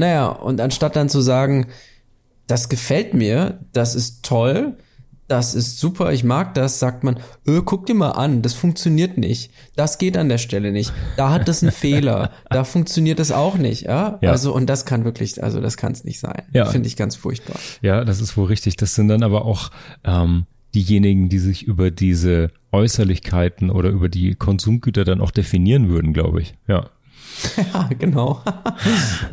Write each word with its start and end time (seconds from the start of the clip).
Naja, 0.00 0.28
und 0.28 0.62
anstatt 0.62 0.96
dann 0.96 1.10
zu 1.10 1.20
sagen, 1.20 1.66
das 2.46 2.70
gefällt 2.70 3.12
mir, 3.12 3.60
das 3.74 3.94
ist 3.94 4.24
toll, 4.24 4.78
das 5.28 5.54
ist 5.54 5.78
super, 5.78 6.10
ich 6.10 6.24
mag 6.24 6.54
das, 6.54 6.78
sagt 6.78 7.04
man, 7.04 7.18
öh, 7.46 7.60
guck 7.62 7.84
dir 7.84 7.94
mal 7.94 8.12
an, 8.12 8.40
das 8.40 8.54
funktioniert 8.54 9.18
nicht. 9.18 9.52
Das 9.76 9.98
geht 9.98 10.16
an 10.16 10.30
der 10.30 10.38
Stelle 10.38 10.72
nicht. 10.72 10.90
Da 11.18 11.30
hat 11.30 11.48
das 11.48 11.62
einen 11.62 11.70
Fehler. 11.70 12.30
Da 12.48 12.64
funktioniert 12.64 13.18
das 13.18 13.30
auch 13.30 13.58
nicht, 13.58 13.82
ja? 13.82 14.18
ja? 14.22 14.30
Also, 14.30 14.54
und 14.54 14.68
das 14.68 14.86
kann 14.86 15.04
wirklich, 15.04 15.42
also 15.44 15.60
das 15.60 15.76
kann 15.76 15.92
es 15.92 16.02
nicht 16.02 16.18
sein. 16.18 16.42
Ja. 16.52 16.64
Finde 16.64 16.88
ich 16.88 16.96
ganz 16.96 17.14
furchtbar. 17.14 17.56
Ja, 17.82 18.02
das 18.04 18.22
ist 18.22 18.38
wohl 18.38 18.46
richtig. 18.46 18.76
Das 18.76 18.94
sind 18.94 19.08
dann 19.08 19.22
aber 19.22 19.44
auch 19.44 19.70
ähm, 20.02 20.46
diejenigen, 20.74 21.28
die 21.28 21.38
sich 21.38 21.62
über 21.62 21.90
diese 21.90 22.50
Äußerlichkeiten 22.72 23.70
oder 23.70 23.90
über 23.90 24.08
die 24.08 24.34
Konsumgüter 24.34 25.04
dann 25.04 25.20
auch 25.20 25.30
definieren 25.30 25.90
würden, 25.90 26.14
glaube 26.14 26.40
ich. 26.40 26.54
Ja. 26.66 26.88
Ja, 27.72 27.88
genau. 27.98 28.42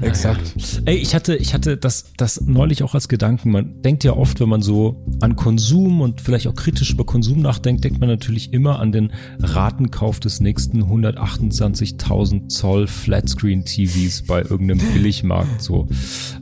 Exakt. 0.02 0.54
Ey, 0.86 0.96
ich 0.96 1.16
hatte, 1.16 1.36
ich 1.36 1.54
hatte 1.54 1.78
das, 1.78 2.06
das 2.18 2.42
neulich 2.42 2.84
auch 2.84 2.94
als 2.94 3.08
Gedanken. 3.08 3.52
Man 3.52 3.82
denkt 3.82 4.04
ja 4.04 4.14
oft, 4.14 4.40
wenn 4.40 4.50
man 4.50 4.62
so 4.62 5.06
an 5.22 5.36
Konsum 5.36 6.02
und 6.02 6.22
vielleicht 6.22 6.48
auch 6.48 6.56
kritisch 6.56 6.92
über 6.92 7.06
Konsum 7.06 7.42
nachdenkt, 7.42 7.84
denkt 7.84 8.00
man 8.00 8.10
natürlich 8.10 8.54
immer 8.54 8.80
an 8.80 8.92
den 8.92 9.12
Ratenkauf 9.40 10.20
des 10.20 10.40
nächsten 10.40 10.84
128.000 10.84 12.50
Zoll 12.50 12.88
Flatscreen 12.88 13.66
TVs 13.66 14.24
bei 14.24 14.42
irgendeinem 14.42 14.80
Billigmarkt, 14.94 15.62
so. 15.62 15.88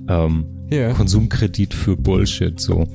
Ähm, 0.08 0.65
yeah. 0.76 0.94
Konsumkredit 0.94 1.74
für 1.74 1.96
Bullshit, 1.96 2.60
so. 2.60 2.88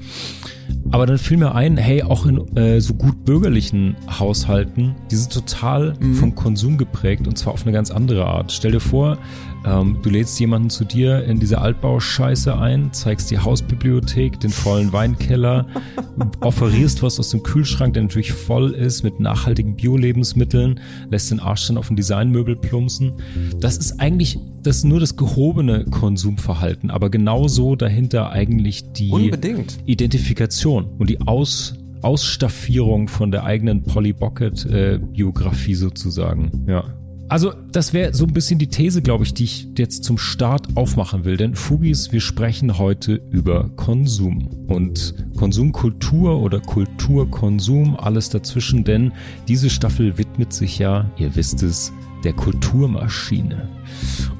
Aber 0.92 1.06
dann 1.06 1.18
fiel 1.18 1.36
mir 1.36 1.54
ein, 1.54 1.76
hey, 1.76 2.02
auch 2.02 2.26
in 2.26 2.56
äh, 2.56 2.80
so 2.80 2.94
gut 2.94 3.24
bürgerlichen 3.24 3.96
Haushalten, 4.18 4.94
die 5.10 5.16
sind 5.16 5.32
total 5.32 5.94
mhm. 6.00 6.14
vom 6.14 6.34
Konsum 6.34 6.78
geprägt 6.78 7.26
und 7.26 7.36
zwar 7.36 7.52
auf 7.52 7.62
eine 7.62 7.72
ganz 7.72 7.90
andere 7.90 8.26
Art. 8.26 8.52
Stell 8.52 8.72
dir 8.72 8.80
vor, 8.80 9.18
ähm, 9.64 9.98
du 10.02 10.10
lädst 10.10 10.38
jemanden 10.40 10.70
zu 10.70 10.84
dir 10.84 11.24
in 11.24 11.38
diese 11.38 11.60
Altbauscheiße 11.60 12.58
ein, 12.58 12.92
zeigst 12.92 13.30
die 13.30 13.38
Hausbibliothek, 13.38 14.40
den 14.40 14.50
vollen 14.50 14.92
Weinkeller, 14.92 15.66
offerierst 16.40 17.02
was 17.02 17.18
aus 17.18 17.30
dem 17.30 17.42
Kühlschrank, 17.42 17.94
der 17.94 18.04
natürlich 18.04 18.32
voll 18.32 18.70
ist 18.72 19.02
mit 19.02 19.20
nachhaltigen 19.20 19.76
Bio-Lebensmitteln, 19.76 20.80
lässt 21.10 21.30
den 21.30 21.40
Arsch 21.40 21.66
dann 21.66 21.76
auf 21.76 21.90
ein 21.90 21.96
Designmöbel 21.96 22.56
plumpsen. 22.56 23.12
Das 23.60 23.76
ist 23.76 24.00
eigentlich 24.00 24.38
das 24.62 24.84
nur 24.84 25.00
das 25.00 25.16
gehobene 25.16 25.84
Konsumverhalten, 25.84 26.90
aber 26.90 27.10
genauso 27.10 27.76
dahinter 27.76 28.30
eigentlich 28.30 28.92
die 28.92 29.10
Unbedingt. 29.10 29.78
Identifikation 29.86 30.86
und 30.98 31.10
die 31.10 31.20
Aus 31.20 31.74
Ausstaffierung 32.02 33.08
von 33.08 33.30
der 33.30 33.44
eigenen 33.44 33.82
Polly 33.82 34.14
Bucket 34.14 34.64
äh, 34.64 34.98
Biografie 34.98 35.74
sozusagen. 35.74 36.64
Ja. 36.66 36.84
Also, 37.30 37.52
das 37.70 37.92
wäre 37.92 38.12
so 38.12 38.24
ein 38.24 38.32
bisschen 38.32 38.58
die 38.58 38.66
These, 38.66 39.02
glaube 39.02 39.22
ich, 39.22 39.32
die 39.32 39.44
ich 39.44 39.68
jetzt 39.78 40.02
zum 40.02 40.18
Start 40.18 40.76
aufmachen 40.76 41.24
will. 41.24 41.36
Denn 41.36 41.54
Fugis, 41.54 42.10
wir 42.10 42.20
sprechen 42.20 42.76
heute 42.76 43.22
über 43.30 43.70
Konsum 43.76 44.48
und 44.66 45.14
Konsumkultur 45.36 46.42
oder 46.42 46.58
Kulturkonsum, 46.58 47.96
alles 47.96 48.30
dazwischen, 48.30 48.82
denn 48.82 49.12
diese 49.46 49.70
Staffel 49.70 50.18
widmet 50.18 50.52
sich 50.52 50.80
ja, 50.80 51.08
ihr 51.18 51.36
wisst 51.36 51.62
es, 51.62 51.92
der 52.24 52.32
Kulturmaschine. 52.32 53.68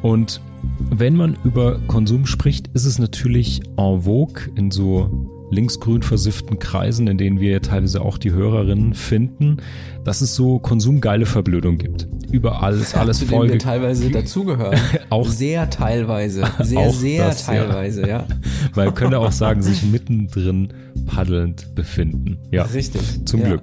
Und 0.03 0.41
wenn 0.91 1.15
man 1.15 1.37
über 1.45 1.79
Konsum 1.87 2.27
spricht, 2.27 2.67
ist 2.75 2.87
es 2.87 2.99
natürlich 2.99 3.63
en 3.77 4.03
vogue 4.03 4.51
in 4.57 4.73
so 4.73 5.31
linksgrün 5.51 6.03
versifften 6.03 6.59
Kreisen, 6.59 7.07
in 7.07 7.19
denen 7.19 7.41
wir 7.41 7.61
teilweise 7.63 8.03
auch 8.03 8.19
die 8.19 8.33
Hörerinnen 8.33 8.95
finden, 8.95 9.59
dass 10.05 10.21
es 10.21 10.35
so 10.35 10.59
konsumgeile 10.59 11.27
Verblödung 11.27 11.79
gibt. 11.79 12.09
Überall 12.31 12.75
ist 12.75 12.97
alles 12.97 13.19
Zu 13.19 13.27
voll. 13.27 13.51
wir 13.51 13.59
teilweise 13.59 14.11
dazugehören. 14.13 14.79
auch 15.11 15.29
sehr 15.29 15.69
teilweise. 15.69 16.45
Sehr, 16.61 16.91
sehr 16.91 17.27
das, 17.27 17.47
teilweise, 17.47 18.03
ja. 18.03 18.09
ja. 18.09 18.27
Man 18.77 18.95
könnte 18.95 19.19
auch 19.19 19.33
sagen, 19.33 19.63
sich 19.63 19.83
mittendrin 19.83 20.73
paddelnd 21.07 21.75
befinden. 21.75 22.39
Ja. 22.51 22.65
Richtig. 22.65 23.03
Zum 23.27 23.41
ja. 23.41 23.49
Glück. 23.49 23.61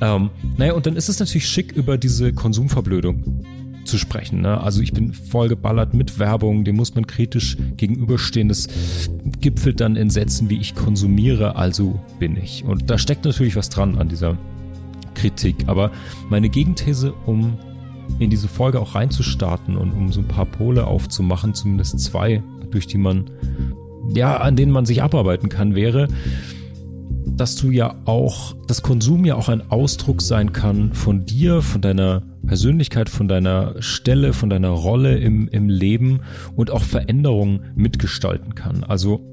Ähm, 0.00 0.30
naja, 0.56 0.72
und 0.72 0.86
dann 0.86 0.96
ist 0.96 1.08
es 1.08 1.20
natürlich 1.20 1.46
schick, 1.46 1.72
über 1.72 1.98
diese 1.98 2.32
Konsumverblödung 2.32 3.44
zu 3.90 3.98
sprechen. 3.98 4.40
Ne? 4.40 4.60
Also 4.60 4.80
ich 4.80 4.92
bin 4.92 5.12
voll 5.12 5.48
geballert 5.48 5.92
mit 5.92 6.18
Werbung, 6.18 6.64
dem 6.64 6.76
muss 6.76 6.94
man 6.94 7.06
kritisch 7.06 7.56
gegenüberstehen. 7.76 8.48
Das 8.48 8.68
gipfelt 9.40 9.80
dann 9.80 9.96
in 9.96 10.10
Sätzen 10.10 10.48
wie 10.48 10.58
ich 10.58 10.74
konsumiere, 10.74 11.56
also 11.56 12.00
bin 12.18 12.36
ich. 12.36 12.64
Und 12.64 12.88
da 12.88 12.96
steckt 12.96 13.24
natürlich 13.24 13.56
was 13.56 13.68
dran 13.68 13.98
an 13.98 14.08
dieser 14.08 14.38
Kritik. 15.14 15.56
Aber 15.66 15.90
meine 16.30 16.48
Gegenthese, 16.48 17.12
um 17.26 17.58
in 18.18 18.30
diese 18.30 18.48
Folge 18.48 18.80
auch 18.80 18.94
reinzustarten 18.94 19.76
und 19.76 19.92
um 19.92 20.12
so 20.12 20.20
ein 20.20 20.28
paar 20.28 20.46
Pole 20.46 20.86
aufzumachen, 20.86 21.54
zumindest 21.54 22.00
zwei, 22.00 22.42
durch 22.70 22.86
die 22.86 22.98
man, 22.98 23.30
ja, 24.14 24.38
an 24.38 24.56
denen 24.56 24.72
man 24.72 24.86
sich 24.86 25.02
abarbeiten 25.02 25.48
kann, 25.48 25.74
wäre, 25.74 26.08
dass 27.26 27.56
du 27.56 27.70
ja 27.70 27.94
auch, 28.04 28.54
dass 28.66 28.82
Konsum 28.82 29.24
ja 29.24 29.34
auch 29.34 29.48
ein 29.48 29.70
Ausdruck 29.70 30.22
sein 30.22 30.52
kann 30.52 30.92
von 30.92 31.24
dir, 31.24 31.62
von 31.62 31.80
deiner 31.80 32.22
Persönlichkeit, 32.50 33.08
von 33.08 33.28
deiner 33.28 33.80
Stelle, 33.80 34.32
von 34.32 34.50
deiner 34.50 34.70
Rolle 34.70 35.18
im, 35.18 35.46
im 35.46 35.68
Leben 35.68 36.22
und 36.56 36.72
auch 36.72 36.82
Veränderungen 36.82 37.60
mitgestalten 37.76 38.56
kann. 38.56 38.82
Also 38.82 39.24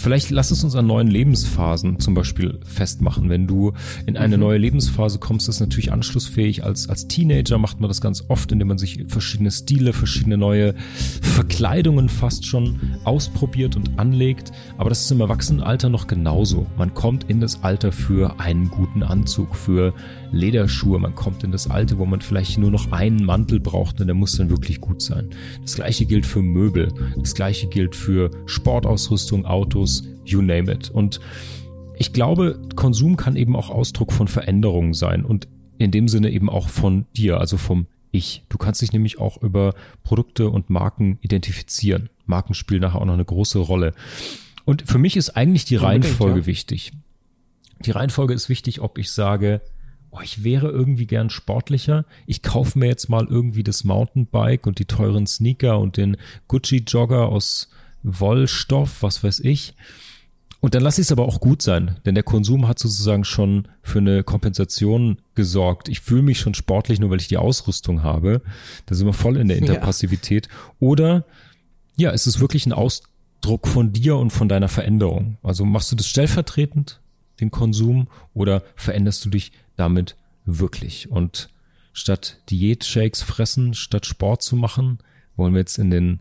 Vielleicht 0.00 0.30
lass 0.30 0.50
es 0.50 0.64
uns 0.64 0.74
an 0.76 0.86
neuen 0.86 1.08
Lebensphasen 1.08 2.00
zum 2.00 2.14
Beispiel 2.14 2.58
festmachen. 2.64 3.28
Wenn 3.28 3.46
du 3.46 3.74
in 4.06 4.16
eine 4.16 4.38
mhm. 4.38 4.44
neue 4.44 4.56
Lebensphase 4.56 5.18
kommst, 5.18 5.46
ist 5.50 5.60
natürlich 5.60 5.92
anschlussfähig. 5.92 6.64
Als, 6.64 6.88
als 6.88 7.06
Teenager 7.06 7.58
macht 7.58 7.80
man 7.80 7.88
das 7.88 8.00
ganz 8.00 8.24
oft, 8.28 8.50
indem 8.50 8.68
man 8.68 8.78
sich 8.78 9.04
verschiedene 9.08 9.50
Stile, 9.50 9.92
verschiedene 9.92 10.38
neue 10.38 10.74
Verkleidungen 11.20 12.08
fast 12.08 12.46
schon 12.46 12.80
ausprobiert 13.04 13.76
und 13.76 13.98
anlegt. 13.98 14.52
Aber 14.78 14.88
das 14.88 15.02
ist 15.02 15.10
im 15.10 15.20
Erwachsenenalter 15.20 15.90
noch 15.90 16.06
genauso. 16.06 16.66
Man 16.78 16.94
kommt 16.94 17.28
in 17.28 17.40
das 17.40 17.62
Alter 17.62 17.92
für 17.92 18.40
einen 18.40 18.70
guten 18.70 19.02
Anzug, 19.02 19.54
für 19.54 19.92
Lederschuhe. 20.32 20.98
Man 20.98 21.14
kommt 21.14 21.44
in 21.44 21.52
das 21.52 21.68
Alter, 21.68 21.98
wo 21.98 22.06
man 22.06 22.20
vielleicht 22.20 22.58
nur 22.58 22.70
noch 22.70 22.92
einen 22.92 23.24
Mantel 23.24 23.60
braucht 23.60 24.00
und 24.00 24.06
der 24.06 24.14
muss 24.14 24.36
dann 24.36 24.50
wirklich 24.50 24.80
gut 24.80 25.02
sein. 25.02 25.30
Das 25.62 25.74
gleiche 25.74 26.06
gilt 26.06 26.26
für 26.26 26.42
Möbel. 26.42 26.92
Das 27.16 27.34
gleiche 27.34 27.66
gilt 27.68 27.94
für 27.94 28.30
Sportausrüstung, 28.46 29.46
Autos, 29.46 29.70
Autos, 29.70 30.02
you 30.24 30.42
name 30.42 30.72
it. 30.72 30.90
Und 30.90 31.20
ich 31.96 32.12
glaube, 32.12 32.60
Konsum 32.76 33.16
kann 33.16 33.36
eben 33.36 33.54
auch 33.54 33.70
Ausdruck 33.70 34.12
von 34.12 34.28
Veränderungen 34.28 34.94
sein 34.94 35.24
und 35.24 35.48
in 35.78 35.90
dem 35.90 36.08
Sinne 36.08 36.30
eben 36.30 36.48
auch 36.48 36.68
von 36.68 37.06
dir, 37.16 37.38
also 37.38 37.56
vom 37.56 37.86
Ich. 38.10 38.44
Du 38.48 38.58
kannst 38.58 38.82
dich 38.82 38.92
nämlich 38.92 39.18
auch 39.18 39.42
über 39.42 39.74
Produkte 40.02 40.50
und 40.50 40.70
Marken 40.70 41.18
identifizieren. 41.20 42.08
Marken 42.26 42.54
spielen 42.54 42.82
nachher 42.82 43.00
auch 43.00 43.06
noch 43.06 43.14
eine 43.14 43.24
große 43.24 43.58
Rolle. 43.58 43.92
Und 44.64 44.82
für 44.86 44.98
mich 44.98 45.16
ist 45.16 45.30
eigentlich 45.30 45.64
die 45.64 45.76
Reihenfolge 45.76 46.40
ja. 46.40 46.46
wichtig. 46.46 46.92
Die 47.80 47.90
Reihenfolge 47.90 48.34
ist 48.34 48.48
wichtig, 48.48 48.80
ob 48.80 48.98
ich 48.98 49.10
sage, 49.10 49.60
oh, 50.10 50.20
ich 50.22 50.44
wäre 50.44 50.68
irgendwie 50.68 51.06
gern 51.06 51.30
sportlicher. 51.30 52.04
Ich 52.26 52.42
kaufe 52.42 52.78
mir 52.78 52.86
jetzt 52.86 53.08
mal 53.08 53.26
irgendwie 53.28 53.62
das 53.62 53.84
Mountainbike 53.84 54.66
und 54.66 54.78
die 54.78 54.84
teuren 54.84 55.26
Sneaker 55.26 55.78
und 55.78 55.96
den 55.96 56.16
Gucci 56.48 56.84
Jogger 56.86 57.28
aus 57.28 57.70
Wollstoff, 58.02 59.02
was 59.02 59.22
weiß 59.22 59.40
ich. 59.40 59.74
Und 60.60 60.74
dann 60.74 60.82
lasse 60.82 61.00
ich 61.00 61.06
es 61.06 61.12
aber 61.12 61.24
auch 61.24 61.40
gut 61.40 61.62
sein, 61.62 61.96
denn 62.04 62.14
der 62.14 62.22
Konsum 62.22 62.68
hat 62.68 62.78
sozusagen 62.78 63.24
schon 63.24 63.66
für 63.82 63.98
eine 63.98 64.22
Kompensation 64.22 65.18
gesorgt. 65.34 65.88
Ich 65.88 66.00
fühle 66.00 66.22
mich 66.22 66.38
schon 66.38 66.52
sportlich, 66.52 67.00
nur 67.00 67.08
weil 67.08 67.20
ich 67.20 67.28
die 67.28 67.38
Ausrüstung 67.38 68.02
habe. 68.02 68.42
Da 68.84 68.94
sind 68.94 69.06
wir 69.06 69.14
voll 69.14 69.38
in 69.38 69.48
der 69.48 69.56
Interpassivität. 69.56 70.48
Ja. 70.48 70.52
Oder 70.80 71.24
ja, 71.96 72.10
ist 72.10 72.26
es 72.26 72.40
wirklich 72.40 72.66
ein 72.66 72.74
Ausdruck 72.74 73.66
von 73.66 73.94
dir 73.94 74.16
und 74.16 74.30
von 74.30 74.50
deiner 74.50 74.68
Veränderung? 74.68 75.38
Also 75.42 75.64
machst 75.64 75.92
du 75.92 75.96
das 75.96 76.08
stellvertretend, 76.08 77.00
den 77.40 77.50
Konsum, 77.50 78.08
oder 78.34 78.62
veränderst 78.76 79.24
du 79.24 79.30
dich 79.30 79.52
damit 79.80 80.16
wirklich? 80.44 81.10
Und 81.10 81.48
statt 81.92 82.38
Diät-Shakes 82.50 83.22
fressen, 83.22 83.74
statt 83.74 84.06
Sport 84.06 84.42
zu 84.42 84.54
machen, 84.56 84.98
wollen 85.36 85.54
wir 85.54 85.60
jetzt 85.60 85.78
in 85.78 85.90
den 85.90 86.20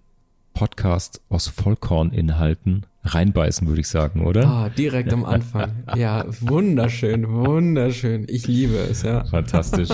Podcast 0.54 1.22
aus 1.30 1.48
Vollkorninhalten 1.48 2.86
reinbeißen, 3.04 3.68
würde 3.68 3.82
ich 3.82 3.88
sagen, 3.88 4.26
oder? 4.26 4.48
Ah, 4.48 4.70
direkt 4.70 5.14
am 5.14 5.26
Anfang. 5.26 5.72
Ja, 5.96 6.26
wunderschön, 6.42 7.28
wunderschön. 7.30 8.26
Ich 8.28 8.48
liebe 8.48 8.76
es, 8.76 9.04
ja. 9.04 9.24
Fantastisch. 9.26 9.90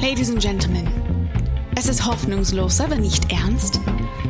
Ladies 0.00 0.30
and 0.30 0.40
Gentlemen, 0.40 0.86
es 1.76 1.88
ist 1.88 2.06
hoffnungslos, 2.06 2.80
aber 2.80 2.96
nicht 2.96 3.32
ernst. 3.32 3.80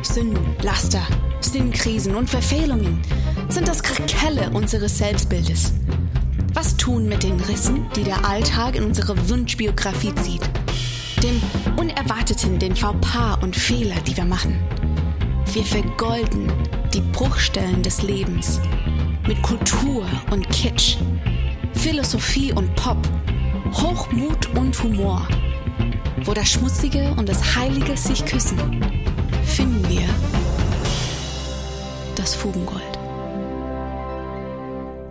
Sünden, 0.01 0.39
Laster, 0.61 1.05
Sinnkrisen 1.45 2.15
und 2.15 2.29
Verfehlungen 2.29 3.01
sind 3.49 3.67
das 3.67 3.83
Krakelle 3.83 4.49
unseres 4.51 4.97
Selbstbildes. 4.97 5.73
Was 6.53 6.77
tun 6.77 7.07
mit 7.07 7.23
den 7.23 7.39
Rissen, 7.39 7.85
die 7.95 8.03
der 8.03 8.25
Alltag 8.25 8.75
in 8.75 8.83
unsere 8.83 9.29
Wunschbiografie 9.29 10.13
zieht? 10.15 10.49
dem 11.25 11.41
Unerwarteten, 11.77 12.59
den 12.59 12.75
Fauxpas 12.75 13.41
und 13.41 13.55
Fehler, 13.55 13.95
die 14.07 14.15
wir 14.15 14.25
machen. 14.25 14.59
Wir 15.53 15.63
vergolden 15.63 16.51
die 16.93 17.01
Bruchstellen 17.01 17.81
des 17.81 18.03
Lebens 18.03 18.59
mit 19.27 19.41
Kultur 19.41 20.05
und 20.29 20.47
Kitsch, 20.49 20.97
Philosophie 21.73 22.53
und 22.53 22.75
Pop, 22.75 22.97
Hochmut 23.73 24.55
und 24.55 24.81
Humor. 24.83 25.27
wo 26.23 26.33
das 26.33 26.49
Schmutzige 26.49 27.13
und 27.17 27.27
das 27.29 27.55
Heilige 27.55 27.95
sich 27.97 28.25
küssen, 28.25 28.57
finden 29.43 29.87
wir 29.89 30.34
das 32.25 32.33
Fugengold. 32.33 32.81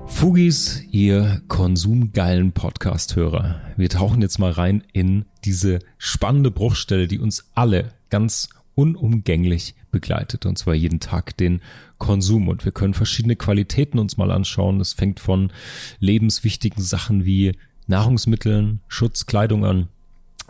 Fugis, 0.06 0.82
ihr 0.90 1.43
konsumgeilen 1.46 2.50
Podcast-Hörer. 2.50 3.61
Wir 3.76 3.88
tauchen 3.88 4.20
jetzt 4.20 4.40
mal 4.40 4.50
rein 4.50 4.82
in 4.93 5.25
diese 5.44 5.78
spannende 5.96 6.50
Bruchstelle, 6.50 7.06
die 7.06 7.20
uns 7.20 7.52
alle 7.55 7.93
ganz 8.11 8.49
unumgänglich 8.75 9.76
begleitet. 9.93 10.44
Und 10.44 10.58
zwar 10.58 10.75
jeden 10.75 10.99
Tag 10.99 11.37
den 11.37 11.61
Konsum. 11.99 12.49
Und 12.49 12.64
wir 12.64 12.72
können 12.72 12.94
verschiedene 12.94 13.37
Qualitäten 13.37 14.00
uns 14.00 14.16
mal 14.16 14.32
anschauen. 14.32 14.81
Es 14.81 14.93
fängt 14.93 15.20
von 15.20 15.52
lebenswichtigen 16.00 16.82
Sachen 16.82 17.25
wie 17.25 17.52
Nahrungsmitteln, 17.87 18.81
Schutz, 18.88 19.26
Kleidung 19.26 19.64
an, 19.64 19.87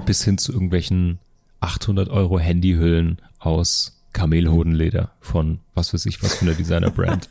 bis 0.07 0.25
hin 0.25 0.39
zu 0.39 0.51
irgendwelchen 0.55 1.19
800 1.61 2.09
Euro 2.09 2.39
Handyhüllen 2.39 3.19
aus 3.39 3.95
Kamelhodenleder 4.15 5.11
von 5.21 5.59
was 5.75 5.93
weiß 5.93 6.07
ich 6.07 6.23
was 6.23 6.37
für 6.37 6.47
einer 6.47 6.55
Designer-Brand. 6.55 7.29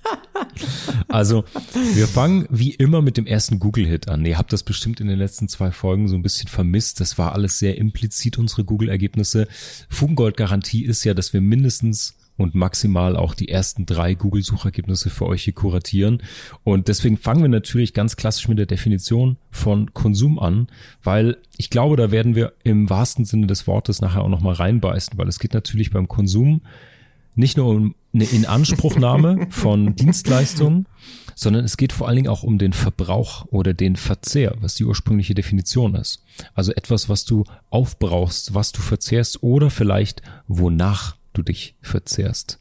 Also, 1.08 1.46
wir 1.94 2.08
fangen 2.08 2.46
wie 2.50 2.72
immer 2.72 3.02
mit 3.02 3.18
dem 3.18 3.26
ersten 3.26 3.60
Google-Hit 3.60 4.08
an. 4.08 4.26
Ihr 4.26 4.38
habt 4.38 4.54
das 4.54 4.64
bestimmt 4.64 5.00
in 5.00 5.08
den 5.08 5.18
letzten 5.18 5.48
zwei 5.48 5.72
Folgen 5.72 6.08
so 6.08 6.16
ein 6.16 6.22
bisschen 6.22 6.48
vermisst. 6.48 7.00
Das 7.00 7.18
war 7.18 7.34
alles 7.34 7.58
sehr 7.60 7.78
implizit, 7.78 8.38
unsere 8.38 8.64
Google-Ergebnisse. 8.64 9.48
Fugengold-Garantie 9.90 10.86
ist 10.86 11.04
ja, 11.04 11.14
dass 11.14 11.34
wir 11.34 11.42
mindestens 11.42 12.16
und 12.38 12.56
maximal 12.56 13.16
auch 13.16 13.34
die 13.34 13.50
ersten 13.50 13.86
drei 13.86 14.16
Google-Suchergebnisse 14.16 15.10
für 15.10 15.28
euch 15.28 15.44
hier 15.44 15.54
kuratieren. 15.54 16.24
Und 16.64 16.88
deswegen 16.88 17.18
fangen 17.18 17.42
wir 17.42 17.50
natürlich 17.50 17.94
ganz 17.94 18.16
klassisch 18.16 18.48
mit 18.48 18.58
der 18.58 18.66
Definition 18.66 19.38
von 19.52 19.94
Konsum 19.94 20.40
an, 20.40 20.68
weil 21.04 21.38
ich 21.58 21.70
glaube, 21.70 21.96
da 21.96 22.12
werden 22.12 22.36
wir 22.36 22.54
im 22.64 22.90
wahrsten 22.90 23.26
Sinne 23.26 23.48
des 23.48 23.68
Wortes 23.68 24.02
nachher 24.02 24.24
auch 24.24 24.30
nochmal 24.30 24.56
reinbeißen, 24.56 25.18
weil 25.18 25.28
es 25.28 25.40
geht 25.40 25.54
natürlich 25.54 25.92
beim 25.92 26.08
Konsum 26.08 26.62
nicht 27.36 27.58
nur 27.58 27.68
um 27.68 27.96
eine 28.14 28.26
Inanspruchnahme 28.26 29.48
von 29.50 29.96
Dienstleistungen, 29.96 30.88
sondern 31.36 31.66
es 31.66 31.78
geht 31.78 31.94
vor 31.94 32.08
allen 32.08 32.18
Dingen 32.18 32.28
auch 32.28 32.44
um 32.44 32.58
den 32.58 32.74
Verbrauch 32.74 33.46
oder 33.50 33.74
den 33.74 33.96
Verzehr, 33.96 34.56
was 34.60 34.76
die 34.76 34.86
ursprüngliche 34.86 35.34
Definition 35.34 35.96
ist. 35.96 36.24
Also 36.54 36.74
etwas, 36.74 37.10
was 37.10 37.26
du 37.26 37.44
aufbrauchst, 37.70 38.54
was 38.54 38.72
du 38.72 38.82
verzehrst 38.82 39.42
oder 39.42 39.70
vielleicht 39.70 40.22
wonach 40.48 41.16
du 41.34 41.42
dich 41.42 41.76
verzehrst. 41.82 42.60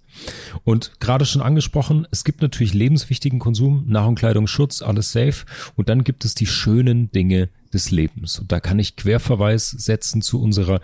Und 0.64 1.00
gerade 1.00 1.24
schon 1.24 1.42
angesprochen, 1.42 2.06
es 2.10 2.24
gibt 2.24 2.42
natürlich 2.42 2.74
lebenswichtigen 2.74 3.38
Konsum, 3.38 3.84
Nahrung, 3.88 4.14
Kleidung, 4.14 4.46
Schutz, 4.46 4.82
alles 4.82 5.12
safe. 5.12 5.44
Und 5.76 5.88
dann 5.88 6.04
gibt 6.04 6.24
es 6.24 6.34
die 6.34 6.46
schönen 6.46 7.10
Dinge 7.10 7.48
des 7.72 7.90
Lebens. 7.90 8.38
Und 8.38 8.52
da 8.52 8.60
kann 8.60 8.78
ich 8.78 8.96
Querverweis 8.96 9.70
setzen 9.70 10.22
zu 10.22 10.40
unserer 10.40 10.80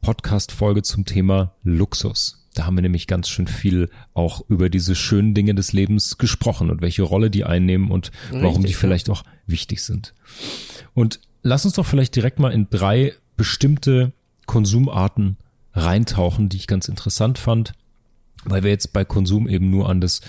Podcast-Folge 0.00 0.82
zum 0.82 1.04
Thema 1.04 1.54
Luxus. 1.62 2.40
Da 2.54 2.66
haben 2.66 2.76
wir 2.76 2.82
nämlich 2.82 3.06
ganz 3.06 3.28
schön 3.28 3.46
viel 3.46 3.90
auch 4.12 4.42
über 4.48 4.70
diese 4.70 4.94
schönen 4.94 5.34
Dinge 5.34 5.54
des 5.54 5.72
Lebens 5.72 6.18
gesprochen 6.18 6.70
und 6.70 6.82
welche 6.82 7.02
Rolle 7.02 7.30
die 7.30 7.44
einnehmen 7.44 7.90
und 7.90 8.10
warum 8.30 8.56
Richtig, 8.56 8.66
die 8.66 8.74
vielleicht 8.74 9.10
auch 9.10 9.22
wichtig 9.46 9.82
sind. 9.82 10.14
Und 10.94 11.20
lass 11.42 11.64
uns 11.64 11.74
doch 11.74 11.86
vielleicht 11.86 12.16
direkt 12.16 12.40
mal 12.40 12.52
in 12.52 12.68
drei 12.68 13.14
bestimmte 13.36 14.12
Konsumarten 14.46 15.36
reintauchen, 15.72 16.48
die 16.48 16.56
ich 16.56 16.66
ganz 16.66 16.88
interessant 16.88 17.38
fand, 17.38 17.72
weil 18.44 18.62
wir 18.62 18.70
jetzt 18.70 18.92
bei 18.92 19.04
Konsum 19.04 19.48
eben 19.48 19.70
nur 19.70 19.88
an 19.88 20.00
das 20.00 20.20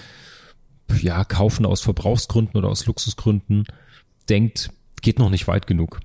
ja, 1.01 1.23
Kaufen 1.23 1.65
aus 1.65 1.81
Verbrauchsgründen 1.81 2.57
oder 2.57 2.69
aus 2.69 2.85
Luxusgründen 2.85 3.65
denkt, 4.29 4.69
geht 5.01 5.19
noch 5.19 5.29
nicht 5.29 5.47
weit 5.47 5.67
genug. 5.67 5.99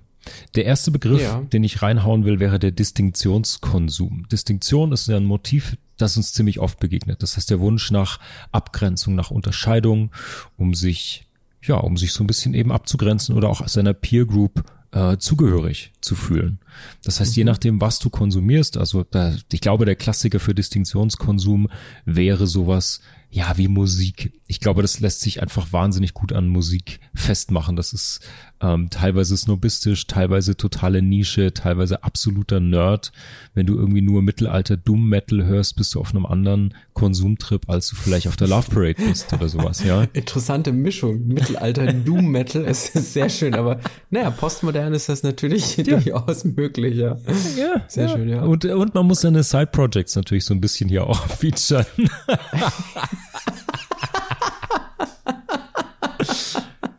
Der 0.54 0.64
erste 0.64 0.90
Begriff, 0.90 1.22
Ja. 1.22 1.40
den 1.40 1.64
ich 1.64 1.82
reinhauen 1.82 2.24
will, 2.24 2.40
wäre 2.40 2.58
der 2.58 2.72
Distinktionskonsum. 2.72 4.26
Distinktion 4.30 4.92
ist 4.92 5.08
ja 5.08 5.16
ein 5.16 5.24
Motiv, 5.24 5.76
das 5.96 6.16
uns 6.16 6.32
ziemlich 6.32 6.58
oft 6.60 6.78
begegnet. 6.78 7.22
Das 7.22 7.36
heißt 7.36 7.50
der 7.50 7.60
Wunsch 7.60 7.90
nach 7.90 8.20
Abgrenzung, 8.52 9.14
nach 9.14 9.30
Unterscheidung, 9.30 10.10
um 10.56 10.74
sich, 10.74 11.26
ja, 11.62 11.76
um 11.76 11.96
sich 11.96 12.12
so 12.12 12.22
ein 12.24 12.26
bisschen 12.26 12.54
eben 12.54 12.72
abzugrenzen 12.72 13.36
oder 13.36 13.48
auch 13.48 13.66
seiner 13.68 13.94
Peer 13.94 14.26
Group 14.26 14.64
äh, 14.96 15.18
zugehörig 15.18 15.92
zu 16.00 16.14
fühlen. 16.14 16.58
Das 17.04 17.20
heißt, 17.20 17.36
je 17.36 17.44
nachdem, 17.44 17.82
was 17.82 17.98
du 17.98 18.08
konsumierst, 18.08 18.78
also 18.78 19.04
da, 19.04 19.34
ich 19.52 19.60
glaube, 19.60 19.84
der 19.84 19.94
Klassiker 19.94 20.40
für 20.40 20.54
Distinktionskonsum 20.54 21.68
wäre 22.06 22.46
sowas, 22.46 23.00
ja, 23.30 23.56
wie 23.56 23.68
Musik. 23.68 24.32
Ich 24.46 24.60
glaube, 24.60 24.82
das 24.82 25.00
lässt 25.00 25.20
sich 25.20 25.42
einfach 25.42 25.72
wahnsinnig 25.72 26.14
gut 26.14 26.32
an 26.32 26.48
Musik 26.48 27.00
festmachen. 27.14 27.76
Das 27.76 27.92
ist 27.92 28.20
ähm, 28.62 28.88
teilweise 28.88 29.36
snobistisch, 29.36 30.06
teilweise 30.06 30.56
totale 30.56 31.02
Nische, 31.02 31.52
teilweise 31.52 32.02
absoluter 32.02 32.60
Nerd. 32.60 33.12
Wenn 33.54 33.66
du 33.66 33.76
irgendwie 33.76 34.00
nur 34.00 34.22
Mittelalter 34.22 34.76
Doom 34.76 35.08
Metal 35.08 35.44
hörst, 35.44 35.76
bist 35.76 35.94
du 35.94 36.00
auf 36.00 36.14
einem 36.14 36.24
anderen 36.24 36.74
Konsumtrip, 36.94 37.68
als 37.68 37.88
du 37.88 37.96
vielleicht 37.96 38.28
auf 38.28 38.36
der 38.36 38.48
Love 38.48 38.70
Parade 38.70 38.94
bist 38.94 39.32
oder 39.32 39.48
sowas, 39.48 39.84
ja. 39.84 40.02
Interessante 40.14 40.72
Mischung. 40.72 41.26
Mittelalter 41.26 41.92
Doom 41.92 42.30
Metal. 42.30 42.64
Es 42.64 42.88
ist 42.90 43.12
sehr 43.12 43.28
schön, 43.28 43.54
aber 43.54 43.80
naja, 44.08 44.30
postmodern 44.30 44.94
ist 44.94 45.08
das 45.08 45.22
natürlich 45.22 45.76
durchaus 45.76 46.44
möglich, 46.44 46.96
ja. 46.96 47.18
Ja, 47.58 47.84
Sehr 47.88 48.08
schön, 48.08 48.28
ja. 48.28 48.42
Und, 48.42 48.64
und 48.64 48.94
man 48.94 49.06
muss 49.06 49.20
seine 49.20 49.42
Side 49.42 49.66
Projects 49.66 50.16
natürlich 50.16 50.44
so 50.44 50.54
ein 50.54 50.60
bisschen 50.60 50.88
hier 50.88 51.06
auch 51.06 51.26
featuren. 51.38 51.86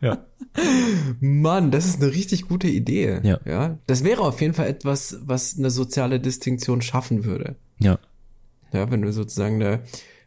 ja. 0.00 0.18
Mann, 1.20 1.70
das 1.70 1.86
ist 1.86 2.02
eine 2.02 2.12
richtig 2.12 2.48
gute 2.48 2.68
Idee. 2.68 3.20
Ja. 3.22 3.38
ja. 3.44 3.78
Das 3.86 4.04
wäre 4.04 4.22
auf 4.22 4.40
jeden 4.40 4.54
Fall 4.54 4.66
etwas, 4.66 5.18
was 5.22 5.58
eine 5.58 5.70
soziale 5.70 6.20
Distinktion 6.20 6.82
schaffen 6.82 7.24
würde. 7.24 7.56
Ja. 7.78 7.98
Ja, 8.72 8.90
wenn 8.90 9.02
du 9.02 9.12
sozusagen 9.12 9.56
eine 9.56 9.80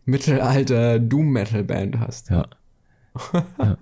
Mittelalter 0.05 0.99
Doom 0.99 1.31
Metal 1.31 1.63
Band 1.63 1.99
hast. 1.99 2.29
Ja. 2.29 2.47
ja. 3.59 3.77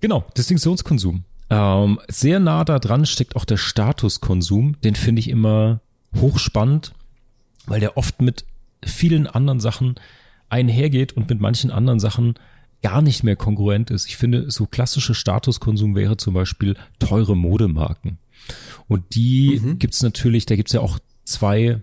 Genau, 0.00 0.24
Distinktionskonsum. 0.36 1.24
Ähm, 1.50 2.00
sehr 2.08 2.38
nah 2.38 2.64
da 2.64 2.78
dran 2.78 3.04
steckt 3.06 3.36
auch 3.36 3.44
der 3.44 3.56
Statuskonsum. 3.56 4.80
Den 4.82 4.94
finde 4.94 5.20
ich 5.20 5.28
immer 5.28 5.80
hochspannend, 6.16 6.94
weil 7.66 7.80
der 7.80 7.96
oft 7.96 8.22
mit 8.22 8.46
vielen 8.84 9.26
anderen 9.26 9.60
Sachen 9.60 9.96
einhergeht 10.50 11.12
und 11.12 11.28
mit 11.28 11.40
manchen 11.40 11.70
anderen 11.70 12.00
Sachen 12.00 12.34
gar 12.82 13.02
nicht 13.02 13.24
mehr 13.24 13.36
kongruent 13.36 13.90
ist. 13.90 14.06
Ich 14.06 14.16
finde, 14.16 14.50
so 14.50 14.66
klassische 14.66 15.14
Statuskonsum 15.14 15.94
wäre 15.94 16.16
zum 16.16 16.34
Beispiel 16.34 16.76
teure 16.98 17.36
Modemarken. 17.36 18.18
Und 18.88 19.14
die 19.14 19.60
gibt's 19.78 20.02
natürlich, 20.02 20.46
da 20.46 20.56
gibt's 20.56 20.72
ja 20.72 20.80
auch 20.80 20.98
zwei 21.24 21.80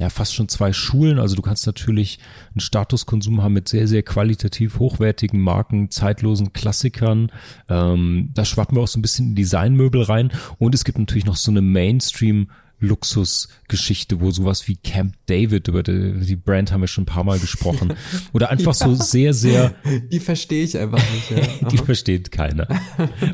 ja 0.00 0.08
fast 0.08 0.34
schon 0.34 0.48
zwei 0.48 0.72
Schulen. 0.72 1.18
Also 1.18 1.36
du 1.36 1.42
kannst 1.42 1.66
natürlich 1.66 2.18
einen 2.54 2.60
Statuskonsum 2.60 3.42
haben 3.42 3.52
mit 3.52 3.68
sehr, 3.68 3.86
sehr 3.86 4.02
qualitativ 4.02 4.78
hochwertigen 4.78 5.40
Marken, 5.40 5.90
zeitlosen 5.90 6.54
Klassikern. 6.54 7.30
Ähm, 7.68 8.30
da 8.34 8.46
schwappen 8.46 8.76
wir 8.76 8.82
auch 8.82 8.88
so 8.88 8.98
ein 8.98 9.02
bisschen 9.02 9.28
in 9.28 9.34
Designmöbel 9.34 10.02
rein. 10.02 10.32
Und 10.58 10.74
es 10.74 10.84
gibt 10.84 10.98
natürlich 10.98 11.26
noch 11.26 11.36
so 11.36 11.50
eine 11.50 11.60
Mainstream- 11.60 12.48
Luxusgeschichte, 12.80 14.20
wo 14.20 14.30
sowas 14.30 14.66
wie 14.68 14.76
Camp 14.76 15.14
David, 15.26 15.68
über 15.68 15.82
die, 15.82 16.20
die 16.20 16.36
Brand 16.36 16.72
haben 16.72 16.80
wir 16.80 16.88
schon 16.88 17.02
ein 17.02 17.06
paar 17.06 17.24
Mal 17.24 17.38
gesprochen, 17.38 17.94
oder 18.32 18.50
einfach 18.50 18.74
so 18.74 18.94
sehr, 18.94 19.32
sehr, 19.34 19.74
Die 20.10 20.20
verstehe 20.20 20.64
ich 20.64 20.76
einfach 20.76 21.02
nicht. 21.12 21.30
Ja. 21.30 21.68
die 21.70 21.78
versteht 21.78 22.30
keiner, 22.32 22.68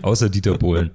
außer 0.02 0.28
Dieter 0.28 0.58
Bohlen. 0.58 0.90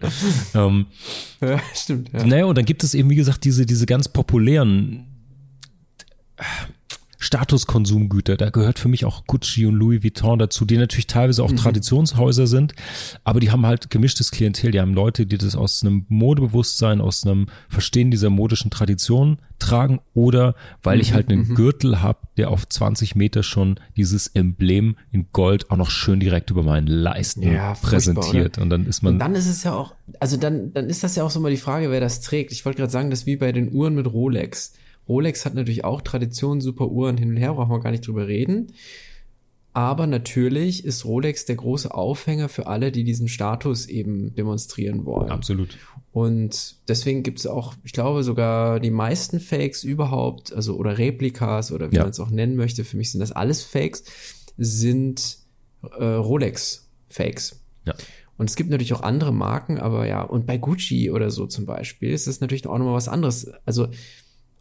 Ähm, 0.54 0.88
ja, 1.42 1.62
stimmt. 1.74 2.12
Ja. 2.14 2.26
naja, 2.26 2.46
und 2.46 2.58
dann 2.58 2.66
gibt 2.66 2.84
es 2.84 2.94
eben, 2.94 3.10
wie 3.10 3.16
gesagt, 3.16 3.44
diese, 3.46 3.66
diese 3.66 3.86
ganz 3.86 4.10
populären 4.10 5.08
Statuskonsumgüter. 7.22 8.36
Da 8.36 8.50
gehört 8.50 8.80
für 8.80 8.88
mich 8.88 9.06
auch 9.06 9.26
Gucci 9.28 9.68
und 9.68 9.76
Louis 9.76 10.04
Vuitton 10.04 10.40
dazu, 10.40 10.66
die 10.66 10.78
natürlich 10.78 11.06
teilweise 11.06 11.44
auch 11.44 11.52
Traditionshäuser 11.52 12.48
sind, 12.48 12.74
aber 13.24 13.40
die 13.40 13.52
haben 13.52 13.66
halt 13.66 13.92
gemischtes 13.92 14.32
Klientel. 14.32 14.72
Die 14.72 14.82
haben 14.82 14.96
Leute, 14.96 15.28
die 15.28 15.38
das 15.38 15.56
aus 15.56 15.84
einem 15.84 16.06
Modebewusstsein, 16.10 17.00
aus 17.00 17.24
einem 17.24 17.46
Verstehen 17.70 18.10
dieser 18.10 18.32
modischen 18.32 18.72
Tradition 18.72 19.38
tragen 19.60 20.00
oder 20.16 20.56
weil 20.82 21.00
ich 21.00 21.14
halt 21.14 21.30
einen 21.30 21.54
Gürtel 21.54 22.02
habe, 22.02 22.20
der 22.38 22.50
auf 22.50 22.68
20 22.68 23.16
Meter 23.16 23.44
schon 23.44 23.80
dieses 23.96 24.26
Emblem 24.28 24.98
in 25.12 25.28
Gold 25.32 25.70
auch 25.70 25.78
noch 25.78 25.92
schön 25.92 26.20
direkt 26.20 26.50
über 26.50 26.64
meinen 26.64 26.88
Leisten 26.88 27.44
Ja, 27.44 27.76
präsentiert. 27.76 28.58
Und 28.58 28.72
dann 28.72 28.88
ist 28.88 29.04
man 29.04 29.14
Und 29.14 29.20
dann 29.20 29.36
ist 29.36 29.48
es 29.48 29.64
ja 29.64 29.74
auch, 29.74 29.94
also 30.20 30.38
dann, 30.38 30.74
dann 30.74 30.90
ist 30.90 31.04
das 31.04 31.16
ja 31.16 31.24
auch 31.24 31.30
so 31.30 31.40
mal 31.40 31.52
die 31.52 31.58
Frage, 31.58 31.92
wer 31.92 32.00
das 32.00 32.22
trägt. 32.22 32.52
Ich 32.52 32.66
wollte 32.66 32.80
gerade 32.80 32.92
sagen, 32.92 33.12
das 33.12 33.20
ist 33.20 33.26
wie 33.28 33.36
bei 33.36 33.52
den 33.52 33.72
Uhren 33.72 33.94
mit 33.94 34.12
Rolex. 34.12 34.74
Rolex 35.12 35.46
hat 35.46 35.56
natürlich 35.56 35.84
auch 35.84 36.02
Tradition, 36.02 36.62
super 36.62 36.88
Uhren 36.88 37.18
hin 37.18 37.32
und 37.32 37.38
her, 37.38 37.54
brauchen 37.54 37.72
wir 37.72 37.82
gar 37.82 37.92
nicht 37.92 38.08
drüber 38.08 38.28
reden. 38.28 38.72
Aber 39.74 40.08
natürlich 40.08 40.84
ist 40.86 41.06
Rolex 41.06 41.46
der 41.46 41.56
große 41.56 41.94
Aufhänger 41.94 42.50
für 42.50 42.68
alle, 42.68 42.92
die 42.92 43.04
diesen 43.04 43.28
Status 43.28 43.86
eben 43.88 44.34
demonstrieren 44.36 45.06
wollen. 45.06 45.30
absolut. 45.30 45.78
Und 46.14 46.76
deswegen 46.90 47.24
gibt 47.24 47.40
es 47.40 47.48
auch, 47.48 47.74
ich 47.86 47.94
glaube, 47.94 48.24
sogar 48.24 48.82
die 48.82 48.90
meisten 48.92 49.40
Fakes 49.40 49.84
überhaupt, 49.86 50.52
also 50.52 50.76
oder 50.76 50.98
Replikas 50.98 51.72
oder 51.72 51.90
wie 51.92 51.96
Ja. 51.96 52.02
man 52.04 52.12
es 52.12 52.20
auch 52.20 52.30
nennen 52.32 52.58
möchte, 52.58 52.84
für 52.84 52.98
mich 52.98 53.12
sind 53.12 53.22
das 53.22 53.32
alles 53.32 53.64
Fakes, 53.64 54.04
sind 54.58 55.38
äh, 55.98 56.04
Rolex-Fakes. 56.04 57.62
Ja. 57.86 57.94
Und 58.38 58.50
es 58.50 58.56
gibt 58.58 58.70
natürlich 58.72 58.94
auch 58.94 59.04
andere 59.04 59.32
Marken, 59.32 59.78
aber 59.78 60.06
ja, 60.08 60.22
und 60.24 60.46
bei 60.48 60.58
Gucci 60.58 61.12
oder 61.12 61.30
so 61.32 61.46
zum 61.48 61.66
Beispiel 61.66 62.12
ist 62.12 62.28
es 62.28 62.42
natürlich 62.42 62.68
auch 62.68 62.78
nochmal 62.78 62.96
was 62.96 63.08
anderes. 63.08 63.50
Also, 63.66 63.88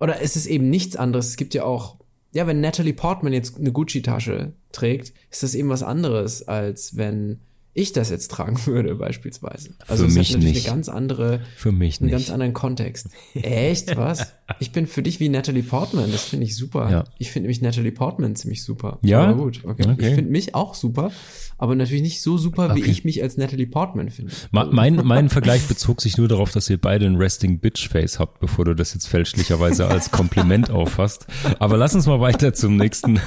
oder 0.01 0.21
es 0.21 0.37
ist 0.37 0.47
eben 0.47 0.71
nichts 0.71 0.97
anderes. 0.97 1.29
Es 1.29 1.37
gibt 1.37 1.55
ja 1.55 1.65
auch, 1.65 1.97
ja, 2.33 2.47
wenn 2.47 2.61
Natalie 2.61 2.95
Portman 2.95 3.33
jetzt 3.33 3.59
eine 3.59 3.73
Gucci-Tasche 3.73 4.53
trägt, 4.73 5.13
ist 5.31 5.43
das 5.43 5.55
eben 5.55 5.69
was 5.69 5.83
anderes, 5.83 6.47
als 6.49 6.97
wenn 6.97 7.41
ich 7.73 7.93
das 7.93 8.11
jetzt 8.11 8.31
tragen 8.31 8.59
würde, 8.67 8.95
beispielsweise. 8.97 9.71
Also 9.87 10.05
Für 10.05 10.09
es 10.11 10.15
mich 10.17 10.29
hat 10.31 10.37
natürlich 10.39 10.55
nicht. 10.55 10.67
eine 10.67 10.75
ganz 10.77 10.89
andere, 10.89 11.41
Für 11.57 11.73
mich 11.73 12.01
einen 12.01 12.07
nicht. 12.07 12.13
ganz 12.13 12.31
anderen 12.31 12.53
Kontext. 12.53 13.09
Echt? 13.35 13.97
Was? 13.97 14.33
Ich 14.59 14.73
bin 14.73 14.87
für 14.89 15.03
dich 15.03 15.21
wie 15.21 15.29
Natalie 15.29 15.63
Portman, 15.63 16.11
das 16.11 16.25
finde 16.25 16.47
ich 16.47 16.57
super. 16.57 16.91
Ja. 16.91 17.05
Ich 17.19 17.31
finde 17.31 17.45
nämlich 17.47 17.63
Natalie 17.63 17.93
Portman 17.93 18.35
ziemlich 18.35 18.65
super. 18.65 18.99
Ja? 19.03 19.21
Aber 19.23 19.35
gut, 19.45 19.61
okay. 19.65 19.85
Okay. 19.89 20.09
Ich 20.09 20.15
finde 20.15 20.31
mich 20.33 20.55
auch 20.57 20.75
super, 20.75 21.13
aber 21.59 21.77
natürlich 21.77 22.03
nicht 22.03 22.21
so 22.23 22.37
super, 22.39 22.75
wie 22.75 22.81
Okay. 22.81 22.91
ich 22.91 23.05
mich 23.05 23.23
als 23.23 23.37
Natalie 23.37 23.67
Portman 23.69 24.11
finde. 24.11 24.33
Ma- 24.51 24.65
Mein, 24.65 24.97
mein 25.05 25.29
Vergleich 25.29 25.63
bezog 25.69 26.01
sich 26.01 26.19
nur 26.19 26.27
darauf, 26.27 26.51
dass 26.51 26.69
ihr 26.69 26.79
beide 26.79 27.07
ein 27.07 27.17
Resting 27.17 27.61
Bitch 27.61 27.89
Face 27.89 28.19
habt, 28.19 28.41
bevor 28.41 28.65
du 28.65 28.75
das 28.75 28.93
jetzt 28.95 29.07
fälschlicherweise 29.07 29.87
als 29.87 30.11
Kompliment 30.11 30.71
auffasst. 30.73 31.27
Aber 31.61 31.77
lass 31.77 31.95
uns 31.95 32.07
mal 32.07 32.21
weiter 32.21 32.53
zum 32.53 32.77
nächsten 32.77 33.21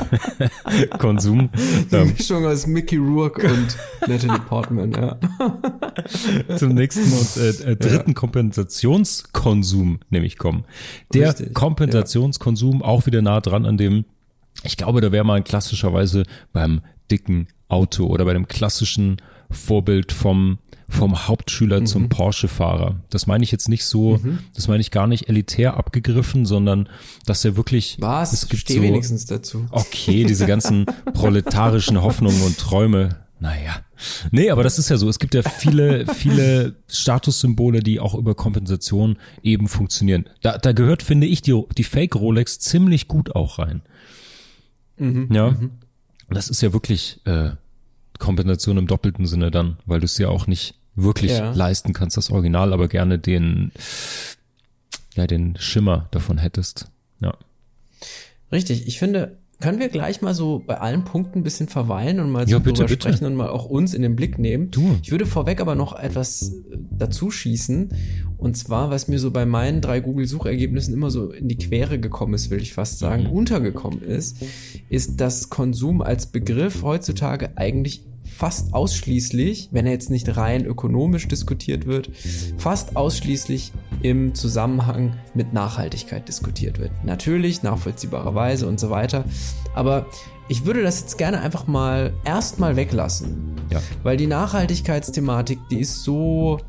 Konsum. 1.00 1.50
Die 1.92 1.96
Ähm, 1.96 2.14
Mischung 2.18 2.46
aus 2.46 2.68
Mickey 2.68 2.98
Rourke 2.98 3.48
und 3.48 3.78
Natalie 4.08 4.33
Portman, 4.40 4.92
ja. 4.92 5.18
zum 6.58 6.74
nächsten 6.74 7.12
und 7.12 7.38
äh, 7.38 7.72
äh, 7.72 7.76
dritten 7.76 8.14
Kompensationskonsum 8.14 10.00
nämlich 10.10 10.38
kommen. 10.38 10.66
Der 11.14 11.30
Richtig, 11.30 11.54
Kompensationskonsum 11.54 12.82
auch 12.82 13.06
wieder 13.06 13.22
nah 13.22 13.42
dran 13.42 13.66
an 13.66 13.78
dem, 13.78 14.06
ich 14.64 14.78
glaube, 14.78 15.02
da 15.02 15.12
wäre 15.12 15.24
man 15.26 15.44
klassischerweise 15.44 16.24
beim 16.52 16.82
dicken 17.12 17.48
Auto 17.70 18.06
oder 18.08 18.26
bei 18.26 18.34
dem 18.34 18.48
klassischen 18.48 19.18
Vorbild 19.50 20.12
vom 20.12 20.60
vom 20.90 21.28
Hauptschüler 21.28 21.80
Mhm. 21.80 21.86
zum 21.88 22.10
Porsche-Fahrer. 22.10 22.98
Das 23.10 23.26
meine 23.26 23.44
ich 23.44 23.52
jetzt 23.52 23.68
nicht 23.68 23.84
so, 23.84 24.20
das 24.54 24.68
meine 24.68 24.80
ich 24.82 24.92
gar 24.92 25.08
nicht 25.08 25.28
elitär 25.28 25.76
abgegriffen, 25.76 26.46
sondern 26.46 26.88
dass 27.26 27.44
er 27.46 27.56
wirklich, 27.56 27.98
Was? 28.00 28.32
es 28.34 28.48
gibt 28.48 28.62
Steh 28.62 28.76
so, 28.76 28.82
wenigstens 28.84 29.26
dazu. 29.26 29.66
Okay, 29.72 30.24
diese 30.24 30.46
ganzen 30.46 30.86
proletarischen 31.14 32.00
Hoffnungen 32.04 32.44
und 32.44 32.60
Träume. 32.60 33.23
Naja. 33.40 33.82
Nee, 34.32 34.50
aber 34.52 34.64
das 34.64 34.80
ist 34.80 34.90
ja 34.90 34.96
so. 34.98 35.10
Es 35.10 35.20
gibt 35.20 35.34
ja 35.34 35.42
viele, 35.44 36.06
viele 36.14 36.76
Statussymbole, 36.88 37.82
die 37.82 38.00
auch 38.00 38.16
über 38.16 38.36
Kompensation 38.36 39.18
eben 39.42 39.68
funktionieren. 39.68 40.30
Da, 40.42 40.58
da 40.58 40.72
gehört, 40.72 41.04
finde 41.04 41.28
ich, 41.28 41.42
die, 41.42 41.62
die 41.78 41.84
Fake 41.84 42.16
Rolex 42.16 42.60
ziemlich 42.60 43.08
gut 43.08 43.36
auch 43.36 43.60
rein. 43.60 43.82
ja. 44.98 45.58
Das 46.30 46.48
ist 46.50 46.62
ja 46.62 46.72
wirklich 46.74 47.20
äh, 47.26 47.52
Kompensation 48.18 48.78
im 48.78 48.88
doppelten 48.88 49.26
Sinne 49.28 49.52
dann, 49.52 49.78
weil 49.86 50.00
du 50.00 50.06
es 50.06 50.18
ja 50.18 50.30
auch 50.30 50.48
nicht 50.48 50.76
wirklich 50.96 51.32
Ja. 51.32 51.52
leisten 51.52 51.92
kannst, 51.94 52.16
das 52.18 52.30
Original, 52.32 52.72
aber 52.72 52.88
gerne 52.88 53.20
den, 53.20 53.72
ja, 55.16 55.28
den 55.28 55.58
Schimmer 55.60 56.08
davon 56.12 56.38
hättest. 56.38 56.88
Ja. 57.20 57.36
Richtig, 58.52 58.88
ich 58.88 59.00
finde, 59.00 59.38
können 59.64 59.80
wir 59.80 59.88
gleich 59.88 60.22
mal 60.22 60.34
so 60.34 60.62
bei 60.68 60.78
allen 60.82 61.06
Punkten 61.06 61.40
ein 61.40 61.44
bisschen 61.44 61.70
verweilen 61.70 62.20
und 62.20 62.30
mal 62.32 62.42
Ja, 62.50 62.58
so 62.58 62.60
bitte, 62.60 62.74
drüber 62.82 62.88
bitte. 62.90 63.08
sprechen 63.08 63.26
und 63.26 63.36
mal 63.36 63.48
auch 63.48 63.64
uns 63.64 63.94
in 63.94 64.02
den 64.02 64.14
Blick 64.18 64.38
nehmen. 64.38 64.70
Du. 64.72 64.98
Ich 65.02 65.10
würde 65.12 65.26
vorweg 65.26 65.62
aber 65.62 65.74
noch 65.76 65.98
etwas 65.98 66.50
äh, 66.50 66.78
dazu 66.92 67.32
schießen. 67.32 67.88
Und 68.38 68.58
zwar, 68.58 68.92
was 68.92 69.08
mir 69.08 69.20
so 69.20 69.32
bei 69.32 69.46
meinen 69.46 69.80
drei 69.80 70.02
Google-Suchergebnissen 70.02 70.94
immer 70.94 71.10
so 71.10 71.32
in 71.32 71.48
die 71.48 71.56
Quere 71.58 71.98
gekommen 71.98 72.34
ist, 72.34 72.50
will 72.50 72.62
ich 72.62 72.74
fast 72.74 73.00
sagen, 73.00 73.28
untergekommen 73.28 74.02
ist, 74.02 74.36
ist, 74.90 75.22
dass 75.22 75.50
Konsum 75.50 76.02
als 76.02 76.26
Begriff 76.26 76.84
heutzutage 76.84 77.52
eigentlich 77.56 78.04
fast 78.34 78.74
ausschließlich, 78.74 79.70
wenn 79.72 79.86
er 79.86 79.92
jetzt 79.92 80.10
nicht 80.10 80.36
rein 80.36 80.66
ökonomisch 80.66 81.28
diskutiert 81.28 81.86
wird, 81.86 82.10
fast 82.58 82.96
ausschließlich 82.96 83.72
im 84.02 84.36
Zusammenhang 84.36 85.14
mit 85.34 85.54
Nachhaltigkeit 85.54 86.28
diskutiert 86.28 86.80
wird. 86.80 86.92
Natürlich, 87.04 87.64
nachvollziehbarerweise 87.64 88.68
und 88.68 88.80
so 88.80 88.90
weiter. 88.90 89.26
Aber 89.76 90.08
ich 90.50 90.66
würde 90.66 90.84
das 90.84 91.02
jetzt 91.02 91.18
gerne 91.18 91.42
einfach 91.42 91.68
mal 91.68 92.14
erstmal 92.26 92.76
weglassen. 92.76 93.56
Ja. 93.72 93.82
Weil 94.04 94.18
die 94.18 94.28
Nachhaltigkeitsthematik, 94.28 95.60
die 95.70 95.80
ist 95.80 96.04
so 96.04 96.60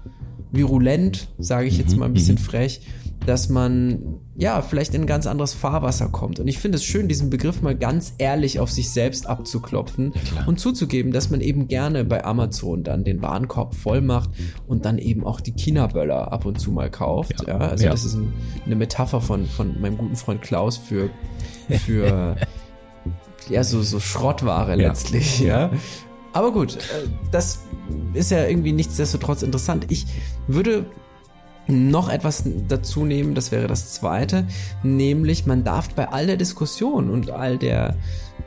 virulent, 0.53 1.29
sage 1.39 1.67
ich 1.67 1.79
jetzt 1.79 1.97
mal 1.97 2.07
ein 2.07 2.15
bisschen 2.15 2.39
frech, 2.39 2.83
dass 3.27 3.49
man 3.49 4.21
ja 4.37 4.63
vielleicht 4.63 4.95
in 4.95 5.03
ein 5.03 5.07
ganz 5.07 5.27
anderes 5.27 5.55
Fahrwasser 5.55 6.09
kommt. 6.09 6.41
Und 6.41 6.49
ich 6.49 6.59
finde 6.59 6.77
es 6.77 6.85
schön, 6.85 7.07
diesen 7.09 7.31
Begriff 7.31 7.63
mal 7.63 7.77
ganz 7.77 8.15
ehrlich 8.19 8.59
auf 8.59 8.71
sich 8.71 8.91
selbst 8.91 9.27
abzuklopfen 9.29 10.13
und 10.47 10.59
zuzugeben, 10.59 11.13
dass 11.13 11.31
man 11.31 11.41
eben 11.41 11.69
gerne 11.69 12.05
bei 12.05 12.25
Amazon 12.25 12.83
dann 12.83 13.05
den 13.05 13.23
Warenkorb 13.23 13.75
voll 13.77 14.01
macht 14.01 14.31
und 14.67 14.85
dann 14.85 14.99
eben 14.99 15.25
auch 15.25 15.41
die 15.41 15.53
China-Böller 15.53 16.33
ab 16.33 16.47
und 16.47 16.61
zu 16.61 16.73
mal 16.73 16.91
kauft. 16.91 17.43
Ja, 17.47 17.59
Ja. 17.61 17.69
also 17.69 17.85
Ja. 17.85 17.91
das 17.93 18.05
ist 18.05 18.15
ein, 18.15 18.33
eine 18.67 18.75
Metapher 18.77 19.21
von, 19.21 19.47
von 19.47 19.81
meinem 19.81 19.97
guten 19.97 20.17
Freund 20.17 20.43
Klaus 20.43 20.77
für, 20.77 21.11
für 21.87 22.37
ja, 23.49 23.63
so, 23.63 23.83
so 23.83 24.01
Schrottware 24.01 24.71
Ja. 24.71 24.89
letztlich, 24.89 25.41
ja. 25.41 25.71
Aber 26.33 26.51
gut, 26.53 26.75
äh, 26.77 26.79
das 27.31 27.61
ist 28.15 28.33
ja 28.33 28.45
irgendwie 28.47 28.73
nichtsdestotrotz 28.73 29.43
interessant. 29.43 29.87
Ich 29.91 30.07
würde 30.49 30.87
noch 31.67 32.09
etwas 32.09 32.45
dazu 32.69 33.05
nehmen, 33.05 33.35
das 33.35 33.53
wäre 33.53 33.67
das 33.67 33.95
zweite, 33.95 34.47
nämlich 34.83 35.47
man 35.47 35.65
darf 35.65 35.91
bei 35.95 36.09
all 36.09 36.27
der 36.27 36.37
Diskussion 36.37 37.11
und 37.11 37.31
all 37.31 37.59
der 37.59 37.97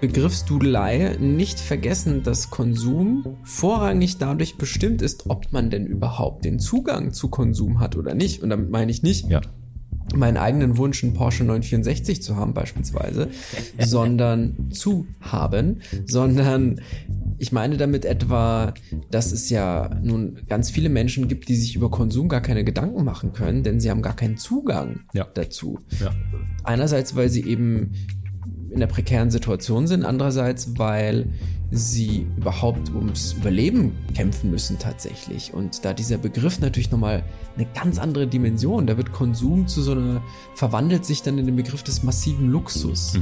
Begriffsdudelei 0.02 1.18
nicht 1.20 1.60
vergessen, 1.60 2.22
dass 2.24 2.52
Konsum 2.52 3.38
vorrangig 3.44 4.18
dadurch 4.18 4.58
bestimmt 4.58 5.02
ist, 5.02 5.30
ob 5.30 5.52
man 5.52 5.70
denn 5.70 5.88
überhaupt 5.88 6.46
den 6.46 6.60
Zugang 6.60 7.14
zu 7.14 7.30
Konsum 7.30 7.80
hat 7.80 7.96
oder 7.96 8.14
nicht. 8.14 8.44
Und 8.44 8.50
damit 8.50 8.70
meine 8.70 8.92
ich 8.92 9.02
nicht, 9.02 9.28
Ja. 9.28 9.42
Meinen 10.16 10.38
eigenen 10.38 10.78
Wunsch, 10.78 11.04
einen 11.04 11.14
Porsche 11.14 11.44
964 11.44 12.22
zu 12.22 12.36
haben 12.36 12.54
beispielsweise, 12.54 13.30
sondern 13.80 14.72
zu 14.72 15.06
haben, 15.22 15.82
sondern 16.06 16.82
ich 17.38 17.52
meine 17.52 17.78
damit 17.78 18.06
etwa, 18.06 18.74
dass 19.12 19.32
es 19.32 19.50
ja 19.50 19.90
nun 20.02 20.40
ganz 20.50 20.72
viele 20.72 20.90
Menschen 20.90 21.28
gibt, 21.28 21.50
die 21.50 21.56
sich 21.56 21.76
über 21.76 21.92
Konsum 21.92 22.30
gar 22.30 22.42
keine 22.42 22.64
Gedanken 22.64 23.04
machen 23.04 23.34
können, 23.34 23.64
denn 23.64 23.80
sie 23.80 23.90
haben 23.92 24.02
gar 24.02 24.16
keinen 24.16 24.38
Zugang 24.38 25.02
Ja. 25.14 25.28
dazu. 25.34 25.80
Ja. 26.00 26.12
Einerseits, 26.64 27.16
weil 27.16 27.30
sie 27.30 27.44
eben 27.44 27.92
in 28.72 28.80
der 28.80 28.88
prekären 28.88 29.30
Situation 29.32 29.88
sind, 29.88 30.04
andererseits, 30.04 30.78
weil 30.78 31.28
sie 31.72 32.26
überhaupt 32.38 32.90
ums 32.94 33.34
Überleben 33.34 33.92
kämpfen 34.16 34.52
müssen 34.52 34.80
tatsächlich. 34.80 35.54
Und 35.54 35.84
da 35.84 35.94
dieser 35.94 36.18
Begriff 36.18 36.60
natürlich 36.60 36.92
nochmal 36.92 37.24
eine 37.58 37.68
ganz 37.74 38.00
andere 38.00 38.28
Dimension, 38.28 38.88
da 38.88 38.98
wird 38.98 39.12
Konsum 39.12 39.68
zu 39.68 39.82
so 39.82 39.92
einer, 39.92 40.22
verwandelt 40.54 41.06
sich 41.06 41.24
dann 41.24 41.38
in 41.38 41.46
den 41.46 41.56
Begriff 41.56 41.84
des 41.84 42.04
massiven 42.04 42.48
Luxus. 42.50 43.20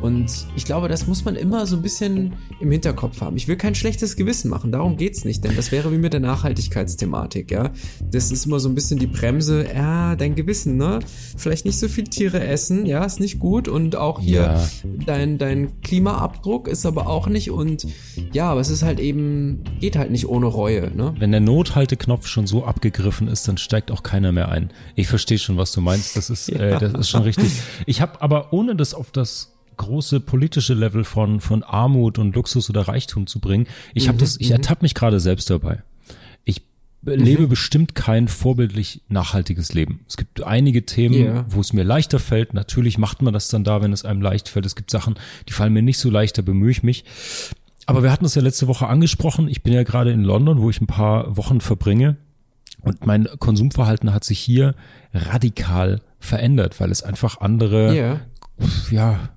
Und 0.00 0.46
ich 0.56 0.64
glaube, 0.64 0.88
das 0.88 1.06
muss 1.06 1.24
man 1.24 1.36
immer 1.36 1.66
so 1.66 1.76
ein 1.76 1.82
bisschen 1.82 2.34
im 2.60 2.70
Hinterkopf 2.70 3.20
haben. 3.20 3.36
Ich 3.36 3.48
will 3.48 3.56
kein 3.56 3.74
schlechtes 3.74 4.16
Gewissen 4.16 4.48
machen, 4.50 4.72
darum 4.72 4.96
geht's 4.96 5.24
nicht, 5.24 5.44
denn 5.44 5.56
das 5.56 5.72
wäre 5.72 5.92
wie 5.92 5.98
mit 5.98 6.12
der 6.12 6.20
Nachhaltigkeitsthematik, 6.20 7.50
ja. 7.50 7.70
Das 8.10 8.30
ist 8.30 8.46
immer 8.46 8.60
so 8.60 8.68
ein 8.68 8.74
bisschen 8.74 8.98
die 8.98 9.06
Bremse, 9.06 9.66
ja, 9.74 10.16
dein 10.16 10.34
Gewissen, 10.34 10.76
ne? 10.76 11.00
Vielleicht 11.36 11.64
nicht 11.66 11.78
so 11.78 11.88
viel 11.88 12.04
Tiere 12.04 12.40
essen, 12.46 12.86
ja, 12.86 13.04
ist 13.04 13.20
nicht 13.20 13.38
gut 13.38 13.68
und 13.68 13.96
auch 13.96 14.20
hier 14.20 14.42
Ja. 14.42 14.68
dein, 15.06 15.38
dein 15.38 15.80
Klimaabdruck 15.82 16.68
ist 16.68 16.86
aber 16.86 17.08
auch 17.08 17.26
nicht 17.28 17.50
und 17.50 17.81
ja, 18.32 18.50
aber 18.50 18.60
es 18.60 18.70
ist 18.70 18.82
halt 18.82 19.00
eben, 19.00 19.64
geht 19.80 19.96
halt 19.96 20.10
nicht 20.10 20.26
ohne 20.28 20.46
Reue, 20.46 20.90
ne? 20.94 21.14
Wenn 21.18 21.30
der 21.32 21.40
Nothalteknopf 21.40 22.26
schon 22.26 22.46
so 22.46 22.64
abgegriffen 22.64 23.28
ist, 23.28 23.46
dann 23.48 23.58
steigt 23.58 23.90
auch 23.90 24.02
keiner 24.02 24.32
mehr 24.32 24.48
ein. 24.50 24.70
Ich 24.94 25.08
verstehe 25.08 25.38
schon, 25.38 25.56
was 25.56 25.72
du 25.72 25.80
meinst. 25.80 26.16
Das 26.16 26.30
ist, 26.30 26.48
äh, 26.50 26.78
das 26.78 26.92
ist 26.94 27.08
schon 27.10 27.22
richtig. 27.22 27.50
Ich 27.86 28.00
habe 28.00 28.20
aber 28.22 28.52
ohne 28.52 28.76
das 28.76 28.94
auf 28.94 29.10
das 29.10 29.54
große 29.78 30.20
politische 30.20 30.74
Level 30.74 31.02
von 31.02 31.40
von 31.40 31.62
Armut 31.62 32.18
und 32.18 32.34
Luxus 32.36 32.68
oder 32.68 32.82
Reichtum 32.82 33.26
zu 33.26 33.40
bringen, 33.40 33.66
ich 33.94 34.06
habe 34.08 34.18
das, 34.18 34.38
ich 34.38 34.50
ertappe 34.50 34.82
mich 34.84 34.94
gerade 34.94 35.18
selbst 35.18 35.48
dabei. 35.50 35.82
Ich 36.44 36.60
lebe 37.04 37.48
bestimmt 37.48 37.94
kein 37.96 38.28
vorbildlich 38.28 39.00
nachhaltiges 39.08 39.72
Leben. 39.74 40.00
Es 40.06 40.16
gibt 40.16 40.42
einige 40.44 40.86
Themen, 40.86 41.14
Ja. 41.24 41.44
wo 41.48 41.60
es 41.60 41.72
mir 41.72 41.82
leichter 41.82 42.20
fällt. 42.20 42.54
Natürlich 42.54 42.96
macht 42.96 43.22
man 43.22 43.32
das 43.34 43.48
dann 43.48 43.64
da, 43.64 43.82
wenn 43.82 43.92
es 43.92 44.04
einem 44.04 44.22
leicht 44.22 44.48
fällt. 44.48 44.66
Es 44.66 44.76
gibt 44.76 44.90
Sachen, 44.90 45.16
die 45.48 45.52
fallen 45.52 45.72
mir 45.72 45.82
nicht 45.82 45.98
so 45.98 46.10
leicht, 46.10 46.38
da 46.38 46.42
bemühe 46.42 46.70
ich 46.70 46.82
mich. 46.84 47.04
Aber 47.86 48.02
wir 48.02 48.12
hatten 48.12 48.24
es 48.24 48.34
ja 48.34 48.42
letzte 48.42 48.68
Woche 48.68 48.86
angesprochen. 48.86 49.48
Ich 49.48 49.62
bin 49.62 49.72
ja 49.72 49.82
gerade 49.82 50.12
in 50.12 50.22
London, 50.22 50.60
wo 50.60 50.70
ich 50.70 50.80
ein 50.80 50.86
paar 50.86 51.36
Wochen 51.36 51.60
verbringe. 51.60 52.16
Und 52.80 53.06
mein 53.06 53.28
Konsumverhalten 53.38 54.12
hat 54.12 54.24
sich 54.24 54.38
hier 54.38 54.74
radikal 55.12 56.00
verändert, 56.18 56.80
weil 56.80 56.90
es 56.90 57.02
einfach 57.02 57.40
andere, 57.40 57.96
Ja. 57.96 58.20
ja, 58.90 59.28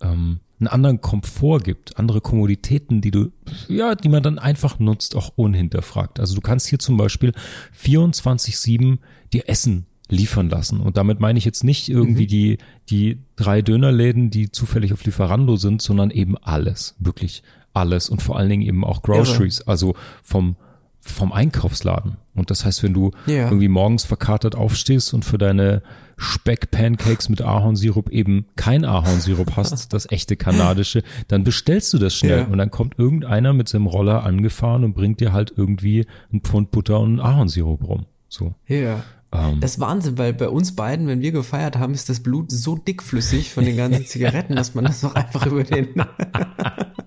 ähm, 0.00 0.40
einen 0.60 0.68
anderen 0.68 1.00
Komfort 1.00 1.60
gibt, 1.64 1.98
andere 1.98 2.20
Kommoditäten, 2.20 3.00
die 3.00 3.10
du, 3.10 3.32
ja, 3.66 3.96
die 3.96 4.08
man 4.08 4.22
dann 4.22 4.38
einfach 4.38 4.78
nutzt, 4.78 5.16
auch 5.16 5.32
unhinterfragt. 5.34 6.20
Also 6.20 6.36
du 6.36 6.40
kannst 6.40 6.68
hier 6.68 6.78
zum 6.78 6.96
Beispiel 6.96 7.32
24-7 7.76 8.98
dir 9.32 9.48
Essen 9.48 9.86
liefern 10.08 10.50
lassen. 10.50 10.80
Und 10.80 10.96
damit 10.96 11.20
meine 11.20 11.38
ich 11.38 11.44
jetzt 11.44 11.64
nicht 11.64 11.88
irgendwie 11.88 12.26
die, 12.26 12.58
die 12.90 13.18
drei 13.34 13.62
Dönerläden, 13.62 14.30
die 14.30 14.52
zufällig 14.52 14.92
auf 14.92 15.04
Lieferando 15.04 15.56
sind, 15.56 15.82
sondern 15.82 16.10
eben 16.10 16.36
alles, 16.36 16.94
wirklich 16.98 17.42
alles 17.74 18.08
und 18.10 18.22
vor 18.22 18.36
allen 18.38 18.48
Dingen 18.50 18.62
eben 18.62 18.84
auch 18.84 19.02
Groceries, 19.02 19.62
also 19.62 19.94
vom 20.22 20.56
vom 21.04 21.32
Einkaufsladen. 21.32 22.16
Und 22.36 22.50
das 22.50 22.64
heißt, 22.64 22.84
wenn 22.84 22.94
du 22.94 23.10
Ja. 23.26 23.46
irgendwie 23.48 23.66
morgens 23.66 24.04
verkatert 24.04 24.54
aufstehst 24.54 25.12
und 25.14 25.24
für 25.24 25.36
deine 25.36 25.82
Speck-Pancakes 26.16 27.28
mit 27.28 27.42
Ahornsirup 27.42 28.08
eben 28.10 28.46
kein 28.54 28.84
Ahornsirup 28.84 29.56
hast, 29.56 29.92
das 29.92 30.08
echte 30.12 30.36
kanadische, 30.36 31.02
dann 31.26 31.42
bestellst 31.42 31.92
du 31.92 31.98
das 31.98 32.14
schnell 32.14 32.40
Ja. 32.40 32.44
und 32.46 32.58
dann 32.58 32.70
kommt 32.70 32.98
irgendeiner 33.00 33.52
mit 33.52 33.68
seinem 33.68 33.86
Roller 33.86 34.22
angefahren 34.22 34.84
und 34.84 34.94
bringt 34.94 35.18
dir 35.18 35.32
halt 35.32 35.52
irgendwie 35.56 36.06
ein 36.32 36.40
Pfund 36.42 36.70
Butter 36.70 37.00
und 37.00 37.18
einen 37.18 37.20
Ahornsirup 37.20 37.82
rum. 37.82 38.06
So. 38.28 38.54
Ja. 38.68 39.02
Ähm. 39.32 39.58
Das 39.60 39.72
ist 39.72 39.80
Wahnsinn, 39.80 40.18
weil 40.18 40.32
bei 40.34 40.48
uns 40.48 40.76
beiden, 40.76 41.08
wenn 41.08 41.20
wir 41.20 41.32
gefeiert 41.32 41.78
haben, 41.78 41.94
ist 41.94 42.08
das 42.08 42.20
Blut 42.20 42.52
so 42.52 42.76
dickflüssig 42.76 43.50
von 43.50 43.64
den 43.64 43.76
ganzen 43.76 44.06
Zigaretten, 44.06 44.54
dass 44.54 44.74
man 44.76 44.84
das 44.84 45.00
doch 45.00 45.16
einfach 45.16 45.46
über 45.46 45.64
den. 45.64 45.88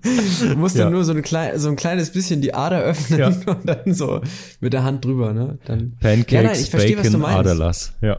du 0.40 0.56
musst 0.56 0.76
Ja. 0.76 0.84
dann 0.84 0.92
nur 0.92 1.04
so, 1.04 1.12
eine 1.12 1.22
klein, 1.22 1.58
so 1.58 1.68
ein 1.68 1.76
kleines 1.76 2.10
bisschen 2.10 2.40
die 2.40 2.54
Ader 2.54 2.80
öffnen 2.80 3.18
Ja. 3.18 3.28
und 3.46 3.66
dann 3.68 3.94
so 3.94 4.20
mit 4.60 4.72
der 4.72 4.84
Hand 4.84 5.04
drüber, 5.04 5.32
ne? 5.32 5.58
Dann, 5.66 5.96
Pancakes, 6.00 6.32
ja, 6.32 6.42
nein, 6.42 6.60
ich 6.60 6.70
verstehe, 6.70 6.96
was 6.96 7.04
du 7.06 7.12
Bacon, 7.12 7.22
meinst. 7.22 7.38
Aderlass. 7.38 7.92
Ja. 8.00 8.18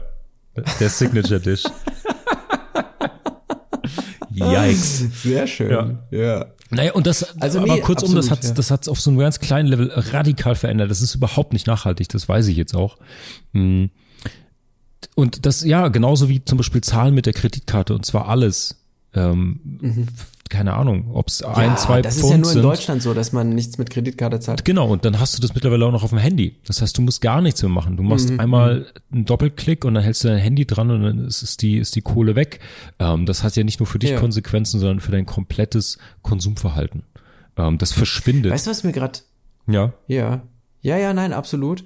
Der 0.80 0.88
Signature 0.88 1.40
Dish. 1.40 1.64
Yikes. 4.30 5.04
Sehr 5.22 5.46
schön. 5.46 5.98
Ja. 6.10 6.46
Naja, 6.70 6.92
und 6.92 7.06
das, 7.06 7.38
Also 7.40 7.60
aber 7.60 7.74
nee, 7.74 7.80
kurzum, 7.80 8.14
das 8.14 8.30
hat 8.30 8.44
ja. 8.44 8.52
das 8.52 8.70
hat's 8.70 8.88
auf 8.88 9.00
so 9.00 9.10
einem 9.10 9.18
ganz 9.18 9.40
kleinen 9.40 9.68
Level 9.68 9.90
radikal 9.94 10.54
verändert. 10.54 10.90
Das 10.90 11.00
ist 11.00 11.14
überhaupt 11.14 11.52
nicht 11.52 11.66
nachhaltig, 11.66 12.08
das 12.08 12.28
weiß 12.28 12.46
ich 12.48 12.56
jetzt 12.56 12.74
auch. 12.74 12.98
Mm. 13.52 13.86
Und 15.14 15.46
das, 15.46 15.64
ja, 15.64 15.88
genauso 15.88 16.28
wie 16.28 16.44
zum 16.44 16.58
Beispiel 16.58 16.80
Zahlen 16.80 17.14
mit 17.14 17.26
der 17.26 17.32
Kreditkarte, 17.32 17.94
und 17.94 18.04
zwar 18.04 18.28
alles. 18.28 18.76
Ähm, 19.14 19.60
Keine 20.48 20.74
Ahnung, 20.74 21.10
ob 21.14 21.28
es 21.28 21.42
ein, 21.42 21.76
zwei 21.76 22.00
das 22.02 22.16
ist 22.16 22.20
Pfund 22.22 22.32
ja 22.32 22.38
nur 22.38 22.48
in 22.50 22.54
sind. 22.54 22.62
Deutschland 22.62 23.02
so, 23.02 23.14
dass 23.14 23.32
man 23.32 23.50
nichts 23.50 23.78
mit 23.78 23.90
Kreditkarte 23.90 24.40
zahlt. 24.40 24.64
Genau, 24.64 24.88
und 24.88 25.04
dann 25.04 25.20
hast 25.20 25.36
du 25.36 25.42
das 25.42 25.54
mittlerweile 25.54 25.84
auch 25.86 25.92
noch 25.92 26.02
auf 26.04 26.10
dem 26.10 26.18
Handy. 26.18 26.56
Das 26.66 26.80
heißt, 26.82 26.96
du 26.96 27.02
musst 27.02 27.20
gar 27.20 27.40
nichts 27.40 27.62
mehr 27.62 27.70
machen. 27.70 27.96
Du 27.96 28.02
machst 28.02 28.30
Mhm, 28.30 28.40
einmal 28.40 28.86
einen 29.12 29.24
Doppelklick 29.24 29.84
und 29.84 29.94
dann 29.94 30.02
hältst 30.02 30.24
du 30.24 30.28
dein 30.28 30.38
Handy 30.38 30.66
dran 30.66 30.90
und 30.90 31.02
dann 31.02 31.26
ist, 31.26 31.42
ist, 31.42 31.62
die, 31.62 31.76
ist 31.78 31.94
die 31.96 32.02
Kohle 32.02 32.34
weg. 32.36 32.60
Ähm, 32.98 33.26
das 33.26 33.42
hat 33.42 33.56
ja 33.56 33.64
nicht 33.64 33.80
nur 33.80 33.86
für 33.86 33.98
dich 33.98 34.10
Ja. 34.10 34.20
Konsequenzen, 34.20 34.80
sondern 34.80 35.00
für 35.00 35.12
dein 35.12 35.26
komplettes 35.26 35.98
Konsumverhalten. 36.22 37.02
Ähm, 37.56 37.78
das 37.78 37.92
verschwindet. 37.92 38.52
Weißt 38.52 38.66
du, 38.66 38.70
was 38.70 38.84
mir 38.84 38.92
gerade 38.92 39.18
ja. 39.66 39.92
Ja. 40.06 40.42
Ja, 40.80 40.96
ja, 40.96 41.12
nein, 41.12 41.32
absolut. 41.32 41.82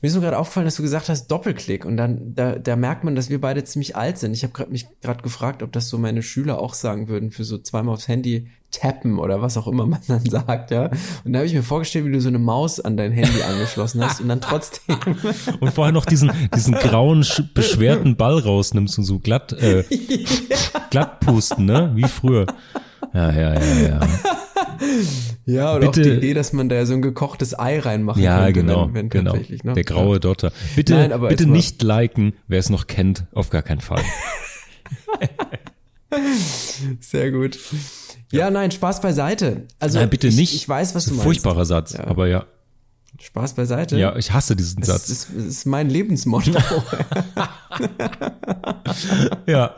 Mir 0.00 0.06
ist 0.08 0.14
nur 0.14 0.22
gerade 0.22 0.38
aufgefallen, 0.38 0.64
dass 0.64 0.76
du 0.76 0.82
gesagt 0.82 1.10
hast 1.10 1.26
Doppelklick 1.26 1.84
und 1.84 1.98
dann 1.98 2.34
da, 2.34 2.58
da 2.58 2.74
merkt 2.74 3.04
man, 3.04 3.14
dass 3.14 3.28
wir 3.28 3.38
beide 3.40 3.62
ziemlich 3.64 3.96
alt 3.96 4.16
sind. 4.16 4.32
Ich 4.32 4.42
habe 4.44 4.52
grad, 4.54 4.70
mich 4.70 4.86
gerade 5.02 5.22
gefragt, 5.22 5.62
ob 5.62 5.72
das 5.72 5.88
so 5.90 5.98
meine 5.98 6.22
Schüler 6.22 6.58
auch 6.58 6.72
sagen 6.72 7.08
würden 7.08 7.30
für 7.32 7.44
so 7.44 7.58
zweimal 7.58 7.94
aufs 7.94 8.08
Handy 8.08 8.48
tappen 8.70 9.18
oder 9.18 9.42
was 9.42 9.58
auch 9.58 9.66
immer 9.66 9.84
man 9.84 10.00
dann 10.08 10.24
sagt, 10.24 10.70
ja. 10.70 10.90
Und 11.24 11.32
da 11.34 11.40
habe 11.40 11.46
ich 11.46 11.52
mir 11.52 11.62
vorgestellt, 11.62 12.06
wie 12.06 12.12
du 12.12 12.20
so 12.20 12.28
eine 12.28 12.38
Maus 12.38 12.80
an 12.80 12.96
dein 12.96 13.12
Handy 13.12 13.42
angeschlossen 13.42 14.02
hast 14.02 14.22
und 14.22 14.28
dann 14.28 14.40
trotzdem 14.40 14.96
Und 15.60 15.72
vorher 15.74 15.92
noch 15.92 16.06
diesen, 16.06 16.30
diesen 16.54 16.72
grauen, 16.74 17.22
sch- 17.22 17.44
beschwerten 17.52 18.16
Ball 18.16 18.38
rausnimmst 18.38 18.96
und 18.96 19.04
so 19.04 19.18
glatt, 19.18 19.52
äh, 19.52 19.84
glatt 20.90 21.20
pusten, 21.20 21.66
ne? 21.66 21.90
Wie 21.94 22.04
früher. 22.08 22.46
Ja, 23.12 23.30
ja, 23.32 23.54
ja, 23.60 23.88
ja. 23.88 24.00
Ja 25.50 25.74
oder 25.76 25.86
Bitte- 25.90 26.00
auch 26.00 26.04
die 26.04 26.10
Idee, 26.18 26.34
dass 26.34 26.52
man 26.52 26.68
da 26.68 26.84
so 26.86 26.94
ein 26.94 27.02
gekochtes 27.02 27.58
Ei 27.58 27.78
reinmachen 27.80 28.22
Ja, 28.22 28.44
könnte, 28.44 28.52
genau, 28.60 28.86
wenn, 28.88 28.94
wenn 28.94 29.08
genau. 29.10 29.32
tatsächlich, 29.32 29.64
ne? 29.64 29.72
Der 29.74 29.84
graue 29.84 30.20
Dotter. 30.20 30.52
Bitte, 30.76 30.94
Nein, 31.08 31.20
bitte 31.28 31.46
nicht 31.46 31.82
liken, 31.82 32.34
wer 32.48 32.58
es 32.58 32.70
noch 32.70 32.86
kennt, 32.86 33.24
auf 33.32 33.50
gar 33.50 33.62
keinen 33.62 33.80
Fall. 33.80 34.02
Sehr 37.00 37.30
gut. 37.30 37.58
Ja, 38.32 38.50
nein, 38.50 38.70
Spaß 38.70 39.00
beiseite. 39.00 39.64
Also 39.78 39.98
Nein, 39.98 40.10
bitte 40.10 40.28
ich, 40.28 40.36
nicht. 40.36 40.54
Ich 40.54 40.68
weiß, 40.68 40.94
was 40.94 41.04
du 41.04 41.10
ist 41.10 41.14
ein 41.14 41.16
meinst. 41.18 41.24
Furchtbarer 41.24 41.64
Satz, 41.64 41.92
Ja. 41.94 42.04
aber 42.06 42.26
ja. 42.28 42.44
Spaß 43.20 43.54
beiseite. 43.54 43.98
Ja, 43.98 44.16
ich 44.16 44.32
hasse 44.32 44.56
diesen 44.56 44.80
Das 44.80 44.88
Satz. 44.88 45.08
ist, 45.10 45.28
das 45.36 45.44
ist 45.44 45.66
mein 45.66 45.88
Lebensmotto. 45.90 46.52
Ja. 49.46 49.74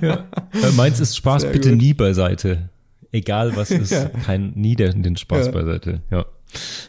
ja. 0.00 0.24
Äh, 0.52 0.70
Meins 0.76 1.00
ist 1.00 1.16
Spaß 1.16 1.42
Sehr 1.42 1.50
bitte 1.52 1.70
gut. 1.70 1.78
nie 1.78 1.94
beiseite. 1.94 2.68
Egal 3.12 3.56
was 3.56 3.70
ist, 3.70 3.90
Ja. 3.92 4.08
kein 4.08 4.52
nie 4.54 4.74
der, 4.76 4.92
den 4.92 5.16
Spaß 5.16 5.46
Ja. 5.46 5.52
beiseite. 5.52 6.02
Ja. 6.10 6.26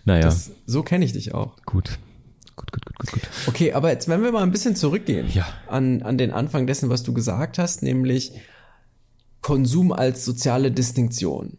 Naja, 0.06 0.22
Das, 0.24 0.52
so 0.66 0.84
kenne 0.84 1.06
ich 1.06 1.14
dich 1.14 1.34
auch. 1.34 1.56
gut. 1.66 1.98
Gut, 2.56 2.72
gut, 2.72 2.86
gut, 2.86 2.98
gut, 2.98 3.12
gut. 3.12 3.22
Okay, 3.48 3.74
aber 3.74 3.92
jetzt, 3.92 4.08
wenn 4.08 4.24
wir 4.24 4.32
mal 4.32 4.42
ein 4.44 4.52
bisschen 4.52 4.76
zurückgehen 4.76 5.28
Ja. 5.32 5.48
an, 5.68 6.02
an 6.02 6.18
den 6.18 6.32
Anfang 6.32 6.66
dessen, 6.66 6.90
was 6.90 7.04
du 7.04 7.14
gesagt 7.14 7.60
hast, 7.60 7.84
nämlich 7.84 8.32
Konsum 9.42 9.92
als 9.92 10.26
soziale 10.26 10.72
Distinktion, 10.72 11.58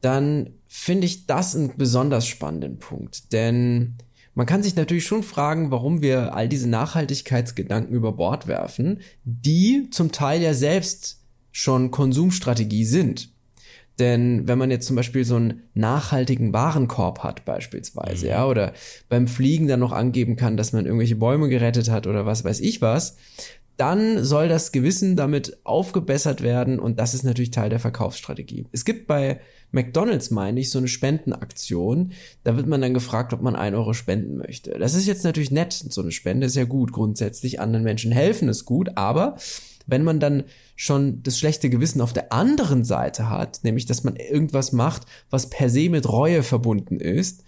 dann 0.00 0.50
finde 0.66 1.06
ich 1.06 1.26
das 1.26 1.56
einen 1.56 1.76
besonders 1.76 2.26
spannenden 2.26 2.78
Punkt. 2.78 3.32
Denn 3.32 3.94
man 4.34 4.46
kann 4.46 4.62
sich 4.62 4.76
natürlich 4.76 5.06
schon 5.06 5.22
fragen, 5.22 5.70
warum 5.70 6.02
wir 6.02 6.34
all 6.34 6.48
diese 6.48 6.68
Nachhaltigkeitsgedanken 6.68 7.94
über 7.94 8.12
Bord 8.12 8.46
werfen, 8.46 9.00
die 9.24 9.88
zum 9.90 10.12
Teil 10.12 10.42
ja 10.42 10.54
selbst 10.54 11.20
schon 11.50 11.90
Konsumstrategie 11.90 12.84
sind. 12.84 13.30
Denn 13.98 14.46
wenn 14.46 14.58
man 14.58 14.70
jetzt 14.70 14.86
zum 14.86 14.96
Beispiel 14.96 15.24
so 15.24 15.36
einen 15.36 15.62
nachhaltigen 15.74 16.52
Warenkorb 16.52 17.24
hat 17.24 17.44
beispielsweise, 17.44 18.28
ja, 18.28 18.46
oder 18.46 18.72
beim 19.08 19.26
Fliegen 19.26 19.66
dann 19.66 19.80
noch 19.80 19.92
angeben 19.92 20.36
kann, 20.36 20.56
dass 20.56 20.72
man 20.72 20.86
irgendwelche 20.86 21.16
Bäume 21.16 21.48
gerettet 21.48 21.90
hat 21.90 22.06
oder 22.06 22.24
was 22.24 22.44
weiß 22.44 22.60
ich 22.60 22.80
was, 22.80 23.16
dann 23.76 24.24
soll 24.24 24.48
das 24.48 24.72
Gewissen 24.72 25.14
damit 25.14 25.58
aufgebessert 25.64 26.42
werden 26.42 26.80
und 26.80 26.98
das 26.98 27.14
ist 27.14 27.22
natürlich 27.22 27.52
Teil 27.52 27.70
der 27.70 27.78
Verkaufsstrategie. 27.78 28.66
Es 28.72 28.84
gibt 28.84 29.06
bei 29.06 29.40
McDonald's, 29.70 30.30
meine 30.30 30.60
ich, 30.60 30.70
so 30.70 30.78
eine 30.78 30.88
Spendenaktion. 30.88 32.12
Da 32.42 32.56
wird 32.56 32.66
man 32.66 32.80
dann 32.80 32.94
gefragt, 32.94 33.32
ob 33.32 33.42
man 33.42 33.54
ein 33.54 33.74
Euro 33.74 33.92
spenden 33.92 34.38
möchte. 34.38 34.70
Das 34.78 34.94
ist 34.94 35.06
jetzt 35.06 35.24
natürlich 35.24 35.50
nett. 35.50 35.72
So 35.72 36.00
eine 36.00 36.10
Spende 36.10 36.46
ist 36.46 36.56
ja 36.56 36.64
gut. 36.64 36.92
Grundsätzlich 36.92 37.60
anderen 37.60 37.84
Menschen 37.84 38.10
helfen 38.10 38.48
ist 38.48 38.64
gut. 38.64 38.96
Aber 38.96 39.36
wenn 39.88 40.04
man 40.04 40.20
dann 40.20 40.44
schon 40.76 41.22
das 41.24 41.38
schlechte 41.38 41.70
Gewissen 41.70 42.00
auf 42.00 42.12
der 42.12 42.32
anderen 42.32 42.84
Seite 42.84 43.28
hat, 43.28 43.64
nämlich 43.64 43.86
dass 43.86 44.04
man 44.04 44.14
irgendwas 44.14 44.72
macht, 44.72 45.02
was 45.30 45.50
per 45.50 45.68
se 45.68 45.90
mit 45.90 46.08
Reue 46.08 46.44
verbunden 46.44 47.00
ist, 47.00 47.42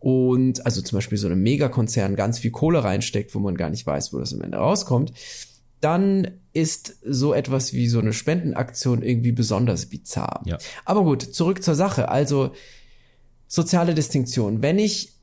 und 0.00 0.64
also 0.64 0.80
zum 0.80 0.96
Beispiel 0.98 1.18
so 1.18 1.28
ein 1.28 1.42
Megakonzern 1.42 2.14
ganz 2.14 2.38
viel 2.38 2.52
Kohle 2.52 2.84
reinsteckt, 2.84 3.34
wo 3.34 3.40
man 3.40 3.56
gar 3.56 3.70
nicht 3.70 3.84
weiß, 3.84 4.12
wo 4.12 4.18
das 4.18 4.32
am 4.32 4.42
Ende 4.42 4.58
rauskommt, 4.58 5.12
dann 5.80 6.30
ist 6.52 6.98
so 7.04 7.34
etwas 7.34 7.72
wie 7.72 7.88
so 7.88 7.98
eine 7.98 8.12
Spendenaktion 8.12 9.02
irgendwie 9.02 9.32
besonders 9.32 9.86
bizarr. 9.86 10.42
Ja. 10.44 10.58
Aber 10.84 11.02
gut, 11.02 11.22
zurück 11.22 11.62
zur 11.62 11.74
Sache. 11.74 12.08
Also 12.08 12.52
soziale 13.46 13.94
Distinktion. 13.94 14.62
Wenn 14.62 14.78
ich 14.78 15.14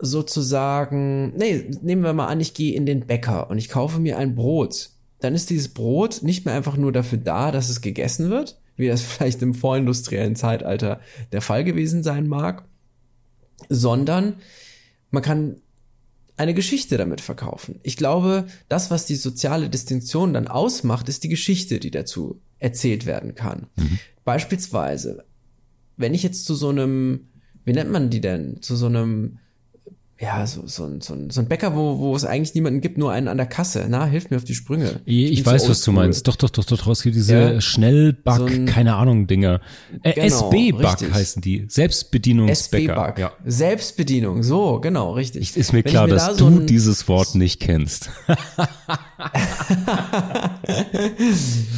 sozusagen, 0.00 1.36
nee, 1.36 1.70
nehmen 1.82 2.02
wir 2.02 2.12
mal 2.12 2.26
an, 2.26 2.40
ich 2.40 2.54
gehe 2.54 2.74
in 2.74 2.86
den 2.86 3.06
Bäcker 3.06 3.50
und 3.50 3.58
ich 3.58 3.68
kaufe 3.68 4.00
mir 4.00 4.18
ein 4.18 4.34
Brot, 4.34 4.90
dann 5.24 5.34
ist 5.34 5.50
dieses 5.50 5.70
Brot 5.70 6.22
nicht 6.22 6.44
mehr 6.44 6.54
einfach 6.54 6.76
nur 6.76 6.92
dafür 6.92 7.18
da, 7.18 7.50
dass 7.50 7.70
es 7.70 7.80
gegessen 7.80 8.30
wird, 8.30 8.60
wie 8.76 8.88
das 8.88 9.02
vielleicht 9.02 9.42
im 9.42 9.54
vorindustriellen 9.54 10.36
Zeitalter 10.36 11.00
der 11.32 11.40
Fall 11.40 11.64
gewesen 11.64 12.02
sein 12.02 12.28
mag, 12.28 12.64
sondern 13.68 14.34
man 15.10 15.22
kann 15.22 15.56
eine 16.36 16.52
Geschichte 16.52 16.98
damit 16.98 17.20
verkaufen. 17.20 17.78
Ich 17.82 17.96
glaube, 17.96 18.46
das, 18.68 18.90
was 18.90 19.06
die 19.06 19.14
soziale 19.14 19.70
Distinktion 19.70 20.34
dann 20.34 20.48
ausmacht, 20.48 21.08
ist 21.08 21.22
die 21.22 21.28
Geschichte, 21.28 21.78
die 21.78 21.92
dazu 21.92 22.40
erzählt 22.58 23.06
werden 23.06 23.34
kann. 23.34 23.68
Beispielsweise, 24.24 25.24
wenn 25.96 26.12
ich 26.12 26.24
jetzt 26.24 26.44
zu 26.44 26.54
so 26.54 26.70
einem, 26.70 27.28
wie 27.64 27.72
nennt 27.72 27.92
man 27.92 28.10
die 28.10 28.20
denn, 28.20 28.60
zu 28.62 28.74
so 28.74 28.86
einem, 28.86 29.38
ja, 30.20 30.46
so, 30.46 30.62
so, 30.66 30.84
ein- 30.84 31.00
so, 31.00 31.12
ein- 31.14 31.30
so 31.30 31.40
ein 31.40 31.48
Bäcker, 31.48 31.74
wo, 31.74 31.98
wo 31.98 32.14
es 32.14 32.24
eigentlich 32.24 32.54
niemanden 32.54 32.80
gibt, 32.80 32.98
nur 32.98 33.10
einen 33.12 33.28
an 33.28 33.36
der 33.36 33.46
Kasse. 33.46 33.86
Na, 33.88 34.06
hilf 34.06 34.30
mir 34.30 34.36
auf 34.36 34.44
die 34.44 34.54
Sprünge. 34.54 35.00
Ich, 35.04 35.42
bin 35.42 35.52
weiß, 35.52 35.64
so 35.64 35.70
was 35.70 35.82
du 35.82 35.92
meinst. 35.92 36.26
Doch, 36.28 36.36
doch, 36.36 36.50
doch, 36.50 36.64
doch, 36.64 36.78
doch. 36.78 36.86
Es 36.88 37.02
gibt 37.02 37.16
diese 37.16 37.34
Ja. 37.34 37.60
Schnellback, 37.60 38.36
So 38.36 38.44
ein- 38.46 38.66
keine 38.66 38.94
Ahnung, 38.94 39.26
Dinger. 39.26 39.60
Äh, 40.02 40.12
Genau, 40.12 40.50
SB-Back 40.50 41.12
heißen 41.12 41.42
die. 41.42 41.66
Selbstbedienungsbäcker. 41.68 43.14
Ja. 43.18 43.32
Selbstbedienung, 43.44 44.42
so, 44.42 44.80
genau, 44.80 45.12
richtig. 45.12 45.42
Ich, 45.42 45.56
ist 45.56 45.72
mir 45.72 45.78
Wenn 45.78 45.86
ich 45.86 45.92
klar, 45.92 46.06
mir 46.06 46.14
dass 46.14 46.26
da 46.28 46.34
so 46.34 46.48
du 46.50 46.60
dieses 46.60 47.08
Wort 47.08 47.34
nicht 47.34 47.60
kennst. 47.60 48.10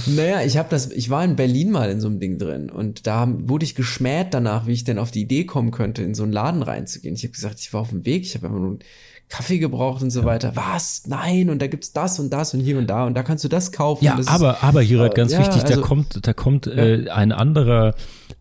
Naja, 0.07 0.43
ich 0.43 0.57
habe 0.57 0.69
das, 0.71 0.91
ich 0.91 1.11
war 1.11 1.25
in 1.25 1.37
Berlin 1.37 1.71
mal 1.71 1.91
in 1.91 2.01
so 2.01 2.09
einem 2.09 2.21
Ding 2.21 2.39
drin 2.39 2.71
und 2.71 3.07
da 3.07 3.29
wurde 3.29 3.65
ich 3.65 3.75
geschmäht 3.75 4.29
danach, 4.33 4.67
wie 4.67 4.73
ich 4.73 4.85
denn 4.85 4.99
auf 4.99 5.11
die 5.11 5.23
Idee 5.23 5.45
kommen 5.45 5.71
könnte, 5.71 6.03
in 6.03 6.15
so 6.15 6.23
einen 6.23 6.33
Laden 6.33 6.63
reinzugehen. 6.63 7.15
Ich 7.15 7.23
habe 7.25 7.33
gesagt, 7.33 7.61
ich 7.61 7.73
war 7.73 7.81
auf 7.83 7.91
dem 7.91 8.05
Weg, 8.05 8.26
ich 8.29 8.35
habe 8.35 8.47
einfach 8.47 8.59
nur 8.59 8.71
einen 8.71 8.79
Kaffee 9.29 9.59
gebraucht 9.59 10.03
und 10.03 10.11
so 10.11 10.25
weiter. 10.25 10.55
Was? 10.55 11.03
Nein, 11.07 11.51
und 11.51 11.61
da 11.61 11.67
gibt's 11.67 11.93
das 11.93 12.21
und 12.21 12.31
das 12.33 12.55
und 12.55 12.61
hier 12.61 12.79
und 12.79 12.87
da 12.89 13.05
und 13.07 13.15
da 13.15 13.23
kannst 13.23 13.43
du 13.45 13.49
das 13.49 13.73
kaufen. 13.73 14.05
Ja, 14.05 14.13
das 14.17 14.27
ist- 14.27 14.33
aber, 14.33 14.63
aber 14.63 14.83
hier 14.83 15.01
halt 15.01 15.15
ganz 15.15 15.33
ja, 15.33 15.41
wichtig, 15.41 15.63
da 15.63 15.69
also- 15.69 15.81
kommt, 15.83 16.27
da 16.27 16.33
kommt 16.33 16.67
äh, 16.67 17.09
ein 17.11 17.33
anderer 17.33 17.95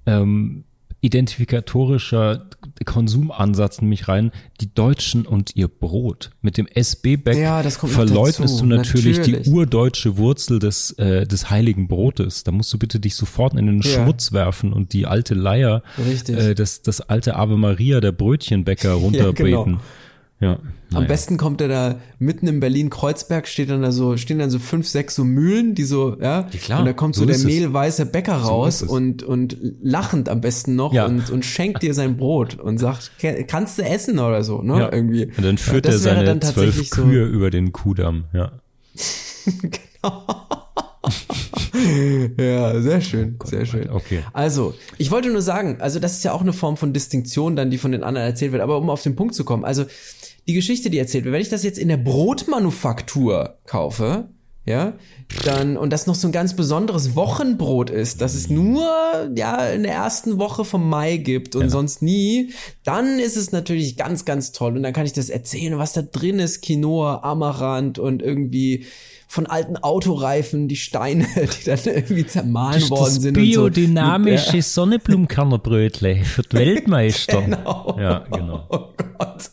ähm, 0.06 0.66
identifikatorischer 1.06 2.46
Konsumansatz 2.86 3.82
nämlich 3.82 4.08
rein. 4.08 4.32
Die 4.62 4.74
Deutschen 4.74 5.26
und 5.26 5.56
ihr 5.56 5.68
Brot. 5.68 6.32
Mit 6.42 6.58
dem 6.58 6.68
SB-Back 6.68 7.38
Ja, 7.38 7.64
das 7.64 7.80
kommt 7.80 7.94
noch 7.94 8.06
verleugnest 8.06 8.62
du 8.62 8.66
natürlich, 8.66 9.18
Natürlich. 9.20 9.44
die 9.44 9.50
urdeutsche 9.52 10.18
Wurzel 10.18 10.60
des, 10.60 10.92
äh, 10.92 11.26
des 11.26 11.50
heiligen 11.50 11.88
Brotes. 11.88 12.44
Da 12.44 12.52
musst 12.52 12.74
du 12.74 12.78
bitte 12.80 13.00
dich 13.00 13.16
sofort 13.16 13.54
in 13.54 13.66
den 13.68 13.82
Ja. 13.82 13.90
Schmutz 14.04 14.32
werfen 14.34 14.74
und 14.74 14.94
die 14.94 15.06
alte 15.06 15.34
Leier, 15.36 15.84
äh, 16.28 16.56
das, 16.56 16.82
das 16.82 17.02
alte 17.02 17.36
Ave 17.36 17.58
Maria 17.58 18.02
der 18.02 18.12
Brötchenbäcker 18.12 18.94
runterbeten. 18.94 19.64
genau. 19.66 19.82
Ja, 20.46 20.60
Am 20.98 21.02
naja. 21.02 21.08
besten 21.08 21.38
kommt 21.38 21.62
er 21.62 21.68
da 21.68 21.96
mitten 22.20 22.48
in 22.48 22.60
Berlin-Kreuzberg, 22.60 23.48
steht 23.48 23.70
dann 23.70 23.82
da 23.82 23.92
so, 23.92 24.16
stehen 24.18 24.38
dann 24.40 24.50
so 24.52 24.60
fünf, 24.60 24.88
sechs 24.88 25.16
so 25.16 25.24
Mühlen, 25.24 25.74
die 25.76 25.84
so, 25.84 26.16
ja, 26.22 26.42
Ja, 26.42 26.60
klar, 26.62 26.80
und 26.80 26.86
da 26.86 26.94
kommt 26.94 27.16
so, 27.16 27.22
so 27.22 27.26
der 27.26 27.36
es. 27.36 27.44
mehlweiße 27.44 28.06
Bäcker 28.06 28.36
raus 28.36 28.82
es. 28.84 28.90
und, 28.90 29.24
und 29.24 29.58
lachend 29.82 30.30
am 30.30 30.42
besten 30.42 30.76
noch 30.76 30.94
Ja. 30.94 31.06
und, 31.08 31.30
und 31.32 31.44
schenkt 31.44 31.82
dir 31.84 31.94
sein 31.94 32.18
Brot 32.18 32.60
und 32.60 32.78
sagt, 32.78 33.12
"Ke- 33.20 33.46
kannst 33.48 33.78
du 33.80 33.82
essen 33.84 34.20
oder 34.20 34.44
so, 34.44 34.62
ne, 34.62 34.78
Ja. 34.80 34.94
irgendwie. 34.94 35.26
Und 35.36 35.44
dann 35.44 35.58
führt 35.58 35.86
Ja, 35.88 35.92
er 35.94 35.98
seine 35.98 36.24
dann 36.26 36.42
zwölf 36.42 36.56
tatsächlich 36.56 36.90
so- 36.92 37.02
Kühe 37.04 37.26
über 37.26 37.50
den 37.50 37.72
Kudamm, 37.74 38.26
ja. 38.34 38.52
Ja, 42.40 42.80
sehr 42.82 43.02
schön, 43.02 43.38
sehr 43.44 43.66
schön. 43.66 43.90
okay. 43.90 44.22
Also, 44.34 44.74
ich 44.98 45.12
wollte 45.12 45.30
nur 45.30 45.42
sagen, 45.42 45.78
also 45.80 46.00
das 46.00 46.14
ist 46.14 46.24
ja 46.24 46.32
auch 46.32 46.42
eine 46.42 46.54
Form 46.54 46.78
von 46.78 46.94
Distinktion 46.94 47.56
dann, 47.56 47.70
die 47.70 47.78
von 47.78 47.92
den 47.92 48.04
anderen 48.04 48.28
erzählt 48.28 48.52
wird, 48.54 48.62
aber 48.62 48.78
um 48.78 48.90
auf 48.90 49.04
den 49.04 49.16
Punkt 49.16 49.36
zu 49.36 49.44
kommen, 49.44 49.66
also 49.66 49.86
die 50.48 50.54
Geschichte, 50.54 50.90
die 50.90 51.00
erzählt 51.00 51.26
wird, 51.26 51.34
wenn 51.34 51.42
ich 51.42 51.50
das 51.50 51.64
jetzt 51.64 51.80
in 51.80 51.88
der 51.88 51.98
Brotmanufaktur 51.98 53.58
kaufe, 53.66 54.30
ja, 54.68 54.94
dann, 55.44 55.78
und 55.78 55.94
das 55.94 56.08
noch 56.08 56.16
so 56.16 56.28
ein 56.28 56.32
ganz 56.32 56.56
besonderes 56.56 57.16
Wochenbrot 57.16 57.92
ist, 57.92 58.22
das 58.22 58.34
es 58.34 58.50
nur, 58.50 58.82
ja, 59.36 59.70
in 59.70 59.84
der 59.84 59.94
ersten 59.94 60.40
Woche 60.40 60.66
vom 60.66 60.90
Mai 60.90 61.18
gibt 61.18 61.56
und 61.56 61.70
sonst 61.70 62.02
nie, 62.02 62.52
dann 62.84 63.20
ist 63.20 63.38
es 63.38 63.52
natürlich 63.52 63.96
ganz, 63.96 64.26
ganz 64.26 64.54
toll. 64.54 64.76
Und 64.76 64.82
dann 64.82 64.94
kann 64.94 65.06
ich 65.06 65.14
das 65.14 65.30
erzählen, 65.30 65.78
was 65.78 65.94
da 65.94 66.02
drin 66.02 66.40
ist, 66.40 66.64
Quinoa, 66.64 67.22
Amaranth 67.22 68.00
und 68.00 68.24
irgendwie 68.24 68.86
von 69.28 69.48
alten 69.48 69.78
Autoreifen, 69.78 70.68
die 70.68 70.76
Steine, 70.76 71.26
die 71.36 71.66
dann 71.66 71.80
irgendwie 71.86 72.26
zermahlen 72.26 72.90
worden 72.90 73.12
sind. 73.12 73.38
und 73.38 73.44
so. 73.44 73.52
biodynamische 73.52 74.62
Sonnenblumenkannerbrötle 74.62 76.24
für 76.24 76.42
die 76.44 76.58
Weltmeister. 76.58 77.42
Genau. 77.46 77.96
Ja, 78.00 78.20
genau. 78.32 78.66
Oh 78.70 78.88
Gott. 78.98 79.52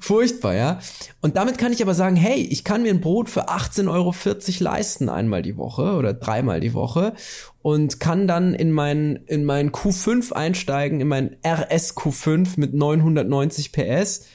Furchtbar, 0.00 0.54
ja. 0.54 0.78
Und 1.20 1.36
damit 1.36 1.58
kann 1.58 1.72
ich 1.72 1.82
aber 1.82 1.94
sagen, 1.94 2.16
hey, 2.16 2.40
ich 2.40 2.64
kann 2.64 2.82
mir 2.82 2.90
ein 2.90 3.00
Brot 3.00 3.28
für 3.30 3.48
18,40 3.48 3.88
Euro 3.88 4.14
leisten, 4.60 5.08
einmal 5.08 5.42
die 5.42 5.56
Woche 5.56 5.94
oder 5.94 6.14
dreimal 6.14 6.60
die 6.60 6.74
Woche 6.74 7.14
und 7.62 8.00
kann 8.00 8.26
dann 8.26 8.54
in 8.54 8.72
mein, 8.72 9.20
in 9.26 9.44
mein 9.44 9.70
Q5 9.70 10.32
einsteigen, 10.32 11.00
in 11.00 11.08
mein 11.08 11.36
RS 11.46 11.96
Q5 11.96 12.54
mit 12.56 12.74
990 12.74 13.72
PS 13.72 14.26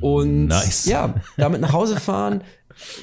und 0.00 0.46
Nice. 0.46 0.86
ja, 0.86 1.14
damit 1.36 1.60
nach 1.60 1.72
Hause 1.72 2.00
fahren, 2.00 2.42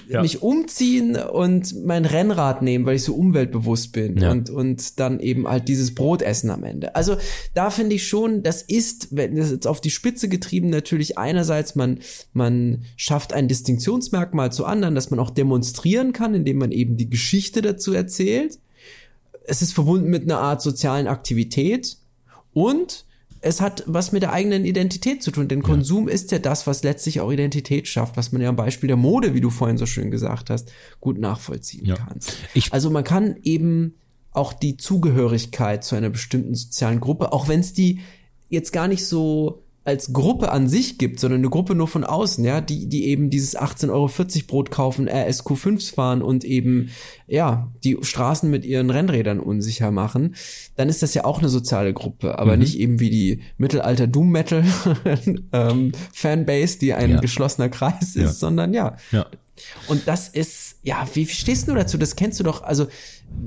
Ja. 0.08 0.22
mich 0.22 0.42
umziehen 0.42 1.16
und 1.16 1.86
mein 1.86 2.06
Rennrad 2.06 2.62
nehmen, 2.62 2.86
weil 2.86 2.96
ich 2.98 3.04
so 3.04 3.16
umweltbewusst 3.16 3.92
bin 3.92 4.18
Ja. 4.18 4.32
und, 4.32 4.50
und 4.50 5.00
dann 5.00 5.20
eben 5.20 5.48
halt 5.48 5.68
dieses 5.68 5.96
Brot 5.96 6.22
essen 6.22 6.50
am 6.50 6.64
Ende. 6.64 6.96
Also 6.96 7.18
da 7.54 7.70
finde 7.70 7.96
ich 7.96 8.08
schon, 8.08 8.44
das 8.44 8.62
ist, 8.62 9.10
wenn 9.16 9.36
das 9.36 9.52
jetzt 9.52 9.68
auf 9.68 9.82
die 9.82 9.90
Spitze 9.90 10.30
getrieben, 10.30 10.70
natürlich 10.70 11.18
einerseits, 11.18 11.76
man, 11.76 12.00
man 12.34 12.84
schafft 12.96 13.34
ein 13.34 13.48
Distinktionsmerkmal 13.48 14.52
zu 14.52 14.66
anderen, 14.66 14.96
dass 14.96 15.10
man 15.12 15.20
auch 15.20 15.30
demonstrieren 15.30 16.14
kann, 16.14 16.36
indem 16.36 16.58
man 16.58 16.72
eben 16.72 16.98
die 16.98 17.10
Geschichte 17.10 17.62
dazu 17.62 17.94
erzählt. 17.94 18.60
Es 19.46 19.62
ist 19.62 19.74
verbunden 19.74 20.10
mit 20.10 20.24
einer 20.24 20.40
Art 20.40 20.62
sozialen 20.62 21.08
Aktivität 21.08 21.98
und 22.54 23.06
es 23.42 23.60
hat 23.60 23.84
was 23.88 24.12
mit 24.12 24.22
der 24.22 24.34
eigenen 24.34 24.66
Identität 24.66 25.24
zu 25.24 25.32
tun, 25.32 25.48
denn 25.48 25.64
Konsum 25.64 26.08
ist 26.08 26.32
ja 26.32 26.40
das, 26.40 26.68
was 26.68 26.84
letztlich 26.84 27.20
auch 27.22 27.32
Identität 27.32 27.88
schafft, 27.88 28.16
was 28.18 28.32
man 28.32 28.42
ja 28.42 28.50
am 28.50 28.56
Beispiel 28.56 28.88
der 28.88 28.98
Mode, 28.98 29.34
wie 29.34 29.42
du 29.42 29.50
vorhin 29.50 29.78
so 29.78 29.86
schön 29.88 30.12
gesagt 30.12 30.50
hast, 30.50 30.72
gut 31.00 31.18
nachvollziehen 31.18 31.86
Ja. 31.86 31.96
kann. 31.96 32.20
Ich- 32.54 32.72
also 32.72 32.90
man 32.92 33.04
kann 33.04 33.36
eben 33.44 33.96
auch 34.32 34.54
die 34.54 34.78
Zugehörigkeit 34.78 35.84
zu 35.84 35.96
einer 35.96 36.10
bestimmten 36.10 36.56
sozialen 36.56 37.00
Gruppe, 37.00 37.34
auch 37.34 37.48
wenn 37.48 37.60
es 37.62 37.74
die 37.74 38.00
jetzt 38.50 38.72
gar 38.72 38.88
nicht 38.88 39.06
so 39.06 39.64
als 39.84 40.14
Gruppe 40.14 40.52
an 40.52 40.68
sich 40.70 41.00
gibt, 41.00 41.20
sondern 41.20 41.42
eine 41.42 41.50
Gruppe 41.50 41.74
nur 41.74 41.88
von 41.88 42.04
außen, 42.04 42.44
ja, 42.46 42.62
die, 42.62 42.88
die 42.88 43.08
eben 43.08 43.32
dieses 43.32 43.58
18,40 43.58 43.90
Euro 43.92 44.10
Brot 44.48 44.70
kaufen, 44.72 45.10
RSQ5s 45.10 45.96
fahren 45.96 46.22
und 46.22 46.44
eben, 46.44 46.90
ja, 47.28 47.72
die 47.84 47.98
Straßen 48.00 48.50
mit 48.50 48.64
ihren 48.64 48.92
Rennrädern 48.92 49.40
unsicher 49.40 49.90
machen, 49.90 50.36
dann 50.76 50.88
ist 50.88 51.02
das 51.02 51.16
ja 51.16 51.26
auch 51.26 51.40
eine 51.40 51.50
soziale 51.50 51.94
Gruppe, 51.94 52.38
aber 52.38 52.58
nicht 52.58 52.78
eben 52.78 53.00
wie 53.00 53.10
die 53.10 53.40
Mittelalter 53.58 54.06
Doom 54.06 54.30
Metal 54.30 54.64
ähm, 55.52 55.92
Fanbase, 56.14 56.78
die 56.80 56.94
ein 56.94 57.12
Ja. 57.12 57.20
geschlossener 57.20 57.70
Kreis 57.70 58.16
ist, 58.16 58.16
Ja. 58.16 58.28
sondern 58.28 58.74
ja, 58.74 58.98
Ja. 59.12 59.26
Und 59.88 60.08
das 60.08 60.28
ist, 60.30 60.76
ja, 60.84 61.08
wie, 61.14 61.28
wie 61.28 61.34
stehst 61.34 61.68
du 61.68 61.76
dazu? 61.76 61.98
Das 61.98 62.16
kennst 62.16 62.40
du 62.40 62.44
doch, 62.44 62.64
also 62.64 62.88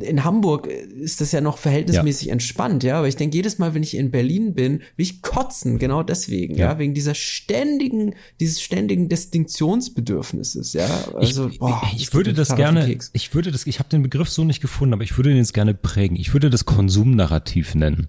in 0.00 0.24
Hamburg 0.24 0.66
ist 0.66 1.20
das 1.20 1.33
ja 1.33 1.42
noch 1.42 1.59
verhältnismäßig 1.59 2.29
entspannt, 2.31 2.83
ja, 2.85 2.96
aber 2.98 3.09
ich 3.09 3.16
denke, 3.16 3.37
jedes 3.37 3.59
Mal, 3.59 3.74
wenn 3.74 3.83
ich 3.83 3.94
in 3.96 4.11
Berlin 4.11 4.55
bin, 4.55 4.79
will 4.96 5.05
ich 5.05 5.20
kotzen, 5.20 5.79
genau 5.79 6.03
deswegen, 6.03 6.55
ja, 6.55 6.72
Ja. 6.72 6.79
wegen 6.79 6.94
dieser 6.94 7.14
ständigen, 7.14 8.14
dieses 8.40 8.62
ständigen 8.62 9.11
Distinktionsbedürfnisses, 9.11 10.72
ja. 10.72 10.87
Also, 11.14 11.48
ich, 11.48 11.59
boah, 11.59 11.83
ich, 11.94 12.03
ich 12.03 12.14
würde 12.14 12.33
das 12.33 12.55
gerne, 12.57 12.98
ich 13.12 13.35
würde 13.35 13.53
das, 13.53 13.66
ich 13.66 13.79
habe 13.79 13.88
den 13.88 14.03
Begriff 14.03 14.29
so 14.29 14.44
nicht 14.44 14.61
gefunden, 14.61 14.94
aber 14.94 15.03
ich 15.05 15.16
würde 15.16 15.31
den 15.31 15.38
jetzt 15.38 15.55
gerne 15.55 15.74
prägen. 15.74 16.16
Ich 16.16 16.33
würde 16.33 16.50
das 16.50 16.64
Konsumnarrativ 16.64 17.74
nennen. 17.74 18.09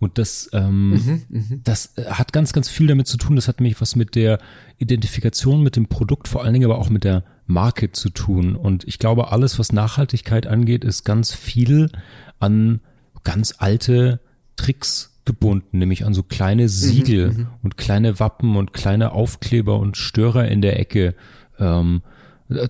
Und 0.00 0.18
das, 0.18 0.50
ähm, 0.52 0.90
Mhm, 1.28 1.60
das 1.64 1.92
äh, 1.96 2.04
hat 2.06 2.32
ganz, 2.32 2.52
ganz 2.52 2.68
viel 2.68 2.86
damit 2.88 3.06
zu 3.06 3.16
tun. 3.16 3.36
Das 3.36 3.48
hat 3.48 3.60
nämlich 3.60 3.80
was 3.80 3.96
mit 3.96 4.14
der 4.16 4.38
Identifikation 4.78 5.62
mit 5.62 5.76
dem 5.76 5.86
Produkt, 5.86 6.28
vor 6.28 6.42
allen 6.42 6.52
Dingen 6.52 6.64
aber 6.70 6.78
auch 6.78 6.90
mit 6.90 7.04
der 7.04 7.24
Marke 7.46 7.92
zu 7.92 8.10
tun. 8.10 8.56
Und 8.56 8.84
ich 8.84 8.98
glaube, 8.98 9.30
alles, 9.32 9.58
was 9.58 9.72
Nachhaltigkeit 9.72 10.46
angeht, 10.46 10.84
ist 10.84 11.04
ganz 11.04 11.32
viel 11.34 11.90
an 12.38 12.80
ganz 13.22 13.54
alte 13.58 14.20
Tricks 14.56 15.18
gebunden, 15.24 15.78
nämlich 15.78 16.04
an 16.04 16.12
so 16.14 16.22
kleine 16.22 16.68
Siegel 16.68 17.46
und 17.62 17.76
kleine 17.76 18.20
Wappen 18.20 18.56
und 18.56 18.72
kleine 18.72 19.12
Aufkleber 19.12 19.78
und 19.78 19.96
Störer 19.96 20.48
in 20.48 20.60
der 20.60 20.78
Ecke. 20.78 21.14
Ähm, 21.58 22.02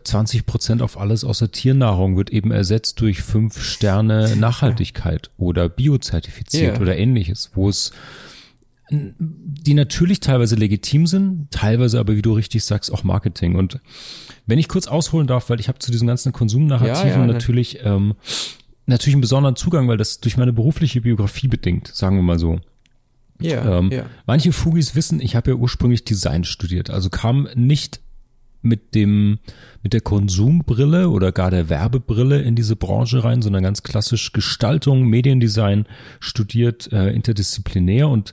20 0.05 0.47
Prozent 0.47 0.83
auf 0.83 0.99
alles 0.99 1.25
außer 1.25 1.51
Tiernahrung 1.51 2.17
wird 2.17 2.31
eben 2.31 2.53
ersetzt 2.53 3.01
durch 3.01 3.23
fünf 3.23 3.61
Sterne 3.61 4.37
Nachhaltigkeit 4.37 5.31
oder 5.37 5.69
biozertifiziert 5.69 6.77
Ja. 6.77 6.81
oder 6.81 6.97
ähnliches, 6.97 7.51
wo 7.55 7.69
es 7.69 7.91
die 8.91 9.75
natürlich 9.75 10.21
teilweise 10.21 10.57
legitim 10.57 11.07
sind, 11.07 11.51
teilweise 11.51 11.99
aber, 11.99 12.17
wie 12.17 12.23
du 12.23 12.35
richtig 12.35 12.65
sagst, 12.65 12.93
auch 12.93 13.03
Marketing. 13.03 13.57
Und 13.57 13.81
wenn 14.47 14.59
ich 14.59 14.69
kurz 14.69 14.87
ausholen 14.87 15.27
darf, 15.27 15.49
weil 15.49 15.61
ich 15.61 15.69
habe 15.69 15.79
zu 15.79 15.91
diesen 15.91 16.07
ganzen 16.07 16.33
Konsumnarrativen 16.33 17.09
Ja, 17.09 17.19
ja, 17.19 17.27
natürlich 17.27 17.79
ähm, 17.83 18.15
natürlich 18.87 19.15
einen 19.15 19.23
besonderen 19.23 19.57
Zugang, 19.57 19.89
weil 19.89 19.97
das 19.97 20.21
durch 20.21 20.37
meine 20.37 20.53
berufliche 20.53 21.01
Biografie 21.01 21.49
bedingt, 21.49 21.89
sagen 21.89 22.17
wir 22.17 22.23
mal 22.23 22.39
so. 22.39 22.61
Ja, 23.41 23.79
Ähm, 23.79 23.91
ja. 23.91 24.07
Manche 24.27 24.53
Fugis 24.53 24.95
wissen, 24.95 25.21
ich 25.21 25.35
habe 25.35 25.51
ja 25.51 25.57
ursprünglich 25.57 26.05
Design 26.05 26.45
studiert, 26.45 26.91
also 26.91 27.11
kam 27.11 27.49
nicht 27.55 28.01
mit 28.63 28.95
dem 28.95 29.39
mit 29.83 29.93
der 29.93 30.01
Konsumbrille 30.01 31.11
oder 31.11 31.33
gar 31.33 31.51
der 31.51 31.69
Werbebrille 31.69 32.41
in 32.41 32.57
diese 32.57 32.77
Branche 32.77 33.23
rein, 33.23 33.43
sondern 33.43 33.63
ganz 33.63 33.83
klassisch 33.83 34.33
Gestaltung, 34.33 35.05
Mediendesign 35.05 35.85
studiert, 36.21 36.91
äh, 36.91 37.11
interdisziplinär 37.11 38.09
und 38.09 38.33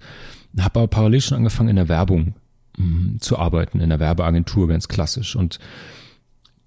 habe 0.59 0.79
aber 0.79 0.87
parallel 0.87 1.21
schon 1.21 1.37
angefangen 1.37 1.69
in 1.69 1.75
der 1.75 1.89
Werbung 1.89 2.35
mh, 2.77 3.19
zu 3.19 3.37
arbeiten, 3.37 3.79
in 3.79 3.89
der 3.89 3.99
Werbeagentur 3.99 4.67
ganz 4.67 4.87
klassisch 4.87 5.35
und 5.35 5.59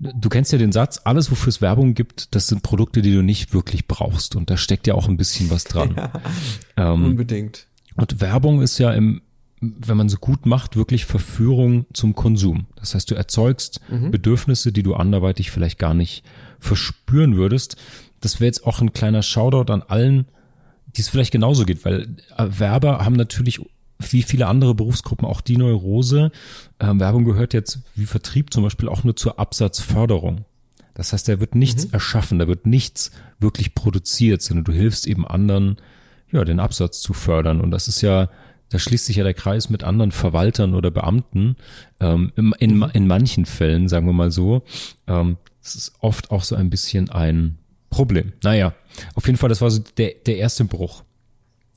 Du 0.01 0.29
kennst 0.29 0.53
ja 0.53 0.59
den 0.59 0.73
Satz, 0.73 1.01
alles 1.05 1.31
wofür 1.31 1.49
es 1.49 1.61
Werbung 1.61 1.95
gibt, 1.95 2.35
das 2.35 2.49
sind 2.49 2.63
Produkte, 2.63 3.01
die 3.01 3.15
du 3.15 3.23
nicht 3.23 3.55
wirklich 3.55 3.87
brauchst. 3.87 4.35
Und 4.37 4.51
da 4.51 4.57
steckt 4.57 4.87
ja 4.87 4.95
auch 4.95 5.09
ein 5.09 5.17
bisschen 5.17 5.51
was 5.51 5.65
dran. 5.65 6.11
ähm, 6.77 7.05
Unbedingt. 7.05 7.67
und 7.97 8.21
Werbung 8.21 8.61
ist 8.61 8.79
ja 8.79 8.93
im, 8.93 9.23
wenn 9.61 9.97
man 9.97 10.09
so 10.09 10.19
gut 10.19 10.47
macht, 10.47 10.77
wirklich 10.77 11.05
Verführung 11.07 11.87
zum 11.93 12.15
Konsum. 12.15 12.67
Das 12.77 12.95
heißt, 12.95 13.11
du 13.11 13.15
erzeugst 13.15 13.81
Bedürfnisse, 14.11 14.73
die 14.73 14.83
du 14.83 14.95
anderweitig 14.95 15.51
vielleicht 15.51 15.79
gar 15.79 15.95
nicht 15.95 16.25
verspüren 16.59 17.37
würdest. 17.37 17.77
Das 18.21 18.41
wäre 18.41 18.47
jetzt 18.47 18.67
auch 18.67 18.81
ein 18.81 18.93
kleiner 18.93 19.23
Shoutout 19.23 19.73
an 19.73 19.83
allen, 19.83 20.27
die 20.97 21.01
es 21.01 21.09
vielleicht 21.09 21.33
genauso 21.33 21.65
geht, 21.65 21.85
weil 21.85 22.17
äh, 22.37 22.47
Werber 22.59 23.05
haben 23.05 23.17
natürlich 23.17 23.61
wie 24.13 24.23
viele 24.23 24.47
andere 24.47 24.75
Berufsgruppen 24.75 25.27
auch 25.27 25.41
die 25.41 25.57
Neurose. 25.57 26.31
Ähm, 26.81 27.01
Werbung 27.01 27.25
gehört 27.25 27.55
jetzt 27.55 27.81
wie 27.95 28.07
Vertrieb 28.07 28.53
zum 28.53 28.63
Beispiel 28.65 28.89
auch 28.89 29.05
nur 29.05 29.17
zur 29.17 29.39
Absatzförderung. 29.39 30.45
Das 30.95 31.13
heißt, 31.13 31.29
da 31.29 31.41
wird 31.41 31.55
nichts 31.57 31.87
erschaffen, 31.87 32.39
da 32.39 32.47
wird 32.47 32.67
nichts 32.67 33.11
wirklich 33.41 33.75
produziert, 33.75 34.43
sondern 34.43 34.65
du 34.65 34.73
hilfst 34.73 35.07
eben 35.09 35.27
anderen, 35.27 35.77
ja, 36.31 36.45
den 36.45 36.61
Absatz 36.61 37.01
zu 37.01 37.13
fördern. 37.13 37.61
Und 37.61 37.73
das 37.73 37.89
ist 37.89 38.01
ja, 38.01 38.29
da 38.71 38.79
schließt 38.79 39.07
sich 39.07 39.17
ja 39.17 39.25
der 39.25 39.35
Kreis 39.35 39.71
mit 39.71 39.83
anderen 39.83 40.13
Verwaltern 40.13 40.75
oder 40.75 40.91
Beamten, 40.93 41.57
ähm, 42.01 42.33
im- 42.37 42.55
in, 42.61 42.81
in 42.93 43.07
manchen 43.09 43.45
Fällen, 43.45 43.89
sagen 43.89 44.07
wir 44.07 44.13
mal 44.13 44.31
so. 44.31 44.63
Ähm, 45.09 45.37
das 45.63 45.75
ist 45.75 45.95
oft 46.01 46.31
auch 46.31 46.45
so 46.45 46.55
ein 46.55 46.71
bisschen 46.71 47.11
ein 47.11 47.59
Problem. 47.91 48.33
Naja, 48.43 48.75
auf 49.15 49.27
jeden 49.27 49.39
Fall, 49.39 49.49
das 49.49 49.61
war 49.61 49.71
so 49.71 49.83
der, 49.97 50.13
der 50.27 50.37
erste 50.37 50.65
Bruch. 50.65 51.03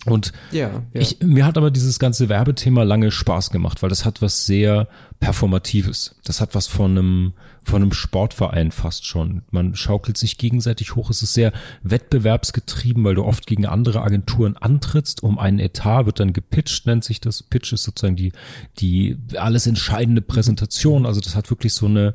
Und 0.07 0.31
Ja, 0.51 0.83
ja. 0.93 1.01
Ich, 1.01 1.19
mir 1.21 1.45
hat 1.45 1.57
aber 1.57 1.71
dieses 1.71 1.99
ganze 1.99 2.29
Werbethema 2.29 2.83
lange 2.83 3.11
Spaß 3.11 3.49
gemacht, 3.49 3.81
weil 3.81 3.89
das 3.89 4.05
hat 4.05 4.21
was 4.21 4.45
sehr 4.45 4.87
Performatives. 5.19 6.15
Das 6.23 6.41
hat 6.41 6.55
was 6.55 6.67
von 6.67 6.91
einem, 6.91 7.33
von 7.63 7.81
einem 7.81 7.91
Sportverein 7.91 8.71
fast 8.71 9.05
schon. 9.05 9.41
Man 9.51 9.75
schaukelt 9.75 10.17
sich 10.17 10.37
gegenseitig 10.37 10.95
hoch. 10.95 11.09
Es 11.09 11.23
ist 11.23 11.33
sehr 11.33 11.51
wettbewerbsgetrieben, 11.83 13.03
weil 13.03 13.15
du 13.15 13.23
oft 13.25 13.47
gegen 13.47 13.65
andere 13.65 14.01
Agenturen 14.01 14.55
antrittst. 14.55 15.23
Um 15.23 15.39
einen 15.39 15.59
Etat 15.59 16.05
wird 16.05 16.19
dann 16.19 16.33
gepitcht, 16.33 16.85
nennt 16.85 17.03
sich 17.03 17.19
das. 17.19 17.43
Pitch 17.43 17.73
ist 17.73 17.83
sozusagen 17.83 18.15
die, 18.15 18.31
die 18.79 19.17
alles 19.37 19.67
entscheidende 19.67 20.21
Präsentation. 20.21 21.05
Also 21.05 21.19
das 21.19 21.35
hat 21.35 21.49
wirklich 21.49 21.73
so 21.73 21.87
eine, 21.87 22.13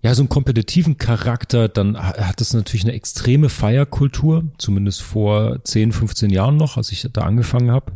ja, 0.00 0.14
so 0.14 0.22
einen 0.22 0.28
kompetitiven 0.28 0.96
Charakter, 0.96 1.68
dann 1.68 1.98
hat 1.98 2.40
es 2.40 2.54
natürlich 2.54 2.84
eine 2.84 2.94
extreme 2.94 3.48
Feierkultur, 3.48 4.44
zumindest 4.56 5.02
vor 5.02 5.62
10, 5.64 5.92
15 5.92 6.30
Jahren 6.30 6.56
noch, 6.56 6.76
als 6.76 6.92
ich 6.92 7.08
da 7.12 7.22
angefangen 7.22 7.72
habe. 7.72 7.92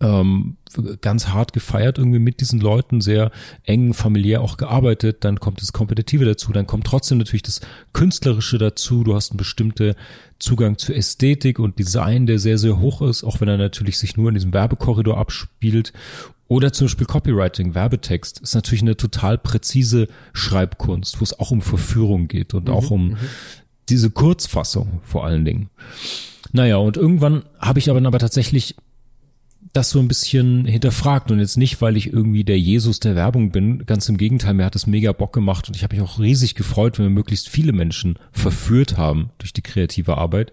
Ähm, 0.00 0.56
ganz 1.00 1.28
hart 1.28 1.52
gefeiert 1.52 1.98
irgendwie 1.98 2.20
mit 2.20 2.40
diesen 2.40 2.60
Leuten, 2.60 3.00
sehr 3.00 3.32
eng 3.64 3.92
familiär 3.92 4.40
auch 4.40 4.56
gearbeitet, 4.56 5.24
dann 5.24 5.40
kommt 5.40 5.60
das 5.60 5.72
Kompetitive 5.72 6.24
dazu, 6.24 6.52
dann 6.52 6.68
kommt 6.68 6.86
trotzdem 6.86 7.18
natürlich 7.18 7.42
das 7.42 7.60
Künstlerische 7.92 8.58
dazu, 8.58 9.02
du 9.02 9.16
hast 9.16 9.32
einen 9.32 9.38
bestimmten 9.38 9.96
Zugang 10.38 10.78
zu 10.78 10.94
Ästhetik 10.94 11.58
und 11.58 11.80
Design, 11.80 12.26
der 12.26 12.38
sehr, 12.38 12.56
sehr 12.56 12.78
hoch 12.78 13.02
ist, 13.02 13.24
auch 13.24 13.40
wenn 13.40 13.48
er 13.48 13.56
natürlich 13.56 13.98
sich 13.98 14.16
nur 14.16 14.28
in 14.28 14.34
diesem 14.34 14.54
Werbekorridor 14.54 15.18
abspielt 15.18 15.92
oder 16.50 16.72
zum 16.72 16.86
Beispiel 16.88 17.06
Copywriting, 17.06 17.76
Werbetext 17.76 18.40
ist 18.40 18.56
natürlich 18.56 18.82
eine 18.82 18.96
total 18.96 19.38
präzise 19.38 20.08
Schreibkunst, 20.32 21.20
wo 21.20 21.22
es 21.22 21.38
auch 21.38 21.52
um 21.52 21.62
Verführung 21.62 22.26
geht 22.26 22.54
und 22.54 22.68
auch 22.68 22.90
um 22.90 23.16
diese 23.88 24.10
Kurzfassung 24.10 25.00
vor 25.04 25.24
allen 25.24 25.44
Dingen. 25.44 25.70
Naja, 26.50 26.78
und 26.78 26.96
irgendwann 26.96 27.44
habe 27.60 27.78
ich 27.78 27.88
aber, 27.88 28.04
aber 28.04 28.18
tatsächlich 28.18 28.74
das 29.72 29.90
so 29.90 30.00
ein 30.00 30.08
bisschen 30.08 30.64
hinterfragt 30.64 31.30
und 31.30 31.38
jetzt 31.38 31.56
nicht, 31.56 31.80
weil 31.80 31.96
ich 31.96 32.12
irgendwie 32.12 32.42
der 32.42 32.58
Jesus 32.58 32.98
der 32.98 33.14
Werbung 33.14 33.52
bin. 33.52 33.86
Ganz 33.86 34.08
im 34.08 34.16
Gegenteil, 34.16 34.54
mir 34.54 34.64
hat 34.64 34.74
es 34.74 34.88
mega 34.88 35.12
Bock 35.12 35.32
gemacht 35.32 35.68
und 35.68 35.76
ich 35.76 35.84
habe 35.84 35.94
mich 35.94 36.04
auch 36.04 36.18
riesig 36.18 36.56
gefreut, 36.56 36.98
wenn 36.98 37.06
wir 37.06 37.10
möglichst 37.10 37.48
viele 37.48 37.72
Menschen 37.72 38.18
verführt 38.32 38.98
haben 38.98 39.30
durch 39.38 39.52
die 39.52 39.62
kreative 39.62 40.18
Arbeit. 40.18 40.52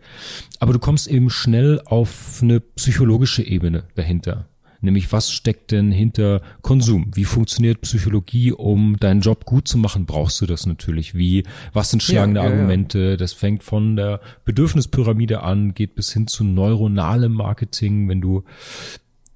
Aber 0.60 0.74
du 0.74 0.78
kommst 0.80 1.08
eben 1.08 1.32
schnell 1.32 1.82
auf 1.86 2.38
eine 2.44 2.60
psychologische 2.60 3.42
Ebene 3.42 3.86
dahinter. 3.96 4.48
Nämlich, 4.82 5.12
was 5.12 5.32
steckt 5.32 5.72
denn 5.72 5.92
hinter 5.92 6.42
Konsum? 6.62 7.12
Wie 7.14 7.26
funktioniert 7.26 7.82
Psychologie, 7.82 8.52
um 8.52 8.98
deinen 8.98 9.22
Job 9.22 9.46
gut 9.46 9.68
zu 9.68 9.78
machen? 9.78 10.06
Brauchst 10.06 10.40
du 10.42 10.46
das 10.46 10.66
natürlich? 10.66 11.16
Wie, 11.16 11.44
was 11.74 11.90
sind 11.90 12.04
schlagende 12.04 12.40
Ja, 12.40 12.46
ja, 12.46 12.52
ja. 12.52 12.56
Argumente? 12.58 13.18
Das 13.18 13.34
fängt 13.34 13.64
von 13.64 13.96
der 13.96 14.22
Bedürfnispyramide 14.46 15.42
an, 15.42 15.74
geht 15.74 15.96
bis 15.96 16.14
hin 16.14 16.28
zu 16.28 16.44
neuronalem 16.44 17.34
Marketing, 17.34 18.08
wenn 18.10 18.22
du 18.22 18.44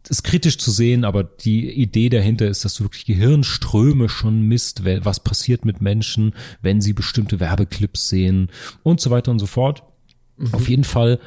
ist 0.09 0.23
kritisch 0.23 0.57
zu 0.57 0.71
sehen, 0.71 1.05
aber 1.05 1.23
die 1.23 1.69
Idee 1.71 2.09
dahinter 2.09 2.47
ist, 2.47 2.65
dass 2.65 2.73
du 2.73 2.83
wirklich 2.83 3.05
Gehirnströme 3.05 4.09
schon 4.09 4.41
misst, 4.41 4.83
was 4.83 5.21
passiert 5.21 5.63
mit 5.63 5.79
Menschen, 5.79 6.33
wenn 6.61 6.81
sie 6.81 6.93
bestimmte 6.93 7.39
Werbeclips 7.39 8.09
sehen 8.09 8.49
und 8.83 8.99
so 8.99 9.09
weiter 9.09 9.31
und 9.31 9.39
so 9.39 9.45
fort. 9.45 9.83
Auf 10.51 10.67
jeden 10.67 10.83
Fall 10.83 11.19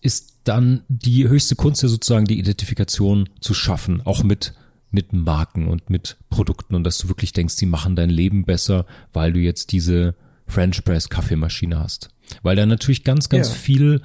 ist 0.00 0.33
dann 0.44 0.82
die 0.88 1.28
höchste 1.28 1.56
Kunst 1.56 1.82
ja 1.82 1.88
sozusagen 1.88 2.26
die 2.26 2.38
Identifikation 2.38 3.28
zu 3.40 3.54
schaffen, 3.54 4.00
auch 4.04 4.22
mit 4.22 4.54
mit 4.90 5.12
Marken 5.12 5.66
und 5.66 5.90
mit 5.90 6.16
Produkten 6.30 6.76
und 6.76 6.84
dass 6.84 6.98
du 6.98 7.08
wirklich 7.08 7.32
denkst, 7.32 7.56
die 7.56 7.66
machen 7.66 7.96
dein 7.96 8.10
Leben 8.10 8.44
besser, 8.44 8.86
weil 9.12 9.32
du 9.32 9.40
jetzt 9.40 9.72
diese 9.72 10.14
French 10.46 10.84
Press 10.84 11.08
Kaffeemaschine 11.08 11.80
hast. 11.80 12.10
Weil 12.44 12.54
da 12.54 12.64
natürlich 12.64 13.02
ganz, 13.02 13.28
ganz 13.28 13.48
Ja. 13.48 13.54
viel 13.54 14.02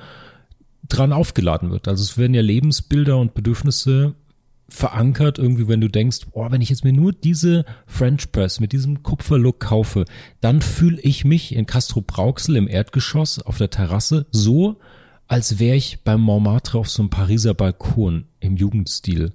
dran 0.87 1.13
aufgeladen 1.13 1.69
wird. 1.69 1.87
Also 1.87 2.01
es 2.01 2.17
werden 2.17 2.33
ja 2.33 2.41
Lebensbilder 2.41 3.17
und 3.17 3.35
Bedürfnisse 3.35 4.15
verankert 4.67 5.37
irgendwie, 5.37 5.67
wenn 5.67 5.81
du 5.81 5.89
denkst, 5.89 6.21
oh, 6.31 6.47
wenn 6.49 6.61
ich 6.61 6.69
jetzt 6.69 6.83
mir 6.83 6.93
nur 6.93 7.11
diese 7.13 7.65
French 7.85 8.31
Press 8.31 8.59
mit 8.59 8.71
diesem 8.71 9.03
Kupferlook 9.03 9.59
kaufe, 9.59 10.05
dann 10.41 10.61
fühle 10.61 10.99
ich 11.01 11.23
mich 11.23 11.53
in 11.55 11.65
Castro 11.67 12.01
Brauxel 12.01 12.55
im 12.55 12.67
Erdgeschoss 12.67 13.39
auf 13.39 13.57
der 13.57 13.69
Terrasse 13.69 14.25
so, 14.31 14.79
als 15.29 15.59
wäre 15.59 15.77
ich 15.77 16.03
beim 16.03 16.19
Montmartre 16.21 16.77
auf 16.77 16.89
so 16.89 17.01
einem 17.01 17.09
Pariser 17.09 17.53
Balkon 17.53 18.25
im 18.41 18.57
Jugendstil. 18.57 19.31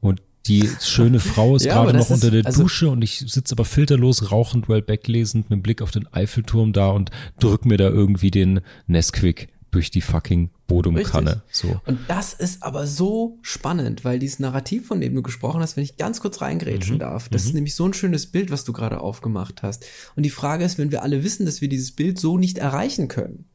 Und 0.00 0.20
die 0.46 0.68
schöne 0.80 1.20
Frau 1.20 1.54
ist 1.54 1.64
Ja, 1.66 1.74
gerade 1.84 1.96
noch 1.96 2.10
unter 2.10 2.30
der 2.32 2.44
also- 2.46 2.62
Dusche 2.62 2.90
und 2.90 3.02
ich 3.02 3.18
sitze 3.28 3.54
aber 3.54 3.64
filterlos 3.64 4.32
rauchend, 4.32 4.68
Wellbeck 4.68 5.06
lesend, 5.06 5.50
mit 5.50 5.62
Blick 5.62 5.80
auf 5.82 5.90
den 5.92 6.12
Eiffelturm 6.12 6.72
da 6.72 6.88
und 6.88 7.10
drück 7.38 7.64
mir 7.64 7.76
da 7.76 7.88
irgendwie 7.88 8.30
den 8.32 8.60
Nesquik 8.88 9.48
durch 9.70 9.90
die 9.90 10.00
fucking 10.00 10.50
Bodumkanne. 10.66 11.42
So. 11.50 11.80
Und 11.84 11.98
das 12.08 12.32
ist 12.32 12.62
aber 12.62 12.86
so 12.86 13.38
spannend, 13.42 14.04
weil 14.04 14.18
dieses 14.20 14.38
Narrativ, 14.38 14.86
von 14.86 15.00
dem 15.00 15.14
du 15.14 15.20
gesprochen 15.22 15.60
hast, 15.60 15.76
wenn 15.76 15.84
ich 15.84 15.96
ganz 15.96 16.20
kurz 16.20 16.38
Mhm. 16.40 16.44
reingrätschen 16.46 16.98
darf, 17.00 17.28
das 17.28 17.44
ist 17.44 17.54
nämlich 17.54 17.74
so 17.74 17.86
ein 17.86 17.92
schönes 17.92 18.26
Bild, 18.26 18.50
was 18.50 18.64
du 18.64 18.72
gerade 18.72 19.00
aufgemacht 19.00 19.62
hast. 19.62 19.84
Und 20.16 20.22
die 20.22 20.30
Frage 20.30 20.64
ist, 20.64 20.78
wenn 20.78 20.90
wir 20.92 21.02
alle 21.02 21.22
wissen, 21.24 21.44
dass 21.44 21.60
wir 21.60 21.68
dieses 21.68 21.92
Bild 21.92 22.18
so 22.20 22.38
nicht 22.38 22.56
erreichen 22.58 23.08
können, 23.08 23.46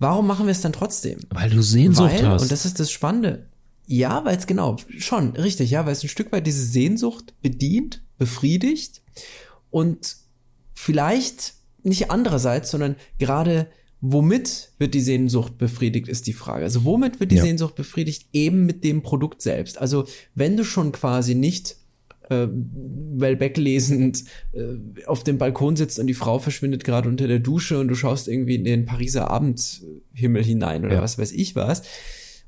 warum 0.00 0.26
machen 0.26 0.46
wir 0.46 0.52
es 0.52 0.60
dann 0.60 0.72
trotzdem? 0.72 1.20
Weil 1.30 1.50
du 1.50 1.62
Sehnsucht 1.62 2.10
weil, 2.12 2.26
hast. 2.26 2.42
und 2.42 2.50
das 2.50 2.64
ist 2.64 2.80
das 2.80 2.90
Spannende, 2.90 3.46
ja, 3.86 4.24
weil 4.24 4.36
es 4.36 4.46
genau, 4.46 4.76
schon, 4.98 5.36
richtig, 5.36 5.70
ja, 5.70 5.86
weil 5.86 5.92
es 5.92 6.02
ein 6.02 6.08
Stück 6.08 6.32
weit 6.32 6.46
diese 6.46 6.64
Sehnsucht 6.64 7.34
bedient, 7.42 8.02
befriedigt 8.18 9.02
und 9.70 10.16
vielleicht 10.74 11.54
nicht 11.82 12.10
andererseits, 12.10 12.70
sondern 12.70 12.96
gerade 13.18 13.68
womit 14.00 14.70
wird 14.78 14.94
die 14.94 15.00
Sehnsucht 15.00 15.58
befriedigt, 15.58 16.08
ist 16.08 16.26
die 16.26 16.32
Frage. 16.32 16.64
Also 16.64 16.84
womit 16.84 17.20
wird 17.20 17.32
die 17.32 17.36
Ja. 17.36 17.42
Sehnsucht 17.42 17.74
befriedigt? 17.74 18.28
Eben 18.32 18.64
mit 18.64 18.82
dem 18.82 19.02
Produkt 19.02 19.42
selbst. 19.42 19.78
Also 19.78 20.06
wenn 20.34 20.56
du 20.56 20.64
schon 20.64 20.92
quasi 20.92 21.34
nicht 21.34 21.76
äh, 22.30 22.48
Wellbeck 22.50 23.56
lesend 23.58 24.24
äh, 24.52 25.04
auf 25.06 25.22
dem 25.24 25.36
Balkon 25.38 25.76
sitzt 25.76 25.98
und 25.98 26.06
die 26.06 26.14
Frau 26.14 26.38
verschwindet 26.38 26.84
gerade 26.84 27.08
unter 27.08 27.28
der 27.28 27.38
Dusche 27.40 27.78
und 27.78 27.88
du 27.88 27.94
schaust 27.94 28.28
irgendwie 28.28 28.54
in 28.54 28.64
den 28.64 28.86
Pariser 28.86 29.30
Abendhimmel 29.30 30.42
hinein 30.44 30.84
oder 30.84 30.96
Ja. 30.96 31.02
was 31.02 31.18
weiß 31.18 31.32
ich 31.32 31.54
was 31.56 31.82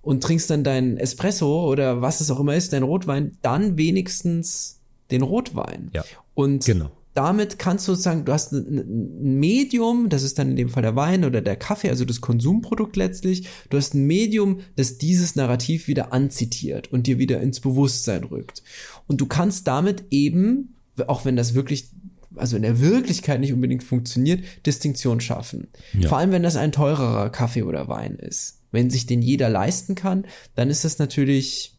und 0.01 0.23
trinkst 0.23 0.49
dann 0.51 0.65
deinen 0.65 0.97
Espresso 0.97 1.69
oder 1.71 2.01
was 2.01 2.21
es 2.21 2.31
auch 2.31 2.41
immer 2.41 2.57
ist, 2.57 2.73
dein 2.73 2.83
Rotwein, 2.83 3.37
dann 3.43 3.77
wenigstens 3.77 4.81
den 5.11 5.23
Rotwein. 5.23 5.91
Ja. 5.95 6.05
Und 6.35 6.65
Genau. 6.65 6.91
Damit 7.15 7.59
kannst 7.59 7.87
du 7.89 7.95
sagen, 7.95 8.25
du 8.25 8.33
hast 8.33 8.53
ein- 8.53 8.79
ein 8.79 9.39
Medium, 9.39 10.09
das 10.09 10.23
ist 10.23 10.39
dann 10.39 10.51
in 10.51 10.57
dem 10.57 10.69
Fall 10.69 10.83
der 10.83 10.97
Wein 10.97 11.25
oder 11.25 11.41
der 11.43 11.57
Kaffee, 11.57 11.91
also 11.91 12.05
das 12.05 12.21
Konsumprodukt 12.21 12.97
letztlich. 12.97 13.47
Du 13.71 13.77
hast 13.77 13.95
ein 13.95 14.07
Medium, 14.07 14.61
das 14.77 14.99
dieses 14.99 15.37
Narrativ 15.37 15.89
wieder 15.89 16.13
anzitiert 16.13 16.91
und 16.91 17.07
dir 17.07 17.19
wieder 17.19 17.41
ins 17.41 17.61
Bewusstsein 17.61 18.25
rückt. 18.25 18.63
Und 19.07 19.21
du 19.21 19.27
kannst 19.27 19.67
damit 19.67 20.05
eben, 20.11 20.75
auch 21.07 21.25
wenn 21.25 21.37
das 21.37 21.55
wirklich 21.55 21.89
also 22.35 22.57
in 22.57 22.63
der 22.63 22.81
Wirklichkeit 22.81 23.41
nicht 23.41 23.53
unbedingt 23.53 23.83
funktioniert, 23.83 24.43
Distinktion 24.65 25.21
schaffen. 25.21 25.69
Ja. 25.93 26.09
Vor 26.09 26.17
allem, 26.17 26.33
wenn 26.33 26.43
das 26.43 26.57
ein 26.57 26.73
teurerer 26.73 27.29
Kaffee 27.29 27.63
oder 27.63 27.89
Wein 27.89 28.15
ist. 28.15 28.61
Wenn 28.71 28.89
sich 28.89 29.05
den 29.05 29.21
jeder 29.21 29.51
leisten 29.51 29.97
kann, 29.97 30.25
dann 30.55 30.71
ist 30.71 30.83
das 30.87 30.99
natürlich, 30.99 31.77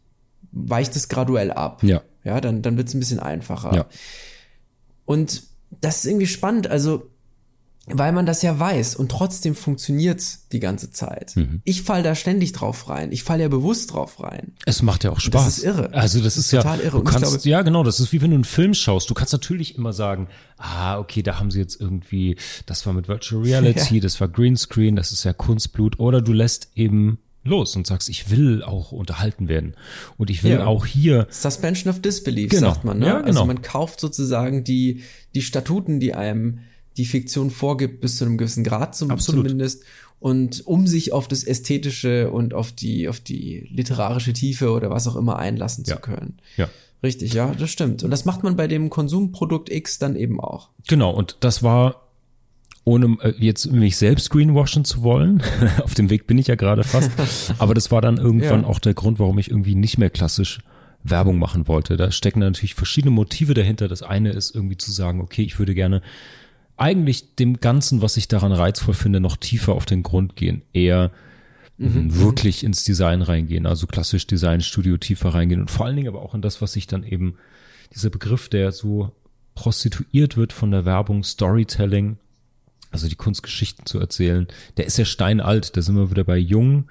weicht 0.52 0.96
es 0.96 1.10
graduell 1.10 1.52
ab. 1.52 1.82
Ja. 1.82 2.04
Ja, 2.24 2.40
dann, 2.40 2.62
dann 2.62 2.78
wird 2.78 2.88
es 2.88 2.94
ein 2.94 3.00
bisschen 3.00 3.20
einfacher. 3.20 3.74
Ja. 3.76 3.88
Und 5.06 5.44
das 5.82 5.98
ist 5.98 6.06
irgendwie 6.06 6.28
spannend, 6.28 6.68
also 6.68 7.10
weil 7.88 8.14
man 8.14 8.26
das 8.26 8.42
ja 8.44 8.58
weiß 8.58 8.96
und 8.96 9.12
trotzdem 9.12 9.56
funktioniert's 9.56 10.48
die 10.54 10.62
ganze 10.62 10.92
Zeit. 10.92 11.36
Mhm. 11.36 11.60
Ich 11.66 11.82
fall 11.84 12.02
da 12.02 12.16
ständig 12.16 12.54
drauf 12.54 12.88
rein. 12.88 13.12
Ich 13.12 13.24
fall 13.24 13.42
ja 13.42 13.50
bewusst 13.50 13.92
drauf 13.92 14.24
rein. 14.24 14.54
Es 14.66 14.82
macht 14.82 15.04
ja 15.04 15.12
auch 15.12 15.20
Spaß. 15.20 15.44
Das 15.44 15.58
ist 15.58 15.64
irre. 15.66 15.94
Also 15.94 16.20
das, 16.20 16.36
Das 16.36 16.38
ist, 16.38 16.46
ist 16.46 16.52
ja, 16.54 16.62
total 16.62 16.80
irre. 16.80 16.98
du 17.00 17.04
kannst, 17.04 17.30
glaube- 17.30 17.50
ja 17.50 17.62
genau, 17.62 17.84
das 17.84 18.00
ist 18.00 18.14
wie 18.14 18.22
wenn 18.22 18.30
du 18.32 18.36
einen 18.36 18.46
Film 18.46 18.74
schaust. 18.74 19.10
Du 19.10 19.14
kannst 19.14 19.34
natürlich 19.34 19.76
immer 19.78 19.92
sagen, 19.92 20.30
ah, 20.56 20.98
okay, 20.98 21.24
da 21.24 21.40
haben 21.40 21.52
sie 21.52 21.60
jetzt 21.60 21.82
irgendwie, 21.82 22.38
das 22.68 22.86
war 22.86 22.94
mit 22.94 23.10
Virtual 23.10 23.42
Reality, 23.44 23.96
Ja. 23.96 24.02
das 24.02 24.22
war 24.22 24.30
Greenscreen, 24.30 24.96
das 24.96 25.12
ist 25.12 25.26
ja 25.26 25.34
Kunstblut. 25.34 26.00
Oder 26.00 26.22
du 26.22 26.32
lässt 26.32 26.70
eben 26.76 27.18
los 27.44 27.76
und 27.76 27.86
sagst, 27.88 28.10
ich 28.10 28.30
will 28.30 28.64
auch 28.64 28.92
unterhalten 28.92 29.48
werden. 29.48 29.76
Und 30.18 30.30
ich 30.30 30.44
will 30.44 30.52
Ja. 30.54 30.66
auch 30.66 30.86
hier, 30.86 31.28
Suspension 31.30 31.92
of 31.94 32.02
Disbelief, 32.02 32.50
Genau. 32.52 32.70
sagt 32.74 32.84
man. 32.86 33.00
Ne? 33.00 33.08
Ja, 33.08 33.14
genau. 33.18 33.28
Also 33.28 33.46
man 33.46 33.62
kauft 33.62 34.00
sozusagen 34.00 34.64
die, 34.64 35.02
die 35.36 35.42
Statuten, 35.42 36.00
die 36.00 36.14
einem 36.14 36.60
die 36.98 37.06
Fiktion 37.06 37.50
vorgibt, 37.50 38.02
bis 38.02 38.18
zu 38.18 38.26
einem 38.26 38.38
gewissen 38.38 38.64
Grad 38.64 38.96
zum, 38.96 39.10
Absolut. 39.12 39.46
zumindest. 39.46 39.84
Und 40.20 40.66
um 40.66 40.88
sich 40.88 41.12
auf 41.12 41.28
das 41.28 41.44
Ästhetische 41.44 42.32
und 42.32 42.54
auf 42.54 42.72
die, 42.72 43.10
auf 43.10 43.20
die 43.20 43.68
literarische 43.74 44.32
Tiefe 44.32 44.72
oder 44.72 44.90
was 44.90 45.08
auch 45.08 45.16
immer 45.18 45.38
einlassen 45.38 45.84
Ja. 45.86 45.96
zu 45.96 46.02
können. 46.02 46.38
ja, 46.56 46.70
Richtig, 47.02 47.34
ja, 47.34 47.54
das 47.54 47.70
stimmt. 47.70 48.04
Und 48.04 48.12
das 48.12 48.24
macht 48.24 48.44
man 48.44 48.56
bei 48.56 48.66
dem 48.68 48.90
Konsumprodukt 48.90 49.70
X 49.70 50.00
dann 50.00 50.16
eben 50.16 50.40
auch. 50.40 50.70
Genau, 50.88 51.12
und 51.14 51.36
das 51.42 51.62
war, 51.62 52.03
ohne 52.86 53.18
äh, 53.22 53.34
jetzt 53.38 53.72
mich 53.72 53.98
selbst 53.98 54.30
greenwashen 54.30 54.86
zu 54.86 55.04
wollen, 55.04 55.42
auf 55.84 55.94
dem 55.94 56.10
Weg 56.10 56.28
bin 56.28 56.38
ich 56.38 56.48
ja 56.48 56.56
gerade 56.56 56.84
fast, 56.84 57.12
aber 57.60 57.74
das 57.74 57.92
war 57.92 58.02
dann 58.02 58.18
irgendwann 58.18 58.62
Ja. 58.62 58.68
auch 58.68 58.80
der 58.80 58.94
Grund, 58.94 59.20
warum 59.20 59.40
ich 59.40 59.50
irgendwie 59.50 59.76
nicht 59.76 59.98
mehr 59.98 60.10
klassisch 60.10 60.60
Werbung 61.04 61.38
machen 61.38 61.68
wollte. 61.68 61.98
Da 61.98 62.12
stecken 62.12 62.40
natürlich 62.40 62.76
verschiedene 62.76 63.12
Motive 63.12 63.54
dahinter. 63.54 63.90
Das 63.90 64.04
eine 64.04 64.32
ist 64.32 64.56
irgendwie 64.56 64.78
zu 64.78 64.92
sagen, 64.92 65.20
okay, 65.20 65.44
ich 65.44 65.60
würde 65.60 65.76
gerne 65.76 66.02
eigentlich 66.78 67.36
dem 67.36 67.60
Ganzen, 67.60 68.02
was 68.02 68.18
ich 68.18 68.28
daran 68.28 68.52
reizvoll 68.52 68.94
finde, 68.94 69.20
noch 69.20 69.38
tiefer 69.38 69.74
auf 69.74 69.86
den 69.86 70.02
Grund 70.02 70.36
gehen. 70.36 70.64
Eher 70.72 71.12
mhm. 71.78 72.16
wirklich 72.18 72.64
ins 72.64 72.84
Design 72.84 73.22
reingehen, 73.22 73.66
also 73.66 73.86
klassisch 73.86 74.28
Designstudio 74.28 74.98
tiefer 74.98 75.30
reingehen 75.30 75.62
und 75.62 75.72
vor 75.72 75.86
allen 75.86 75.96
Dingen 75.96 76.08
aber 76.08 76.22
auch 76.22 76.34
in 76.34 76.42
das, 76.42 76.62
was 76.62 76.74
sich 76.74 76.88
dann 76.88 77.04
eben, 77.04 77.36
dieser 77.94 78.10
Begriff, 78.10 78.50
der 78.50 78.72
so 78.72 79.12
prostituiert 79.56 80.36
wird 80.36 80.52
von 80.52 80.72
der 80.72 80.86
Werbung, 80.86 81.24
Storytelling, 81.24 82.18
also 82.94 83.08
die 83.08 83.16
Kunstgeschichten 83.16 83.86
zu 83.86 84.00
erzählen, 84.00 84.48
der 84.78 84.86
ist 84.86 84.98
ja 84.98 85.06
steinalt, 85.06 85.76
da 85.76 85.82
sind 85.82 85.96
wir 85.96 86.12
wieder 86.12 86.24
bei 86.24 86.38
Jung, 86.38 86.86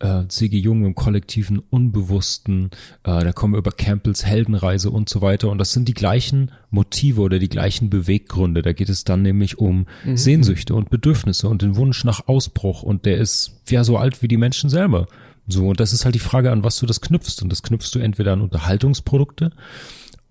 äh, 0.00 0.26
C.G. 0.26 0.58
Jung 0.58 0.84
im 0.84 0.94
kollektiven 0.94 1.58
Unbewussten, 1.58 2.70
äh, 3.04 3.22
da 3.22 3.32
kommen 3.32 3.54
wir 3.54 3.58
über 3.58 3.70
Campbells 3.70 4.24
Heldenreise 4.24 4.90
und 4.90 5.08
so 5.08 5.22
weiter 5.22 5.50
und 5.50 5.58
das 5.58 5.72
sind 5.72 5.86
die 5.88 5.94
gleichen 5.94 6.50
Motive 6.70 7.20
oder 7.20 7.38
die 7.38 7.48
gleichen 7.48 7.90
Beweggründe, 7.90 8.62
da 8.62 8.72
geht 8.72 8.88
es 8.88 9.04
dann 9.04 9.22
nämlich 9.22 9.58
um 9.58 9.86
mhm. 10.04 10.16
Sehnsüchte 10.16 10.74
und 10.74 10.90
Bedürfnisse 10.90 11.48
und 11.48 11.62
den 11.62 11.76
Wunsch 11.76 12.04
nach 12.04 12.26
Ausbruch 12.26 12.82
und 12.82 13.06
der 13.06 13.18
ist 13.18 13.60
ja 13.68 13.84
so 13.84 13.96
alt 13.96 14.22
wie 14.22 14.28
die 14.28 14.38
Menschen 14.38 14.70
selber. 14.70 15.06
So, 15.48 15.68
und 15.68 15.80
das 15.80 15.92
ist 15.92 16.04
halt 16.04 16.14
die 16.14 16.20
Frage, 16.20 16.52
an 16.52 16.64
was 16.64 16.78
du 16.78 16.86
das 16.86 17.00
knüpfst. 17.00 17.42
Und 17.42 17.50
das 17.50 17.62
knüpfst 17.62 17.90
du 17.92 17.98
entweder 17.98 18.32
an 18.32 18.40
Unterhaltungsprodukte 18.40 19.50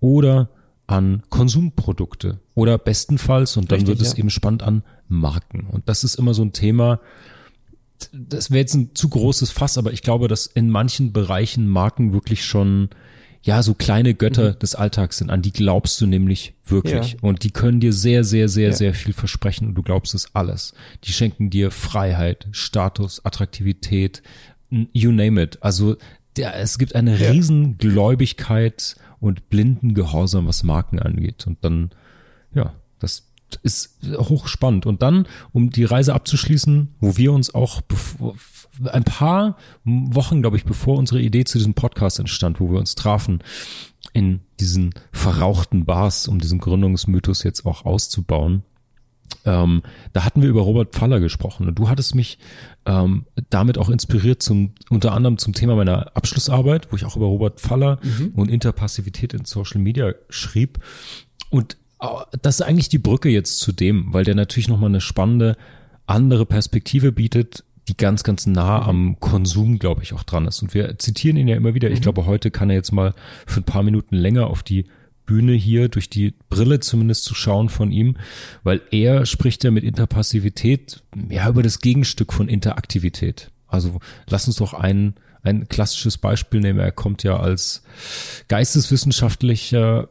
oder 0.00 0.48
an 0.86 1.22
Konsumprodukte 1.30 2.40
oder 2.54 2.76
bestenfalls, 2.78 3.56
und 3.56 3.70
dann 3.70 3.80
Richtig, 3.80 3.98
wird 3.98 4.06
es 4.06 4.12
ja. 4.12 4.18
eben 4.18 4.30
spannend 4.30 4.62
an 4.62 4.82
Marken. 5.12 5.66
Und 5.70 5.88
das 5.88 6.04
ist 6.04 6.16
immer 6.16 6.34
so 6.34 6.42
ein 6.42 6.52
Thema, 6.52 7.00
das 8.12 8.50
wäre 8.50 8.60
jetzt 8.60 8.74
ein 8.74 8.94
zu 8.94 9.08
großes 9.08 9.52
Fass, 9.52 9.78
aber 9.78 9.92
ich 9.92 10.02
glaube, 10.02 10.26
dass 10.26 10.46
in 10.46 10.70
manchen 10.70 11.12
Bereichen 11.12 11.68
Marken 11.68 12.12
wirklich 12.12 12.44
schon 12.44 12.90
ja 13.42 13.62
so 13.62 13.74
kleine 13.74 14.14
Götter 14.14 14.52
mhm. 14.52 14.58
des 14.58 14.74
Alltags 14.74 15.18
sind. 15.18 15.30
An 15.30 15.42
die 15.42 15.52
glaubst 15.52 16.00
du 16.00 16.06
nämlich 16.06 16.54
wirklich. 16.64 17.12
Ja. 17.12 17.18
Und 17.22 17.42
die 17.44 17.50
können 17.50 17.80
dir 17.80 17.92
sehr, 17.92 18.24
sehr, 18.24 18.48
sehr, 18.48 18.68
ja. 18.68 18.74
sehr 18.74 18.94
viel 18.94 19.12
versprechen 19.12 19.68
und 19.68 19.74
du 19.74 19.82
glaubst 19.82 20.14
es 20.14 20.34
alles. 20.34 20.74
Die 21.04 21.12
schenken 21.12 21.50
dir 21.50 21.70
Freiheit, 21.70 22.48
Status, 22.52 23.24
Attraktivität, 23.24 24.22
you 24.70 25.10
name 25.10 25.42
it. 25.42 25.58
Also 25.60 25.96
der, 26.36 26.56
es 26.56 26.78
gibt 26.78 26.94
eine 26.94 27.16
ja. 27.18 27.30
riesen 27.30 27.78
Gläubigkeit 27.78 28.96
und 29.20 29.48
blinden 29.50 29.94
Gehorsam, 29.94 30.46
was 30.46 30.62
Marken 30.62 30.98
angeht. 30.98 31.46
Und 31.46 31.58
dann, 31.62 31.90
ist 33.62 33.98
hochspannend. 34.16 34.86
Und 34.86 35.02
dann, 35.02 35.26
um 35.52 35.70
die 35.70 35.84
Reise 35.84 36.14
abzuschließen, 36.14 36.94
wo 37.00 37.16
wir 37.16 37.32
uns 37.32 37.54
auch 37.54 37.82
ein 38.90 39.04
paar 39.04 39.56
Wochen, 39.84 40.40
glaube 40.40 40.56
ich, 40.56 40.64
bevor 40.64 40.98
unsere 40.98 41.20
Idee 41.20 41.44
zu 41.44 41.58
diesem 41.58 41.74
Podcast 41.74 42.18
entstand, 42.18 42.60
wo 42.60 42.70
wir 42.70 42.78
uns 42.78 42.94
trafen, 42.94 43.42
in 44.12 44.40
diesen 44.60 44.94
verrauchten 45.12 45.84
Bars, 45.84 46.28
um 46.28 46.38
diesen 46.38 46.58
Gründungsmythos 46.58 47.42
jetzt 47.44 47.66
auch 47.66 47.84
auszubauen, 47.84 48.62
ähm, 49.44 49.82
da 50.12 50.24
hatten 50.24 50.42
wir 50.42 50.48
über 50.48 50.60
Robert 50.60 50.92
Pfaller 50.92 51.20
gesprochen 51.20 51.68
und 51.68 51.78
du 51.78 51.88
hattest 51.88 52.14
mich 52.14 52.38
ähm, 52.86 53.26
damit 53.50 53.78
auch 53.78 53.88
inspiriert 53.88 54.42
zum 54.42 54.72
unter 54.90 55.12
anderem 55.12 55.38
zum 55.38 55.52
Thema 55.52 55.74
meiner 55.74 56.16
Abschlussarbeit, 56.16 56.92
wo 56.92 56.96
ich 56.96 57.04
auch 57.04 57.16
über 57.16 57.26
Robert 57.26 57.60
Pfaller 57.60 57.98
mhm. 58.02 58.32
und 58.34 58.50
Interpassivität 58.50 59.34
in 59.34 59.44
Social 59.44 59.80
Media 59.80 60.14
schrieb 60.28 60.78
und 61.50 61.76
das 62.42 62.56
ist 62.56 62.62
eigentlich 62.62 62.88
die 62.88 62.98
Brücke 62.98 63.28
jetzt 63.28 63.58
zu 63.58 63.72
dem, 63.72 64.12
weil 64.12 64.24
der 64.24 64.34
natürlich 64.34 64.68
nochmal 64.68 64.90
eine 64.90 65.00
spannende 65.00 65.56
andere 66.06 66.46
Perspektive 66.46 67.12
bietet, 67.12 67.64
die 67.88 67.96
ganz, 67.96 68.22
ganz 68.22 68.46
nah 68.46 68.80
mhm. 68.80 68.88
am 68.88 69.20
Konsum, 69.20 69.78
glaube 69.78 70.02
ich, 70.02 70.12
auch 70.12 70.22
dran 70.22 70.46
ist. 70.46 70.62
Und 70.62 70.74
wir 70.74 70.98
zitieren 70.98 71.36
ihn 71.36 71.48
ja 71.48 71.56
immer 71.56 71.74
wieder. 71.74 71.90
Ich 71.90 72.00
mhm. 72.00 72.02
glaube, 72.02 72.26
heute 72.26 72.50
kann 72.50 72.70
er 72.70 72.76
jetzt 72.76 72.92
mal 72.92 73.14
für 73.46 73.60
ein 73.60 73.64
paar 73.64 73.82
Minuten 73.82 74.16
länger 74.16 74.46
auf 74.48 74.62
die 74.62 74.86
Bühne 75.26 75.52
hier 75.52 75.88
durch 75.88 76.10
die 76.10 76.34
Brille 76.50 76.80
zumindest 76.80 77.24
zu 77.24 77.34
schauen 77.34 77.68
von 77.68 77.92
ihm, 77.92 78.16
weil 78.64 78.82
er 78.90 79.24
spricht 79.24 79.62
ja 79.64 79.70
mit 79.70 79.84
Interpassivität 79.84 81.02
ja 81.30 81.48
über 81.48 81.62
das 81.62 81.80
Gegenstück 81.80 82.32
von 82.32 82.48
Interaktivität. 82.48 83.50
Also 83.68 84.00
lass 84.28 84.46
uns 84.46 84.56
doch 84.56 84.74
ein, 84.74 85.14
ein 85.42 85.68
klassisches 85.68 86.18
Beispiel 86.18 86.60
nehmen. 86.60 86.80
Er 86.80 86.92
kommt 86.92 87.22
ja 87.22 87.38
als 87.38 87.82
geisteswissenschaftlicher, 88.48 90.08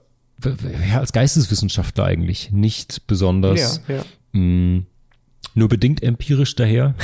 ja, 0.89 0.99
als 0.99 1.13
Geisteswissenschaftler 1.13 2.05
eigentlich 2.05 2.51
nicht 2.51 3.07
besonders 3.07 3.81
ja, 3.87 3.95
ja. 3.95 4.03
Mh, 4.33 4.41
mm, 4.41 4.85
nur 5.53 5.67
bedingt 5.67 6.01
empirisch 6.01 6.55
daher. 6.55 6.95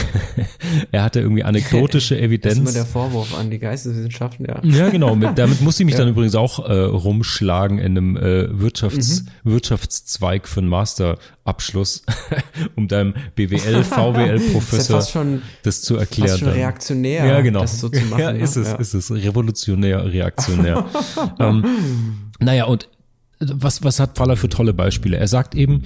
er 0.92 1.04
hatte 1.04 1.20
irgendwie 1.20 1.44
anekdotische 1.44 2.18
Evidenz. 2.18 2.48
Das 2.48 2.54
ist 2.54 2.60
immer 2.60 2.72
der 2.72 2.86
Vorwurf 2.86 3.38
an 3.38 3.50
die 3.50 3.60
Geisteswissenschaften, 3.60 4.46
ja. 4.46 4.62
Ja, 4.64 4.90
genau. 4.90 5.16
Mit, 5.16 5.38
damit 5.38 5.62
musste 5.62 5.84
ich 5.84 5.86
mich 5.86 5.94
ja. 5.96 6.00
dann 6.00 6.10
übrigens 6.10 6.36
auch 6.36 6.60
äh, 6.60 6.74
rumschlagen 6.74 7.78
in 7.78 7.98
einem 7.98 8.16
äh, 8.16 8.48
Wirtschafts, 8.58 9.24
mhm. 9.44 9.52
Wirtschaftszweig 9.52 10.48
für 10.48 10.62
einen 10.62 10.70
Masterabschluss, 10.70 12.04
um 12.76 12.88
deinem 12.88 13.16
BWL, 13.36 13.84
VWL-Professor 13.84 14.96
das, 14.96 15.14
ja 15.14 15.26
das 15.64 15.82
zu 15.82 15.98
erklären. 15.98 16.30
Fast 16.30 16.40
schon 16.40 16.50
reaktionär, 16.50 17.26
ja, 17.26 17.42
genau. 17.42 17.62
das 17.62 17.82
so 17.82 17.90
zu 17.90 18.04
machen. 18.06 18.22
Ja, 18.22 18.30
ist 18.32 18.56
es, 18.56 18.70
ja. 18.70 18.76
ist 18.76 18.94
es. 18.94 19.12
Revolutionär, 19.12 20.06
reaktionär. 20.06 20.86
ähm, 21.40 21.66
naja, 22.40 22.66
und 22.66 22.88
was, 23.40 23.84
was 23.84 24.00
hat 24.00 24.18
Faller 24.18 24.36
für 24.36 24.50
tolle 24.50 24.74
Beispiele? 24.74 25.18
Er 25.18 25.28
sagt 25.28 25.56
eben, 25.56 25.84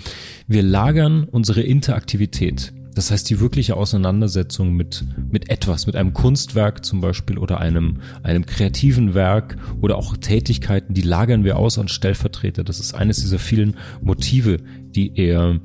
wir 0.48 0.64
lagern 0.64 1.24
unsere 1.24 1.62
Interaktivität. 1.62 2.74
Das 2.94 3.10
heißt, 3.10 3.30
die 3.30 3.40
wirkliche 3.40 3.78
Auseinandersetzung 3.78 4.74
mit, 4.74 5.06
mit 5.32 5.50
etwas, 5.50 5.88
mit 5.88 5.96
einem 5.96 6.14
Kunstwerk 6.14 6.84
zum 6.84 7.00
Beispiel 7.00 7.38
oder 7.38 7.60
einem, 7.60 8.02
einem 8.22 8.46
kreativen 8.46 9.14
Werk 9.14 9.58
oder 9.80 9.98
auch 9.98 10.18
Tätigkeiten, 10.18 10.94
die 10.94 11.02
lagern 11.02 11.46
wir 11.46 11.58
aus 11.58 11.80
an 11.80 11.88
Stellvertreter. 11.88 12.66
Das 12.66 12.80
ist 12.80 12.94
eines 12.94 13.22
dieser 13.22 13.40
vielen 13.40 13.78
Motive, 14.02 14.58
die 14.94 15.14
er 15.16 15.60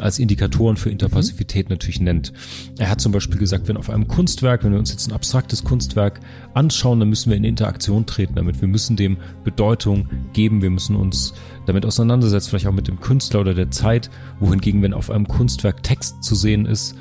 als 0.00 0.18
Indikatoren 0.18 0.76
für 0.76 0.90
Interpassivität 0.90 1.68
mhm. 1.68 1.74
natürlich 1.74 2.00
nennt. 2.00 2.32
Er 2.78 2.90
hat 2.90 3.00
zum 3.00 3.12
Beispiel 3.12 3.38
gesagt, 3.38 3.68
wenn 3.68 3.76
auf 3.76 3.90
einem 3.90 4.06
Kunstwerk, 4.06 4.64
wenn 4.64 4.72
wir 4.72 4.78
uns 4.78 4.90
jetzt 4.90 5.08
ein 5.08 5.14
abstraktes 5.14 5.64
Kunstwerk 5.64 6.20
anschauen, 6.54 7.00
dann 7.00 7.08
müssen 7.08 7.30
wir 7.30 7.36
in 7.36 7.44
Interaktion 7.44 8.06
treten 8.06 8.34
damit. 8.34 8.60
Wir 8.60 8.68
müssen 8.68 8.96
dem 8.96 9.16
Bedeutung 9.44 10.08
geben, 10.32 10.62
wir 10.62 10.70
müssen 10.70 10.94
uns 10.94 11.32
damit 11.66 11.86
auseinandersetzen, 11.86 12.50
vielleicht 12.50 12.66
auch 12.66 12.72
mit 12.72 12.88
dem 12.88 13.00
Künstler 13.00 13.40
oder 13.40 13.54
der 13.54 13.70
Zeit, 13.70 14.10
wohingegen, 14.40 14.82
wenn 14.82 14.92
auf 14.92 15.10
einem 15.10 15.26
Kunstwerk 15.26 15.82
Text 15.82 16.22
zu 16.22 16.34
sehen 16.34 16.66
ist, 16.66 16.94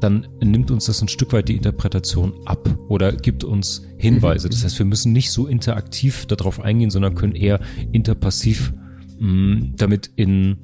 dann 0.00 0.26
nimmt 0.42 0.70
uns 0.70 0.86
das 0.86 1.02
ein 1.02 1.08
Stück 1.08 1.32
weit 1.32 1.48
die 1.48 1.56
Interpretation 1.56 2.32
ab 2.46 2.68
oder 2.88 3.12
gibt 3.12 3.44
uns 3.44 3.82
Hinweise. 3.98 4.48
Mhm. 4.48 4.50
Das 4.50 4.64
heißt, 4.64 4.78
wir 4.78 4.86
müssen 4.86 5.12
nicht 5.12 5.30
so 5.30 5.46
interaktiv 5.46 6.26
darauf 6.26 6.60
eingehen, 6.60 6.90
sondern 6.90 7.14
können 7.14 7.34
eher 7.34 7.60
interpassiv 7.92 8.72
mh, 9.18 9.74
damit 9.76 10.10
in 10.16 10.58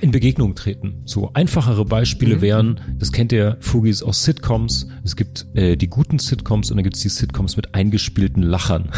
in 0.00 0.10
Begegnung 0.10 0.54
treten. 0.54 1.02
So 1.04 1.30
einfachere 1.34 1.84
Beispiele 1.84 2.36
mhm. 2.36 2.40
wären, 2.40 2.80
das 2.98 3.12
kennt 3.12 3.32
ihr 3.32 3.56
Fugis 3.60 4.02
aus 4.02 4.24
Sitcoms. 4.24 4.88
Es 5.04 5.16
gibt 5.16 5.46
äh, 5.54 5.76
die 5.76 5.88
guten 5.88 6.18
Sitcoms 6.18 6.70
und 6.70 6.76
dann 6.76 6.84
gibt 6.84 6.96
es 6.96 7.02
die 7.02 7.08
Sitcoms 7.08 7.56
mit 7.56 7.74
eingespielten 7.74 8.42
Lachern, 8.42 8.90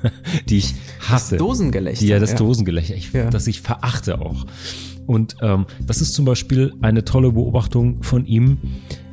die 0.48 0.58
ich 0.58 0.74
hasse. 1.00 1.36
Das 1.36 1.38
Dosengelächter. 1.38 2.04
Ja, 2.04 2.18
das 2.18 2.32
ja. 2.32 2.36
Dosengelächter, 2.36 2.94
ich, 2.94 3.12
ja. 3.12 3.30
das 3.30 3.46
ich 3.46 3.60
verachte 3.60 4.20
auch. 4.20 4.46
Und 5.06 5.36
ähm, 5.42 5.66
das 5.86 6.00
ist 6.00 6.14
zum 6.14 6.24
Beispiel 6.24 6.72
eine 6.82 7.04
tolle 7.04 7.32
Beobachtung 7.32 8.02
von 8.02 8.26
ihm. 8.26 8.58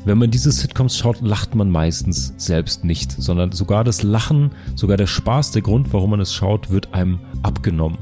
Wenn 0.06 0.20
man 0.20 0.32
diese 0.32 0.52
Sitcoms 0.52 0.98
schaut, 0.98 1.22
lacht 1.22 1.56
man 1.56 1.70
meistens 1.70 2.34
selbst 2.38 2.86
nicht, 2.86 3.12
sondern 3.12 3.52
sogar 3.52 3.84
das 3.84 4.04
Lachen, 4.04 4.52
sogar 4.76 4.96
der 4.96 5.08
Spaß, 5.08 5.52
der 5.52 5.64
Grund, 5.64 5.92
warum 5.92 6.12
man 6.12 6.20
es 6.20 6.34
schaut, 6.34 6.70
wird 6.70 6.94
einem 6.94 7.20
abgenommen. 7.42 7.98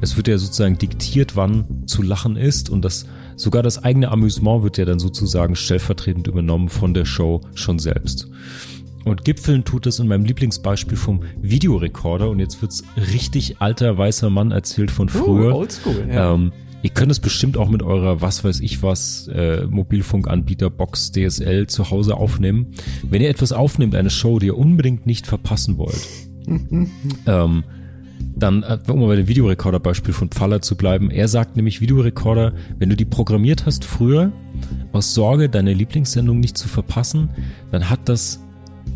Es 0.00 0.16
wird 0.16 0.28
ja 0.28 0.38
sozusagen 0.38 0.78
diktiert, 0.78 1.36
wann 1.36 1.86
zu 1.86 2.02
lachen 2.02 2.36
ist 2.36 2.70
und 2.70 2.84
das 2.84 3.06
sogar 3.36 3.62
das 3.62 3.82
eigene 3.82 4.10
Amüsement 4.10 4.62
wird 4.62 4.78
ja 4.78 4.84
dann 4.84 4.98
sozusagen 4.98 5.56
stellvertretend 5.56 6.26
übernommen 6.26 6.68
von 6.68 6.94
der 6.94 7.04
Show 7.04 7.40
schon 7.54 7.78
selbst. 7.78 8.28
Und 9.04 9.24
Gipfeln 9.24 9.64
tut 9.64 9.86
es 9.86 9.98
in 9.98 10.08
meinem 10.08 10.24
Lieblingsbeispiel 10.24 10.96
vom 10.96 11.22
Videorekorder 11.40 12.28
und 12.28 12.38
jetzt 12.38 12.60
wird's 12.60 12.84
richtig 13.12 13.60
alter 13.60 13.96
weißer 13.96 14.28
Mann 14.28 14.50
erzählt 14.50 14.90
von 14.90 15.08
früher. 15.08 15.54
Uh, 15.54 15.58
oldschool, 15.58 16.06
ja. 16.08 16.34
Ähm, 16.34 16.52
Ihr 16.82 16.90
könnt 16.90 17.12
es 17.12 17.20
bestimmt 17.20 17.58
auch 17.58 17.68
mit 17.68 17.82
eurer, 17.82 18.22
was 18.22 18.42
weiß 18.42 18.60
ich 18.60 18.82
was, 18.82 19.28
äh, 19.28 19.66
Mobilfunkanbieter, 19.66 20.70
Box, 20.70 21.12
DSL 21.12 21.66
zu 21.66 21.90
Hause 21.90 22.16
aufnehmen. 22.16 22.68
Wenn 23.02 23.20
ihr 23.20 23.28
etwas 23.28 23.52
aufnehmt, 23.52 23.94
eine 23.94 24.08
Show, 24.08 24.38
die 24.38 24.46
ihr 24.46 24.56
unbedingt 24.56 25.04
nicht 25.04 25.26
verpassen 25.26 25.76
wollt, 25.76 26.08
ähm, 27.26 27.64
dann, 28.40 28.62
äh, 28.62 28.78
um 28.88 29.00
bei 29.00 29.16
dem 29.16 29.28
Videorekorder-Beispiel 29.28 30.14
von 30.14 30.28
Pfaller 30.30 30.60
zu 30.60 30.76
bleiben, 30.76 31.10
er 31.10 31.28
sagt 31.28 31.56
nämlich 31.56 31.80
Videorekorder, 31.80 32.52
wenn 32.78 32.90
du 32.90 32.96
die 32.96 33.04
programmiert 33.04 33.66
hast 33.66 33.84
früher, 33.84 34.32
aus 34.92 35.14
Sorge, 35.14 35.48
deine 35.48 35.72
Lieblingssendung 35.72 36.40
nicht 36.40 36.58
zu 36.58 36.68
verpassen, 36.68 37.30
dann 37.70 37.88
hat 37.88 38.08
das 38.08 38.40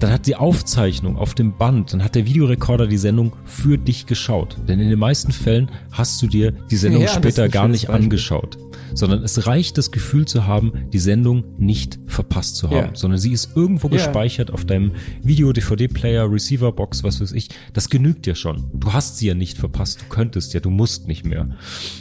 dann 0.00 0.10
hat 0.12 0.26
die 0.26 0.36
Aufzeichnung 0.36 1.16
auf 1.16 1.34
dem 1.34 1.56
Band, 1.56 1.92
dann 1.92 2.02
hat 2.04 2.14
der 2.14 2.26
Videorekorder 2.26 2.86
die 2.86 2.96
Sendung 2.98 3.32
für 3.44 3.78
dich 3.78 4.06
geschaut. 4.06 4.56
Denn 4.68 4.80
in 4.80 4.90
den 4.90 4.98
meisten 4.98 5.32
Fällen 5.32 5.70
hast 5.92 6.20
du 6.22 6.26
dir 6.26 6.52
die 6.70 6.76
Sendung 6.76 7.02
Ja, 7.02 7.08
später 7.08 7.48
gar 7.48 7.68
nicht 7.68 7.86
Beispiel. 7.88 8.04
angeschaut. 8.04 8.58
Sondern 8.92 9.22
es 9.24 9.46
reicht 9.46 9.76
das 9.78 9.90
Gefühl 9.90 10.24
zu 10.26 10.46
haben, 10.46 10.72
die 10.92 10.98
Sendung 10.98 11.44
nicht 11.58 11.98
verpasst 12.06 12.56
zu 12.56 12.68
haben. 12.70 12.76
Ja. 12.76 12.90
Sondern 12.94 13.18
sie 13.18 13.32
ist 13.32 13.56
irgendwo 13.56 13.88
Ja. 13.88 13.94
gespeichert 13.94 14.50
auf 14.52 14.64
deinem 14.64 14.92
Video, 15.22 15.52
DVD-Player, 15.52 16.30
Receiver-Box, 16.30 17.02
was 17.02 17.20
weiß 17.20 17.32
ich. 17.32 17.48
Das 17.72 17.88
genügt 17.88 18.26
dir 18.26 18.34
schon. 18.36 18.64
Du 18.72 18.92
hast 18.92 19.18
sie 19.18 19.26
ja 19.26 19.34
nicht 19.34 19.58
verpasst. 19.58 20.00
Du 20.02 20.14
könntest 20.14 20.54
ja, 20.54 20.60
du 20.60 20.70
musst 20.70 21.08
nicht 21.08 21.24
mehr. 21.24 21.48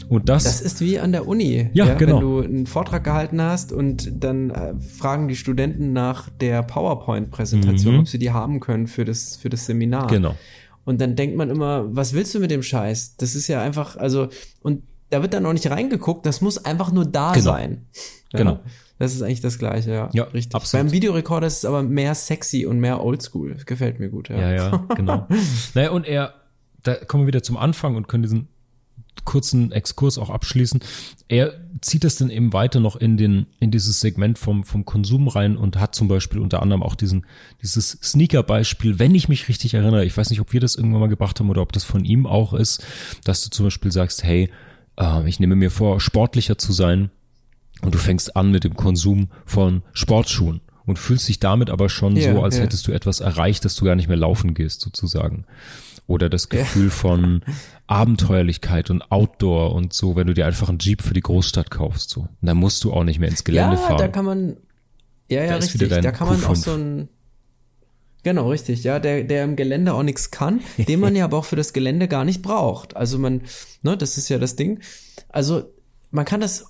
Und 0.09 0.29
das, 0.29 0.43
Das 0.43 0.61
ist 0.61 0.81
wie 0.81 0.99
an 0.99 1.11
der 1.11 1.27
Uni. 1.27 1.69
Ja, 1.73 1.93
genau. 1.95 2.15
Wenn 2.17 2.21
du 2.21 2.39
einen 2.41 2.65
Vortrag 2.67 3.03
gehalten 3.03 3.41
hast 3.41 3.71
und 3.71 4.23
dann 4.23 4.51
äh, 4.51 4.73
fragen 4.79 5.27
die 5.27 5.35
Studenten 5.35 5.93
nach 5.93 6.29
der 6.29 6.61
PowerPoint-Präsentation, 6.63 7.82
ob 7.89 8.07
sie 8.07 8.19
die 8.19 8.31
haben 8.31 8.59
können 8.59 8.87
für 8.87 9.05
das, 9.05 9.35
für 9.35 9.49
das 9.49 9.65
Seminar. 9.65 10.05
Mhm. 10.05 10.09
genau. 10.09 10.35
Und 10.85 10.99
dann 10.99 11.15
denkt 11.15 11.37
man 11.37 11.49
immer, 11.49 11.85
was 11.95 12.13
willst 12.13 12.35
du 12.35 12.39
mit 12.39 12.51
dem 12.51 12.61
Scheiß? 12.63 13.15
Das 13.17 13.35
ist 13.35 13.47
ja 13.47 13.61
einfach, 13.61 13.95
also, 13.95 14.27
und 14.61 14.83
da 15.11 15.21
wird 15.21 15.33
dann 15.33 15.45
auch 15.45 15.53
nicht 15.53 15.69
reingeguckt, 15.69 16.25
das 16.25 16.41
muss 16.41 16.57
einfach 16.65 16.91
nur 16.91 17.05
da 17.05 17.31
Genau. 17.33 17.43
sein. 17.45 17.85
Ja, 18.33 18.39
Genau. 18.39 18.59
Das 18.99 19.13
ist 19.13 19.21
eigentlich 19.21 19.41
das 19.41 19.57
Gleiche, 19.59 19.91
ja. 19.91 20.09
Ja, 20.13 20.23
richtig. 20.25 20.55
absolut. 20.55 20.85
Beim 20.85 20.91
Videorekorder 20.91 21.47
ist 21.47 21.57
es 21.59 21.65
aber 21.65 21.83
mehr 21.83 22.15
sexy 22.15 22.65
und 22.65 22.79
mehr 22.79 23.03
oldschool. 23.03 23.57
Gefällt 23.65 23.99
mir 23.99 24.09
gut, 24.09 24.29
ja. 24.29 24.37
Ja, 24.37 24.51
ja, 24.51 24.77
genau. 24.95 25.27
naja, 25.73 25.91
und 25.91 26.05
er, 26.07 26.33
da 26.83 26.95
kommen 26.95 27.23
wir 27.23 27.27
wieder 27.27 27.43
zum 27.43 27.57
Anfang 27.57 27.95
und 27.95 28.07
können 28.07 28.23
diesen 28.23 28.47
kurzen 29.23 29.71
Exkurs 29.71 30.17
auch 30.17 30.29
abschließen. 30.29 30.81
Er 31.27 31.53
zieht 31.81 32.03
das 32.03 32.17
dann 32.17 32.29
eben 32.29 32.53
weiter 32.53 32.79
noch 32.79 32.95
in 32.95 33.17
den, 33.17 33.47
in 33.59 33.71
dieses 33.71 33.99
Segment 33.99 34.37
vom, 34.37 34.63
vom 34.63 34.85
Konsum 34.85 35.27
rein 35.27 35.57
und 35.57 35.79
hat 35.79 35.95
zum 35.95 36.07
Beispiel 36.07 36.39
unter 36.39 36.61
anderem 36.61 36.83
auch 36.83 36.95
diesen, 36.95 37.25
dieses 37.61 37.91
Sneaker-Beispiel, 37.91 38.99
wenn 38.99 39.15
ich 39.15 39.29
mich 39.29 39.47
richtig 39.47 39.73
erinnere, 39.73 40.05
ich 40.05 40.15
weiß 40.15 40.29
nicht, 40.29 40.41
ob 40.41 40.53
wir 40.53 40.59
das 40.59 40.75
irgendwann 40.75 41.01
mal 41.01 41.07
gebracht 41.07 41.39
haben 41.39 41.49
oder 41.49 41.61
ob 41.61 41.71
das 41.71 41.83
von 41.83 42.05
ihm 42.05 42.25
auch 42.25 42.53
ist, 42.53 42.85
dass 43.23 43.43
du 43.43 43.49
zum 43.49 43.67
Beispiel 43.67 43.91
sagst, 43.91 44.23
hey, 44.23 44.49
äh, 44.97 45.27
ich 45.27 45.39
nehme 45.39 45.55
mir 45.55 45.71
vor, 45.71 45.99
sportlicher 45.99 46.57
zu 46.57 46.73
sein 46.73 47.09
und 47.81 47.93
du 47.93 47.99
fängst 47.99 48.35
an 48.35 48.51
mit 48.51 48.63
dem 48.63 48.75
Konsum 48.75 49.29
von 49.45 49.83
Sportschuhen 49.93 50.61
und 50.85 50.99
fühlst 50.99 51.27
dich 51.27 51.39
damit 51.39 51.69
aber 51.69 51.89
schon 51.89 52.15
Ja, 52.15 52.33
so, 52.33 52.43
als 52.43 52.57
ja. 52.57 52.63
hättest 52.63 52.87
du 52.87 52.91
etwas 52.91 53.19
erreicht, 53.19 53.65
dass 53.65 53.75
du 53.75 53.85
gar 53.85 53.95
nicht 53.95 54.07
mehr 54.07 54.17
laufen 54.17 54.53
gehst, 54.53 54.81
sozusagen. 54.81 55.45
Oder 56.05 56.29
das 56.29 56.49
Gefühl 56.49 56.89
von 56.89 57.43
Abenteuerlichkeit 57.87 58.89
und 58.89 59.09
Outdoor 59.11 59.73
und 59.73 59.93
so, 59.93 60.15
wenn 60.15 60.27
du 60.27 60.33
dir 60.33 60.45
einfach 60.45 60.67
einen 60.67 60.79
Jeep 60.79 61.01
für 61.01 61.13
die 61.13 61.21
Großstadt 61.21 61.71
kaufst, 61.71 62.09
so. 62.09 62.21
Und 62.21 62.29
dann 62.41 62.57
musst 62.57 62.83
du 62.83 62.91
auch 62.91 63.03
nicht 63.03 63.19
mehr 63.19 63.29
ins 63.29 63.43
Gelände 63.43 63.75
ja, 63.75 63.81
fahren. 63.81 63.97
da 63.97 64.07
kann 64.09 64.25
man, 64.25 64.57
ja, 65.29 65.43
ja, 65.43 65.51
Da 65.51 65.55
richtig, 65.57 65.89
da 65.89 66.11
kann 66.11 66.27
man 66.27 66.43
auch 66.43 66.51
Q5. 66.51 66.55
so 66.55 66.73
ein, 66.73 67.07
genau, 68.23 68.49
richtig, 68.49 68.83
ja, 68.83 68.99
der, 68.99 69.23
der 69.23 69.45
im 69.45 69.55
Gelände 69.55 69.93
auch 69.93 70.03
nichts 70.03 70.29
kann, 70.29 70.59
den 70.77 70.99
man 70.99 71.15
ja 71.15 71.23
aber 71.23 71.37
auch 71.37 71.45
für 71.45 71.55
das 71.55 71.71
Gelände 71.71 72.09
gar 72.09 72.25
nicht 72.25 72.41
braucht. 72.41 72.97
Also 72.97 73.17
man, 73.17 73.41
ne, 73.81 73.95
das 73.95 74.17
ist 74.17 74.27
ja 74.27 74.39
das 74.39 74.57
Ding. 74.57 74.81
Also, 75.29 75.63
man 76.11 76.25
kann 76.25 76.41
das 76.41 76.65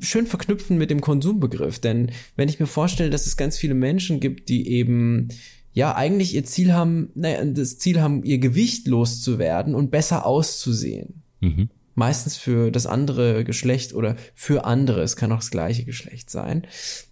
schön 0.00 0.26
verknüpfen 0.26 0.78
mit 0.78 0.90
dem 0.90 1.00
Konsumbegriff, 1.00 1.78
denn 1.78 2.10
wenn 2.36 2.48
ich 2.48 2.60
mir 2.60 2.66
vorstelle, 2.66 3.10
dass 3.10 3.26
es 3.26 3.36
ganz 3.36 3.58
viele 3.58 3.74
Menschen 3.74 4.20
gibt, 4.20 4.48
die 4.48 4.68
eben 4.68 5.28
ja 5.72 5.94
eigentlich 5.94 6.34
ihr 6.34 6.44
Ziel 6.44 6.72
haben, 6.72 7.10
naja, 7.14 7.44
das 7.44 7.78
Ziel 7.78 8.00
haben, 8.00 8.24
ihr 8.24 8.38
Gewicht 8.38 8.86
loszuwerden 8.86 9.74
und 9.74 9.90
besser 9.90 10.26
auszusehen. 10.26 11.22
Mhm. 11.40 11.68
meistens 11.94 12.36
für 12.38 12.70
das 12.70 12.86
andere 12.86 13.44
Geschlecht 13.44 13.92
oder 13.92 14.16
für 14.34 14.64
andere, 14.64 15.02
es 15.02 15.16
kann 15.16 15.32
auch 15.32 15.40
das 15.40 15.50
gleiche 15.50 15.84
Geschlecht 15.84 16.30
sein, 16.30 16.66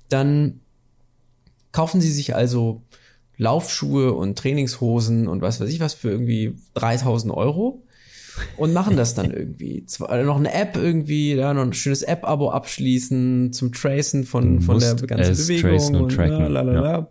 dann 0.08 0.60
kaufen 1.72 2.00
sie 2.00 2.10
sich 2.10 2.34
also 2.34 2.82
Laufschuhe 3.36 4.14
und 4.14 4.38
Trainingshosen 4.38 5.28
und 5.28 5.42
was 5.42 5.60
weiß 5.60 5.68
ich 5.68 5.80
was 5.80 5.92
für 5.92 6.10
irgendwie 6.10 6.54
3000 6.74 7.34
Euro 7.34 7.83
und 8.56 8.72
machen 8.72 8.96
das 8.96 9.14
dann 9.14 9.30
irgendwie. 9.30 9.84
Zwar 9.86 10.10
äh, 10.10 10.24
noch 10.24 10.36
eine 10.36 10.52
App 10.52 10.76
irgendwie, 10.76 11.34
ja, 11.34 11.54
noch 11.54 11.62
ein 11.62 11.72
schönes 11.72 12.02
App-Abo 12.02 12.50
abschließen 12.50 13.52
zum 13.52 13.72
Tracen 13.72 14.24
von, 14.24 14.60
von 14.60 14.78
der 14.78 14.94
ganzen 14.94 15.46
Bewegung 15.46 15.86
und 15.86 15.96
und 15.96 16.14
tracken, 16.14 16.38
la, 16.38 16.62
la, 16.62 16.62
la, 16.62 16.80
la. 16.80 17.10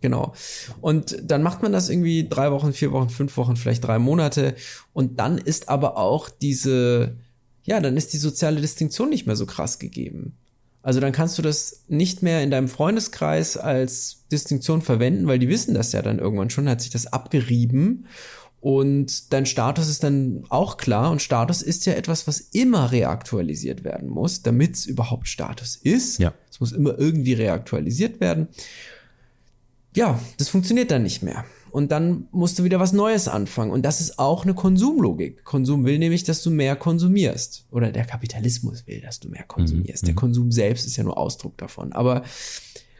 Genau. 0.00 0.34
Und 0.80 1.18
dann 1.22 1.42
macht 1.42 1.62
man 1.62 1.72
das 1.72 1.88
irgendwie 1.88 2.28
drei 2.28 2.52
Wochen, 2.52 2.72
vier 2.72 2.92
Wochen, 2.92 3.08
fünf 3.08 3.36
Wochen, 3.36 3.56
vielleicht 3.56 3.84
drei 3.84 3.98
Monate. 3.98 4.54
Und 4.92 5.18
dann 5.18 5.38
ist 5.38 5.68
aber 5.68 5.96
auch 5.96 6.28
diese, 6.28 7.16
ja, 7.64 7.80
dann 7.80 7.96
ist 7.96 8.12
die 8.12 8.18
soziale 8.18 8.60
Distinktion 8.60 9.08
nicht 9.08 9.26
mehr 9.26 9.36
so 9.36 9.46
krass 9.46 9.78
gegeben. 9.78 10.36
Also 10.82 11.00
dann 11.00 11.12
kannst 11.12 11.36
du 11.36 11.42
das 11.42 11.84
nicht 11.88 12.22
mehr 12.22 12.42
in 12.42 12.50
deinem 12.50 12.68
Freundeskreis 12.68 13.58
als 13.58 14.24
Distinktion 14.32 14.80
verwenden, 14.80 15.26
weil 15.26 15.38
die 15.38 15.48
wissen 15.48 15.74
das 15.74 15.92
ja 15.92 16.00
dann 16.00 16.18
irgendwann 16.18 16.48
schon, 16.48 16.68
hat 16.68 16.80
sich 16.80 16.90
das 16.90 17.06
abgerieben. 17.06 18.06
Und 18.60 19.32
dein 19.32 19.46
Status 19.46 19.88
ist 19.88 20.04
dann 20.04 20.44
auch 20.50 20.76
klar. 20.76 21.10
Und 21.10 21.22
Status 21.22 21.62
ist 21.62 21.86
ja 21.86 21.94
etwas, 21.94 22.26
was 22.26 22.40
immer 22.40 22.92
reaktualisiert 22.92 23.84
werden 23.84 24.08
muss, 24.08 24.42
damit 24.42 24.74
es 24.74 24.86
überhaupt 24.86 25.28
Status 25.28 25.76
ist. 25.76 26.18
Ja. 26.18 26.34
Es 26.50 26.60
muss 26.60 26.72
immer 26.72 26.98
irgendwie 26.98 27.32
reaktualisiert 27.32 28.20
werden 28.20 28.48
ja, 29.94 30.20
das 30.38 30.48
funktioniert 30.48 30.90
dann 30.90 31.02
nicht 31.02 31.22
mehr. 31.22 31.44
Und 31.70 31.92
dann 31.92 32.26
musst 32.32 32.58
du 32.58 32.64
wieder 32.64 32.80
was 32.80 32.92
Neues 32.92 33.28
anfangen. 33.28 33.70
Und 33.70 33.82
das 33.82 34.00
ist 34.00 34.18
auch 34.18 34.42
eine 34.42 34.54
Konsumlogik. 34.54 35.44
Konsum 35.44 35.84
will 35.84 35.98
nämlich, 35.98 36.24
dass 36.24 36.42
du 36.42 36.50
mehr 36.50 36.74
konsumierst. 36.74 37.66
Oder 37.70 37.92
der 37.92 38.04
Kapitalismus 38.04 38.86
will, 38.86 39.00
dass 39.00 39.20
du 39.20 39.28
mehr 39.28 39.44
konsumierst. 39.44 40.06
Der 40.06 40.14
Konsum 40.14 40.50
selbst 40.50 40.86
ist 40.86 40.96
ja 40.96 41.04
nur 41.04 41.16
Ausdruck 41.16 41.56
davon. 41.58 41.92
Aber 41.92 42.24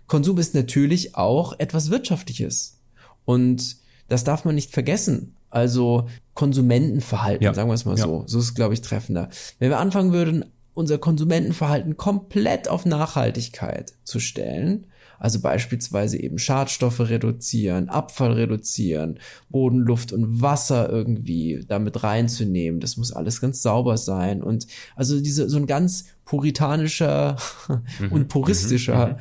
Konsum 0.06 0.38
ist 0.38 0.54
natürlich 0.54 1.16
auch 1.16 1.58
etwas 1.58 1.90
Wirtschaftliches. 1.90 2.78
Und 3.24 3.76
das 4.08 4.22
darf 4.22 4.44
man 4.44 4.54
nicht 4.54 4.70
vergessen. 4.70 5.34
Also 5.51 6.09
Konsumentenverhalten, 6.34 7.44
Ja. 7.44 7.55
sagen 7.55 7.68
wir 7.68 7.74
es 7.74 7.84
mal 7.84 7.96
Ja. 7.98 8.05
so. 8.05 8.24
So 8.26 8.38
ist 8.38 8.55
glaube 8.55 8.74
ich, 8.74 8.80
treffender. 8.80 9.28
Wenn 9.59 9.70
wir 9.70 9.78
anfangen 9.78 10.12
würden, 10.12 10.44
unser 10.74 10.98
Konsumentenverhalten 10.98 11.96
komplett 11.96 12.68
auf 12.68 12.86
Nachhaltigkeit 12.86 13.92
zu 14.05 14.20
stellen, 14.20 14.86
also 15.18 15.40
beispielsweise 15.40 16.18
eben 16.18 16.38
Schadstoffe 16.38 17.01
reduzieren, 17.01 17.90
Abfall 17.90 18.32
reduzieren, 18.32 19.18
Boden, 19.51 19.80
Luft 19.80 20.12
und 20.14 20.40
Wasser 20.40 20.88
irgendwie 20.88 21.62
damit 21.68 22.03
reinzunehmen. 22.03 22.80
Das 22.80 22.96
muss 22.96 23.12
alles 23.12 23.40
ganz 23.42 23.61
sauber 23.61 23.98
sein. 23.98 24.42
Und 24.42 24.66
also 24.96 25.20
diese, 25.20 25.51
so 25.51 25.59
ein 25.59 25.66
ganz 25.66 26.07
puritanischer 26.24 27.36
und 28.11 28.28
puristischer 28.28 29.18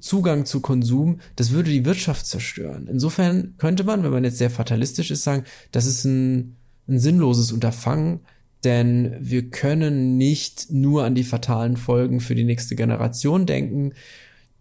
Zugang 0.00 0.46
zu 0.46 0.60
Konsum, 0.60 1.20
das 1.36 1.50
würde 1.50 1.70
die 1.70 1.84
Wirtschaft 1.84 2.26
zerstören. 2.26 2.88
Insofern 2.90 3.54
könnte 3.58 3.84
man, 3.84 4.02
wenn 4.02 4.10
man 4.10 4.24
jetzt 4.24 4.38
sehr 4.38 4.50
fatalistisch 4.50 5.10
ist, 5.10 5.24
sagen, 5.24 5.44
das 5.72 5.86
ist 5.86 6.04
ein, 6.04 6.56
ein 6.88 6.98
sinnloses 6.98 7.52
Unterfangen, 7.52 8.20
denn 8.64 9.16
wir 9.20 9.50
können 9.50 10.16
nicht 10.16 10.70
nur 10.70 11.04
an 11.04 11.14
die 11.14 11.24
fatalen 11.24 11.76
Folgen 11.76 12.20
für 12.20 12.34
die 12.34 12.44
nächste 12.44 12.76
Generation 12.76 13.46
denken, 13.46 13.92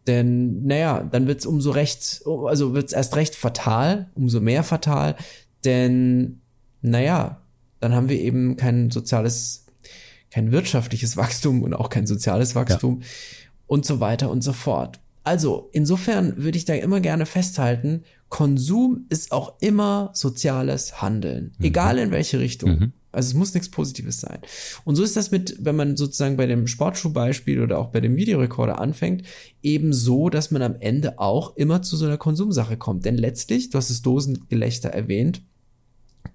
denn 0.08 0.66
naja, 0.66 1.04
dann 1.04 1.28
wird's 1.28 1.46
umso 1.46 1.72
recht, 1.72 2.22
also 2.26 2.74
wird's 2.74 2.94
erst 2.94 3.16
recht 3.16 3.36
fatal, 3.36 4.10
umso 4.16 4.40
mehr 4.40 4.64
fatal, 4.64 5.16
denn 5.66 6.42
naja, 6.82 7.42
dann 7.80 7.94
haben 7.94 8.10
wir 8.10 8.20
eben 8.20 8.56
kein 8.56 8.92
soziales, 8.92 9.66
kein 10.32 10.52
wirtschaftliches 10.52 11.18
Wachstum 11.18 11.64
und 11.64 11.74
auch 11.74 11.90
kein 11.90 12.08
soziales 12.08 12.56
Wachstum 12.56 13.02
und 13.68 13.86
so 13.86 14.00
weiter 14.00 14.30
und 14.30 14.44
so 14.44 14.54
fort. 14.54 15.00
Also, 15.24 15.70
insofern 15.74 16.38
würde 16.38 16.58
ich 16.58 16.66
da 16.66 16.74
immer 16.74 17.00
gerne 17.02 17.26
festhalten, 17.26 18.04
Konsum 18.30 19.06
ist 19.10 19.32
auch 19.32 19.56
immer 19.60 20.12
soziales 20.14 21.02
Handeln, 21.02 21.54
egal 21.60 21.98
in 21.98 22.12
welche 22.12 22.40
Richtung. 22.40 22.94
Also 23.12 23.30
es 23.30 23.34
muss 23.34 23.56
nichts 23.56 23.70
Positives 23.70 24.22
sein. 24.22 24.38
Und 24.86 24.96
so 24.96 25.04
ist 25.04 25.16
das 25.16 25.32
mit, 25.32 25.58
wenn 25.60 25.76
man 25.76 25.98
sozusagen 25.98 26.38
bei 26.38 26.46
dem 26.46 26.68
Sportschuhbeispiel 26.68 27.60
oder 27.62 27.80
auch 27.80 27.88
bei 27.88 28.02
dem 28.02 28.16
Videorekorder 28.16 28.80
anfängt, 28.80 29.24
eben 29.64 29.94
so, 29.94 30.30
dass 30.30 30.52
man 30.52 30.62
am 30.62 30.76
Ende 30.80 31.18
auch 31.18 31.56
immer 31.58 31.82
zu 31.82 31.98
so 31.98 32.06
einer 32.06 32.18
Konsumsache 32.18 32.78
kommt. 32.78 33.06
Denn 33.06 33.18
letztlich, 33.18 33.72
du 33.72 33.80
hast 33.80 33.90
das 33.90 34.04
Dosengelächter 34.04 34.90
erwähnt, 34.90 35.42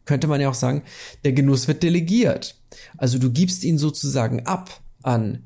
könnte 0.04 0.26
man 0.26 0.40
ja 0.40 0.50
auch 0.50 0.54
sagen, 0.54 0.82
der 1.24 1.32
Genuss 1.32 1.68
wird 1.68 1.84
delegiert. 1.84 2.60
Also 2.96 3.18
du 3.18 3.30
gibst 3.30 3.62
ihn 3.62 3.78
sozusagen 3.78 4.44
ab 4.44 4.82
an 5.02 5.44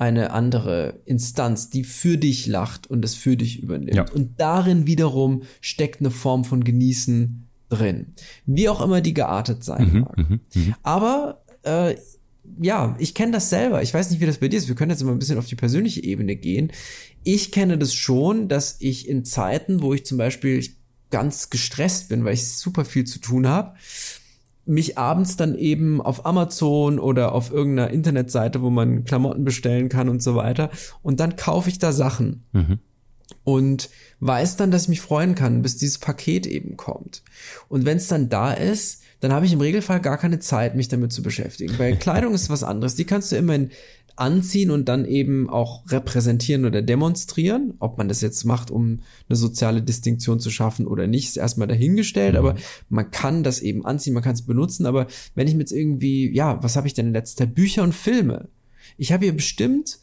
eine 0.00 0.32
andere 0.32 1.00
Instanz, 1.04 1.68
die 1.68 1.84
für 1.84 2.16
dich 2.16 2.46
lacht 2.46 2.88
und 2.88 3.04
es 3.04 3.14
für 3.14 3.36
dich 3.36 3.62
übernimmt. 3.62 3.94
Ja. 3.94 4.10
Und 4.10 4.40
darin 4.40 4.86
wiederum 4.86 5.42
steckt 5.60 6.00
eine 6.00 6.10
Form 6.10 6.44
von 6.44 6.64
Genießen 6.64 7.46
drin. 7.68 8.14
Wie 8.46 8.70
auch 8.70 8.80
immer 8.80 9.02
die 9.02 9.12
geartet 9.12 9.62
sein 9.62 10.00
mag. 10.00 10.16
Aber 10.82 11.42
äh, 11.64 11.96
ja, 12.60 12.96
ich 12.98 13.14
kenne 13.14 13.32
das 13.32 13.50
selber. 13.50 13.82
Ich 13.82 13.92
weiß 13.92 14.10
nicht, 14.10 14.20
wie 14.20 14.26
das 14.26 14.38
bei 14.38 14.48
dir 14.48 14.56
ist. 14.56 14.68
Wir 14.68 14.74
können 14.74 14.90
jetzt 14.90 15.04
mal 15.04 15.12
ein 15.12 15.18
bisschen 15.18 15.38
auf 15.38 15.46
die 15.46 15.54
persönliche 15.54 16.02
Ebene 16.02 16.34
gehen. 16.34 16.72
Ich 17.22 17.52
kenne 17.52 17.76
das 17.76 17.92
schon, 17.92 18.48
dass 18.48 18.76
ich 18.80 19.06
in 19.06 19.26
Zeiten, 19.26 19.82
wo 19.82 19.92
ich 19.92 20.06
zum 20.06 20.16
Beispiel 20.16 20.64
ganz 21.10 21.50
gestresst 21.50 22.08
bin, 22.08 22.24
weil 22.24 22.34
ich 22.34 22.48
super 22.48 22.86
viel 22.86 23.04
zu 23.04 23.18
tun 23.18 23.46
habe, 23.46 23.74
mich 24.66 24.98
abends 24.98 25.36
dann 25.36 25.56
eben 25.56 26.00
auf 26.00 26.26
Amazon 26.26 26.98
oder 26.98 27.32
auf 27.34 27.50
irgendeiner 27.50 27.90
Internetseite, 27.90 28.62
wo 28.62 28.70
man 28.70 29.04
Klamotten 29.04 29.44
bestellen 29.44 29.88
kann 29.88 30.08
und 30.08 30.22
so 30.22 30.34
weiter, 30.34 30.70
und 31.02 31.20
dann 31.20 31.36
kaufe 31.36 31.68
ich 31.68 31.78
da 31.78 31.92
Sachen. 31.92 32.44
und 33.44 33.90
weiß 34.20 34.56
dann, 34.56 34.70
dass 34.70 34.82
ich 34.82 34.88
mich 34.88 35.00
freuen 35.00 35.34
kann, 35.34 35.62
bis 35.62 35.76
dieses 35.76 35.98
Paket 35.98 36.46
eben 36.46 36.76
kommt. 36.76 37.22
Und 37.68 37.84
wenn 37.84 37.96
es 37.96 38.08
dann 38.08 38.28
da 38.28 38.52
ist, 38.52 39.02
dann 39.20 39.32
habe 39.32 39.46
ich 39.46 39.52
im 39.52 39.60
Regelfall 39.60 40.00
gar 40.00 40.18
keine 40.18 40.38
Zeit, 40.38 40.74
mich 40.74 40.88
damit 40.88 41.12
zu 41.12 41.22
beschäftigen. 41.22 41.76
Bei 41.76 41.92
Kleidung 41.96 42.34
ist 42.34 42.50
was 42.50 42.64
anderes. 42.64 42.94
Die 42.94 43.04
kannst 43.04 43.32
du 43.32 43.36
immerhin 43.36 43.70
anziehen 44.20 44.70
und 44.70 44.88
dann 44.88 45.04
eben 45.04 45.48
auch 45.48 45.90
repräsentieren 45.90 46.64
oder 46.64 46.82
demonstrieren. 46.82 47.74
Ob 47.78 47.98
man 47.98 48.08
das 48.08 48.20
jetzt 48.20 48.44
macht, 48.44 48.70
um 48.70 49.00
eine 49.28 49.36
soziale 49.36 49.82
Distinktion 49.82 50.40
zu 50.40 50.50
schaffen 50.50 50.86
oder 50.86 51.06
nicht, 51.06 51.28
ist 51.28 51.36
erstmal 51.36 51.68
dahingestellt, 51.68 52.36
aber 52.36 52.56
man 52.88 53.10
kann 53.10 53.42
das 53.42 53.60
eben 53.60 53.86
anziehen, 53.86 54.14
man 54.14 54.22
kann 54.22 54.34
es 54.34 54.42
benutzen. 54.42 54.86
Aber 54.86 55.06
wenn 55.34 55.48
ich 55.48 55.54
mir 55.54 55.60
jetzt 55.60 55.72
irgendwie, 55.72 56.30
ja, 56.34 56.62
was 56.62 56.76
habe 56.76 56.86
ich 56.86 56.94
denn 56.94 57.08
in 57.08 57.12
letzter? 57.14 57.46
Bücher 57.46 57.82
und 57.82 57.94
Filme. 57.94 58.48
Ich 58.98 59.12
habe 59.12 59.24
hier 59.24 59.34
bestimmt, 59.34 59.98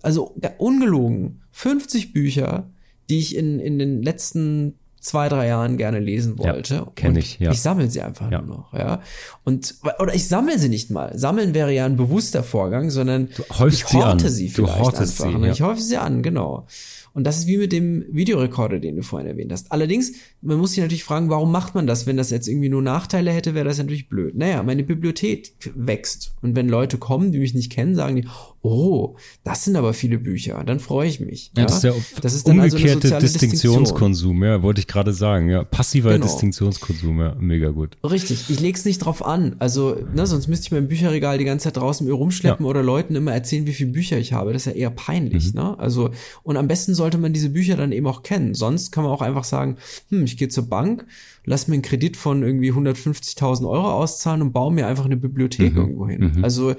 also 0.00 0.34
ja, 0.42 0.52
ungelogen, 0.58 1.42
50 1.50 2.12
Bücher, 2.12 2.70
die 3.10 3.18
ich 3.18 3.36
in, 3.36 3.58
in 3.58 3.78
den 3.78 4.02
letzten 4.02 4.78
zwei, 5.02 5.28
drei 5.28 5.48
Jahren 5.48 5.76
gerne 5.76 5.98
lesen 5.98 6.38
wollte. 6.38 6.74
Ja, 6.76 6.86
kenn 6.94 7.16
ich, 7.16 7.38
ja. 7.38 7.50
Ich 7.50 7.60
sammle 7.60 7.90
sie 7.90 8.00
einfach 8.00 8.30
Ja. 8.30 8.40
nur 8.40 8.56
noch, 8.56 8.72
ja. 8.72 9.00
Und, 9.44 9.74
oder 9.98 10.14
ich 10.14 10.26
sammle 10.28 10.58
sie 10.58 10.68
nicht 10.68 10.90
mal. 10.90 11.18
Sammeln 11.18 11.52
wäre 11.54 11.72
ja 11.72 11.84
ein 11.84 11.96
bewusster 11.96 12.42
Vorgang, 12.42 12.88
sondern 12.90 13.28
Du 13.36 13.42
häufst 13.58 13.80
ich 13.82 13.86
sie 13.88 13.96
horte 13.98 14.26
an. 14.26 14.30
sie 14.32 14.46
Du 14.48 14.54
vielleicht 14.66 14.78
hortest 14.80 15.20
einfach. 15.22 15.34
sie, 15.34 15.38
ne? 15.40 15.46
ja. 15.48 15.52
Ich 15.52 15.60
häufe 15.62 15.80
sie 15.82 15.96
an, 15.98 16.22
genau. 16.22 16.66
Und 17.14 17.24
das 17.24 17.38
ist 17.40 17.46
wie 17.46 17.58
mit 17.58 17.72
dem 17.72 18.04
Videorekorder, 18.10 18.78
den 18.80 18.96
du 18.96 19.02
vorhin 19.02 19.28
erwähnt 19.28 19.52
hast. 19.52 19.70
Allerdings, 19.72 20.12
man 20.40 20.58
muss 20.58 20.70
sich 20.72 20.80
natürlich 20.80 21.04
fragen, 21.04 21.28
warum 21.30 21.52
macht 21.52 21.74
man 21.74 21.86
das? 21.86 22.06
Wenn 22.06 22.16
das 22.16 22.30
jetzt 22.30 22.48
irgendwie 22.48 22.68
nur 22.68 22.82
Nachteile 22.82 23.30
hätte, 23.32 23.54
wäre 23.54 23.64
das 23.66 23.78
natürlich 23.78 24.08
blöd. 24.08 24.34
Naja, 24.34 24.62
meine 24.62 24.82
Bibliothek 24.82 25.52
wächst. 25.74 26.34
Und 26.42 26.56
wenn 26.56 26.68
Leute 26.68 26.98
kommen, 26.98 27.32
die 27.32 27.38
mich 27.38 27.54
nicht 27.54 27.70
kennen, 27.70 27.94
sagen 27.94 28.16
die, 28.16 28.26
oh, 28.62 29.16
das 29.44 29.64
sind 29.64 29.76
aber 29.76 29.92
viele 29.92 30.18
Bücher. 30.18 30.62
Dann 30.64 30.80
freue 30.80 31.08
ich 31.08 31.20
mich. 31.20 31.50
Ja, 31.56 31.64
das 31.64 31.74
ist 31.76 31.82
der 31.84 31.94
das 32.20 32.34
ist 32.34 32.48
dann 32.48 32.60
also 32.60 32.76
umgekehrte 32.76 33.08
Distinktion. 33.18 33.50
Distinktionskonsum, 33.50 34.44
ja, 34.44 34.62
wollte 34.62 34.80
ich 34.80 34.86
gerade 34.86 35.12
sagen. 35.12 35.48
Ja, 35.48 35.64
passiver 35.64 36.12
Genau. 36.12 36.24
Distinktionskonsum, 36.26 37.20
ja, 37.20 37.34
mega 37.38 37.70
gut. 37.70 37.96
Richtig, 38.08 38.48
ich 38.48 38.60
leg's 38.60 38.84
nicht 38.84 38.98
drauf 38.98 39.24
an. 39.24 39.56
Also, 39.58 39.96
ne, 40.14 40.26
sonst 40.26 40.48
müsste 40.48 40.66
ich 40.66 40.72
mein 40.72 40.88
Bücherregal 40.88 41.38
die 41.38 41.44
ganze 41.44 41.64
Zeit 41.64 41.76
draußen 41.76 42.10
rumschleppen 42.10 42.64
Ja. 42.64 42.70
oder 42.70 42.82
Leuten 42.82 43.14
immer 43.16 43.32
erzählen, 43.32 43.66
wie 43.66 43.72
viele 43.72 43.90
Bücher 43.90 44.18
ich 44.18 44.32
habe. 44.32 44.52
Das 44.52 44.66
ist 44.66 44.72
ja 44.72 44.78
eher 44.78 44.90
peinlich, 44.90 45.54
ne? 45.54 45.78
Also, 45.78 46.10
und 46.42 46.56
am 46.56 46.68
besten 46.68 46.94
sollte 47.02 47.18
man 47.18 47.32
diese 47.32 47.50
Bücher 47.50 47.76
dann 47.76 47.90
eben 47.90 48.06
auch 48.06 48.22
kennen. 48.22 48.54
Sonst 48.54 48.92
kann 48.92 49.02
man 49.02 49.12
auch 49.12 49.22
einfach 49.22 49.42
sagen, 49.44 49.76
hm, 50.10 50.24
ich 50.24 50.36
gehe 50.36 50.48
zur 50.48 50.68
Bank, 50.68 51.04
lass 51.44 51.66
mir 51.66 51.74
einen 51.74 51.82
Kredit 51.82 52.16
von 52.16 52.42
irgendwie 52.44 52.70
150.000 52.72 53.68
Euro 53.68 53.90
auszahlen 53.92 54.40
und 54.40 54.52
baue 54.52 54.72
mir 54.72 54.86
einfach 54.86 55.04
eine 55.04 55.16
Bibliothek 55.16 55.74
irgendwo 55.76 56.06
hin. 56.08 56.38
Also, 56.44 56.74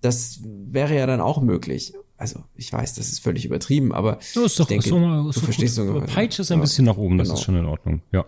das 0.00 0.40
wäre 0.44 0.94
ja 0.94 1.06
dann 1.06 1.20
auch 1.20 1.40
möglich. 1.42 1.92
Also, 2.16 2.40
ich 2.54 2.72
weiß, 2.72 2.94
das 2.94 3.08
ist 3.08 3.18
völlig 3.18 3.44
übertrieben, 3.44 3.92
aber 3.92 4.18
Ja, 4.34 4.44
ist 4.44 4.60
doch, 4.60 4.64
ich 4.64 4.68
denke, 4.68 4.88
doch 4.90 4.98
mal, 5.00 5.28
ist 5.28 5.36
du 5.36 5.40
verstehst 5.40 5.76
gut. 5.78 5.88
ungefähr. 5.88 6.14
Peitsche 6.14 6.42
ist 6.42 6.52
ein 6.52 6.60
bisschen 6.60 6.84
nach 6.84 6.96
oben, 6.96 7.18
das 7.18 7.28
Genau. 7.28 7.38
ist 7.38 7.44
schon 7.44 7.56
in 7.56 7.66
Ordnung, 7.66 8.02
ja. 8.12 8.24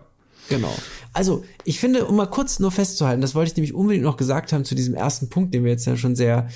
Genau. 0.49 0.73
Also, 1.13 1.43
ich 1.63 1.79
finde, 1.79 2.05
um 2.05 2.15
mal 2.17 2.25
kurz 2.27 2.59
nur 2.59 2.71
festzuhalten, 2.71 3.21
das 3.21 3.33
wollte 3.35 3.51
ich 3.51 3.57
nämlich 3.57 3.73
unbedingt 3.73 4.03
noch 4.03 4.17
gesagt 4.17 4.51
haben 4.53 4.65
zu 4.65 4.75
diesem 4.75 4.93
ersten 4.93 5.29
Punkt, 5.29 5.53
den 5.53 5.63
wir 5.63 5.71
jetzt 5.71 5.85
ja 5.85 5.95
schon 5.95 6.15
sehr 6.17 6.47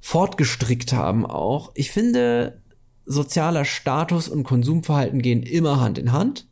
fortgestrickt 0.00 0.92
haben 0.92 1.24
auch. 1.26 1.72
Ich 1.74 1.90
finde, 1.90 2.60
sozialer 3.06 3.64
Status 3.64 4.28
und 4.28 4.44
Konsumverhalten 4.44 5.20
gehen 5.22 5.42
immer 5.42 5.80
Hand 5.80 5.98
in 5.98 6.12
Hand. 6.12 6.46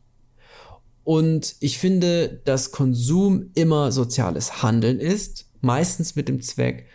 Und 1.03 1.55
ich 1.59 1.77
finde, 1.77 2.41
dass 2.45 2.71
Konsum 2.71 3.51
immer 3.55 3.91
soziales 3.91 4.63
Handeln 4.63 4.99
ist, 4.99 5.49
meistens 5.61 6.15
mit 6.15 6.29
dem 6.29 6.41
Zweck 6.41 6.85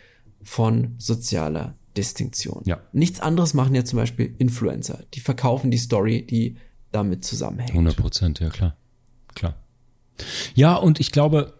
von 0.43 0.95
sozialer 0.99 1.75
Distinktion. 1.97 2.63
Ja. 2.65 2.81
Nichts 2.93 3.21
anderes 3.21 3.55
machen 3.55 3.75
ja 3.75 3.85
zum 3.85 3.99
Beispiel 3.99 4.35
Influencer. 4.39 5.01
Die 5.15 5.21
verkaufen 5.21 5.71
die 5.71 5.79
Story, 5.79 6.25
die 6.25 6.57
damit 6.93 7.25
zusammenhängt. 7.25 7.71
100 7.71 7.97
Prozent, 7.97 8.41
ja 8.41 8.49
klar. 8.49 8.77
Klar. 9.35 9.55
Ja, 10.55 10.77
und 10.77 11.01
ich 11.01 11.13
glaube, 11.13 11.55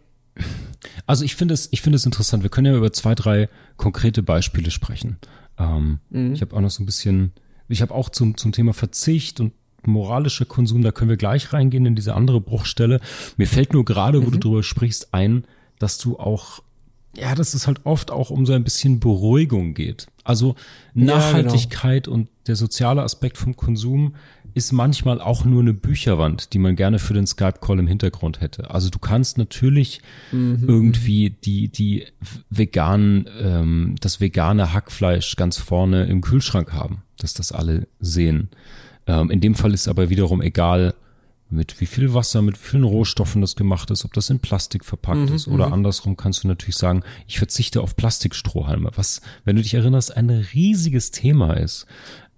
also 1.07 1.25
ich 1.25 1.37
finde 1.37 1.55
es, 1.55 1.69
ich 1.71 1.83
finde 1.83 1.97
es 1.97 2.07
interessant. 2.07 2.43
Wir 2.43 2.51
können 2.51 2.67
ja 2.67 2.77
über 2.77 2.93
zwei, 2.93 3.15
drei 3.15 3.49
konkrete 3.77 4.23
Beispiele 4.23 4.71
sprechen. 4.71 5.19
Ähm, 5.59 6.01
Ich 6.35 6.41
habe 6.41 6.57
auch 6.57 6.61
noch 6.61 6.71
so 6.71 6.83
ein 6.83 6.87
bisschen, 6.87 7.33
ich 7.69 7.83
habe 7.83 7.95
auch 7.95 8.09
zum, 8.09 8.37
zum 8.37 8.53
Thema 8.53 8.73
Verzicht 8.73 9.41
und 9.41 9.53
moralischer 9.85 10.45
Konsum, 10.45 10.83
da 10.83 10.93
können 10.93 11.11
wir 11.11 11.17
gleich 11.17 11.53
reingehen 11.53 11.87
in 11.87 11.95
diese 11.95 12.15
andere 12.15 12.41
Bruchstelle. 12.41 13.01
Mir 13.37 13.47
fällt 13.47 13.73
nur 13.73 13.85
gerade, 13.85 14.27
wo 14.27 14.31
du 14.31 14.39
drüber 14.39 14.63
sprichst, 14.63 15.13
ein, 15.13 15.45
dass 15.79 15.99
du 15.99 16.19
auch, 16.19 16.63
ja, 17.17 17.35
dass 17.35 17.55
es 17.55 17.67
halt 17.67 17.85
oft 17.85 18.11
auch 18.11 18.31
um 18.31 18.47
so 18.47 18.53
ein 18.53 18.65
bisschen 18.65 19.01
Beruhigung 19.01 19.75
geht. 19.75 20.07
Also 20.25 20.57
genau. 20.95 21.17
Nachhaltigkeit 21.17 22.09
und 22.09 22.29
der 22.47 22.57
soziale 22.57 23.03
Aspekt 23.03 23.39
vom 23.39 23.57
Konsum 23.57 24.15
ist 24.55 24.73
manchmal 24.73 25.21
auch 25.21 25.45
nur 25.45 25.61
eine 25.61 25.75
Bücherwand, 25.75 26.53
die 26.53 26.59
man 26.59 26.77
gerne 26.77 26.99
für 26.99 27.15
den 27.15 27.27
Skype-Call 27.27 27.79
im 27.79 27.87
Hintergrund 27.87 28.41
hätte. 28.41 28.71
Also 28.71 28.91
du 28.91 28.99
kannst 28.99 29.39
natürlich 29.39 30.01
irgendwie 30.67 31.31
die, 31.31 31.69
die 31.69 32.07
veganen, 32.51 33.29
ähm, 33.41 33.95
das 34.01 34.21
vegane 34.21 34.73
Hackfleisch 34.73 35.37
ganz 35.37 35.59
vorne 35.59 36.07
im 36.07 36.21
Kühlschrank 36.21 36.73
haben, 36.73 37.03
dass 37.19 37.35
das 37.35 37.53
alle 37.53 37.87
sehen. 38.01 38.49
Ähm, 39.07 39.31
in 39.31 39.41
dem 39.41 39.55
Fall 39.55 39.75
ist 39.75 39.89
aber 39.89 40.11
wiederum 40.11 40.43
egal, 40.43 40.95
mit 41.51 41.81
wie 41.81 41.87
viel 41.87 42.13
Wasser, 42.15 42.43
mit 42.43 42.57
wie 42.57 42.69
vielen 42.69 42.85
Rohstoffen 42.85 43.41
das 43.41 43.57
gemacht 43.57 43.91
ist, 43.91 44.05
ob 44.05 44.13
das 44.13 44.29
in 44.31 44.39
Plastik 44.41 44.85
verpackt 44.85 45.31
ist 45.31 45.49
oder 45.49 45.73
andersrum 45.73 46.17
kannst 46.17 46.45
du 46.45 46.49
natürlich 46.49 46.77
sagen, 46.77 47.03
ich 47.27 47.39
verzichte 47.39 47.81
auf 47.81 47.97
Plastikstrohhalme, 47.97 48.91
was, 48.97 49.23
wenn 49.45 49.57
du 49.57 49.63
dich 49.63 49.75
erinnerst, 49.75 50.17
ein 50.17 50.29
riesiges 50.31 51.11
Thema 51.11 51.55
ist. 51.55 51.87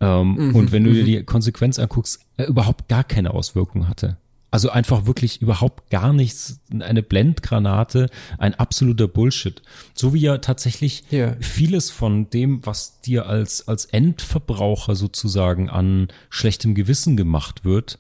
Ähm, 0.01 0.55
und 0.55 0.73
wenn 0.73 0.85
du 0.85 0.93
dir 0.93 1.05
die 1.05 1.23
Konsequenz 1.25 1.79
anguckst, 1.79 2.21
äh, 2.37 2.45
überhaupt 2.45 2.89
gar 2.89 3.05
keine 3.05 3.33
Auswirkung 3.35 3.89
hatte. 3.89 4.17
Also 4.53 4.71
einfach 4.71 5.07
wirklich 5.07 5.41
überhaupt 5.43 5.91
gar 5.91 6.13
nichts, 6.13 6.59
eine 6.81 7.05
Blendgranate, 7.05 8.09
ein 8.39 8.55
absoluter 8.57 9.07
Bullshit. 9.07 9.63
So 9.95 10.13
wie 10.13 10.21
ja 10.21 10.39
tatsächlich 10.39 11.05
Ja. 11.11 11.37
vieles 11.41 11.91
von 11.91 12.31
dem, 12.31 12.67
was 12.67 13.01
dir 13.01 13.27
als, 13.27 13.69
als 13.69 13.85
Endverbraucher 13.85 14.97
sozusagen 14.97 15.71
an 15.71 16.09
schlechtem 16.31 16.75
Gewissen 16.75 17.17
gemacht 17.17 17.65
wird, 17.65 17.99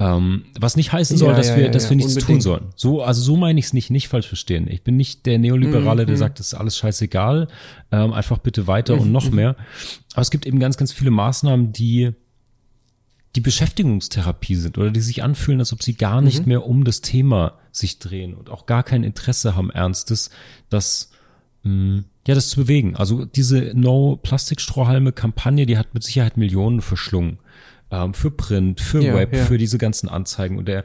ähm, 0.00 0.44
was 0.58 0.76
nicht 0.76 0.92
heißen 0.92 1.16
soll, 1.18 1.32
Ja, 1.32 1.36
dass 1.36 1.48
ja, 1.48 1.56
wir, 1.56 1.64
ja, 1.64 1.70
dass 1.70 1.90
wir 1.90 1.96
nichts 1.96 2.14
tun 2.14 2.20
unbedingt. 2.22 2.42
sollen. 2.44 2.66
So, 2.76 3.02
also 3.02 3.20
so 3.20 3.36
meine 3.36 3.58
ich 3.58 3.66
es 3.66 3.72
nicht, 3.72 3.90
nicht 3.90 4.06
falsch 4.08 4.28
verstehen. 4.28 4.68
Ich 4.68 4.82
bin 4.82 4.96
nicht 4.96 5.26
der 5.26 5.38
Neoliberale, 5.38 6.02
Mhm, 6.02 6.06
der 6.06 6.16
sagt, 6.16 6.38
das 6.38 6.48
ist 6.48 6.54
alles 6.54 6.76
scheißegal, 6.78 7.48
ähm, 7.90 8.12
einfach 8.12 8.38
bitte 8.38 8.66
weiter 8.68 8.94
und 8.94 9.08
Mhm, 9.08 9.12
noch 9.12 9.30
mehr. 9.30 9.56
Aber 10.12 10.22
es 10.22 10.30
gibt 10.30 10.46
eben 10.46 10.60
ganz, 10.60 10.76
ganz 10.76 10.92
viele 10.92 11.10
Maßnahmen, 11.10 11.72
die 11.72 12.12
die 13.36 13.40
Beschäftigungstherapie 13.40 14.54
sind 14.54 14.78
oder 14.78 14.90
die 14.90 15.00
sich 15.00 15.22
anfühlen, 15.22 15.60
als 15.60 15.72
ob 15.72 15.82
sie 15.82 15.94
gar 15.94 16.20
nicht 16.22 16.40
Mhm. 16.42 16.48
mehr 16.48 16.66
um 16.66 16.84
das 16.84 17.00
Thema 17.02 17.58
sich 17.72 17.98
drehen 17.98 18.34
und 18.34 18.50
auch 18.50 18.66
gar 18.66 18.82
kein 18.82 19.04
Interesse 19.04 19.54
haben, 19.54 19.70
ernstes, 19.70 20.30
das 20.70 21.10
mh, 21.64 22.04
ja, 22.26 22.34
das 22.34 22.48
zu 22.50 22.60
bewegen. 22.60 22.94
Also 22.96 23.24
diese 23.24 23.72
No-Plastikstrohhalme-Kampagne, 23.74 25.66
die 25.66 25.78
hat 25.78 25.94
mit 25.94 26.02
Sicherheit 26.04 26.36
Millionen 26.36 26.80
verschlungen. 26.80 27.38
Ähm, 27.90 28.14
für 28.14 28.30
Print, 28.30 28.80
für 28.80 29.02
Ja, 29.02 29.14
Web, 29.14 29.34
ja. 29.34 29.44
für 29.44 29.58
diese 29.58 29.78
ganzen 29.78 30.08
Anzeigen. 30.08 30.58
Und 30.58 30.68
der 30.68 30.84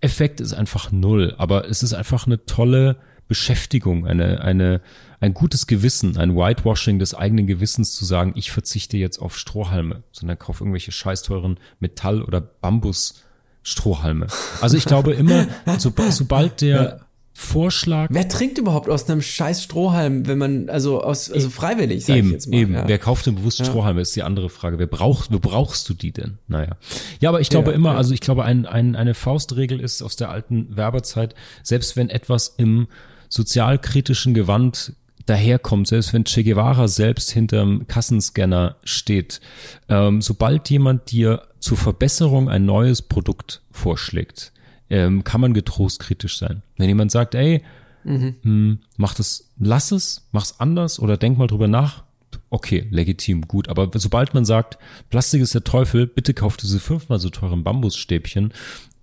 Effekt 0.00 0.40
ist 0.40 0.52
einfach 0.52 0.92
null. 0.92 1.34
Aber 1.38 1.68
es 1.68 1.82
ist 1.82 1.94
einfach 1.94 2.26
eine 2.26 2.44
tolle 2.44 2.96
Beschäftigung, 3.26 4.06
eine, 4.06 4.42
eine, 4.42 4.82
ein 5.20 5.32
gutes 5.32 5.66
Gewissen, 5.66 6.18
ein 6.18 6.36
Whitewashing 6.36 6.98
des 6.98 7.14
eigenen 7.14 7.46
Gewissens 7.46 7.94
zu 7.94 8.04
sagen, 8.04 8.34
ich 8.36 8.50
verzichte 8.50 8.98
jetzt 8.98 9.18
auf 9.18 9.38
Strohhalme, 9.38 10.02
sondern 10.12 10.38
kauf 10.38 10.60
irgendwelche 10.60 10.92
scheißteuren 10.92 11.58
Metall- 11.80 12.22
oder 12.22 12.42
Bambus-Strohhalme. 12.42 14.26
Also 14.60 14.76
ich 14.76 14.84
glaube 14.84 15.14
immer, 15.14 15.46
so, 15.78 15.90
sobald 16.10 16.60
der 16.60 17.06
Vorschlag 17.36 18.10
Wer 18.12 18.28
trinkt 18.28 18.58
überhaupt 18.58 18.88
aus 18.88 19.10
einem 19.10 19.20
scheiß 19.20 19.64
Strohhalm, 19.64 20.28
wenn 20.28 20.38
man, 20.38 20.68
also 20.68 21.02
aus, 21.02 21.32
also 21.32 21.50
freiwillig, 21.50 22.04
sag 22.04 22.14
ich 22.14 22.18
Eben, 22.20 22.30
jetzt 22.30 22.48
mal. 22.48 22.56
eben. 22.56 22.74
Ja. 22.74 22.86
Wer 22.86 22.98
kauft 22.98 23.26
denn 23.26 23.34
bewusst 23.34 23.58
Strohhalme, 23.58 24.00
ist 24.00 24.14
die 24.14 24.22
andere 24.22 24.48
Frage. 24.48 24.78
Wer 24.78 24.86
braucht, 24.86 25.32
wo 25.32 25.40
brauchst 25.40 25.88
du 25.88 25.94
die 25.94 26.12
denn? 26.12 26.38
Naja. 26.46 26.76
Ja, 27.20 27.30
aber 27.30 27.40
ich 27.40 27.50
glaube 27.50 27.70
Ja, 27.70 27.76
immer, 27.76 27.90
ja. 27.90 27.96
also 27.96 28.14
ich 28.14 28.20
glaube, 28.20 28.44
ein, 28.44 28.66
ein, 28.66 28.94
eine 28.94 29.14
Faustregel 29.14 29.80
ist 29.80 30.00
aus 30.00 30.14
der 30.14 30.30
alten 30.30 30.76
Werberzeit, 30.76 31.34
selbst 31.64 31.96
wenn 31.96 32.08
etwas 32.08 32.54
im 32.56 32.86
sozialkritischen 33.28 34.32
Gewand 34.32 34.92
daherkommt, 35.26 35.88
selbst 35.88 36.12
wenn 36.12 36.24
Che 36.24 36.44
Guevara 36.44 36.86
selbst 36.86 37.32
hinterm 37.32 37.86
Kassenscanner 37.88 38.76
steht, 38.84 39.40
ähm, 39.88 40.22
sobald 40.22 40.70
jemand 40.70 41.10
dir 41.10 41.42
zur 41.58 41.78
Verbesserung 41.78 42.48
ein 42.48 42.64
neues 42.64 43.02
Produkt 43.02 43.62
vorschlägt, 43.72 44.52
ähm, 44.90 45.24
kann 45.24 45.40
man 45.40 45.54
getrost 45.54 46.00
kritisch 46.00 46.38
sein. 46.38 46.62
Wenn 46.76 46.88
jemand 46.88 47.10
sagt, 47.10 47.34
ey, 47.34 47.62
hm, 48.04 48.80
mach 48.98 49.14
das, 49.14 49.48
lass 49.58 49.90
es, 49.90 50.28
mach's 50.30 50.56
anders 50.58 50.98
oder 51.00 51.16
denk 51.16 51.38
mal 51.38 51.46
drüber 51.46 51.68
nach. 51.68 52.04
Okay, 52.50 52.86
legitim, 52.90 53.48
gut. 53.48 53.68
Aber 53.68 53.90
sobald 53.94 54.34
man 54.34 54.44
sagt, 54.44 54.78
Plastik 55.10 55.40
ist 55.40 55.54
der 55.54 55.64
Teufel, 55.64 56.06
bitte 56.06 56.34
kauft 56.34 56.62
diese 56.62 56.78
fünfmal 56.80 57.18
so 57.18 57.30
teuren 57.30 57.64
Bambusstäbchen. 57.64 58.52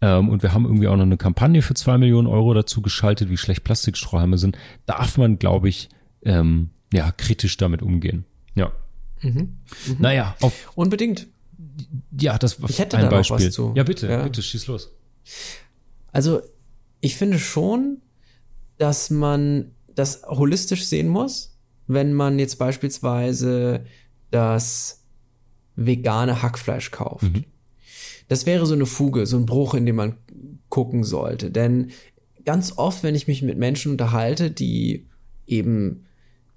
Ähm, 0.02 0.30
und 0.30 0.44
wir 0.44 0.54
haben 0.54 0.66
irgendwie 0.66 0.88
auch 0.88 0.96
noch 0.96 1.04
eine 1.04 1.18
Kampagne 1.18 1.62
für 1.62 1.74
zwei 1.74 1.98
Millionen 1.98 2.28
Euro 2.28 2.54
dazu 2.54 2.82
geschaltet, 2.82 3.30
wie 3.30 3.38
schlecht 3.38 3.64
Plastikstrohhalme 3.64 4.38
sind, 4.38 4.58
darf 4.86 5.18
man, 5.18 5.40
glaube 5.40 5.68
ich, 5.70 5.90
ähm, 6.24 6.70
ja, 6.94 7.12
kritisch 7.12 7.58
damit 7.58 7.82
umgehen. 7.82 8.26
Ja. 8.56 8.72
Naja, 10.00 10.36
auf, 10.42 10.72
Unbedingt. 10.76 11.28
ja, 12.20 12.38
das 12.38 12.62
war 12.62 12.70
Ich 12.70 12.80
hätte 12.80 12.98
ein 12.98 13.04
da 13.06 13.10
Beispiel. 13.10 13.48
was 13.48 13.52
zu. 13.54 13.74
Ja, 13.76 13.84
bitte, 13.84 14.08
Ja. 14.08 14.24
bitte, 14.24 14.42
schieß 14.42 14.68
los. 14.68 14.92
Also, 16.12 16.42
ich 17.00 17.16
finde 17.16 17.40
schon, 17.40 18.02
dass 18.78 19.10
man 19.10 19.72
das 19.96 20.24
holistisch 20.28 20.86
sehen 20.86 21.08
muss, 21.08 21.58
wenn 21.88 22.14
man 22.14 22.40
jetzt 22.40 22.58
beispielsweise 22.58 23.86
das 24.30 25.04
vegane 25.76 26.42
Hackfleisch 26.42 26.92
kauft. 26.92 27.32
Das 28.28 28.46
wäre 28.46 28.66
so 28.66 28.74
eine 28.74 28.86
Fuge, 28.86 29.26
so 29.26 29.38
ein 29.38 29.46
Bruch, 29.46 29.74
in 29.74 29.86
den 29.86 29.96
man 29.96 30.18
gucken 30.70 31.04
sollte. 31.04 31.52
Denn 31.52 31.92
ganz 32.46 32.78
oft, 32.78 33.04
wenn 33.04 33.16
ich 33.16 33.28
mich 33.28 33.42
mit 33.42 33.58
Menschen 33.58 33.92
unterhalte, 33.92 34.52
die 34.52 35.08
eben 35.48 36.06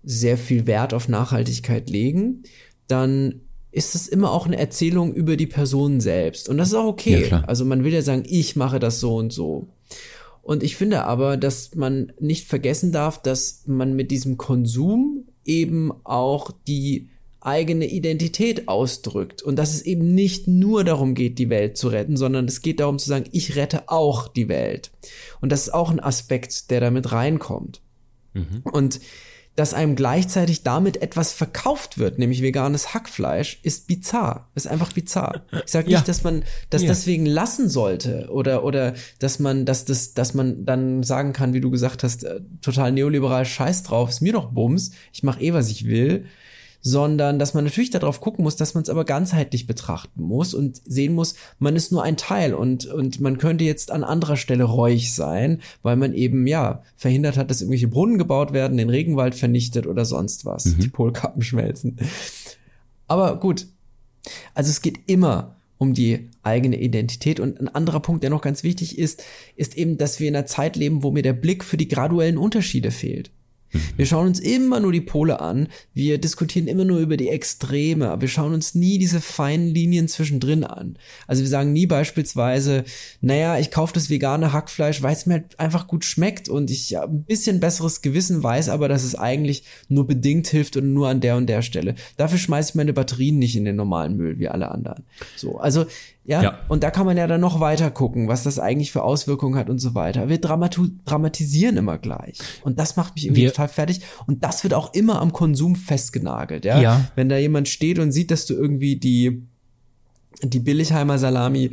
sehr 0.02 0.38
viel 0.38 0.66
Wert 0.66 0.94
auf 0.94 1.08
Nachhaltigkeit 1.08 1.90
legen, 1.90 2.44
dann 2.86 3.40
ist 3.74 3.96
es 3.96 4.06
immer 4.06 4.30
auch 4.30 4.46
eine 4.46 4.56
Erzählung 4.56 5.12
über 5.12 5.36
die 5.36 5.48
Person 5.48 6.00
selbst. 6.00 6.48
Und 6.48 6.58
das 6.58 6.68
ist 6.68 6.74
auch 6.74 6.86
okay. 6.86 7.28
Ja, 7.28 7.44
also 7.44 7.64
man 7.64 7.82
will 7.82 7.92
ja 7.92 8.02
sagen, 8.02 8.22
ich 8.26 8.54
mache 8.54 8.78
das 8.78 9.00
so 9.00 9.16
und 9.16 9.32
so. 9.32 9.66
Und 10.42 10.62
ich 10.62 10.76
finde 10.76 11.04
aber, 11.04 11.36
dass 11.36 11.74
man 11.74 12.12
nicht 12.20 12.46
vergessen 12.46 12.92
darf, 12.92 13.20
dass 13.20 13.64
man 13.66 13.96
mit 13.96 14.10
diesem 14.10 14.36
Konsum 14.36 15.24
eben 15.44 15.92
auch 16.04 16.52
die 16.68 17.08
eigene 17.40 17.86
Identität 17.86 18.68
ausdrückt 18.68 19.42
und 19.42 19.56
dass 19.56 19.74
es 19.74 19.82
eben 19.82 20.14
nicht 20.14 20.46
nur 20.46 20.84
darum 20.84 21.14
geht, 21.14 21.38
die 21.38 21.50
Welt 21.50 21.76
zu 21.76 21.88
retten, 21.88 22.16
sondern 22.16 22.46
es 22.46 22.62
geht 22.62 22.80
darum 22.80 22.98
zu 22.98 23.08
sagen, 23.08 23.26
ich 23.32 23.56
rette 23.56 23.88
auch 23.88 24.28
die 24.28 24.48
Welt. 24.48 24.92
Und 25.40 25.50
das 25.50 25.62
ist 25.62 25.74
auch 25.74 25.90
ein 25.90 26.00
Aspekt, 26.00 26.70
der 26.70 26.80
damit 26.80 27.10
reinkommt. 27.10 27.82
Und 28.72 29.00
dass 29.56 29.72
einem 29.72 29.94
gleichzeitig 29.94 30.64
damit 30.64 31.00
etwas 31.00 31.32
verkauft 31.32 31.98
wird, 31.98 32.18
nämlich 32.18 32.42
veganes 32.42 32.92
Hackfleisch, 32.92 33.60
ist 33.62 33.86
bizarr. 33.86 34.48
Ist 34.54 34.66
einfach 34.66 34.92
bizarr. 34.92 35.42
Ich 35.64 35.70
sage 35.70 35.86
nicht, 35.86 35.94
Ja. 35.98 36.00
dass 36.04 36.24
man 36.24 36.42
das 36.70 36.82
Ja. 36.82 36.88
deswegen 36.88 37.24
lassen 37.26 37.68
sollte 37.68 38.28
oder 38.30 38.64
oder 38.64 38.94
dass 39.20 39.38
man 39.38 39.64
dass 39.64 39.84
das 39.84 40.14
dass 40.14 40.34
man 40.34 40.64
dann 40.64 41.02
sagen 41.04 41.32
kann, 41.32 41.54
wie 41.54 41.60
du 41.60 41.70
gesagt 41.70 42.02
hast, 42.02 42.24
äh, 42.24 42.40
total 42.62 42.90
neoliberal 42.92 43.44
Scheiß 43.44 43.84
drauf, 43.84 44.08
ist 44.10 44.20
mir 44.22 44.32
doch 44.32 44.50
Bums, 44.50 44.90
ich 45.12 45.22
mache 45.22 45.40
eh 45.40 45.52
was 45.52 45.68
ich 45.70 45.86
will, 45.86 46.24
sondern 46.86 47.38
dass 47.38 47.54
man 47.54 47.64
natürlich 47.64 47.88
darauf 47.90 48.20
gucken 48.20 48.44
muss, 48.44 48.56
dass 48.56 48.74
man 48.74 48.82
es 48.82 48.90
aber 48.90 49.06
ganzheitlich 49.06 49.66
betrachten 49.66 50.22
muss 50.22 50.52
und 50.52 50.82
sehen 50.84 51.14
muss, 51.14 51.34
man 51.58 51.76
ist 51.76 51.90
nur 51.90 52.02
ein 52.02 52.18
Teil 52.18 52.52
und 52.52 52.84
und 52.84 53.20
man 53.20 53.38
könnte 53.38 53.64
jetzt 53.64 53.90
an 53.90 54.04
anderer 54.04 54.36
Stelle 54.36 54.64
reuig 54.64 55.14
sein, 55.14 55.62
weil 55.82 55.96
man 55.96 56.12
eben 56.12 56.46
ja 56.46 56.82
verhindert 56.94 57.38
hat, 57.38 57.50
dass 57.50 57.62
irgendwelche 57.62 57.88
Brunnen 57.88 58.18
gebaut 58.18 58.52
werden, 58.52 58.76
den 58.76 58.90
Regenwald 58.90 59.34
vernichtet 59.34 59.86
oder 59.86 60.04
sonst 60.04 60.44
was, 60.44 60.64
die 60.64 60.88
Polkappen 60.88 61.40
schmelzen. 61.40 61.96
Aber 63.08 63.40
gut, 63.40 63.66
also 64.52 64.68
es 64.68 64.82
geht 64.82 65.00
immer 65.06 65.56
um 65.78 65.94
die 65.94 66.30
eigene 66.42 66.78
Identität. 66.80 67.40
Und 67.40 67.60
ein 67.60 67.68
anderer 67.68 68.00
Punkt, 68.00 68.22
der 68.22 68.30
noch 68.30 68.42
ganz 68.42 68.62
wichtig 68.62 68.98
ist, 68.98 69.22
ist 69.56 69.76
eben, 69.76 69.98
dass 69.98 70.20
wir 70.20 70.28
in 70.28 70.36
einer 70.36 70.46
Zeit 70.46 70.76
leben, 70.76 71.02
wo 71.02 71.10
mir 71.10 71.22
der 71.22 71.32
Blick 71.32 71.64
für 71.64 71.76
die 71.76 71.88
graduellen 71.88 72.38
Unterschiede 72.38 72.90
fehlt. 72.90 73.30
Wir 73.96 74.06
schauen 74.06 74.26
uns 74.26 74.40
immer 74.40 74.80
nur 74.80 74.92
die 74.92 75.00
Pole 75.00 75.40
an, 75.40 75.68
wir 75.92 76.18
diskutieren 76.18 76.68
immer 76.68 76.84
nur 76.84 76.98
über 76.98 77.16
die 77.16 77.28
Extreme, 77.28 78.20
wir 78.20 78.28
schauen 78.28 78.54
uns 78.54 78.74
nie 78.74 78.98
diese 78.98 79.20
feinen 79.20 79.68
Linien 79.68 80.08
zwischendrin 80.08 80.64
an. 80.64 80.96
Also 81.26 81.42
wir 81.42 81.48
sagen 81.48 81.72
nie 81.72 81.86
beispielsweise, 81.86 82.84
naja, 83.20 83.58
ich 83.58 83.70
kaufe 83.70 83.94
das 83.94 84.10
vegane 84.10 84.52
Hackfleisch, 84.52 85.02
weil 85.02 85.12
es 85.12 85.26
mir 85.26 85.34
halt 85.34 85.58
einfach 85.58 85.86
gut 85.86 86.04
schmeckt 86.04 86.48
und 86.48 86.70
ich 86.70 86.94
hab 86.94 87.10
ein 87.10 87.24
bisschen 87.24 87.60
besseres 87.60 88.02
Gewissen 88.02 88.42
weiß 88.42 88.68
aber, 88.68 88.88
dass 88.88 89.04
es 89.04 89.14
eigentlich 89.14 89.64
nur 89.88 90.06
bedingt 90.06 90.46
hilft 90.48 90.76
und 90.76 90.92
nur 90.92 91.08
an 91.08 91.20
der 91.20 91.36
und 91.36 91.46
der 91.46 91.62
Stelle. 91.62 91.94
Dafür 92.16 92.38
schmeiße 92.38 92.70
ich 92.70 92.74
meine 92.74 92.92
Batterien 92.92 93.38
nicht 93.38 93.56
in 93.56 93.64
den 93.64 93.76
normalen 93.76 94.16
Müll 94.16 94.38
wie 94.38 94.48
alle 94.48 94.70
anderen. 94.70 95.04
So, 95.36 95.58
also 95.58 95.86
ja, 96.26 96.42
Ja. 96.42 96.58
und 96.68 96.82
da 96.82 96.90
kann 96.90 97.04
man 97.06 97.16
ja 97.16 97.26
dann 97.26 97.40
noch 97.40 97.60
weiter 97.60 97.90
gucken, 97.90 98.28
was 98.28 98.42
das 98.44 98.58
eigentlich 98.58 98.92
für 98.92 99.02
Auswirkungen 99.02 99.56
hat 99.56 99.68
und 99.68 99.78
so 99.78 99.94
weiter. 99.94 100.28
Wir 100.28 100.38
dramatisieren 100.40 101.76
immer 101.76 101.98
gleich. 101.98 102.38
Und 102.62 102.78
das 102.78 102.96
macht 102.96 103.14
mich 103.14 103.26
irgendwie 103.26 103.42
Wir- 103.42 103.50
total 103.50 103.68
fertig. 103.68 104.00
Und 104.26 104.42
das 104.44 104.62
wird 104.64 104.74
auch 104.74 104.94
immer 104.94 105.20
am 105.20 105.32
Konsum 105.32 105.76
festgenagelt, 105.76 106.64
ja. 106.64 106.80
Ja. 106.80 107.10
Wenn 107.14 107.28
da 107.28 107.36
jemand 107.36 107.68
steht 107.68 107.98
und 107.98 108.12
sieht, 108.12 108.30
dass 108.30 108.46
du 108.46 108.54
irgendwie 108.54 108.96
die, 108.96 109.46
die 110.42 110.60
Billigheimer 110.60 111.18
Salami 111.18 111.72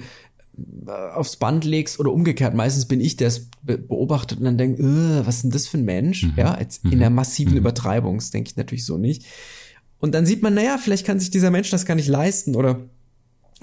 äh, 0.86 0.92
aufs 1.16 1.38
Band 1.38 1.64
legst 1.64 2.00
oder 2.00 2.12
umgekehrt. 2.12 2.54
Meistens 2.54 2.86
bin 2.86 3.00
ich, 3.00 3.16
der 3.16 3.30
es 3.30 3.48
be 3.64 3.78
beobachtet 3.78 4.40
und 4.40 4.44
dann 4.46 4.58
denkt, 4.58 4.80
äh, 4.82 5.26
was 5.26 5.38
ist 5.38 5.44
denn 5.44 5.52
das 5.52 5.68
für 5.68 5.78
ein 5.78 5.86
Mensch? 5.86 6.28
Ja, 6.36 6.60
jetzt 6.60 6.84
in 6.84 7.00
der 7.00 7.10
massiven 7.10 7.56
Übertreibung, 7.56 8.18
das 8.18 8.32
denke 8.32 8.50
ich 8.52 8.58
natürlich 8.58 8.86
so 8.86 8.98
nicht. 8.98 9.26
Und 10.00 10.14
dann 10.14 10.26
sieht 10.26 10.42
man, 10.44 10.54
naja, 10.54 10.78
vielleicht 10.78 11.06
kann 11.06 11.20
sich 11.20 11.30
dieser 11.32 11.52
Mensch 11.52 11.70
das 11.70 11.86
gar 11.86 11.96
nicht 11.96 12.08
leisten 12.10 12.56
oder 12.56 12.82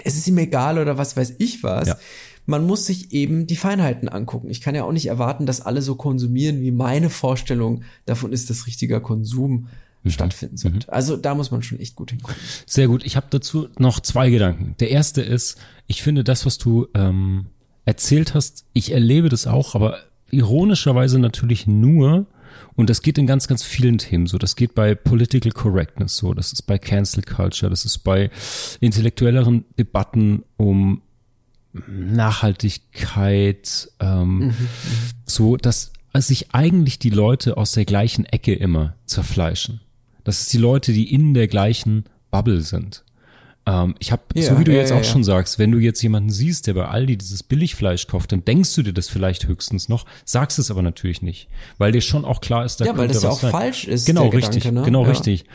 es 0.03 0.17
ist 0.17 0.27
ihm 0.27 0.37
egal 0.37 0.79
oder 0.79 0.97
was 0.97 1.15
weiß 1.17 1.35
ich 1.39 1.63
was. 1.63 1.87
Ja. 1.87 1.97
Man 2.45 2.65
muss 2.65 2.85
sich 2.85 3.11
eben 3.11 3.45
die 3.45 3.55
Feinheiten 3.55 4.09
angucken. 4.09 4.49
Ich 4.49 4.61
kann 4.61 4.73
ja 4.73 4.83
auch 4.83 4.91
nicht 4.91 5.05
erwarten, 5.05 5.45
dass 5.45 5.61
alle 5.61 5.81
so 5.81 5.95
konsumieren, 5.95 6.61
wie 6.61 6.71
meine 6.71 7.09
Vorstellung 7.09 7.83
davon 8.05 8.33
ist, 8.33 8.49
dass 8.49 8.65
richtiger 8.65 8.99
Konsum 8.99 9.67
stattfinden 10.05 10.57
sollte. 10.57 10.91
Also 10.91 11.17
da 11.17 11.35
muss 11.35 11.51
man 11.51 11.61
schon 11.61 11.79
echt 11.79 11.95
gut 11.95 12.11
hingucken. 12.11 12.37
Sehr 12.65 12.87
gut. 12.87 13.05
Ich 13.05 13.15
habe 13.15 13.27
dazu 13.29 13.67
noch 13.77 13.99
zwei 13.99 14.29
Gedanken. 14.29 14.75
Der 14.79 14.89
erste 14.89 15.21
ist, 15.21 15.57
ich 15.87 16.01
finde 16.01 16.23
das, 16.23 16.45
was 16.45 16.57
du 16.57 16.87
ähm, 16.95 17.47
erzählt 17.85 18.33
hast, 18.33 18.65
ich 18.73 18.93
erlebe 18.93 19.29
das 19.29 19.45
auch, 19.45 19.75
aber 19.75 19.99
ironischerweise 20.31 21.19
natürlich 21.19 21.67
nur, 21.67 22.25
und 22.75 22.89
das 22.89 23.01
geht 23.01 23.17
in 23.17 23.27
ganz, 23.27 23.47
ganz 23.47 23.63
vielen 23.63 23.97
Themen 23.97 24.27
so. 24.27 24.37
Das 24.37 24.55
geht 24.55 24.75
bei 24.75 24.95
Political 24.95 25.51
Correctness 25.51 26.17
so, 26.17 26.33
das 26.33 26.53
ist 26.53 26.63
bei 26.63 26.77
Cancel 26.77 27.23
Culture, 27.23 27.69
das 27.69 27.85
ist 27.85 27.99
bei 27.99 28.29
intellektuelleren 28.79 29.65
Debatten 29.77 30.43
um 30.57 31.01
Nachhaltigkeit, 31.87 33.91
ähm, 33.99 34.53
so, 35.25 35.57
dass 35.57 35.91
sich 36.15 36.53
eigentlich 36.53 36.99
die 36.99 37.11
Leute 37.11 37.57
aus 37.57 37.73
der 37.73 37.85
gleichen 37.85 38.25
Ecke 38.25 38.53
immer 38.53 38.95
zerfleischen. 39.05 39.81
Das 40.23 40.41
ist 40.41 40.53
die 40.53 40.57
Leute, 40.57 40.93
die 40.93 41.13
in 41.13 41.33
der 41.33 41.47
gleichen 41.47 42.05
Bubble 42.31 42.61
sind. 42.61 43.03
Ähm, 43.65 43.95
ich 43.99 44.11
habe, 44.11 44.23
Ja, 44.33 44.43
so 44.43 44.59
wie 44.59 44.63
du 44.63 44.71
ja, 44.71 44.79
jetzt 44.79 44.91
auch 44.91 45.03
schon 45.03 45.23
sagst, 45.23 45.59
wenn 45.59 45.71
du 45.71 45.79
jetzt 45.79 46.01
jemanden 46.01 46.29
siehst, 46.29 46.67
der 46.67 46.73
bei 46.73 46.85
Aldi 46.87 47.17
dieses 47.17 47.43
Billigfleisch 47.43 48.07
kauft, 48.07 48.31
dann 48.31 48.43
denkst 48.45 48.73
du 48.75 48.83
dir 48.83 48.93
das 48.93 49.09
vielleicht 49.09 49.47
höchstens 49.47 49.89
noch, 49.89 50.05
sagst 50.25 50.59
es 50.59 50.71
aber 50.71 50.81
natürlich 50.81 51.21
nicht, 51.21 51.49
weil 51.77 51.91
dir 51.91 52.01
schon 52.01 52.25
auch 52.25 52.41
klar 52.41 52.65
ist, 52.65 52.81
da 52.81 52.85
Ja, 52.85 52.97
weil 52.97 53.07
das 53.09 53.23
ja 53.23 53.29
auch 53.29 53.39
sein. 53.39 53.51
falsch 53.51 53.85
ist, 53.85 54.05
Genau, 54.05 54.27
richtig, 54.29 54.63
Gedanke, 54.63 54.79
ne? 54.79 54.85
genau 54.85 55.03
richtig. 55.03 55.45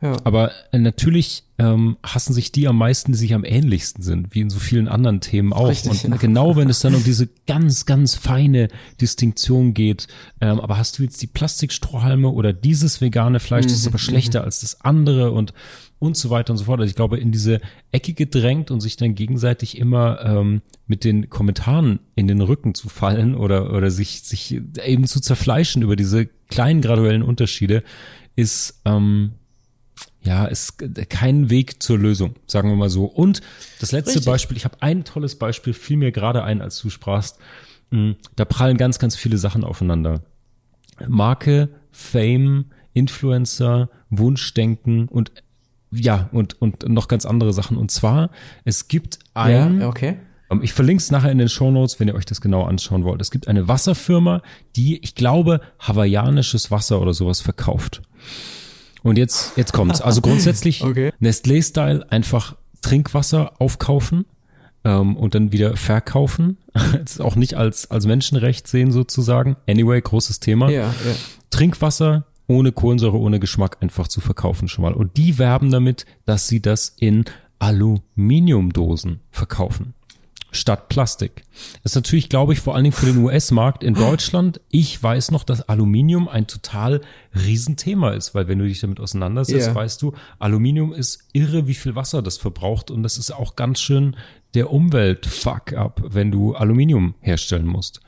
Ja. 0.00 0.16
Aber 0.24 0.50
äh, 0.72 0.78
natürlich 0.80 1.44
ähm, 1.60 1.96
hassen 2.02 2.32
sich 2.32 2.50
die 2.50 2.66
am 2.66 2.76
meisten, 2.76 3.12
die 3.12 3.18
sich 3.18 3.34
am 3.34 3.44
ähnlichsten 3.44 4.02
sind, 4.02 4.34
wie 4.34 4.40
in 4.40 4.50
so 4.50 4.58
vielen 4.58 4.88
anderen 4.88 5.20
Themen 5.20 5.52
auch. 5.52 5.68
Richtig, 5.68 6.04
und 6.04 6.10
ja. 6.10 6.16
genau 6.16 6.56
wenn 6.56 6.68
es 6.68 6.80
dann 6.80 6.96
um 6.96 7.04
diese 7.04 7.28
ganz, 7.46 7.86
ganz 7.86 8.16
feine 8.16 8.66
Distinktion 9.00 9.74
geht, 9.74 10.08
ähm, 10.40 10.58
aber 10.58 10.76
hast 10.76 10.98
du 10.98 11.04
jetzt 11.04 11.22
die 11.22 11.28
Plastikstrohhalme 11.28 12.28
oder 12.30 12.52
dieses 12.52 13.00
vegane 13.00 13.38
Fleisch, 13.38 13.66
das 13.66 13.74
ist 13.74 13.84
Mhm, 13.84 13.88
aber 13.90 13.98
schlechter 13.98 14.42
als 14.42 14.60
das 14.62 14.80
andere 14.80 15.30
und 15.30 15.54
und 16.02 16.16
so 16.16 16.30
weiter 16.30 16.52
und 16.52 16.58
so 16.58 16.64
fort. 16.64 16.80
Also 16.80 16.90
ich 16.90 16.96
glaube, 16.96 17.18
in 17.18 17.30
diese 17.30 17.60
Ecke 17.92 18.12
gedrängt 18.12 18.72
und 18.72 18.80
sich 18.80 18.96
dann 18.96 19.14
gegenseitig 19.14 19.78
immer 19.78 20.20
ähm, 20.24 20.60
mit 20.88 21.04
den 21.04 21.30
Kommentaren 21.30 22.00
in 22.16 22.26
den 22.26 22.40
Rücken 22.40 22.74
zu 22.74 22.88
fallen 22.88 23.36
oder 23.36 23.72
oder 23.72 23.88
sich 23.92 24.22
sich 24.22 24.60
eben 24.84 25.06
zu 25.06 25.20
zerfleischen 25.20 25.82
über 25.82 25.94
diese 25.94 26.26
kleinen 26.48 26.80
graduellen 26.80 27.22
Unterschiede 27.22 27.84
ist 28.34 28.80
ähm, 28.84 29.34
ja, 30.24 30.46
ist 30.46 30.78
kein 31.08 31.50
Weg 31.50 31.80
zur 31.82 31.98
Lösung, 31.98 32.34
sagen 32.46 32.68
wir 32.68 32.76
mal 32.76 32.90
so. 32.90 33.04
Und 33.04 33.40
das 33.80 33.92
letzte 33.92 34.16
Richtig. 34.16 34.26
Beispiel, 34.26 34.56
ich 34.56 34.64
habe 34.64 34.80
ein 34.80 35.04
tolles 35.04 35.36
Beispiel, 35.36 35.72
fiel 35.72 35.96
mir 35.96 36.10
gerade 36.12 36.42
ein, 36.42 36.60
als 36.60 36.80
du 36.80 36.90
sprachst. 36.90 37.38
Mm, 37.90 38.12
Da 38.36 38.44
prallen 38.44 38.76
ganz, 38.76 38.98
ganz 38.98 39.16
viele 39.16 39.36
Sachen 39.36 39.64
aufeinander. 39.64 40.22
Marke, 41.08 41.68
Fame, 41.90 42.66
Influencer, 42.92 43.90
Wunschdenken 44.10 45.08
und 45.08 45.32
ja, 45.92 46.28
und, 46.32 46.60
und 46.60 46.88
noch 46.88 47.06
ganz 47.08 47.24
andere 47.26 47.52
Sachen. 47.52 47.76
Und 47.76 47.90
zwar, 47.90 48.30
es 48.64 48.88
gibt 48.88 49.18
ein, 49.34 49.80
Ja, 49.80 49.88
okay. 49.88 50.16
ähm, 50.50 50.62
Ich 50.62 50.72
verlinke 50.72 51.02
es 51.02 51.10
nachher 51.10 51.30
in 51.30 51.38
den 51.38 51.48
Show 51.48 51.70
Notes, 51.70 52.00
wenn 52.00 52.08
ihr 52.08 52.14
euch 52.14 52.24
das 52.26 52.40
genau 52.40 52.64
anschauen 52.64 53.04
wollt. 53.04 53.20
Es 53.20 53.30
gibt 53.30 53.46
eine 53.48 53.68
Wasserfirma, 53.68 54.42
die, 54.76 54.98
ich 55.02 55.14
glaube, 55.14 55.60
hawaiianisches 55.80 56.70
Wasser 56.70 57.00
oder 57.00 57.12
sowas 57.14 57.40
verkauft. 57.40 58.02
Und 59.02 59.18
jetzt, 59.18 59.56
jetzt 59.56 59.72
kommt's. 59.72 60.00
Also 60.00 60.20
grundsätzlich 60.22 60.82
Okay. 60.82 61.12
Nestlé-Style 61.20 62.10
einfach 62.10 62.56
Trinkwasser 62.80 63.52
aufkaufen 63.60 64.24
ähm, 64.84 65.16
und 65.16 65.34
dann 65.34 65.52
wieder 65.52 65.76
verkaufen. 65.76 66.56
Ist 67.04 67.20
auch 67.20 67.36
nicht 67.36 67.54
als, 67.54 67.90
als 67.90 68.06
Menschenrecht 68.06 68.66
sehen 68.66 68.92
sozusagen. 68.92 69.56
Anyway, 69.68 70.00
großes 70.00 70.40
Thema. 70.40 70.70
Ja, 70.70 70.82
ja. 70.86 70.92
Trinkwasser 71.50 72.24
ohne 72.46 72.72
Kohlensäure, 72.72 73.18
ohne 73.18 73.40
Geschmack 73.40 73.78
einfach 73.80 74.08
zu 74.08 74.20
verkaufen 74.20 74.68
schon 74.68 74.82
mal. 74.82 74.92
Und 74.94 75.16
die 75.16 75.38
werben 75.38 75.70
damit, 75.70 76.06
dass 76.24 76.48
sie 76.48 76.60
das 76.60 76.94
in 76.98 77.24
Aluminiumdosen 77.58 79.20
verkaufen. 79.30 79.94
statt 80.54 80.90
Plastik. 80.90 81.44
Das 81.82 81.92
ist 81.92 81.94
natürlich, 81.94 82.28
glaube 82.28 82.52
ich, 82.52 82.60
vor 82.60 82.74
allen 82.74 82.84
Dingen 82.84 82.92
für 82.94 83.06
den 83.06 83.16
US-Markt 83.24 83.82
in 83.82 83.94
Deutschland. 83.94 84.60
Ich 84.68 85.02
weiß 85.02 85.30
noch, 85.30 85.44
dass 85.44 85.66
Aluminium 85.66 86.28
ein 86.28 86.46
total 86.46 87.00
Riesenthema 87.34 88.10
ist, 88.10 88.34
weil 88.34 88.48
wenn 88.48 88.58
du 88.58 88.66
dich 88.68 88.80
damit 88.80 89.00
auseinandersetzt, 89.00 89.68
Ja. 89.68 89.74
weißt 89.74 90.02
du, 90.02 90.12
Aluminium 90.38 90.92
ist 90.92 91.20
irre, 91.32 91.66
wie 91.68 91.72
viel 91.74 91.96
Wasser 91.96 92.20
das 92.20 92.36
verbraucht 92.36 92.90
und 92.90 93.02
das 93.02 93.16
ist 93.16 93.30
auch 93.30 93.56
ganz 93.56 93.80
schön 93.80 94.14
der 94.52 94.70
Umwelt-Fuck-up, 94.70 96.02
wenn 96.10 96.30
du 96.30 96.54
Aluminium 96.54 97.14
herstellen 97.20 97.66
musst. 97.66 98.02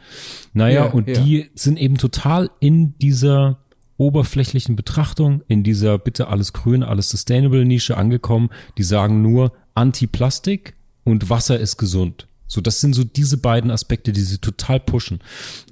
Naja, 0.52 0.84
Ja, 0.84 0.90
und 0.92 1.08
ja. 1.08 1.18
die 1.18 1.50
sind 1.54 1.78
eben 1.78 1.96
total 1.96 2.50
in 2.60 2.98
dieser 2.98 3.56
oberflächlichen 3.96 4.76
Betrachtung, 4.76 5.42
in 5.48 5.62
dieser 5.62 5.98
bitte 5.98 6.28
alles 6.28 6.52
grün, 6.52 6.82
alles 6.82 7.10
sustainable 7.10 7.64
Nische 7.64 7.96
angekommen. 7.96 8.50
Die 8.78 8.82
sagen 8.82 9.22
nur 9.22 9.52
Anti-Plastik 9.74 10.74
und 11.04 11.30
Wasser 11.30 11.58
ist 11.58 11.76
gesund. 11.76 12.26
So, 12.46 12.60
das 12.60 12.80
sind 12.80 12.94
so 12.94 13.04
diese 13.04 13.38
beiden 13.38 13.70
Aspekte, 13.70 14.12
die 14.12 14.20
sie 14.20 14.38
total 14.38 14.80
pushen. 14.80 15.20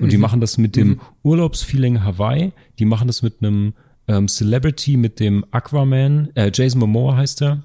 Und 0.01 0.11
die 0.11 0.19
machen 0.19 0.41
das 0.41 0.59
mit 0.59 0.75
dem 0.75 1.01
Urlaubsfeeling 1.23 2.03
Hawaii, 2.03 2.53
die 2.79 2.85
machen 2.85 3.07
das 3.07 3.23
mit 3.23 3.37
einem 3.41 3.75
ähm, 4.09 4.27
Celebrity, 4.27 4.97
mit 4.97 5.21
dem 5.21 5.45
Aquaman, 5.51 6.31
äh, 6.35 6.51
Jason 6.53 6.81
Momoa 6.81 7.17
heißt 7.17 7.43
er, 7.43 7.63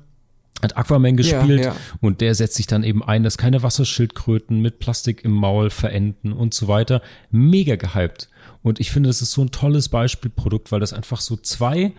hat 0.62 0.76
Aquaman 0.76 1.18
gespielt 1.18 1.66
ja. 1.66 1.76
und 2.02 2.22
der 2.22 2.36
setzt 2.36 2.56
sich 2.56 2.68
dann 2.68 2.84
eben 2.84 3.04
ein, 3.04 3.24
dass 3.24 3.38
keine 3.38 3.64
Wasserschildkröten 3.64 4.62
mit 4.62 4.80
Plastik 4.80 5.24
im 5.24 5.32
Maul 5.32 5.70
verenden 5.70 6.34
und 6.34 6.54
so 6.54 6.68
weiter. 6.68 7.02
Mega 7.30 7.76
gehypt. 7.76 8.30
Und 8.62 8.80
ich 8.80 8.92
finde, 8.92 9.10
das 9.10 9.22
ist 9.22 9.32
so 9.32 9.42
ein 9.42 9.52
tolles 9.52 9.90
Beispielprodukt, 9.90 10.72
weil 10.72 10.80
das 10.80 10.94
einfach 10.94 11.22
so 11.22 11.36
zwei, 11.38 11.94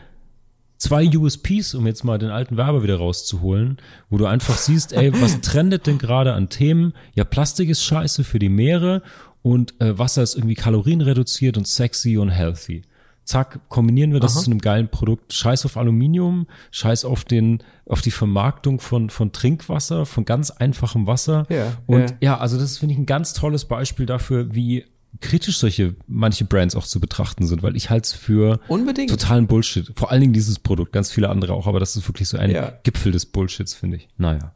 zwei 0.76 1.09
USPs, 1.09 1.74
um 1.74 1.86
jetzt 1.86 2.04
mal 2.04 2.18
den 2.18 2.30
alten 2.30 2.56
Werber 2.56 2.82
wieder 2.82 2.96
rauszuholen, 2.96 3.78
wo 4.11 4.18
du 4.18 4.26
einfach 4.26 4.56
siehst, 4.56 4.92
ey, 4.92 5.12
was 5.20 5.40
trendet 5.42 5.86
denn 5.86 5.98
gerade 5.98 6.34
an 6.34 6.48
Themen? 6.48 6.94
Ja, 7.14 7.24
Plastik 7.24 7.68
ist 7.68 7.84
scheiße 7.84 8.24
für 8.24 8.38
die 8.38 8.48
Meere 8.48 9.02
und 9.42 9.80
äh, 9.80 9.98
Wasser 9.98 10.22
ist 10.22 10.34
irgendwie 10.34 10.54
kalorienreduziert 10.54 11.56
und 11.56 11.66
sexy 11.66 12.18
und 12.18 12.30
healthy. 12.30 12.82
Zack, 13.28 13.61
kombinieren 13.68 14.14
wir 14.14 14.20
das 14.20 14.36
Aha. 14.36 14.44
zu 14.44 14.50
einem 14.50 14.59
geilen 14.59 14.88
Produkt. 14.88 15.34
Scheiß 15.34 15.66
auf 15.66 15.76
Aluminium, 15.76 16.46
scheiß 16.70 17.04
auf 17.04 17.24
den, 17.24 17.62
auf 17.84 18.00
die 18.00 18.11
Vermarktung 18.11 18.80
von, 18.80 19.11
von 19.11 19.32
Trinkwasser, 19.32 20.06
von 20.06 20.24
ganz 20.24 20.50
einfachem 20.50 21.06
Wasser. 21.06 21.44
Ja, 21.50 21.76
und 21.86 22.11
ja. 22.11 22.16
ja, 22.20 22.38
also 22.38 22.59
das 22.59 22.78
finde 22.78 22.94
ich 22.94 22.98
ein 22.98 23.04
ganz 23.04 23.34
tolles 23.34 23.66
Beispiel 23.66 24.06
dafür, 24.06 24.54
wie 24.54 24.86
kritisch 25.20 25.58
solche 25.58 25.94
manche 26.06 26.44
Brands 26.44 26.74
auch 26.76 26.84
zu 26.86 27.00
betrachten 27.00 27.46
sind, 27.46 27.62
weil 27.62 27.76
ich 27.76 27.90
halte 27.90 28.06
es 28.06 28.12
für 28.12 28.60
Unbedingt. 28.68 29.10
totalen 29.10 29.46
Bullshit. 29.46 29.90
Vor 29.96 30.10
allen 30.10 30.20
Dingen 30.20 30.32
dieses 30.32 30.58
Produkt, 30.58 30.92
ganz 30.92 31.10
viele 31.10 31.28
andere 31.28 31.54
auch, 31.54 31.66
aber 31.66 31.80
das 31.80 31.96
ist 31.96 32.08
wirklich 32.08 32.28
so 32.28 32.38
ein 32.38 32.50
Ja. 32.50 32.72
Gipfel 32.82 33.12
des 33.12 33.26
Bullshits, 33.26 33.74
finde 33.74 33.96
ich. 33.98 34.08
Naja. 34.16 34.54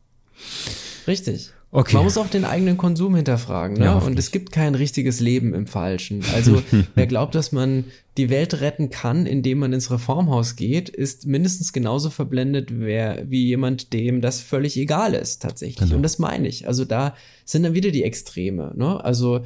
Richtig. 1.07 1.53
Okay. 1.75 1.97
Man 1.97 2.05
muss 2.05 2.19
auch 2.19 2.29
den 2.29 2.45
eigenen 2.45 2.77
Konsum 2.77 3.17
hinterfragen. 3.17 3.79
Ne? 3.79 3.87
Ja, 3.87 3.93
und 3.93 4.03
hoffentlich. 4.03 4.27
es 4.27 4.31
gibt 4.31 4.53
kein 4.53 4.75
richtiges 4.75 5.21
Leben 5.21 5.55
im 5.55 5.67
Falschen. 5.67 6.23
Also 6.35 6.63
wer 6.95 7.07
glaubt, 7.07 7.35
dass 7.35 7.51
man 7.51 7.87
die 8.19 8.29
Welt 8.29 8.61
retten 8.61 8.91
kann, 8.91 9.25
indem 9.25 9.61
man 9.61 9.73
ins 9.73 9.91
Reformhaus 9.91 10.57
geht, 10.57 10.91
ist 10.91 11.27
mindestens 11.27 11.73
genauso 11.73 12.11
verblendet 12.11 12.69
wer, 12.79 13.31
wie 13.31 13.47
jemand, 13.47 13.95
dem 13.95 14.21
das 14.21 14.41
völlig 14.41 14.77
egal 14.77 15.15
ist 15.15 15.41
tatsächlich. 15.41 15.89
Genau. 15.89 15.97
Und 15.97 16.03
das 16.03 16.19
meine 16.19 16.47
ich. 16.47 16.69
Also 16.69 16.85
da 16.85 17.15
sind 17.47 17.63
dann 17.63 17.73
wieder 17.73 17.91
die 17.91 18.05
Extreme. 18.05 18.73
Ne? 18.77 19.03
Also 19.03 19.41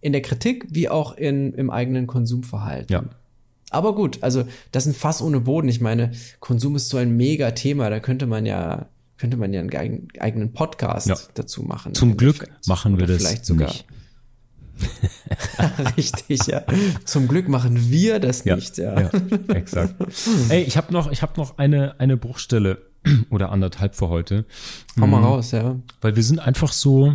in 0.00 0.10
der 0.10 0.22
Kritik 0.22 0.66
wie 0.70 0.88
auch 0.88 1.16
in, 1.16 1.52
im 1.52 1.70
eigenen 1.70 2.08
Konsumverhalten. 2.08 2.92
Ja. 2.92 3.04
Aber 3.70 3.94
gut, 3.94 4.18
also 4.22 4.42
das 4.72 4.86
ist 4.86 4.94
ein 4.94 4.98
Fass 4.98 5.22
ohne 5.22 5.40
Boden. 5.40 5.68
Ich 5.68 5.80
meine, 5.80 6.10
Konsum 6.40 6.74
ist 6.74 6.88
so 6.88 6.96
ein 6.96 7.16
mega 7.16 7.52
Thema. 7.52 7.88
Da 7.88 8.00
könnte 8.00 8.26
man 8.26 8.46
ja 8.46 8.88
könnte 9.18 9.36
man 9.36 9.52
ja 9.52 9.60
einen 9.60 9.68
geigen- 9.70 10.08
eigenen 10.18 10.52
Podcast 10.52 11.08
Ja. 11.08 11.16
dazu 11.34 11.62
machen. 11.62 11.94
Zum 11.94 12.16
Glück 12.16 12.48
machen 12.66 12.96
wir 12.96 13.04
Oder 13.04 13.14
das 13.14 13.22
vielleicht 13.22 13.44
sogar. 13.46 13.68
nicht. 13.68 13.84
Richtig, 15.96 16.46
ja. 16.46 16.62
Zum 17.04 17.26
Glück 17.28 17.48
machen 17.48 17.90
wir 17.90 18.20
das 18.20 18.44
Ja, 18.44 18.56
nicht, 18.56 18.78
ja. 18.78 19.00
ja 19.00 19.10
exakt. 19.54 19.94
Ey, 20.48 20.62
ich 20.62 20.76
habe 20.76 20.92
noch, 20.92 21.10
ich 21.10 21.22
habe 21.22 21.32
noch 21.36 21.58
eine 21.58 21.98
eine 21.98 22.16
Bruchstelle 22.16 22.78
oder 23.30 23.50
anderthalb 23.50 23.94
für 23.96 24.08
heute, 24.08 24.44
Hau 24.98 25.06
Mhm. 25.06 25.10
mal 25.12 25.22
raus, 25.22 25.50
ja. 25.52 25.76
weil 26.00 26.16
wir 26.16 26.22
sind 26.22 26.38
einfach 26.38 26.72
so, 26.72 27.06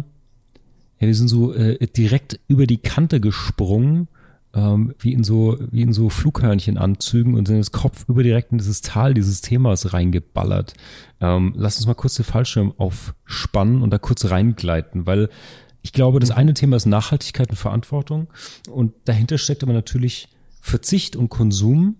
ja, 0.99 1.07
wir 1.07 1.15
sind 1.15 1.27
so 1.29 1.53
äh, 1.53 1.87
direkt 1.87 2.39
über 2.47 2.67
die 2.67 2.77
Kante 2.77 3.19
gesprungen, 3.21 4.07
ähm, 4.53 4.93
wie 4.99 5.13
in 5.13 5.23
so 5.23 5.57
wie 5.71 5.81
in 5.81 5.93
so 5.93 6.09
Flughörnchenanzügen 6.09 7.35
und 7.35 7.47
sind 7.47 7.57
das 7.57 7.71
Kopf 7.71 8.05
über 8.07 8.23
direkt 8.23 8.51
in 8.51 8.59
dieses 8.59 8.81
Tal 8.81 9.13
dieses 9.13 9.41
Themas 9.41 9.93
reingeballert. 9.93 10.73
Ähm, 11.21 11.53
lass 11.55 11.77
uns 11.77 11.87
mal 11.87 11.95
kurz 11.95 12.15
den 12.15 12.25
Fallschirm 12.25 12.73
aufspannen 12.77 13.81
und 13.81 13.91
da 13.91 13.97
kurz 13.97 14.25
reingleiten, 14.25 15.05
weil 15.05 15.29
ich 15.81 15.91
glaube, 15.91 16.19
das 16.19 16.31
eine 16.31 16.53
Thema 16.53 16.77
ist 16.77 16.85
Nachhaltigkeit 16.85 17.49
und 17.49 17.57
Verantwortung 17.57 18.27
und 18.69 18.93
dahinter 19.05 19.37
steckt 19.37 19.63
aber 19.63 19.73
natürlich 19.73 20.29
Verzicht 20.61 21.15
und 21.15 21.29
Konsum, 21.29 21.97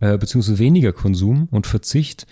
äh, 0.00 0.16
beziehungsweise 0.16 0.58
weniger 0.58 0.92
Konsum 0.92 1.48
und 1.50 1.66
Verzicht, 1.66 2.26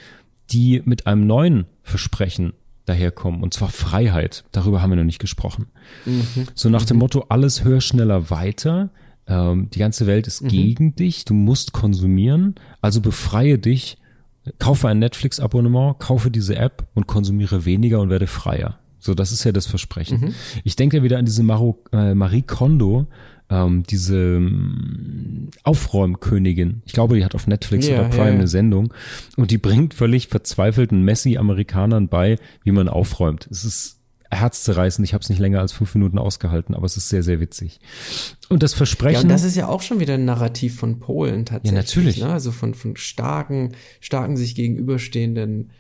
die 0.51 0.83
mit 0.85 1.07
einem 1.07 1.27
neuen 1.27 1.67
Versprechen 1.83 2.55
daherkommen, 2.87 3.43
und 3.43 3.55
zwar 3.55 3.71
Freiheit. 3.71 4.45
Darüber 4.53 4.83
haben 4.83 4.91
wir 4.91 4.97
noch 4.97 5.05
nicht 5.05 5.19
gesprochen. 5.19 5.67
So 6.55 6.69
nach 6.69 6.85
dem 6.85 6.99
Motto, 6.99 7.27
alles 7.29 7.65
höher, 7.65 7.81
schneller, 7.81 8.31
weiter. 8.31 8.91
Ähm, 9.27 9.71
die 9.71 9.79
ganze 9.79 10.07
Welt 10.07 10.27
ist 10.27 10.47
gegen 10.47 10.95
dich, 10.95 11.25
du 11.25 11.35
musst 11.35 11.73
konsumieren, 11.73 12.57
also 12.81 13.01
befreie 13.01 13.59
dich, 13.59 13.97
kaufe 14.59 14.89
ein 14.89 14.99
Netflix-Abonnement, 14.99 15.99
kaufe 15.99 16.31
diese 16.31 16.57
App 16.57 16.87
und 16.95 17.07
konsumiere 17.07 17.65
weniger 17.65 18.01
und 18.01 18.11
werde 18.11 18.27
freier. 18.27 18.79
So, 18.99 19.15
das 19.15 19.33
ist 19.33 19.45
ja 19.45 19.53
das 19.53 19.67
Versprechen. 19.67 20.35
Ich 20.65 20.77
denke 20.77 21.03
wieder 21.03 21.19
an 21.19 21.27
diese 21.27 21.43
Maro, 21.43 21.83
äh, 21.93 22.15
Marie 22.15 22.43
Kondo, 22.43 23.07
ähm, 23.51 23.83
diese 23.83 24.17
ähm, 24.17 25.51
Aufräumkönigin. 25.63 26.83
Ich 26.87 26.93
glaube, 26.95 27.17
die 27.17 27.25
hat 27.25 27.35
auf 27.35 27.47
Netflix 27.47 27.87
Ja, 27.87 28.01
oder 28.01 28.09
Prime 28.09 28.29
ja. 28.29 28.35
eine 28.35 28.49
Sendung 28.49 28.95
und 29.37 29.51
die 29.51 29.59
bringt 29.59 29.93
völlig 29.95 30.29
verzweifelten 30.29 31.03
Messi-Amerikanern 31.03 32.09
bei, 32.09 32.39
wie 32.63 32.73
man 32.73 32.89
aufräumt. 32.89 33.47
Es 33.51 33.65
ist 33.65 34.01
herzzerreißend. 34.35 35.07
Ich 35.07 35.15
habe 35.15 35.23
es 35.23 35.29
nicht 35.29 35.39
länger 35.39 35.61
als 35.61 35.73
fünf 35.73 35.95
Minuten 35.95 36.19
ausgehalten, 36.19 36.75
aber 36.75 36.87
es 36.87 36.97
ist 36.97 37.09
sehr, 37.09 37.23
sehr 37.23 37.41
witzig. 37.41 37.81
Und 38.49 38.63
das 38.63 38.73
Ja, 38.73 38.79
Versprechen. 38.79 39.23
und 39.23 39.29
das 39.29 39.45
ist 39.45 39.57
ja 39.57 39.69
auch 39.69 39.83
schon 39.83 40.01
wieder 40.01 40.15
ein 40.15 40.25
Narrativ 40.25 40.77
von 40.79 40.99
Polen 41.01 41.47
tatsächlich. 41.47 41.73
Ja, 41.73 41.79
natürlich. 41.79 42.21
Ne? 42.21 42.29
Also 42.29 42.53
von, 42.53 42.75
von 42.75 42.97
starken, 42.97 43.73
starken 44.01 44.37
sich 44.37 44.55
gegenüberstehenden 44.55 45.71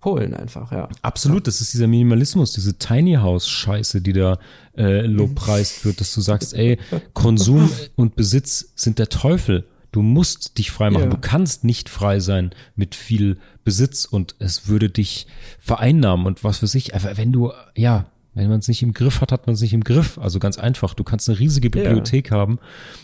Polen 0.00 0.32
einfach, 0.34 0.72
ja. 0.72 0.88
Absolut, 1.02 1.46
das 1.46 1.60
ist 1.60 1.74
dieser 1.74 1.86
Minimalismus, 1.86 2.54
diese 2.54 2.78
Tiny 2.78 3.14
House 3.16 3.46
Scheiße, 3.48 4.00
die 4.00 4.14
da 4.14 4.38
äh, 4.76 5.02
lobpreist 5.02 5.84
wird, 5.84 6.00
dass 6.00 6.14
du 6.14 6.22
sagst, 6.22 6.54
ey, 6.54 6.78
Konsum 7.12 7.70
und 7.96 8.16
Besitz 8.16 8.72
sind 8.76 8.98
der 8.98 9.10
Teufel. 9.10 9.66
Du 9.92 10.02
musst 10.02 10.58
dich 10.58 10.70
frei 10.70 10.90
machen. 10.90 11.04
Ja. 11.04 11.10
Du 11.10 11.18
kannst 11.18 11.64
nicht 11.64 11.88
frei 11.88 12.20
sein 12.20 12.50
mit 12.76 12.94
viel 12.94 13.38
Besitz 13.64 14.04
und 14.04 14.36
es 14.38 14.68
würde 14.68 14.88
dich 14.88 15.26
vereinnahmen 15.58 16.26
und 16.26 16.44
was 16.44 16.58
für 16.58 16.66
sich. 16.66 16.94
Aber 16.94 17.16
wenn 17.16 17.32
du, 17.32 17.52
ja, 17.76 18.06
wenn 18.34 18.48
man 18.48 18.60
es 18.60 18.68
nicht 18.68 18.82
im 18.82 18.94
Griff 18.94 19.20
hat, 19.20 19.32
hat 19.32 19.46
man 19.46 19.54
es 19.54 19.60
nicht 19.60 19.72
im 19.72 19.82
Griff. 19.82 20.18
Also 20.18 20.38
ganz 20.38 20.58
einfach. 20.58 20.94
Du 20.94 21.02
kannst 21.02 21.28
eine 21.28 21.38
riesige 21.38 21.70
Bibliothek 21.70 22.30
haben 22.30 22.58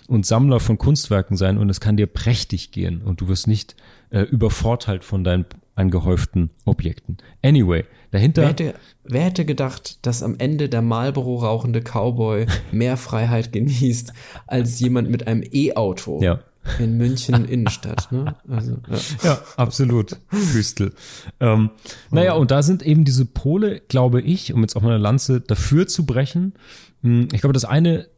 und 0.06 0.24
Sammler 0.24 0.60
von 0.60 0.78
Kunstwerken 0.78 1.36
sein 1.36 1.58
und 1.58 1.68
es 1.68 1.80
kann 1.80 1.96
dir 1.96 2.06
prächtig 2.06 2.70
gehen 2.70 3.02
und 3.02 3.20
du 3.20 3.28
wirst 3.28 3.48
nicht 3.48 3.74
äh, 4.10 4.22
übervorteilt 4.22 5.02
von 5.02 5.24
deinen 5.24 5.46
angehäuften 5.74 6.50
Objekten. 6.64 7.18
Anyway, 7.42 7.84
dahinter. 8.10 8.42
Wer 8.42 8.48
hätte, 8.48 8.74
wer 9.04 9.22
hätte 9.22 9.44
gedacht, 9.44 9.98
dass 10.06 10.22
am 10.22 10.36
Ende 10.38 10.68
der 10.68 10.80
Marlboro 10.80 11.36
rauchende 11.36 11.82
Cowboy 11.82 12.46
mehr 12.72 12.96
Freiheit 12.96 13.52
genießt 13.52 14.12
als 14.46 14.80
jemand 14.80 15.10
mit 15.10 15.26
einem 15.26 15.42
E-Auto 15.52 16.22
Ja. 16.22 16.40
In 16.78 16.96
München 16.96 17.44
Innenstadt? 17.46 18.10
Ne? 18.12 18.34
Also, 18.48 18.78
ja. 18.90 18.98
Ja, 19.24 19.38
absolut. 19.56 20.16
Hüstel. 20.30 20.92
Ähm, 21.40 21.70
naja, 22.10 22.34
und 22.34 22.50
da 22.50 22.62
sind 22.62 22.82
eben 22.82 23.04
diese 23.04 23.24
Pole, 23.24 23.80
glaube 23.88 24.20
ich, 24.20 24.52
um 24.52 24.62
jetzt 24.62 24.76
auch 24.76 24.82
mal 24.82 24.90
eine 24.94 24.98
Lanze 25.02 25.40
dafür 25.40 25.86
zu 25.86 26.04
brechen. 26.06 26.54
Hm, 27.02 27.28
Ich 27.32 27.40
glaube, 27.40 27.52
das 27.54 27.64
eine, 27.64 28.08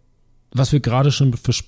was 0.52 0.72
wir 0.72 0.80
gerade 0.80 1.12
schon 1.12 1.32
bes- 1.34 1.64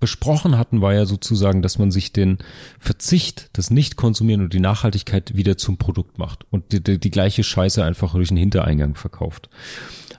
besprochen 0.00 0.58
hatten, 0.58 0.80
war 0.80 0.94
ja 0.94 1.06
sozusagen, 1.06 1.62
dass 1.62 1.78
man 1.78 1.90
sich 1.92 2.12
den 2.12 2.38
Verzicht, 2.80 3.50
das 3.52 3.70
Nicht-Konsumieren 3.70 4.40
und 4.42 4.52
die 4.52 4.58
Nachhaltigkeit 4.60 5.36
wieder 5.36 5.56
zum 5.56 5.76
Produkt 5.76 6.18
macht 6.18 6.44
und 6.50 6.72
die, 6.72 6.82
die, 6.82 6.98
die 6.98 7.10
gleiche 7.10 7.44
Scheiße 7.44 7.84
einfach 7.84 8.12
durch 8.14 8.28
den 8.28 8.36
Hintereingang 8.36 8.96
verkauft. 8.96 9.48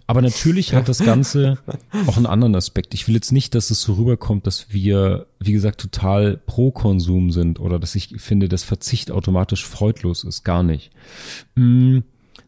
Aber 0.05 0.21
natürlich 0.21 0.73
hat 0.73 0.89
das 0.89 0.99
Ganze 0.99 1.57
auch 2.07 2.17
einen 2.17 2.25
anderen 2.25 2.55
Aspekt. 2.55 2.93
Ich 2.93 3.07
will 3.07 3.15
jetzt 3.15 3.31
nicht, 3.31 3.55
dass 3.55 3.71
es 3.71 3.81
so 3.81 3.93
rüberkommt, 3.93 4.45
dass 4.45 4.73
wir, 4.73 5.27
wie 5.39 5.53
gesagt, 5.53 5.79
total 5.79 6.37
pro 6.37 6.71
Konsum 6.71 7.31
sind 7.31 7.59
oder 7.59 7.79
dass 7.79 7.95
ich 7.95 8.21
finde, 8.21 8.49
dass 8.49 8.63
Verzicht 8.63 9.11
automatisch 9.11 9.65
freudlos 9.65 10.23
ist. 10.23 10.43
Gar 10.43 10.63
nicht. 10.63 10.91
Mm, 11.55 11.99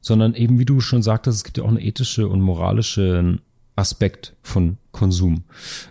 sondern 0.01 0.35
eben, 0.35 0.59
wie 0.59 0.65
du 0.65 0.81
schon 0.81 1.01
sagtest, 1.01 1.37
es 1.37 1.43
gibt 1.43 1.57
ja 1.57 1.63
auch 1.63 1.69
einen 1.69 1.79
ethischen 1.79 2.25
und 2.25 2.41
moralischen 2.41 3.41
Aspekt 3.75 4.35
von 4.41 4.77
Konsum. 4.91 5.43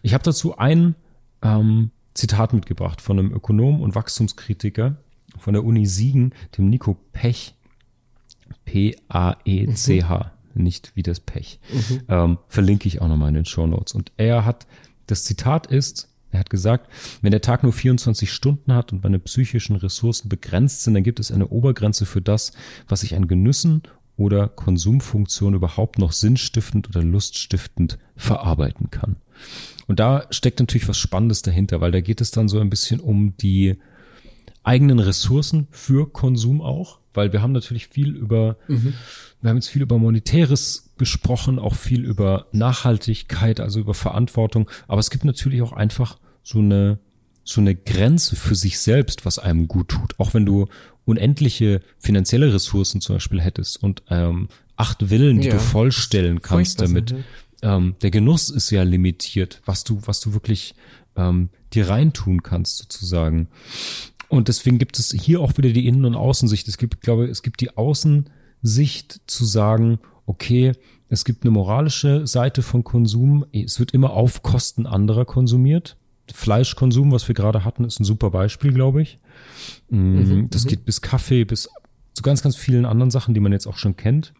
Ich 0.02 0.14
habe 0.14 0.24
dazu 0.24 0.56
ein 0.58 0.94
ähm, 1.42 1.90
Zitat 2.14 2.52
mitgebracht 2.52 3.00
von 3.00 3.18
einem 3.18 3.32
Ökonom 3.32 3.80
und 3.80 3.94
Wachstumskritiker 3.94 4.96
von 5.38 5.54
der 5.54 5.64
Uni 5.64 5.86
Siegen, 5.86 6.32
dem 6.56 6.68
Nico 6.68 6.96
Pech. 7.12 7.54
P-A-E-C-H. 8.64 10.33
Nicht 10.54 10.92
wie 10.94 11.02
das 11.02 11.20
Pech. 11.20 11.60
Ähm, 12.08 12.38
verlinke 12.48 12.88
ich 12.88 13.00
auch 13.00 13.08
nochmal 13.08 13.28
in 13.28 13.34
den 13.34 13.44
Show 13.44 13.66
Notes. 13.66 13.94
Und 13.94 14.12
er 14.16 14.44
hat, 14.44 14.66
das 15.06 15.24
Zitat 15.24 15.66
ist, 15.66 16.08
er 16.30 16.40
hat 16.40 16.50
gesagt, 16.50 16.90
wenn 17.22 17.30
der 17.30 17.40
Tag 17.40 17.62
nur 17.62 17.72
24 17.72 18.32
Stunden 18.32 18.74
hat 18.74 18.92
und 18.92 19.04
meine 19.04 19.20
psychischen 19.20 19.76
Ressourcen 19.76 20.28
begrenzt 20.28 20.82
sind, 20.82 20.94
dann 20.94 21.04
gibt 21.04 21.20
es 21.20 21.30
eine 21.30 21.48
Obergrenze 21.48 22.06
für 22.06 22.20
das, 22.20 22.52
was 22.88 23.04
ich 23.04 23.14
an 23.14 23.28
Genüssen 23.28 23.82
oder 24.16 24.48
Konsumfunktionen 24.48 25.54
überhaupt 25.54 25.98
noch 25.98 26.12
sinnstiftend 26.12 26.88
oder 26.88 27.02
luststiftend 27.02 27.98
verarbeiten 28.16 28.90
kann. 28.90 29.16
Und 29.86 30.00
da 30.00 30.26
steckt 30.30 30.60
natürlich 30.60 30.88
was 30.88 30.98
Spannendes 30.98 31.42
dahinter, 31.42 31.80
weil 31.80 31.92
da 31.92 32.00
geht 32.00 32.20
es 32.20 32.30
dann 32.30 32.48
so 32.48 32.58
ein 32.58 32.70
bisschen 32.70 33.00
um 33.00 33.36
die 33.36 33.76
eigenen 34.62 34.98
Ressourcen 34.98 35.68
für 35.70 36.10
Konsum 36.10 36.60
auch, 36.62 36.98
weil 37.14 37.32
wir 37.32 37.42
haben 37.42 37.52
natürlich 37.52 37.88
viel 37.88 38.14
über, 38.14 38.56
mhm. 38.68 38.94
wir 39.40 39.50
haben 39.50 39.56
jetzt 39.56 39.68
viel 39.68 39.82
über 39.82 39.98
Monetäres 39.98 40.90
gesprochen, 40.98 41.58
auch 41.58 41.74
viel 41.74 42.04
über 42.04 42.46
Nachhaltigkeit, 42.52 43.60
also 43.60 43.80
über 43.80 43.94
Verantwortung, 43.94 44.70
aber 44.88 45.00
es 45.00 45.10
gibt 45.10 45.24
natürlich 45.24 45.62
auch 45.62 45.72
einfach 45.72 46.18
so 46.42 46.58
eine, 46.58 46.98
so 47.44 47.60
eine 47.60 47.74
Grenze 47.74 48.36
für 48.36 48.54
sich 48.54 48.78
selbst, 48.78 49.24
was 49.26 49.38
einem 49.38 49.68
gut 49.68 49.88
tut. 49.88 50.18
Auch 50.18 50.34
wenn 50.34 50.46
du 50.46 50.66
unendliche 51.04 51.80
finanzielle 51.98 52.52
Ressourcen 52.52 53.00
zum 53.00 53.16
Beispiel 53.16 53.40
hättest 53.40 53.82
und 53.82 54.02
ähm, 54.08 54.48
acht 54.76 55.10
Willen, 55.10 55.40
die 55.40 55.48
ja. 55.48 55.54
du 55.54 55.60
vollstellen 55.60 56.42
kannst 56.42 56.80
damit. 56.80 57.10
Sind, 57.10 57.24
ähm, 57.62 57.96
der 58.02 58.10
Genuss 58.10 58.50
ist 58.50 58.70
ja 58.70 58.82
limitiert, 58.82 59.60
was 59.64 59.84
du, 59.84 60.00
was 60.04 60.20
du 60.20 60.32
wirklich 60.32 60.74
ähm, 61.16 61.50
dir 61.72 61.88
reintun 61.88 62.42
kannst, 62.42 62.78
sozusagen. 62.78 63.48
Und 64.28 64.48
deswegen 64.48 64.78
gibt 64.78 64.98
es 64.98 65.12
hier 65.12 65.40
auch 65.40 65.56
wieder 65.56 65.70
die 65.70 65.86
Innen- 65.86 66.04
und 66.04 66.16
Außensicht. 66.16 66.68
Es 66.68 66.78
gibt, 66.78 67.00
glaube 67.00 67.26
es 67.26 67.42
gibt 67.42 67.60
die 67.60 67.76
Außensicht 67.76 69.20
zu 69.26 69.44
sagen, 69.44 69.98
okay, 70.26 70.72
es 71.08 71.24
gibt 71.24 71.44
eine 71.44 71.50
moralische 71.50 72.26
Seite 72.26 72.62
von 72.62 72.84
Konsum. 72.84 73.44
Es 73.52 73.78
wird 73.78 73.92
immer 73.92 74.10
auf 74.10 74.42
Kosten 74.42 74.86
anderer 74.86 75.24
konsumiert. 75.24 75.96
Fleischkonsum, 76.32 77.12
was 77.12 77.28
wir 77.28 77.34
gerade 77.34 77.64
hatten, 77.64 77.84
ist 77.84 78.00
ein 78.00 78.04
super 78.04 78.30
Beispiel, 78.30 78.72
glaube 78.72 79.02
ich. 79.02 79.18
Mm, 79.90 79.96
mhm, 79.96 80.50
das 80.50 80.64
mhm. 80.64 80.68
geht 80.68 80.84
bis 80.86 81.02
Kaffee, 81.02 81.44
bis 81.44 81.68
zu 82.14 82.22
ganz, 82.22 82.42
ganz 82.42 82.56
vielen 82.56 82.86
anderen 82.86 83.10
Sachen, 83.10 83.34
die 83.34 83.40
man 83.40 83.52
jetzt 83.52 83.66
auch 83.66 83.76
schon 83.76 83.96
kennt. 83.96 84.32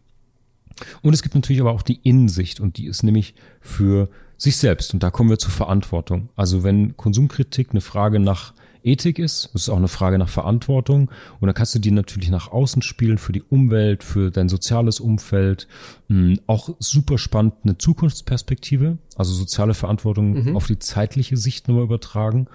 Und 1.02 1.12
es 1.12 1.22
gibt 1.22 1.34
natürlich 1.34 1.60
aber 1.60 1.72
auch 1.72 1.82
die 1.82 2.00
Innensicht 2.02 2.58
und 2.60 2.78
die 2.78 2.86
ist 2.86 3.02
nämlich 3.02 3.34
für 3.60 4.08
sich 4.36 4.56
selbst. 4.56 4.94
Und 4.94 5.02
da 5.02 5.10
kommen 5.10 5.30
wir 5.30 5.38
zur 5.38 5.50
Verantwortung. 5.50 6.30
Also 6.36 6.64
wenn 6.64 6.96
Konsumkritik 6.96 7.70
eine 7.70 7.80
Frage 7.80 8.18
nach 8.18 8.54
Ethik 8.84 9.18
ist. 9.18 9.50
Das 9.52 9.62
ist 9.62 9.68
auch 9.68 9.76
eine 9.76 9.88
Frage 9.88 10.18
nach 10.18 10.28
Verantwortung. 10.28 11.10
Und 11.40 11.46
dann 11.46 11.54
kannst 11.54 11.74
du 11.74 11.78
die 11.78 11.90
natürlich 11.90 12.30
nach 12.30 12.48
außen 12.52 12.82
spielen 12.82 13.18
für 13.18 13.32
die 13.32 13.42
Umwelt, 13.42 14.04
für 14.04 14.30
dein 14.30 14.48
soziales 14.48 15.00
Umfeld. 15.00 15.66
Hm, 16.08 16.38
auch 16.46 16.70
super 16.78 17.18
spannend 17.18 17.54
eine 17.64 17.78
Zukunftsperspektive, 17.78 18.98
also 19.16 19.32
soziale 19.32 19.74
Verantwortung 19.74 20.44
mhm. 20.44 20.56
auf 20.56 20.66
die 20.66 20.78
zeitliche 20.78 21.36
Sicht 21.36 21.66
nochmal 21.68 21.84
übertragen. 21.84 22.46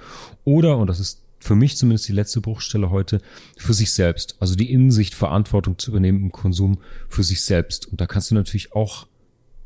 Oder, 0.46 0.78
und 0.78 0.88
das 0.88 1.00
ist 1.00 1.24
für 1.40 1.56
mich 1.56 1.78
zumindest 1.78 2.08
die 2.08 2.14
letzte 2.14 2.42
Bruchstelle 2.42 2.90
heute, 2.90 3.22
für 3.58 3.74
sich 3.74 3.94
selbst. 3.94 4.36
Also 4.40 4.56
die 4.56 4.72
Innensicht, 4.72 5.16
Verantwortung 5.16 5.78
zu 5.78 5.92
übernehmen 5.92 6.22
im 6.22 6.32
Konsum 6.32 6.80
für 7.08 7.24
sich 7.24 7.44
selbst. 7.44 7.88
Und 7.88 8.02
da 8.02 8.08
kannst 8.08 8.32
du 8.32 8.36
natürlich 8.36 8.74
auch, 8.74 9.08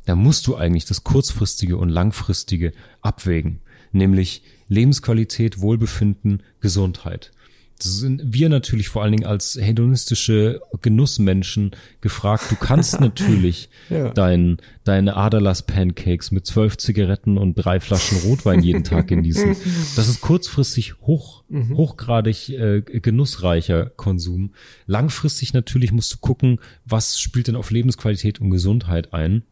da 0.06 0.14
musst 0.14 0.46
du 0.46 0.56
eigentlich 0.56 0.84
das 0.84 1.04
kurzfristige 1.04 1.76
und 1.76 1.88
langfristige 1.88 2.72
abwägen. 3.02 3.60
Nämlich 3.94 4.42
Lebensqualität, 4.68 5.60
Wohlbefinden, 5.60 6.42
Gesundheit. 6.60 7.30
Das 7.78 7.98
sind 7.98 8.22
wir 8.24 8.48
natürlich 8.48 8.88
vor 8.88 9.02
allen 9.02 9.12
Dingen 9.12 9.26
als 9.26 9.58
hedonistische 9.60 10.60
Genussmenschen 10.80 11.72
gefragt. 12.00 12.44
Du 12.50 12.56
kannst 12.56 13.00
natürlich 13.00 13.68
ja. 13.90 14.10
dein, 14.10 14.58
deine 14.84 15.16
Aderlass-Pancakes 15.16 16.30
mit 16.30 16.46
zwölf 16.46 16.76
Zigaretten 16.76 17.36
und 17.36 17.54
drei 17.54 17.80
Flaschen 17.80 18.18
Rotwein 18.18 18.62
jeden 18.62 18.84
Tag 18.84 19.08
genießen. 19.08 19.56
Das 19.96 20.08
ist 20.08 20.20
kurzfristig 20.20 21.00
hoch, 21.00 21.42
mhm. 21.48 21.76
hochgradig 21.76 22.48
äh, 22.50 22.80
genussreicher 22.82 23.86
Konsum. 23.96 24.54
Langfristig 24.86 25.52
natürlich 25.52 25.90
musst 25.90 26.12
du 26.12 26.18
gucken, 26.18 26.60
was 26.84 27.18
spielt 27.18 27.48
denn 27.48 27.56
auf 27.56 27.72
Lebensqualität 27.72 28.40
und 28.40 28.50
Gesundheit 28.50 29.12
ein. 29.12 29.42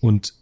Und 0.00 0.34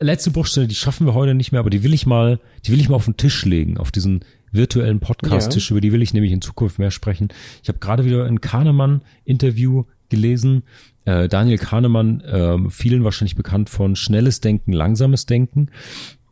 letzte 0.00 0.30
Bruchstelle, 0.30 0.68
die 0.68 0.74
schaffen 0.74 1.06
wir 1.06 1.14
heute 1.14 1.34
nicht 1.34 1.52
mehr, 1.52 1.60
aber 1.60 1.70
die 1.70 1.82
will 1.82 1.94
ich 1.94 2.06
mal, 2.06 2.40
die 2.64 2.72
will 2.72 2.80
ich 2.80 2.88
mal 2.88 2.96
auf 2.96 3.04
den 3.04 3.16
Tisch 3.16 3.44
legen, 3.44 3.78
auf 3.78 3.90
diesen 3.90 4.24
virtuellen 4.52 5.00
Podcast-Tisch, 5.00 5.70
ja. 5.70 5.74
über 5.74 5.80
die 5.80 5.92
will 5.92 6.02
ich 6.02 6.14
nämlich 6.14 6.32
in 6.32 6.40
Zukunft 6.40 6.78
mehr 6.78 6.90
sprechen. 6.90 7.28
Ich 7.62 7.68
habe 7.68 7.78
gerade 7.78 8.04
wieder 8.04 8.24
ein 8.24 8.40
Kahnemann-Interview 8.40 9.84
gelesen. 10.08 10.62
Äh, 11.04 11.28
Daniel 11.28 11.58
Kahnemann, 11.58 12.20
äh, 12.20 12.70
vielen 12.70 13.04
wahrscheinlich 13.04 13.36
bekannt 13.36 13.68
von 13.68 13.96
schnelles 13.96 14.40
Denken, 14.40 14.72
langsames 14.72 15.26
Denken. 15.26 15.68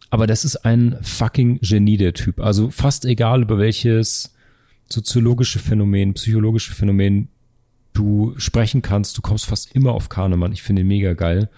Aber 0.08 0.26
das 0.26 0.44
ist 0.44 0.56
ein 0.56 0.96
fucking 1.02 1.58
Genie, 1.60 1.96
der 1.96 2.14
Typ. 2.14 2.40
Also 2.40 2.70
fast 2.70 3.04
egal, 3.04 3.42
über 3.42 3.58
welches 3.58 4.34
soziologische 4.88 5.58
Phänomen, 5.58 6.14
psychologische 6.14 6.72
Phänomen 6.72 7.28
du 7.96 8.34
sprechen 8.36 8.82
kannst. 8.82 9.16
Du 9.16 9.22
kommst 9.22 9.46
fast 9.46 9.72
immer 9.72 9.92
auf 9.92 10.08
Kahnemann. 10.08 10.52
Ich 10.52 10.62
finde 10.62 10.82
ihn 10.82 10.88
mega 10.88 11.14
geil. 11.14 11.48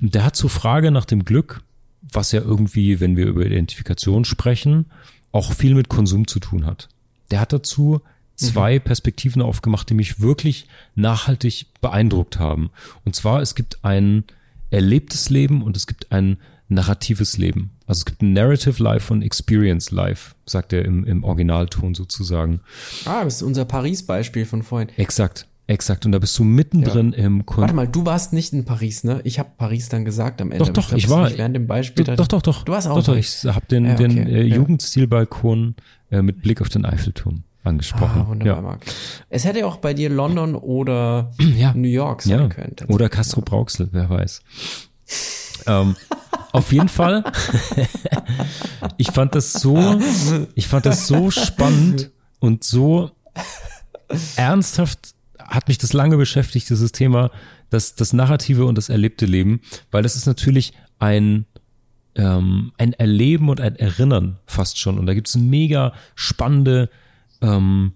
Und 0.00 0.14
der 0.14 0.24
hat 0.24 0.36
zur 0.36 0.50
Frage 0.50 0.90
nach 0.90 1.04
dem 1.04 1.24
Glück, 1.24 1.62
was 2.00 2.32
ja 2.32 2.40
irgendwie, 2.40 3.00
wenn 3.00 3.16
wir 3.16 3.26
über 3.26 3.44
Identifikation 3.44 4.24
sprechen, 4.24 4.86
auch 5.32 5.52
viel 5.52 5.74
mit 5.74 5.88
Konsum 5.88 6.26
zu 6.26 6.40
tun 6.40 6.66
hat. 6.66 6.88
Der 7.30 7.40
hat 7.40 7.52
dazu 7.52 8.00
zwei 8.36 8.78
mhm. 8.78 8.82
Perspektiven 8.82 9.42
aufgemacht, 9.42 9.88
die 9.90 9.94
mich 9.94 10.20
wirklich 10.20 10.66
nachhaltig 10.94 11.66
beeindruckt 11.80 12.38
haben. 12.38 12.70
Und 13.04 13.16
zwar, 13.16 13.40
es 13.40 13.54
gibt 13.54 13.84
ein 13.84 14.24
erlebtes 14.70 15.30
Leben 15.30 15.62
und 15.62 15.76
es 15.76 15.86
gibt 15.86 16.12
ein 16.12 16.38
narratives 16.68 17.36
Leben. 17.38 17.70
Also 17.86 18.00
es 18.00 18.04
gibt 18.06 18.22
ein 18.22 18.32
Narrative 18.32 18.82
Life 18.82 19.12
und 19.12 19.22
Experience 19.22 19.90
Life, 19.90 20.34
sagt 20.46 20.72
er 20.72 20.84
im, 20.84 21.04
im 21.04 21.24
Originalton 21.24 21.94
sozusagen. 21.94 22.60
Ah, 23.04 23.24
das 23.24 23.36
ist 23.36 23.42
unser 23.42 23.64
Paris-Beispiel 23.64 24.46
von 24.46 24.62
vorhin. 24.62 24.88
Exakt. 24.96 25.46
Exakt, 25.68 26.04
und 26.04 26.12
da 26.12 26.18
bist 26.18 26.36
du 26.38 26.44
mittendrin 26.44 27.12
ja. 27.12 27.24
im 27.24 27.46
Kon 27.46 27.62
Warte 27.62 27.74
mal, 27.74 27.86
du 27.86 28.04
warst 28.04 28.32
nicht 28.32 28.52
in 28.52 28.64
Paris, 28.64 29.04
ne? 29.04 29.20
Ich 29.24 29.38
habe 29.38 29.50
Paris 29.56 29.88
dann 29.88 30.04
gesagt 30.04 30.42
am 30.42 30.50
Ende. 30.50 30.64
Doch, 30.64 30.72
doch, 30.72 30.92
ich, 30.92 31.04
ich 31.04 31.10
war. 31.10 31.30
Während 31.36 31.54
dem 31.54 31.66
Beispiel. 31.66 32.04
Doch, 32.04 32.26
doch, 32.26 32.42
doch. 32.42 32.64
Du 32.64 32.72
warst 32.72 32.88
auch. 32.88 32.96
Doch, 32.96 33.04
doch, 33.04 33.16
ich 33.16 33.44
habe 33.44 33.64
den, 33.66 33.84
ja, 33.86 33.94
okay. 33.94 34.08
den 34.08 34.26
äh, 34.26 34.42
Jugendstilbalkon 34.42 35.76
äh, 36.10 36.20
mit 36.20 36.42
Blick 36.42 36.60
auf 36.60 36.68
den 36.68 36.84
Eiffelturm 36.84 37.44
angesprochen. 37.62 38.22
Ah, 38.22 38.28
wunderbar, 38.28 38.56
ja. 38.56 38.60
Marc. 38.60 38.84
Es 39.28 39.44
hätte 39.44 39.64
auch 39.66 39.76
bei 39.76 39.94
dir 39.94 40.10
London 40.10 40.56
oder. 40.56 41.30
New 41.74 41.88
York 41.88 42.22
sein 42.22 42.48
können. 42.48 42.74
Oder 42.88 43.08
Castro 43.08 43.40
Brauxel, 43.40 43.88
wer 43.92 44.10
weiß. 44.10 44.42
ähm, 45.66 45.94
auf 46.50 46.72
jeden 46.72 46.88
Fall. 46.88 47.22
ich 48.96 49.12
fand 49.12 49.36
das 49.36 49.52
so, 49.52 50.00
ich 50.56 50.66
fand 50.66 50.86
das 50.86 51.06
so 51.06 51.30
spannend 51.30 52.10
und 52.40 52.64
so 52.64 53.12
ernsthaft 54.36 55.14
hat 55.46 55.68
mich 55.68 55.78
das 55.78 55.92
lange 55.92 56.16
beschäftigt, 56.16 56.68
dieses 56.68 56.92
Thema, 56.92 57.30
das, 57.70 57.94
das 57.94 58.12
narrative 58.12 58.64
und 58.66 58.76
das 58.76 58.88
erlebte 58.88 59.26
Leben, 59.26 59.60
weil 59.90 60.02
das 60.02 60.16
ist 60.16 60.26
natürlich 60.26 60.72
ein, 60.98 61.46
ähm, 62.14 62.72
ein 62.78 62.92
Erleben 62.92 63.48
und 63.48 63.60
ein 63.60 63.76
Erinnern 63.76 64.38
fast 64.46 64.78
schon. 64.78 64.98
Und 64.98 65.06
da 65.06 65.14
gibt 65.14 65.28
es 65.28 65.36
mega 65.36 65.94
spannende 66.14 66.90
ähm, 67.40 67.92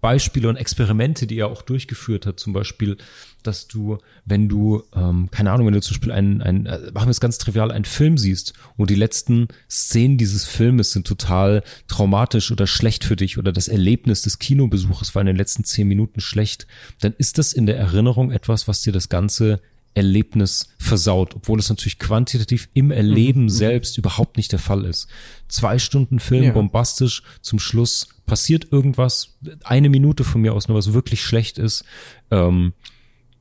Beispiele 0.00 0.48
und 0.48 0.56
Experimente, 0.56 1.26
die 1.26 1.38
er 1.38 1.48
auch 1.48 1.62
durchgeführt 1.62 2.26
hat. 2.26 2.38
Zum 2.38 2.52
Beispiel, 2.52 2.96
dass 3.42 3.68
du, 3.68 3.98
wenn 4.24 4.48
du, 4.48 4.82
ähm, 4.94 5.28
keine 5.30 5.52
Ahnung, 5.52 5.66
wenn 5.66 5.74
du 5.74 5.80
zum 5.80 5.94
Beispiel 5.94 6.12
einen, 6.12 6.42
einen 6.42 6.66
äh, 6.66 6.90
machen 6.92 7.06
wir 7.06 7.10
es 7.10 7.20
ganz 7.20 7.38
trivial, 7.38 7.70
einen 7.70 7.84
Film 7.84 8.18
siehst 8.18 8.52
und 8.76 8.90
die 8.90 8.94
letzten 8.94 9.48
Szenen 9.70 10.18
dieses 10.18 10.44
Filmes 10.44 10.92
sind 10.92 11.06
total 11.06 11.62
traumatisch 11.86 12.50
oder 12.50 12.66
schlecht 12.66 13.04
für 13.04 13.16
dich 13.16 13.38
oder 13.38 13.52
das 13.52 13.68
Erlebnis 13.68 14.22
des 14.22 14.38
Kinobesuches 14.38 15.14
war 15.14 15.22
in 15.22 15.26
den 15.26 15.36
letzten 15.36 15.64
zehn 15.64 15.88
Minuten 15.88 16.20
schlecht, 16.20 16.66
dann 17.00 17.14
ist 17.18 17.38
das 17.38 17.52
in 17.52 17.66
der 17.66 17.78
Erinnerung 17.78 18.30
etwas, 18.30 18.68
was 18.68 18.82
dir 18.82 18.92
das 18.92 19.08
ganze 19.08 19.60
Erlebnis 19.94 20.68
versaut, 20.78 21.34
obwohl 21.34 21.58
es 21.58 21.68
natürlich 21.68 21.98
quantitativ 21.98 22.68
im 22.72 22.90
Erleben 22.90 23.44
mhm. 23.44 23.48
selbst 23.48 23.98
überhaupt 23.98 24.36
nicht 24.36 24.52
der 24.52 24.58
Fall 24.58 24.84
ist. 24.84 25.08
Zwei 25.48 25.78
Stunden 25.78 26.20
Film, 26.20 26.44
ja. 26.44 26.52
bombastisch, 26.52 27.22
zum 27.40 27.58
Schluss 27.58 28.08
passiert 28.26 28.68
irgendwas, 28.70 29.36
eine 29.64 29.88
Minute 29.88 30.22
von 30.22 30.40
mir 30.40 30.54
aus 30.54 30.68
nur 30.68 30.78
was 30.78 30.92
wirklich 30.92 31.22
schlecht 31.22 31.58
ist. 31.58 31.84
Ähm, 32.30 32.74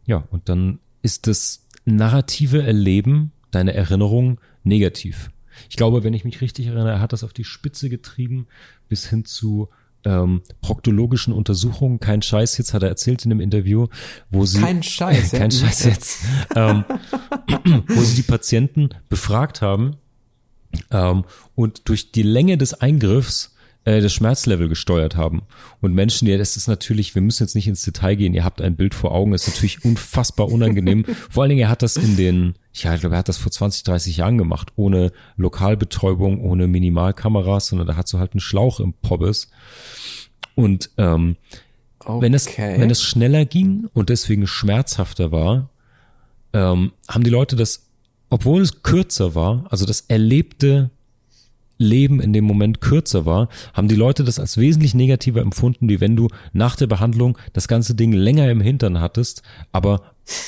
ja, 0.08 0.24
und 0.32 0.50
dann 0.50 0.80
ist 1.04 1.28
das 1.28 1.68
narrative 1.86 2.64
Erleben, 2.64 3.32
deine 3.52 3.74
Erinnerung 3.74 4.40
negativ. 4.64 5.30
Ich 5.70 5.76
glaube, 5.76 6.04
wenn 6.04 6.14
ich 6.14 6.26
mich 6.26 6.42
richtig 6.42 6.68
erinnere, 6.68 6.92
er 6.92 7.02
hat 7.02 7.14
das 7.14 7.24
auf 7.24 7.34
die 7.34 7.44
Spitze 7.44 7.90
getrieben 7.90 8.48
bis 8.90 9.08
hin 9.08 9.26
zu 9.26 9.70
ähm, 10.06 10.42
proktologischen 10.62 11.34
Untersuchungen, 11.34 12.00
kein 12.00 12.22
Scheiß 12.22 12.58
jetzt, 12.58 12.74
hat 12.74 12.84
er 12.84 12.90
erzählt 12.90 13.26
in 13.26 13.32
einem 13.32 13.42
Interview, 13.42 13.88
wo 14.30 14.46
sie. 14.46 14.62
Kein 14.62 14.84
Scheiß, 14.84 15.32
kein 15.32 15.50
ja. 15.50 15.60
Scheiß 15.60 15.86
jetzt. 15.86 16.20
ähm, 16.56 16.86
wo 17.88 18.02
sie 18.02 18.16
die 18.16 18.24
Patienten 18.24 18.90
befragt 19.10 19.62
haben 19.62 19.98
ähm, 20.92 21.26
und 21.56 21.90
durch 21.90 22.12
die 22.12 22.24
Länge 22.24 22.58
des 22.58 22.76
Eingriffs 22.76 23.56
äh, 23.88 24.02
das 24.02 24.14
Schmerzlevel 24.14 24.68
gesteuert 24.68 25.16
haben. 25.16 25.44
Und 25.80 25.94
Menschen, 25.94 26.28
ja, 26.28 26.38
das 26.38 26.58
ist 26.58 26.68
natürlich, 26.68 27.16
wir 27.16 27.22
müssen 27.22 27.44
jetzt 27.44 27.56
nicht 27.56 27.68
ins 27.68 27.84
Detail 27.84 28.16
gehen, 28.16 28.34
ihr 28.34 28.44
habt 28.44 28.62
ein 28.62 28.76
Bild 28.76 28.94
vor 28.94 29.14
Augen, 29.14 29.32
das 29.32 29.48
ist 29.48 29.56
natürlich 29.56 29.86
unfassbar 29.86 30.50
unangenehm. 30.52 31.06
Vor 31.30 31.44
allen 31.44 31.52
Dingen, 31.52 31.62
er 31.62 31.70
hat 31.70 31.82
das 31.82 31.96
in 31.96 32.18
den, 32.18 32.56
ja, 32.74 32.94
ich 32.94 33.00
glaube, 33.00 33.16
er 33.16 33.20
hat 33.20 33.30
das 33.30 33.38
vor 33.38 33.52
20, 33.52 33.84
30 33.84 34.18
Jahren 34.18 34.38
gemacht, 34.38 34.74
ohne 34.76 35.14
Lokalbetäubung, 35.38 36.42
ohne 36.42 36.68
Minimalkameras, 36.68 37.68
sondern 37.68 37.88
da 37.88 37.96
hat 37.96 38.10
so 38.10 38.20
halt 38.20 38.34
einen 38.34 38.42
Schlauch 38.42 38.82
im 38.82 38.92
Pobbes. 38.92 39.50
Und 40.56 40.90
ähm, 40.98 41.38
Okay. 42.00 42.22
wenn 42.22 42.34
es 42.34 42.58
wenn 42.58 42.90
es 42.90 43.04
schneller 43.04 43.44
ging 43.44 43.90
und 43.94 44.08
deswegen 44.08 44.48
schmerzhafter 44.48 45.32
war, 45.34 45.70
ähm, 46.54 46.94
haben 47.10 47.24
die 47.24 47.30
Leute 47.30 47.58
das, 47.58 47.88
obwohl 48.30 48.62
es 48.62 48.82
kürzer 48.82 49.36
war, 49.36 49.66
also 49.70 49.86
das 49.86 50.02
erlebte 50.08 50.90
Leben 51.78 52.20
in 52.20 52.34
dem 52.34 52.46
Moment 52.46 52.82
kürzer 52.82 53.26
war, 53.26 53.50
haben 53.74 53.88
die 53.88 53.96
Leute 53.96 54.24
das 54.24 54.40
als 54.40 54.58
wesentlich 54.58 54.94
negativer 54.94 55.42
empfunden, 55.42 55.90
wie 55.90 56.02
wenn 56.02 56.16
du 56.16 56.28
nach 56.54 56.76
der 56.76 56.88
Behandlung 56.88 57.38
das 57.54 57.68
ganze 57.68 57.96
Ding 57.96 58.12
länger 58.12 58.50
im 58.50 58.62
Hintern 58.62 59.00
hattest, 59.00 59.44
aber 59.72 60.02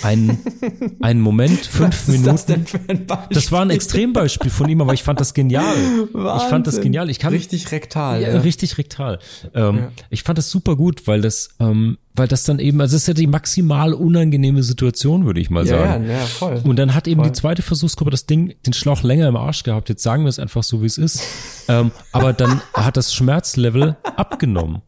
ein, 0.04 0.38
ein 1.02 1.20
Moment, 1.22 1.60
fünf 1.66 1.96
Was 2.02 2.08
Minuten. 2.08 2.30
ist 2.30 2.34
das 2.34 2.46
denn 2.46 2.66
für 2.66 2.80
ein 2.88 3.06
Beispiel? 3.06 3.36
Das 3.36 3.52
war 3.52 3.62
ein 3.62 3.70
Extrembeispiel 3.70 4.52
von 4.52 4.68
ihm, 4.70 4.82
aber 4.82 4.94
ich 4.94 5.04
fand 5.04 5.20
das 5.20 5.34
genial. 5.34 5.76
Ich 5.76 6.12
fand 6.44 6.68
das 6.68 6.76
Wahnsinn. 6.76 6.84
genial. 6.84 7.10
Ich 7.10 7.20
kann 7.20 7.34
Richtig 7.34 7.72
rektal. 7.72 8.22
ja, 8.22 8.30
Ja, 8.34 8.40
richtig 8.42 8.78
rektal. 8.78 9.20
Ähm, 9.54 9.78
Ja. 9.78 9.92
Ich 10.10 10.24
fand 10.24 10.38
das 10.38 10.50
super 10.50 10.76
gut, 10.76 11.08
weil 11.08 11.22
das, 11.22 11.50
ähm, 11.60 11.98
weil 12.16 12.28
das 12.28 12.44
dann 12.44 12.60
eben, 12.60 12.82
also 12.82 12.96
es 12.96 13.04
ist 13.04 13.08
ja 13.08 13.14
die 13.14 13.28
maximal 13.28 13.94
unangenehme 13.94 14.64
Situation, 14.64 15.26
würde 15.26 15.40
ich 15.40 15.50
mal 15.50 15.66
ja, 15.66 15.76
ja, 15.78 15.88
sagen. 15.94 16.10
ja, 16.10 16.18
voll. 16.20 16.62
Und 16.64 16.76
dann 16.78 16.94
hat 16.94 17.08
eben 17.08 17.22
Voll. 17.22 17.30
die 17.30 17.34
zweite 17.34 17.62
Versuchsgruppe 17.62 18.12
das 18.12 18.26
Ding, 18.26 18.56
den 18.66 18.74
Schlauch 18.74 19.04
länger 19.04 19.28
im 19.28 19.38
Arsch 19.38 19.64
gehabt. 19.64 19.88
Jetzt 19.90 20.04
sagen 20.04 20.24
wir 20.24 20.30
es 20.30 20.40
einfach 20.40 20.64
so, 20.64 20.82
wie 20.82 20.88
es 20.88 20.98
ist. 20.98 21.24
ähm, 21.70 21.92
aber 22.12 22.34
dann 22.34 22.62
hat 22.74 22.98
das 22.98 23.14
Schmerzlevel 23.14 23.96
abgenommen. 24.04 24.82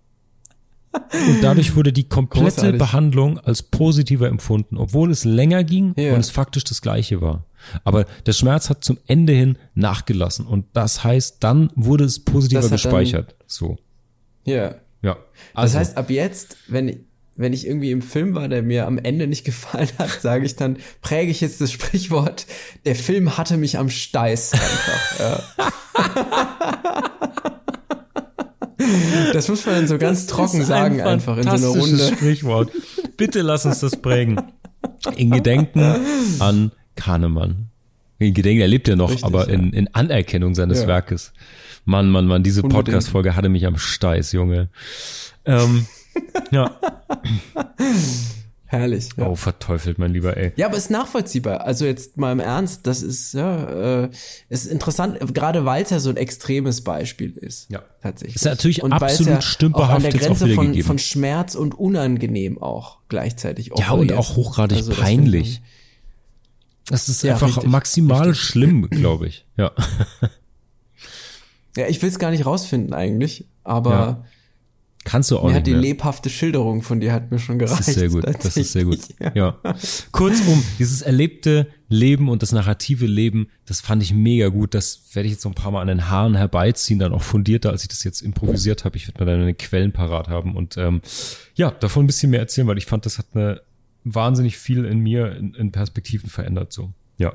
Und 0.93 1.41
dadurch 1.41 1.75
wurde 1.75 1.93
die 1.93 2.03
komplette 2.09 2.45
Großartig. 2.55 2.77
Behandlung 2.79 3.39
als 3.39 3.63
positiver 3.63 4.27
empfunden, 4.27 4.77
obwohl 4.77 5.09
es 5.11 5.23
länger 5.23 5.63
ging 5.63 5.93
Ja. 5.97 6.13
und 6.13 6.19
es 6.19 6.29
faktisch 6.29 6.63
das 6.65 6.81
gleiche 6.81 7.21
war. 7.21 7.45
Aber 7.83 8.05
der 8.25 8.33
Schmerz 8.33 8.69
hat 8.69 8.83
zum 8.83 8.97
Ende 9.07 9.33
hin 9.33 9.57
nachgelassen. 9.75 10.45
Und 10.45 10.65
das 10.73 11.03
heißt, 11.03 11.37
dann 11.43 11.71
wurde 11.75 12.03
es 12.05 12.19
positiver 12.23 12.61
Das 12.61 12.71
gespeichert. 12.71 13.35
So. 13.47 13.77
ja. 14.45 14.75
Ja. 15.03 15.15
Das 15.15 15.19
Also, 15.55 15.79
heißt, 15.79 15.97
ab 15.97 16.09
jetzt, 16.11 16.57
wenn 16.67 16.87
ich, 16.87 16.97
wenn 17.35 17.53
ich 17.53 17.65
irgendwie 17.65 17.89
im 17.91 18.01
Film 18.03 18.35
war, 18.35 18.47
der 18.49 18.61
mir 18.61 18.85
am 18.85 18.97
Ende 18.99 19.25
nicht 19.27 19.43
gefallen 19.45 19.89
hat, 19.97 20.09
sage 20.21 20.45
ich 20.45 20.55
dann, 20.57 20.77
präge 21.01 21.31
ich 21.31 21.41
jetzt 21.41 21.59
das 21.61 21.71
Sprichwort, 21.71 22.45
der 22.85 22.95
Film 22.95 23.37
hatte 23.37 23.57
mich 23.57 23.77
am 23.79 23.89
Steiß 23.89 24.53
einfach. 24.53 25.19
ja. 25.19 25.43
Das 29.33 29.47
muss 29.47 29.65
man 29.65 29.75
dann 29.75 29.87
so 29.87 29.97
ganz 29.97 30.27
trocken 30.27 30.61
ist 30.61 30.67
sagen, 30.67 31.01
ein 31.01 31.07
einfach 31.07 31.37
in 31.37 31.43
so 31.43 31.49
einer 31.49 31.67
Runde. 31.67 31.97
Sprichwort. 31.99 32.71
Bitte 33.17 33.41
lass 33.41 33.65
uns 33.65 33.79
das 33.79 33.95
prägen. 33.95 34.41
In 35.15 35.31
Gedenken 35.31 35.81
an 36.39 36.71
Kahnemann. 36.95 37.69
In 38.19 38.33
Gedenken, 38.33 38.61
er 38.61 38.67
lebt 38.67 38.87
ja 38.87 38.95
noch, 38.95 39.09
Richtig, 39.09 39.25
aber 39.25 39.47
ja. 39.47 39.53
in, 39.55 39.73
in 39.73 39.93
Anerkennung 39.93 40.53
seines 40.53 40.81
Ja. 40.81 40.87
Werkes. 40.87 41.33
Mann, 41.85 42.09
Mann, 42.09 42.27
Mann, 42.27 42.43
diese. 42.43 42.61
Podcast-Folge 42.61 43.35
hatte 43.35 43.49
mich 43.49 43.65
am 43.65 43.77
Steiß, 43.77 44.31
Junge. 44.33 44.69
Ähm, 45.45 45.87
ja. 46.51 46.79
Herrlich. 48.71 49.09
Ja. 49.17 49.27
Oh, 49.27 49.35
verteufelt, 49.35 49.99
mein 49.99 50.13
Lieber, 50.13 50.37
ey. 50.37 50.53
Ja, 50.55 50.67
aber 50.67 50.77
ist 50.77 50.89
nachvollziehbar. 50.89 51.65
Also 51.65 51.83
jetzt 51.85 52.15
mal 52.15 52.31
im 52.31 52.39
Ernst, 52.39 52.87
das 52.87 53.01
ist 53.01 53.33
ja, 53.33 54.03
äh, 54.05 54.09
ist 54.47 54.65
interessant, 54.65 55.17
gerade 55.33 55.65
weil 55.65 55.83
es 55.83 55.89
ja 55.89 55.99
so 55.99 56.09
ein 56.09 56.15
extremes 56.15 56.81
Beispiel 56.81 57.31
ist. 57.31 57.69
Ja. 57.69 57.83
tatsächlich. 58.01 58.37
Ist 58.37 58.45
natürlich 58.45 58.81
Und 58.81 58.93
absolut 58.93 59.33
ja 59.33 59.41
stümperhaft 59.41 59.93
an 59.97 60.01
der 60.03 60.13
Grenze 60.13 60.47
von, 60.47 60.67
gegeben. 60.67 60.87
von 60.87 60.99
Schmerz 60.99 61.55
und 61.55 61.77
unangenehm 61.77 62.61
auch 62.61 62.99
gleichzeitig. 63.09 63.71
Ja, 63.77 63.91
und 63.91 64.13
auch 64.13 64.37
hochgradig 64.37 64.77
Also 64.77 64.91
das 64.91 64.99
peinlich. 65.01 65.55
finde 65.55 65.67
Das 66.87 67.09
ist 67.09 67.23
Ja, 67.23 67.33
einfach 67.33 67.47
richtig, 67.47 67.69
maximal 67.69 68.29
richtig. 68.29 68.47
schlimm, 68.47 68.89
glaube 68.89 69.27
ich. 69.27 69.45
Ja. 69.57 69.71
ich- 69.77 70.29
Ja, 71.75 71.87
ich 71.87 72.01
will 72.01 72.07
es 72.09 72.19
gar 72.19 72.31
nicht 72.31 72.45
rausfinden 72.45 72.93
eigentlich, 72.93 73.47
aber 73.65 73.91
Ja. 73.91 74.25
Kannst 75.03 75.31
du 75.31 75.39
auch 75.39 75.47
mir 75.47 75.55
hat 75.55 75.65
die 75.65 75.71
mehr. 75.71 75.81
lebhafte 75.81 76.29
Schilderung 76.29 76.83
von 76.83 76.99
dir 76.99 77.11
hat 77.11 77.31
mir 77.31 77.39
schon 77.39 77.57
gereicht. 77.57 77.79
Das 77.79 77.87
ist 77.87 77.95
sehr 77.95 78.09
gut. 78.09 78.23
Das 78.23 78.55
ist 78.55 78.71
sehr 78.71 78.83
gut. 78.83 78.99
tatsächlich. 79.19 79.35
Ja. 79.35 79.57
Kurzum, 80.11 80.63
dieses 80.77 81.01
erlebte 81.01 81.67
Leben 81.89 82.29
und 82.29 82.43
das 82.43 82.51
narrative 82.51 83.07
Leben, 83.07 83.47
das 83.65 83.81
fand 83.81 84.03
ich 84.03 84.13
mega 84.13 84.49
gut. 84.49 84.75
Das 84.75 85.01
werde 85.13 85.25
ich 85.25 85.33
jetzt 85.33 85.41
so 85.41 85.49
ein 85.49 85.55
paar 85.55 85.71
Mal 85.71 85.81
an 85.81 85.87
den 85.87 86.09
Haaren 86.09 86.35
herbeiziehen, 86.35 86.99
dann 86.99 87.13
auch 87.13 87.23
fundierter, 87.23 87.71
als 87.71 87.81
ich 87.81 87.89
das 87.89 88.03
jetzt 88.03 88.21
improvisiert 88.21 88.85
habe. 88.85 88.95
Ich 88.97 89.07
werde 89.07 89.25
mir 89.25 89.31
dann 89.31 89.41
eine 89.41 89.53
Quellen 89.55 89.91
parat 89.91 90.27
haben 90.27 90.55
und 90.55 90.77
ähm, 90.77 91.01
ja, 91.55 91.71
davon 91.71 92.03
ein 92.03 92.07
bisschen 92.07 92.29
mehr 92.29 92.39
erzählen, 92.39 92.67
weil 92.67 92.77
ich 92.77 92.85
fand, 92.85 93.05
das 93.07 93.17
hat 93.17 93.25
eine 93.33 93.61
wahnsinnig 94.03 94.57
viel 94.57 94.85
in 94.85 94.99
mir 94.99 95.35
in, 95.35 95.55
in 95.55 95.71
Perspektiven 95.71 96.29
verändert. 96.29 96.73
So, 96.73 96.91
ja. 97.17 97.33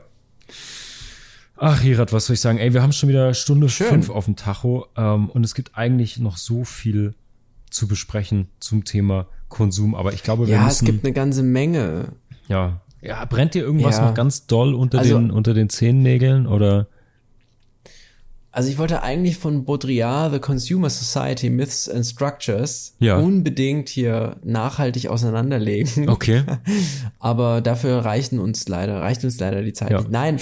Ach, 1.57 1.81
Hirat, 1.81 2.13
was 2.13 2.27
soll 2.27 2.35
ich 2.35 2.41
sagen? 2.41 2.59
Ey, 2.59 2.75
wir 2.75 2.83
haben 2.83 2.93
schon 2.93 3.09
wieder 3.09 3.33
Stunde 3.35 3.69
Schön. 3.69 3.89
fünf 3.89 4.11
auf 4.11 4.27
dem 4.27 4.37
Tacho 4.37 4.87
ähm, 4.97 5.31
und 5.31 5.43
es 5.45 5.55
gibt 5.55 5.77
eigentlich 5.77 6.19
noch 6.19 6.37
so 6.37 6.65
viel 6.65 7.15
zu 7.71 7.87
besprechen 7.89 8.49
zum 8.61 8.85
Thema 8.85 9.27
Konsum, 9.49 9.95
aber 9.95 10.13
ich 10.13 10.23
glaube, 10.23 10.47
wir 10.47 10.55
Ja, 10.55 10.63
es 10.69 10.83
müssen 10.83 10.87
gibt 10.87 11.05
eine 11.05 11.13
ganze 11.15 11.43
Menge. 11.43 12.13
ja. 12.49 12.81
Ja, 13.03 13.25
brennt 13.27 13.55
dir 13.55 13.63
irgendwas 13.63 13.99
Ja. 13.99 14.07
noch 14.07 14.15
ganz 14.15 14.47
doll 14.47 14.75
unter 14.75 14.99
Also- 14.99 15.19
den 15.19 15.31
unter 15.31 15.55
den 15.55 15.69
Zehennägeln 15.69 16.47
oder? 16.47 16.89
Also 18.51 18.71
ich 18.71 18.79
wollte 18.79 19.03
eigentlich 19.03 19.37
von 19.37 19.65
Baudrillard, 19.67 20.33
The 20.33 20.39
Consumer 20.39 20.89
Society, 20.89 21.51
Myths 21.51 21.91
and 21.91 22.07
Structures 22.07 22.95
Ja. 22.99 23.19
unbedingt 23.19 23.91
hier 23.91 24.37
nachhaltig 24.45 25.09
auseinanderlegen. 25.09 26.09
Okay. 26.09 26.43
Aber 27.19 27.61
dafür 27.61 27.99
reichen 27.99 28.39
uns 28.39 28.67
leider, 28.67 29.03
reicht 29.03 29.23
uns 29.25 29.39
leider 29.39 29.63
die 29.63 29.75
Zeit 29.75 29.91
Ja. 29.91 29.99
nicht. 29.99 30.11
Nein, 30.11 30.39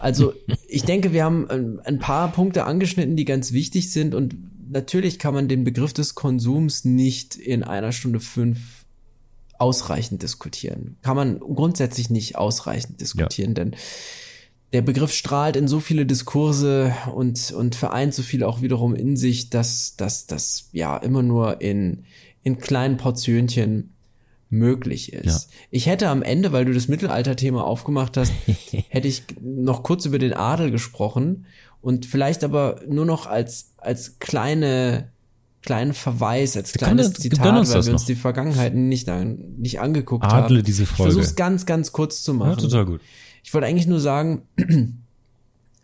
also 0.00 0.32
ich 0.68 0.82
denke, 0.82 1.12
wir 1.12 1.24
haben 1.24 1.48
ein, 1.48 1.78
ein 1.84 1.98
paar 2.00 2.32
Punkte 2.32 2.64
angeschnitten, 2.64 3.14
die 3.16 3.24
ganz 3.24 3.52
wichtig 3.52 3.92
sind 3.92 4.16
und 4.16 4.34
natürlich 4.74 5.18
kann 5.18 5.32
man 5.32 5.48
den 5.48 5.64
Begriff 5.64 5.94
des 5.94 6.14
Konsums 6.14 6.84
nicht 6.84 7.36
in 7.36 7.62
einer 7.62 7.92
Stunde 7.92 8.20
fünf 8.20 8.84
ausreichend 9.56 10.22
diskutieren. 10.22 10.96
Kann 11.00 11.16
man 11.16 11.38
grundsätzlich 11.40 12.10
nicht 12.10 12.36
ausreichend 12.36 13.00
diskutieren, 13.00 13.54
denn 13.54 13.76
der 14.72 14.82
Begriff 14.82 15.12
strahlt 15.12 15.54
in 15.54 15.68
so 15.68 15.78
viele 15.78 16.04
Diskurse 16.04 16.94
und, 17.14 17.52
und 17.52 17.76
vereint 17.76 18.12
so 18.12 18.22
viel 18.22 18.42
auch 18.42 18.60
wiederum 18.60 18.94
in 18.96 19.16
sich, 19.16 19.48
dass 19.48 19.94
dass 19.96 20.26
das 20.26 20.68
ja 20.72 20.96
immer 20.96 21.22
nur 21.22 21.60
in, 21.60 22.04
in 22.42 22.58
kleinen 22.58 22.96
Portionchen 22.96 23.94
möglich 24.50 25.12
ist. 25.12 25.50
Ja. 25.50 25.56
Ich 25.70 25.86
hätte 25.86 26.08
am 26.08 26.22
Ende, 26.22 26.52
weil 26.52 26.64
du 26.64 26.72
das 26.72 26.88
Mittelalter-Thema 26.88 27.64
aufgemacht 27.64 28.16
hast, 28.16 28.32
hätte 28.88 29.08
ich 29.08 29.22
noch 29.40 29.82
kurz 29.84 30.06
über 30.06 30.18
den 30.18 30.32
Adel 30.32 30.70
gesprochen 30.70 31.46
und 31.84 32.06
vielleicht 32.06 32.42
aber 32.44 32.80
nur 32.88 33.04
noch 33.04 33.26
als, 33.26 33.74
als 33.76 34.18
kleine, 34.18 35.10
kleinen 35.60 35.92
Verweis, 35.92 36.56
als 36.56 36.72
kleines 36.72 37.08
uns- 37.08 37.16
gönn 37.16 37.30
Zitat, 37.32 37.58
uns 37.58 37.68
weil 37.74 37.84
wir 37.84 37.92
uns 37.92 38.02
noch. 38.02 38.06
die 38.06 38.14
Vergangenheit 38.14 38.74
nicht, 38.74 39.06
an, 39.10 39.54
nicht 39.58 39.80
angeguckt 39.80 40.24
Adle 40.24 40.56
haben. 40.58 40.64
diese 40.64 40.86
Folge. 40.86 41.10
Ich 41.10 41.14
versuch's 41.14 41.36
ganz, 41.36 41.66
ganz 41.66 41.92
kurz 41.92 42.22
zu 42.22 42.32
machen. 42.32 42.52
Ja, 42.52 42.56
total 42.56 42.86
gut. 42.86 43.02
Ich 43.42 43.52
wollte 43.52 43.66
eigentlich 43.66 43.86
nur 43.86 44.00
sagen, 44.00 44.42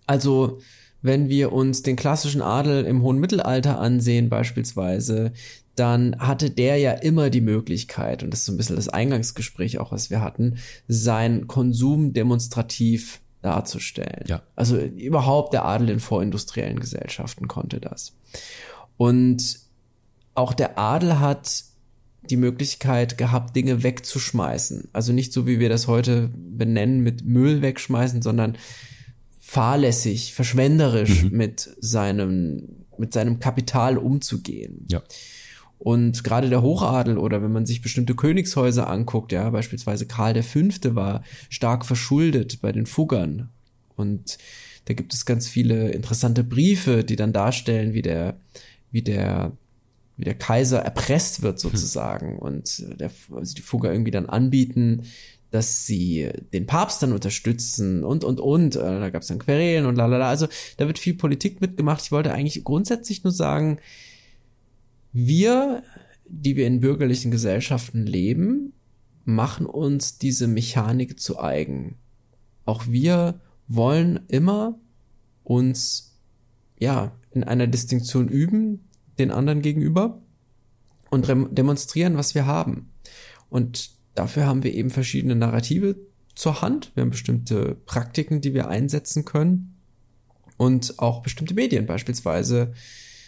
also 0.06 0.58
wenn 1.02 1.28
wir 1.28 1.52
uns 1.52 1.82
den 1.82 1.96
klassischen 1.96 2.40
Adel 2.40 2.84
im 2.86 3.02
hohen 3.02 3.18
Mittelalter 3.18 3.78
ansehen 3.78 4.30
beispielsweise, 4.30 5.32
dann 5.74 6.16
hatte 6.18 6.48
der 6.50 6.78
ja 6.78 6.92
immer 6.92 7.28
die 7.28 7.40
Möglichkeit, 7.42 8.22
und 8.22 8.30
das 8.32 8.40
ist 8.40 8.46
so 8.46 8.52
ein 8.52 8.56
bisschen 8.56 8.76
das 8.76 8.88
Eingangsgespräch 8.88 9.78
auch, 9.78 9.92
was 9.92 10.08
wir 10.08 10.22
hatten, 10.22 10.56
sein 10.88 11.46
Konsum 11.46 12.14
demonstrativ 12.14 13.20
darzustellen. 13.42 14.24
Ja. 14.26 14.42
Also 14.56 14.78
überhaupt 14.78 15.52
der 15.52 15.64
Adel 15.64 15.90
in 15.90 16.00
vorindustriellen 16.00 16.80
Gesellschaften 16.80 17.48
konnte 17.48 17.80
das. 17.80 18.12
Und 18.96 19.60
auch 20.34 20.52
der 20.54 20.78
Adel 20.78 21.20
hat 21.20 21.64
die 22.22 22.36
Möglichkeit 22.36 23.18
gehabt, 23.18 23.56
Dinge 23.56 23.82
wegzuschmeißen. 23.82 24.88
Also 24.92 25.12
nicht 25.12 25.32
so, 25.32 25.46
wie 25.46 25.58
wir 25.58 25.68
das 25.68 25.88
heute 25.88 26.30
benennen, 26.34 27.00
mit 27.00 27.24
Müll 27.24 27.62
wegschmeißen, 27.62 28.22
sondern 28.22 28.56
fahrlässig, 29.40 30.34
verschwenderisch 30.34 31.24
mit 31.30 31.70
seinem, 31.80 32.86
mit 32.98 33.12
seinem 33.12 33.40
Kapital 33.40 33.98
umzugehen. 33.98 34.86
Ja. 34.88 35.02
Und 35.80 36.24
gerade 36.24 36.50
der 36.50 36.60
Hochadel 36.60 37.16
oder 37.16 37.42
wenn 37.42 37.52
man 37.52 37.64
sich 37.64 37.80
bestimmte 37.80 38.14
Königshäuser 38.14 38.86
anguckt, 38.86 39.32
ja, 39.32 39.48
beispielsweise 39.48 40.06
Karl 40.06 40.42
V. 40.42 40.60
war 40.94 41.24
stark 41.48 41.86
verschuldet 41.86 42.60
bei 42.60 42.70
den 42.70 42.84
Fuggern. 42.84 43.48
Und 43.96 44.36
da 44.84 44.92
gibt 44.92 45.14
es 45.14 45.24
ganz 45.24 45.48
viele 45.48 45.90
interessante 45.92 46.44
Briefe, 46.44 47.02
die 47.02 47.16
dann 47.16 47.32
darstellen, 47.32 47.94
wie 47.94 48.02
der, 48.02 48.36
wie 48.90 49.00
der, 49.00 49.52
wie 50.18 50.24
der 50.24 50.34
Kaiser 50.34 50.80
erpresst 50.80 51.40
wird 51.40 51.58
sozusagen 51.58 52.38
und 52.38 52.84
der, 53.00 53.10
also 53.34 53.54
die 53.54 53.62
Fugger 53.62 53.90
irgendwie 53.90 54.10
dann 54.10 54.26
anbieten, 54.26 55.04
dass 55.50 55.86
sie 55.86 56.28
den 56.52 56.66
Papst 56.66 57.02
dann 57.02 57.14
unterstützen 57.14 58.04
und, 58.04 58.22
und, 58.22 58.38
und. 58.38 58.76
Äh, 58.76 59.00
Da 59.00 59.08
gab 59.08 59.22
es 59.22 59.28
dann 59.28 59.38
Querelen 59.38 59.86
und 59.86 59.96
lalala. 59.96 60.28
Also 60.28 60.46
da 60.76 60.86
wird 60.86 60.98
viel 60.98 61.14
Politik 61.14 61.62
mitgemacht. 61.62 62.02
Ich 62.02 62.12
wollte 62.12 62.34
eigentlich 62.34 62.64
grundsätzlich 62.64 63.24
nur 63.24 63.32
sagen, 63.32 63.78
wir, 65.12 65.82
die 66.26 66.56
wir 66.56 66.66
in 66.66 66.80
bürgerlichen 66.80 67.30
Gesellschaften 67.30 68.06
leben, 68.06 68.72
machen 69.24 69.66
uns 69.66 70.18
diese 70.18 70.46
Mechanik 70.46 71.20
zu 71.20 71.40
eigen. 71.40 71.96
Auch 72.64 72.86
wir 72.86 73.40
wollen 73.68 74.20
immer 74.28 74.78
uns, 75.44 76.16
ja, 76.78 77.12
in 77.32 77.44
einer 77.44 77.66
Distinktion 77.66 78.28
üben, 78.28 78.88
den 79.18 79.30
anderen 79.30 79.62
gegenüber 79.62 80.20
und 81.10 81.28
demonstrieren, 81.28 82.16
was 82.16 82.34
wir 82.34 82.46
haben. 82.46 82.90
Und 83.48 83.90
dafür 84.14 84.46
haben 84.46 84.62
wir 84.62 84.74
eben 84.74 84.90
verschiedene 84.90 85.36
Narrative 85.36 85.96
zur 86.34 86.62
Hand. 86.62 86.92
Wir 86.94 87.02
haben 87.02 87.10
bestimmte 87.10 87.76
Praktiken, 87.86 88.40
die 88.40 88.54
wir 88.54 88.68
einsetzen 88.68 89.24
können 89.24 89.76
und 90.56 90.98
auch 90.98 91.22
bestimmte 91.22 91.54
Medien, 91.54 91.86
beispielsweise, 91.86 92.72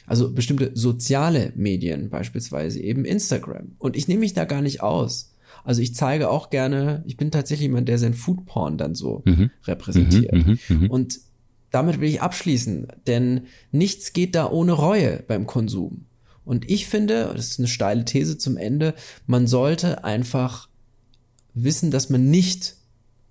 also 0.06 0.32
bestimmte 0.32 0.72
soziale 0.74 1.52
Medien, 1.56 2.10
beispielsweise 2.10 2.80
eben 2.80 3.04
Instagram. 3.04 3.72
Und 3.78 3.96
ich 3.96 4.08
nehme 4.08 4.20
mich 4.20 4.34
da 4.34 4.44
gar 4.44 4.62
nicht 4.62 4.82
aus. 4.82 5.34
Also 5.64 5.80
ich 5.80 5.94
zeige 5.94 6.30
auch 6.30 6.50
gerne, 6.50 7.04
ich 7.06 7.16
bin 7.16 7.30
tatsächlich 7.30 7.68
jemand, 7.68 7.88
der 7.88 7.98
sein 7.98 8.14
Foodporn 8.14 8.78
dann 8.78 8.94
so 8.94 9.22
mhm. 9.24 9.50
repräsentiert. 9.64 10.32
Mhm, 10.32 10.58
mh, 10.68 10.76
mh. 10.76 10.88
Und 10.88 11.20
damit 11.70 12.00
will 12.00 12.08
ich 12.08 12.20
abschließen, 12.20 12.88
denn 13.06 13.42
nichts 13.70 14.12
geht 14.12 14.34
da 14.34 14.50
ohne 14.50 14.72
Reue 14.72 15.22
beim 15.26 15.46
Konsum. 15.46 16.06
Und 16.44 16.68
ich 16.68 16.86
finde, 16.86 17.32
das 17.34 17.48
ist 17.48 17.58
eine 17.60 17.68
steile 17.68 18.04
These 18.04 18.36
zum 18.36 18.56
Ende, 18.56 18.94
man 19.26 19.46
sollte 19.46 20.04
einfach 20.04 20.68
wissen, 21.54 21.90
dass 21.90 22.10
man 22.10 22.30
nicht 22.30 22.76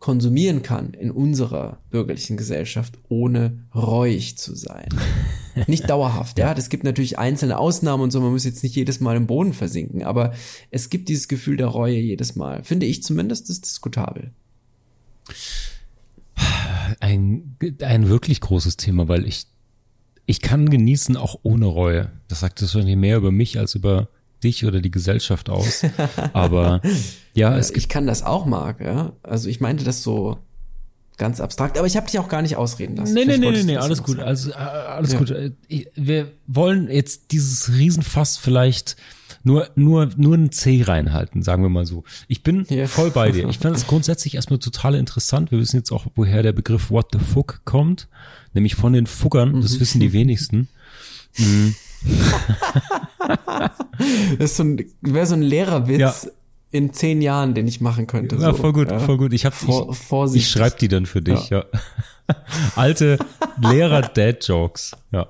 konsumieren 0.02 0.64
kann 0.64 0.96
in 0.96 1.12
unserer 1.12 1.78
bürgerlichen 1.92 2.36
Gesellschaft, 2.36 2.98
ohne 3.08 3.60
reuig 3.74 4.36
zu 4.36 4.56
sein. 4.56 4.90
Nicht 5.68 5.90
dauerhaft, 5.90 6.40
ja. 6.40 6.54
Es 6.58 6.70
gibt 6.70 6.84
natürlich 6.84 7.20
einzelne 7.20 7.60
Ausnahmen 7.60 8.04
und 8.04 8.12
so, 8.12 8.20
man 8.20 8.32
muss 8.32 8.44
jetzt 8.44 8.64
nicht 8.64 8.76
jedes 8.76 9.00
Mal 9.00 9.16
im 9.16 9.28
Boden 9.28 9.54
versinken, 9.54 10.04
aber 10.04 10.34
es 10.72 10.90
gibt 10.90 11.08
dieses 11.10 11.28
Gefühl 11.28 11.58
der 11.58 11.68
Reue 11.68 12.00
jedes 12.00 12.36
Mal. 12.36 12.64
Finde 12.64 12.88
ich 12.88 13.04
zumindest, 13.04 13.50
ist 13.50 13.66
diskutabel. 13.66 14.32
Ein, 17.00 17.58
ein 17.82 18.10
wirklich 18.10 18.42
großes 18.42 18.78
Thema, 18.78 19.08
weil 19.08 19.28
ich, 19.28 19.46
ich 20.26 20.42
kann 20.42 20.70
genießen 20.70 21.16
auch 21.16 21.40
ohne 21.44 21.66
Reue. 21.66 22.12
Das 22.28 22.40
sagt 22.40 22.62
es 22.62 22.72
schon 22.72 22.86
mehr 23.00 23.18
über 23.18 23.32
mich 23.32 23.60
als 23.60 23.76
über 23.76 24.08
dich 24.44 24.66
oder 24.66 24.82
die 24.82 24.92
Gesellschaft 24.92 25.50
aus. 25.50 25.84
Aber 26.34 26.82
ja, 27.34 27.58
es 27.58 27.72
ich 27.72 27.90
kann 27.90 28.08
das 28.08 28.24
auch, 28.24 28.46
Marc, 28.46 28.82
ja. 28.82 29.14
Also 29.24 29.50
ich 29.50 29.62
meinte 29.62 29.84
das 29.84 30.04
so 30.04 30.38
ganz 31.18 31.40
abstrakt, 31.40 31.78
aber 31.78 31.86
ich 31.86 31.96
habe 31.98 32.08
dich 32.08 32.18
auch 32.18 32.30
gar 32.30 32.42
nicht 32.42 32.56
ausreden 32.56 32.96
lassen. 32.96 33.14
Nee, 33.14 33.26
nee, 33.26 33.38
nee, 33.38 33.52
nee, 33.52 33.64
nee, 33.64 33.78
alles 33.78 34.02
gut, 34.02 34.18
also 34.18 34.50
äh, 34.50 34.54
alles 34.56 35.14
ja. 35.14 35.20
gut. 35.20 35.30
Äh, 35.30 35.52
wir 35.94 36.32
wollen 36.48 36.90
jetzt 36.90 37.32
dieses 37.32 37.72
Riesenfass 37.72 38.38
vielleicht 38.38 38.96
nur 39.44 39.70
nur 39.76 40.10
nur 40.18 40.36
ein 40.36 40.52
C 40.52 40.82
reinhalten, 40.82 41.44
sagen 41.44 41.62
wir 41.62 41.70
mal 41.70 41.86
so. 41.86 42.04
Ich 42.28 42.42
bin 42.42 42.66
ja. 42.70 42.88
voll 42.88 43.12
bei 43.12 43.32
dir. 43.32 43.48
Ich 43.50 43.60
finde 43.60 43.78
es 43.78 43.86
grundsätzlich 43.88 44.34
erstmal 44.34 44.58
total 44.58 44.96
interessant. 44.96 45.52
Wir 45.52 45.60
wissen 45.60 45.78
jetzt 45.78 45.92
auch, 45.92 46.08
woher 46.16 46.42
der 46.42 46.54
Begriff 46.54 46.90
What 46.90 47.10
the 47.14 47.20
fuck 47.20 47.62
kommt, 47.66 48.08
nämlich 48.54 48.74
von 48.74 48.94
den 48.94 49.06
Fuggern, 49.06 49.62
das 49.62 49.76
mhm. 49.76 49.80
wissen 49.80 50.00
die 50.00 50.14
wenigsten. 50.14 50.68
Mhm. 51.38 51.76
das 54.40 54.58
so 54.58 54.64
ein, 54.64 54.86
wäre 55.02 55.26
so 55.26 55.36
ein 55.36 55.42
Lehrerwitz 55.42 56.00
ja. 56.00 56.14
in 56.72 56.94
zehn 56.94 57.22
Jahren, 57.22 57.54
den 57.54 57.68
ich 57.68 57.82
machen 57.82 58.08
könnte. 58.08 58.36
Ja, 58.36 58.52
so. 58.52 58.58
voll 58.58 58.74
gut, 58.74 58.92
ja. 58.92 59.00
voll 59.00 59.18
gut. 59.18 59.34
Ich 59.34 59.46
hab, 59.46 59.54
Vor, 59.54 60.28
ich, 60.28 60.36
ich 60.36 60.50
schreib 60.50 60.78
die 60.80 60.88
dann 60.88 61.06
für 61.06 61.22
dich, 61.22 61.50
ja. 61.50 61.66
ja. 61.74 61.80
Alte 62.76 63.18
Lehrer-Dad-Jokes, 63.62 64.92
ja. 65.12 65.28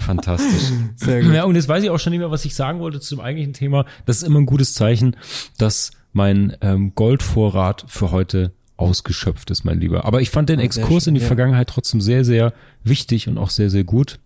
Fantastisch. 0.00 0.72
Sehr 0.96 1.22
gut. 1.22 1.32
Ja, 1.32 1.44
und 1.44 1.54
jetzt 1.54 1.68
weiß 1.68 1.82
ich 1.82 1.90
auch 1.90 1.98
schon 1.98 2.10
nicht 2.10 2.20
mehr, 2.20 2.30
was 2.30 2.44
ich 2.44 2.54
sagen 2.54 2.80
wollte 2.80 3.00
zum 3.00 3.20
eigentlichen 3.20 3.52
Thema. 3.52 3.86
Das 4.06 4.18
ist 4.18 4.22
immer 4.22 4.40
ein 4.40 4.46
gutes 4.46 4.74
Zeichen, 4.74 5.16
dass 5.58 5.92
mein 6.12 6.56
ähm, 6.60 6.94
Goldvorrat 6.94 7.84
für 7.88 8.10
heute 8.10 8.52
ausgeschöpft 8.76 9.50
ist, 9.50 9.64
mein 9.64 9.80
Lieber. 9.80 10.04
Aber 10.04 10.20
ich 10.20 10.30
fand 10.30 10.48
den 10.48 10.60
Exkurs 10.60 11.04
schön, 11.04 11.10
in 11.10 11.14
die 11.16 11.20
ja. 11.20 11.26
Vergangenheit 11.26 11.68
trotzdem 11.68 12.00
sehr, 12.00 12.24
sehr 12.24 12.52
wichtig 12.82 13.28
und 13.28 13.38
auch 13.38 13.50
sehr, 13.50 13.70
sehr 13.70 13.84
gut. 13.84 14.18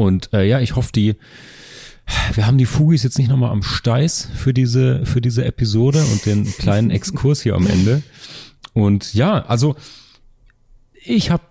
Und 0.00 0.32
äh, 0.32 0.44
ja, 0.48 0.60
ich 0.60 0.76
hoffe, 0.76 0.92
die 0.92 1.16
wir 2.34 2.46
haben 2.46 2.58
die 2.58 2.66
Fugis 2.66 3.04
jetzt 3.04 3.18
nicht 3.18 3.28
nochmal 3.28 3.52
am 3.52 3.62
Steiß 3.62 4.30
für 4.34 4.52
diese, 4.52 5.06
für 5.06 5.20
diese 5.20 5.44
Episode 5.44 6.02
und 6.10 6.26
den 6.26 6.44
kleinen 6.44 6.90
Exkurs 6.90 7.40
hier 7.40 7.54
am 7.54 7.68
Ende. 7.68 8.02
Und 8.72 9.14
ja, 9.14 9.44
also 9.46 9.76
ich 11.04 11.30
habe 11.30 11.44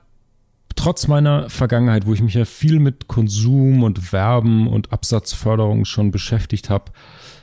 trotz 0.75 1.07
meiner 1.07 1.49
Vergangenheit, 1.49 2.05
wo 2.05 2.13
ich 2.13 2.21
mich 2.21 2.33
ja 2.33 2.43
viel 2.43 2.79
mit 2.79 3.07
Konsum 3.07 3.83
und 3.83 4.11
Werben 4.11 4.67
und 4.67 4.91
Absatzförderung 4.91 5.85
schon 5.85 6.11
beschäftigt 6.11 6.69
habe, 6.69 6.91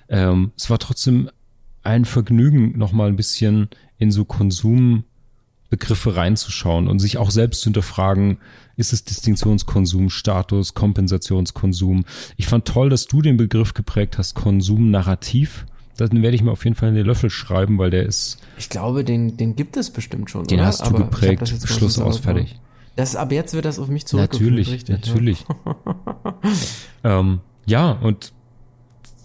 ähm, 0.09 0.52
es 0.57 0.68
war 0.68 0.78
trotzdem 0.78 1.30
ein 1.82 2.04
Vergnügen, 2.04 2.76
nochmal 2.76 3.09
ein 3.09 3.16
bisschen 3.16 3.68
in 3.96 4.11
so 4.11 4.24
Konsumbegriffe 5.71 6.17
reinzuschauen 6.17 6.89
und 6.89 6.99
sich 6.99 7.19
auch 7.19 7.31
selbst 7.31 7.61
zu 7.61 7.67
hinterfragen, 7.67 8.39
ist 8.77 8.93
es 8.93 9.05
Distinktionskonsum, 9.05 10.11
Status, 10.11 10.75
Kompensationskonsum? 10.75 12.05
Ich 12.37 12.47
fand 12.47 12.67
toll, 12.67 12.91
dass 12.91 13.07
du 13.07 13.23
den 13.23 13.37
Begriff 13.37 13.75
geprägt 13.75 14.19
hast, 14.19 14.35
Konsumnarrativ. 14.35 15.67
Den 15.99 16.23
werde 16.23 16.35
ich 16.35 16.43
mir 16.43 16.53
auf 16.53 16.64
jeden 16.64 16.77
Fall 16.77 16.91
in 16.91 16.95
den 16.95 17.07
Löffel 17.07 17.31
schreiben, 17.31 17.79
weil 17.79 17.91
der 17.91 18.05
ist. 18.05 18.39
Ich 18.59 18.69
glaube, 18.69 19.03
den, 19.03 19.39
den 19.39 19.57
gibt 19.57 19.79
es 19.79 19.91
bestimmt 19.91 20.31
schon. 20.31 20.45
Den 20.47 20.59
oder? 20.59 20.69
hast 20.69 20.83
du 20.83 20.87
Aber 20.87 20.99
geprägt. 20.99 21.49
Schluss 21.64 21.99
aus, 21.99 22.19
fertig. 22.19 22.61
Das, 22.97 23.17
ab 23.17 23.33
jetzt 23.33 23.55
wird 23.55 23.64
das 23.64 23.79
auf 23.79 23.89
mich 23.89 24.07
zurück. 24.07 24.31
Natürlich, 24.31 24.71
richtig, 24.71 25.07
natürlich. 25.07 25.45
Ja. 25.45 26.39
ähm, 27.21 27.41
ja, 27.64 27.93
und 27.93 28.33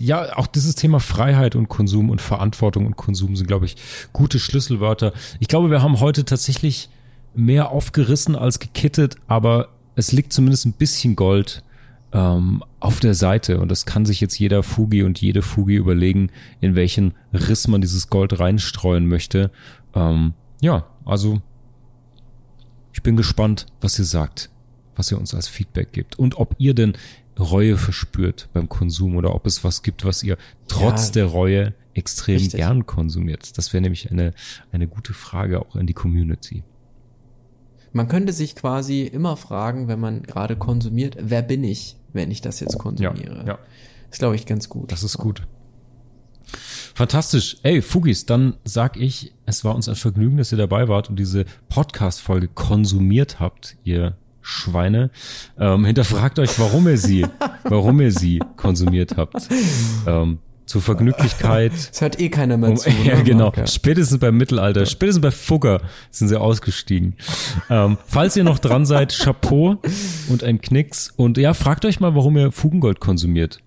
ja, 0.02 0.38
auch 0.38 0.48
dieses 0.48 0.76
Thema 0.76 1.00
Freiheit 1.00 1.56
und 1.56 1.70
Konsum 1.70 2.10
und 2.10 2.22
Verantwortung 2.22 2.86
und 2.86 2.98
Konsum 2.98 3.36
sind, 3.36 3.48
glaube 3.48 3.66
ich, 3.66 3.76
gute 4.14 4.40
Schlüsselwörter. 4.40 5.14
Ich 5.40 5.48
glaube, 5.48 5.70
wir 5.70 5.82
haben 5.82 6.00
heute 6.00 6.26
tatsächlich 6.26 6.90
mehr 7.36 7.70
aufgerissen 7.70 8.36
als 8.36 8.60
gekittet, 8.60 9.16
aber 9.28 9.70
es 9.96 10.12
liegt 10.12 10.34
zumindest 10.34 10.66
ein 10.66 10.74
bisschen 10.74 11.16
Gold 11.16 11.64
ähm, 12.14 12.64
auf 12.80 13.00
der 13.00 13.14
Seite 13.14 13.60
und 13.60 13.70
das 13.70 13.86
kann 13.86 14.06
sich 14.06 14.20
jetzt 14.20 14.38
jeder 14.40 14.64
Fugi 14.64 15.04
und 15.04 15.22
jede 15.22 15.42
Fugi 15.42 15.76
überlegen, 15.76 16.30
in 16.60 16.76
welchen 16.76 17.14
Riss 17.34 17.68
man 17.68 17.82
dieses 17.82 18.10
Gold 18.10 18.40
reinstreuen 18.40 19.08
möchte. 19.08 19.52
Ähm, 19.96 20.34
ja, 20.62 20.88
also 21.06 21.42
ich 22.94 23.04
bin 23.04 23.16
gespannt, 23.16 23.68
was 23.80 23.98
ihr 24.00 24.06
sagt, 24.06 24.50
was 24.96 25.12
ihr 25.12 25.18
uns 25.18 25.34
als 25.34 25.48
Feedback 25.48 25.94
gibt 25.94 26.20
und 26.20 26.38
ob 26.38 26.56
ihr 26.58 26.74
denn 26.74 26.94
Reue 27.40 27.78
verspürt 27.78 28.50
beim 28.54 28.70
Konsum 28.70 29.16
oder 29.16 29.34
ob 29.34 29.46
es 29.46 29.64
was 29.64 29.84
gibt, 29.84 30.06
was 30.06 30.24
ihr 30.24 30.38
trotz 30.68 31.08
ja, 31.08 31.14
der 31.14 31.26
Reue 31.26 31.74
extrem 31.94 32.38
richtig. 32.38 32.60
gern 32.60 32.86
konsumiert. 32.86 33.58
Das 33.58 33.74
wäre 33.74 33.82
nämlich 33.82 34.12
eine, 34.12 34.34
eine 34.72 34.88
gute 34.88 35.14
Frage 35.14 35.60
auch 35.60 35.76
in 35.76 35.88
die 35.88 35.94
Community. 35.94 36.64
Man 37.94 38.08
könnte 38.08 38.32
sich 38.32 38.56
quasi 38.56 39.04
immer 39.04 39.36
fragen, 39.36 39.88
wenn 39.88 40.00
man 40.00 40.24
gerade 40.24 40.56
konsumiert, 40.56 41.18
wer 41.20 41.42
bin 41.42 41.64
ich, 41.64 41.98
wenn 42.14 42.32
ich 42.32 42.42
das 42.42 42.60
jetzt 42.62 42.78
konsumiere? 42.78 43.40
Ja, 43.40 43.48
ja. 43.48 43.60
ist, 44.10 44.20
glaube 44.20 44.36
ich, 44.36 44.46
ganz 44.46 44.70
gut. 44.70 44.92
Das 44.92 45.04
ist 45.04 45.18
gut. 45.18 45.46
Fantastisch. 46.94 47.58
Ey, 47.64 47.82
Fugis, 47.82 48.26
dann 48.26 48.56
sag 48.64 48.98
ich, 48.98 49.34
es 49.46 49.64
war 49.64 49.76
uns 49.76 49.90
ein 49.90 49.96
Vergnügen, 49.96 50.38
dass 50.38 50.52
ihr 50.52 50.58
dabei 50.58 50.88
wart 50.88 51.10
und 51.10 51.18
diese 51.18 51.46
Podcast-Folge 51.70 52.48
konsumiert 52.48 53.40
habt, 53.40 53.78
ihr 53.84 54.18
Schweine. 54.42 55.12
Ähm, 55.60 55.86
hinterfragt 55.86 56.40
euch, 56.40 56.60
warum 56.60 56.88
ihr 56.88 56.98
sie, 56.98 57.26
warum 57.64 58.02
ihr 58.02 58.12
sie 58.12 58.40
konsumiert 58.58 59.18
habt. 59.18 59.48
Ähm, 60.08 60.40
zur 60.72 60.82
Vergnüglichkeit. 60.82 61.74
Es 61.74 62.00
hört 62.00 62.20
eh 62.20 62.30
keiner 62.30 62.58
mehr 62.58 62.76
zu. 62.76 62.90
ja, 63.04 63.18
ne? 63.18 63.24
genau. 63.24 63.48
Okay. 63.48 63.68
Spätestens 63.68 64.20
beim 64.20 64.38
Mittelalter, 64.38 64.86
spätestens 64.86 65.22
bei 65.22 65.32
Fugger 65.32 65.82
sind 66.12 66.30
sie 66.30 66.40
ausgestiegen. 66.40 67.16
ähm, 67.70 67.98
falls 68.06 68.38
ihr 68.38 68.46
noch 68.46 68.58
dran 68.58 68.86
seid, 68.86 69.14
Chapeau 69.18 69.82
und 70.30 70.44
ein 70.44 70.62
Knicks. 70.62 71.12
Und 71.16 71.38
ja, 71.38 71.54
fragt 71.54 71.84
euch 71.84 72.00
mal, 72.00 72.16
warum 72.16 72.38
ihr 72.38 72.52
Fugengold 72.52 73.02
konsumiert. 73.02 73.60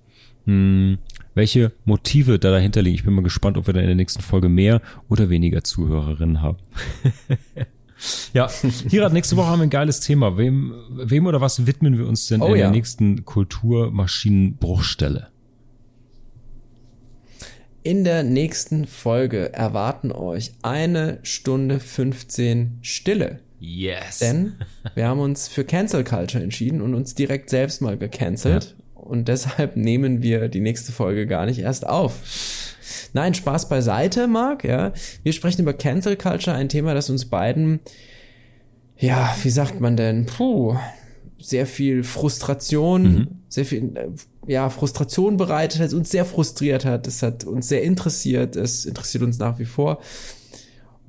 Hm, 0.47 0.99
welche 1.35 1.73
Motive 1.85 2.39
da 2.39 2.51
dahinter 2.51 2.81
liegen. 2.81 2.97
Ich 2.97 3.05
bin 3.05 3.15
mal 3.15 3.23
gespannt, 3.23 3.59
ob 3.59 3.67
wir 3.67 3.75
dann 3.75 3.83
in 3.83 3.89
der 3.89 3.97
nächsten 3.97 4.23
Folge 4.23 4.49
mehr 4.49 4.81
oder 5.09 5.29
weniger 5.29 5.63
Zuhörerinnen 5.63 6.41
haben. 6.41 6.59
ja, 8.33 8.49
Hirat, 8.89 9.13
nächste 9.13 9.37
Woche 9.37 9.49
haben 9.49 9.61
wir 9.61 9.65
ein 9.65 9.71
geiles 9.71 10.01
Thema. 10.01 10.37
Wem, 10.37 10.75
wem 10.91 11.27
oder 11.27 11.41
was 11.41 11.67
widmen 11.67 11.99
wir 11.99 12.07
uns 12.07 12.27
denn 12.27 12.43
oh, 12.43 12.49
in 12.49 12.57
ja. 12.57 12.63
der 12.63 12.71
nächsten 12.71 13.25
Kulturmaschinenbruchstelle? 13.25 15.29
In 17.83 18.05
der 18.05 18.23
nächsten 18.23 18.87
Folge 18.87 19.53
erwarten 19.53 20.11
euch 20.11 20.53
eine 20.63 21.19
Stunde 21.23 21.81
15 21.81 22.79
Stille. 22.81 23.41
Yes. 23.61 24.21
Denn 24.21 24.55
wir 24.95 25.07
haben 25.07 25.21
uns 25.21 25.49
für 25.49 25.65
Cancel 25.65 26.05
Culture 26.05 26.43
entschieden 26.43 26.81
und 26.81 26.95
uns 26.95 27.15
direkt 27.15 27.51
selbst 27.51 27.83
mal 27.83 27.99
gecancelt. 27.99 28.75
Ja. 28.79 28.84
Und 29.05 29.29
deshalb 29.29 29.77
nehmen 29.77 30.23
wir 30.23 30.49
die 30.49 30.61
nächste 30.61 30.93
Folge 30.93 31.27
gar 31.27 31.47
nicht 31.47 31.59
erst 31.61 31.87
auf. 31.87 32.15
Nein, 33.13 33.35
Spaß 33.35 33.69
beiseite, 33.69 34.27
Marc, 34.27 34.65
ja. 34.65 34.93
Wir 35.23 35.33
sprechen 35.33 35.63
über 35.63 35.73
Cancel 35.73 36.17
Culture, 36.17 36.57
ein 36.57 36.69
Thema, 36.69 36.95
das 36.95 37.11
uns 37.11 37.27
beiden, 37.27 37.81
ja, 38.99 39.35
wie 39.43 39.51
sagt 39.51 39.81
man 39.81 39.97
denn, 39.97 40.27
puh, 40.27 40.77
sehr 41.39 41.67
viel 41.67 42.03
Frustration, 42.05 43.03
Mhm. 43.03 43.29
sehr 43.49 43.65
viel 43.65 43.93
ja, 44.47 44.69
Frustration 44.71 45.37
bereitet 45.37 45.81
hat, 45.81 45.93
uns 45.95 46.11
sehr 46.11 46.25
frustriert 46.25 46.85
hat. 46.85 47.07
Es 47.07 47.23
hat 47.23 47.45
uns 47.45 47.69
sehr 47.69 47.83
interessiert. 47.83 48.57
Es 48.57 48.85
interessiert 48.85 49.23
uns 49.25 49.39
nach 49.39 49.59
wie 49.59 49.65
vor. 49.65 50.01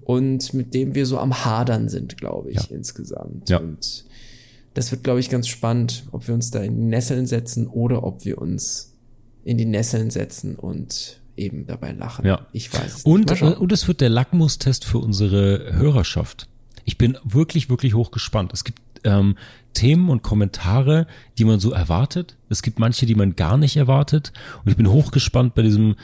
Und 0.04 0.54
mit 0.54 0.74
dem 0.74 0.96
wir 0.96 1.06
so 1.06 1.18
am 1.18 1.44
Hadern 1.46 1.90
sind, 1.90 2.18
glaube 2.18 2.52
ich, 2.52 2.58
Ja. 2.58 2.76
insgesamt. 2.76 3.50
Ja. 3.50 3.58
Und 3.58 4.06
das 4.76 4.92
wird, 4.92 5.04
glaube 5.04 5.22
ich, 5.22 5.30
ganz 5.30 5.48
spannend, 5.48 6.04
ob 6.12 6.28
wir 6.28 6.36
uns 6.36 6.52
da 6.52 6.62
in 6.62 6.76
die 6.76 6.86
Nesseln 6.86 7.26
setzen 7.26 7.68
oder 7.68 8.04
ob 8.04 8.26
wir 8.26 8.38
uns 8.38 8.94
in 9.44 9.58
die 9.58 9.66
Nesseln 9.66 10.12
setzen 10.12 10.56
und 10.56 11.22
eben 11.38 11.66
dabei 11.66 11.94
lachen. 11.94 12.26
Ja. 12.26 12.46
Ich 12.52 12.74
weiß 12.74 12.98
es 12.98 13.04
Und, 13.04 13.30
nicht. 13.30 13.42
Äh, 13.42 13.54
und 13.54 13.72
es 13.72 13.88
wird 13.88 14.02
der 14.02 14.10
Lackmustest 14.10 14.86
für 14.86 15.00
unsere 15.00 15.74
Hörerschaft. 15.74 16.48
Ich 16.84 16.98
bin 16.98 17.18
wirklich, 17.24 17.70
wirklich 17.70 17.94
hochgespannt. 17.94 18.54
Es 18.54 18.64
gibt 18.64 18.82
ähm, 19.06 19.38
Themen 19.74 20.10
und 20.10 20.24
Kommentare, 20.24 21.08
die 21.38 21.46
man 21.46 21.60
so 21.60 21.72
erwartet. 21.72 22.36
Es 22.50 22.62
gibt 22.62 22.78
manche, 22.78 23.06
die 23.06 23.16
man 23.16 23.36
gar 23.36 23.58
nicht 23.58 23.78
erwartet. 23.78 24.34
Und 24.64 24.72
ich 24.72 24.78
bin 24.78 24.90
hochgespannt 24.90 25.56
bei 25.56 25.62
diesem 25.62 25.96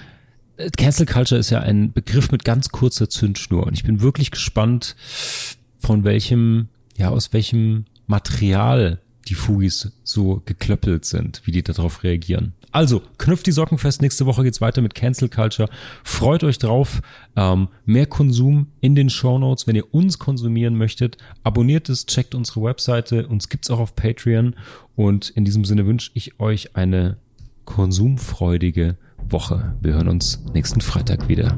äh, 0.55 0.69
Cancel 0.69 1.05
Culture 1.05 1.39
ist 1.39 1.49
ja 1.49 1.59
ein 1.59 1.91
Begriff 1.91 2.31
mit 2.31 2.45
ganz 2.45 2.69
kurzer 2.69 3.09
Zündschnur. 3.09 3.67
Und 3.67 3.73
ich 3.73 3.83
bin 3.83 4.01
wirklich 4.01 4.31
gespannt, 4.31 4.95
von 5.79 6.05
welchem, 6.05 6.69
ja, 6.95 7.09
aus 7.09 7.33
welchem 7.33 7.85
Material 8.11 9.01
die 9.27 9.35
Fugis 9.35 9.91
so 10.03 10.41
geklöppelt 10.45 11.05
sind, 11.05 11.41
wie 11.45 11.51
die 11.51 11.63
darauf 11.63 12.03
reagieren. 12.03 12.53
Also, 12.71 13.01
knüpft 13.17 13.47
die 13.47 13.51
Socken 13.51 13.77
fest. 13.77 14.01
Nächste 14.01 14.25
Woche 14.25 14.43
geht's 14.43 14.61
weiter 14.61 14.81
mit 14.81 14.95
Cancel 14.95 15.29
Culture. 15.29 15.69
Freut 16.03 16.43
euch 16.43 16.57
drauf. 16.57 17.01
Ähm, 17.35 17.67
mehr 17.85 18.05
Konsum 18.05 18.67
in 18.79 18.95
den 18.95 19.09
Show 19.09 19.37
Notes. 19.37 19.67
Wenn 19.67 19.75
ihr 19.75 19.93
uns 19.93 20.19
konsumieren 20.19 20.75
möchtet, 20.75 21.17
abonniert 21.43 21.89
es, 21.89 22.05
checkt 22.05 22.33
unsere 22.33 22.63
Webseite. 22.63 23.27
Uns 23.27 23.49
gibt's 23.49 23.69
auch 23.69 23.79
auf 23.79 23.95
Patreon. 23.95 24.55
Und 24.95 25.29
in 25.31 25.43
diesem 25.43 25.65
Sinne 25.65 25.85
wünsche 25.85 26.11
ich 26.13 26.39
euch 26.39 26.75
eine 26.75 27.17
konsumfreudige 27.65 28.97
Woche. 29.29 29.75
Wir 29.81 29.93
hören 29.93 30.07
uns 30.07 30.43
nächsten 30.53 30.81
Freitag 30.81 31.27
wieder. 31.27 31.57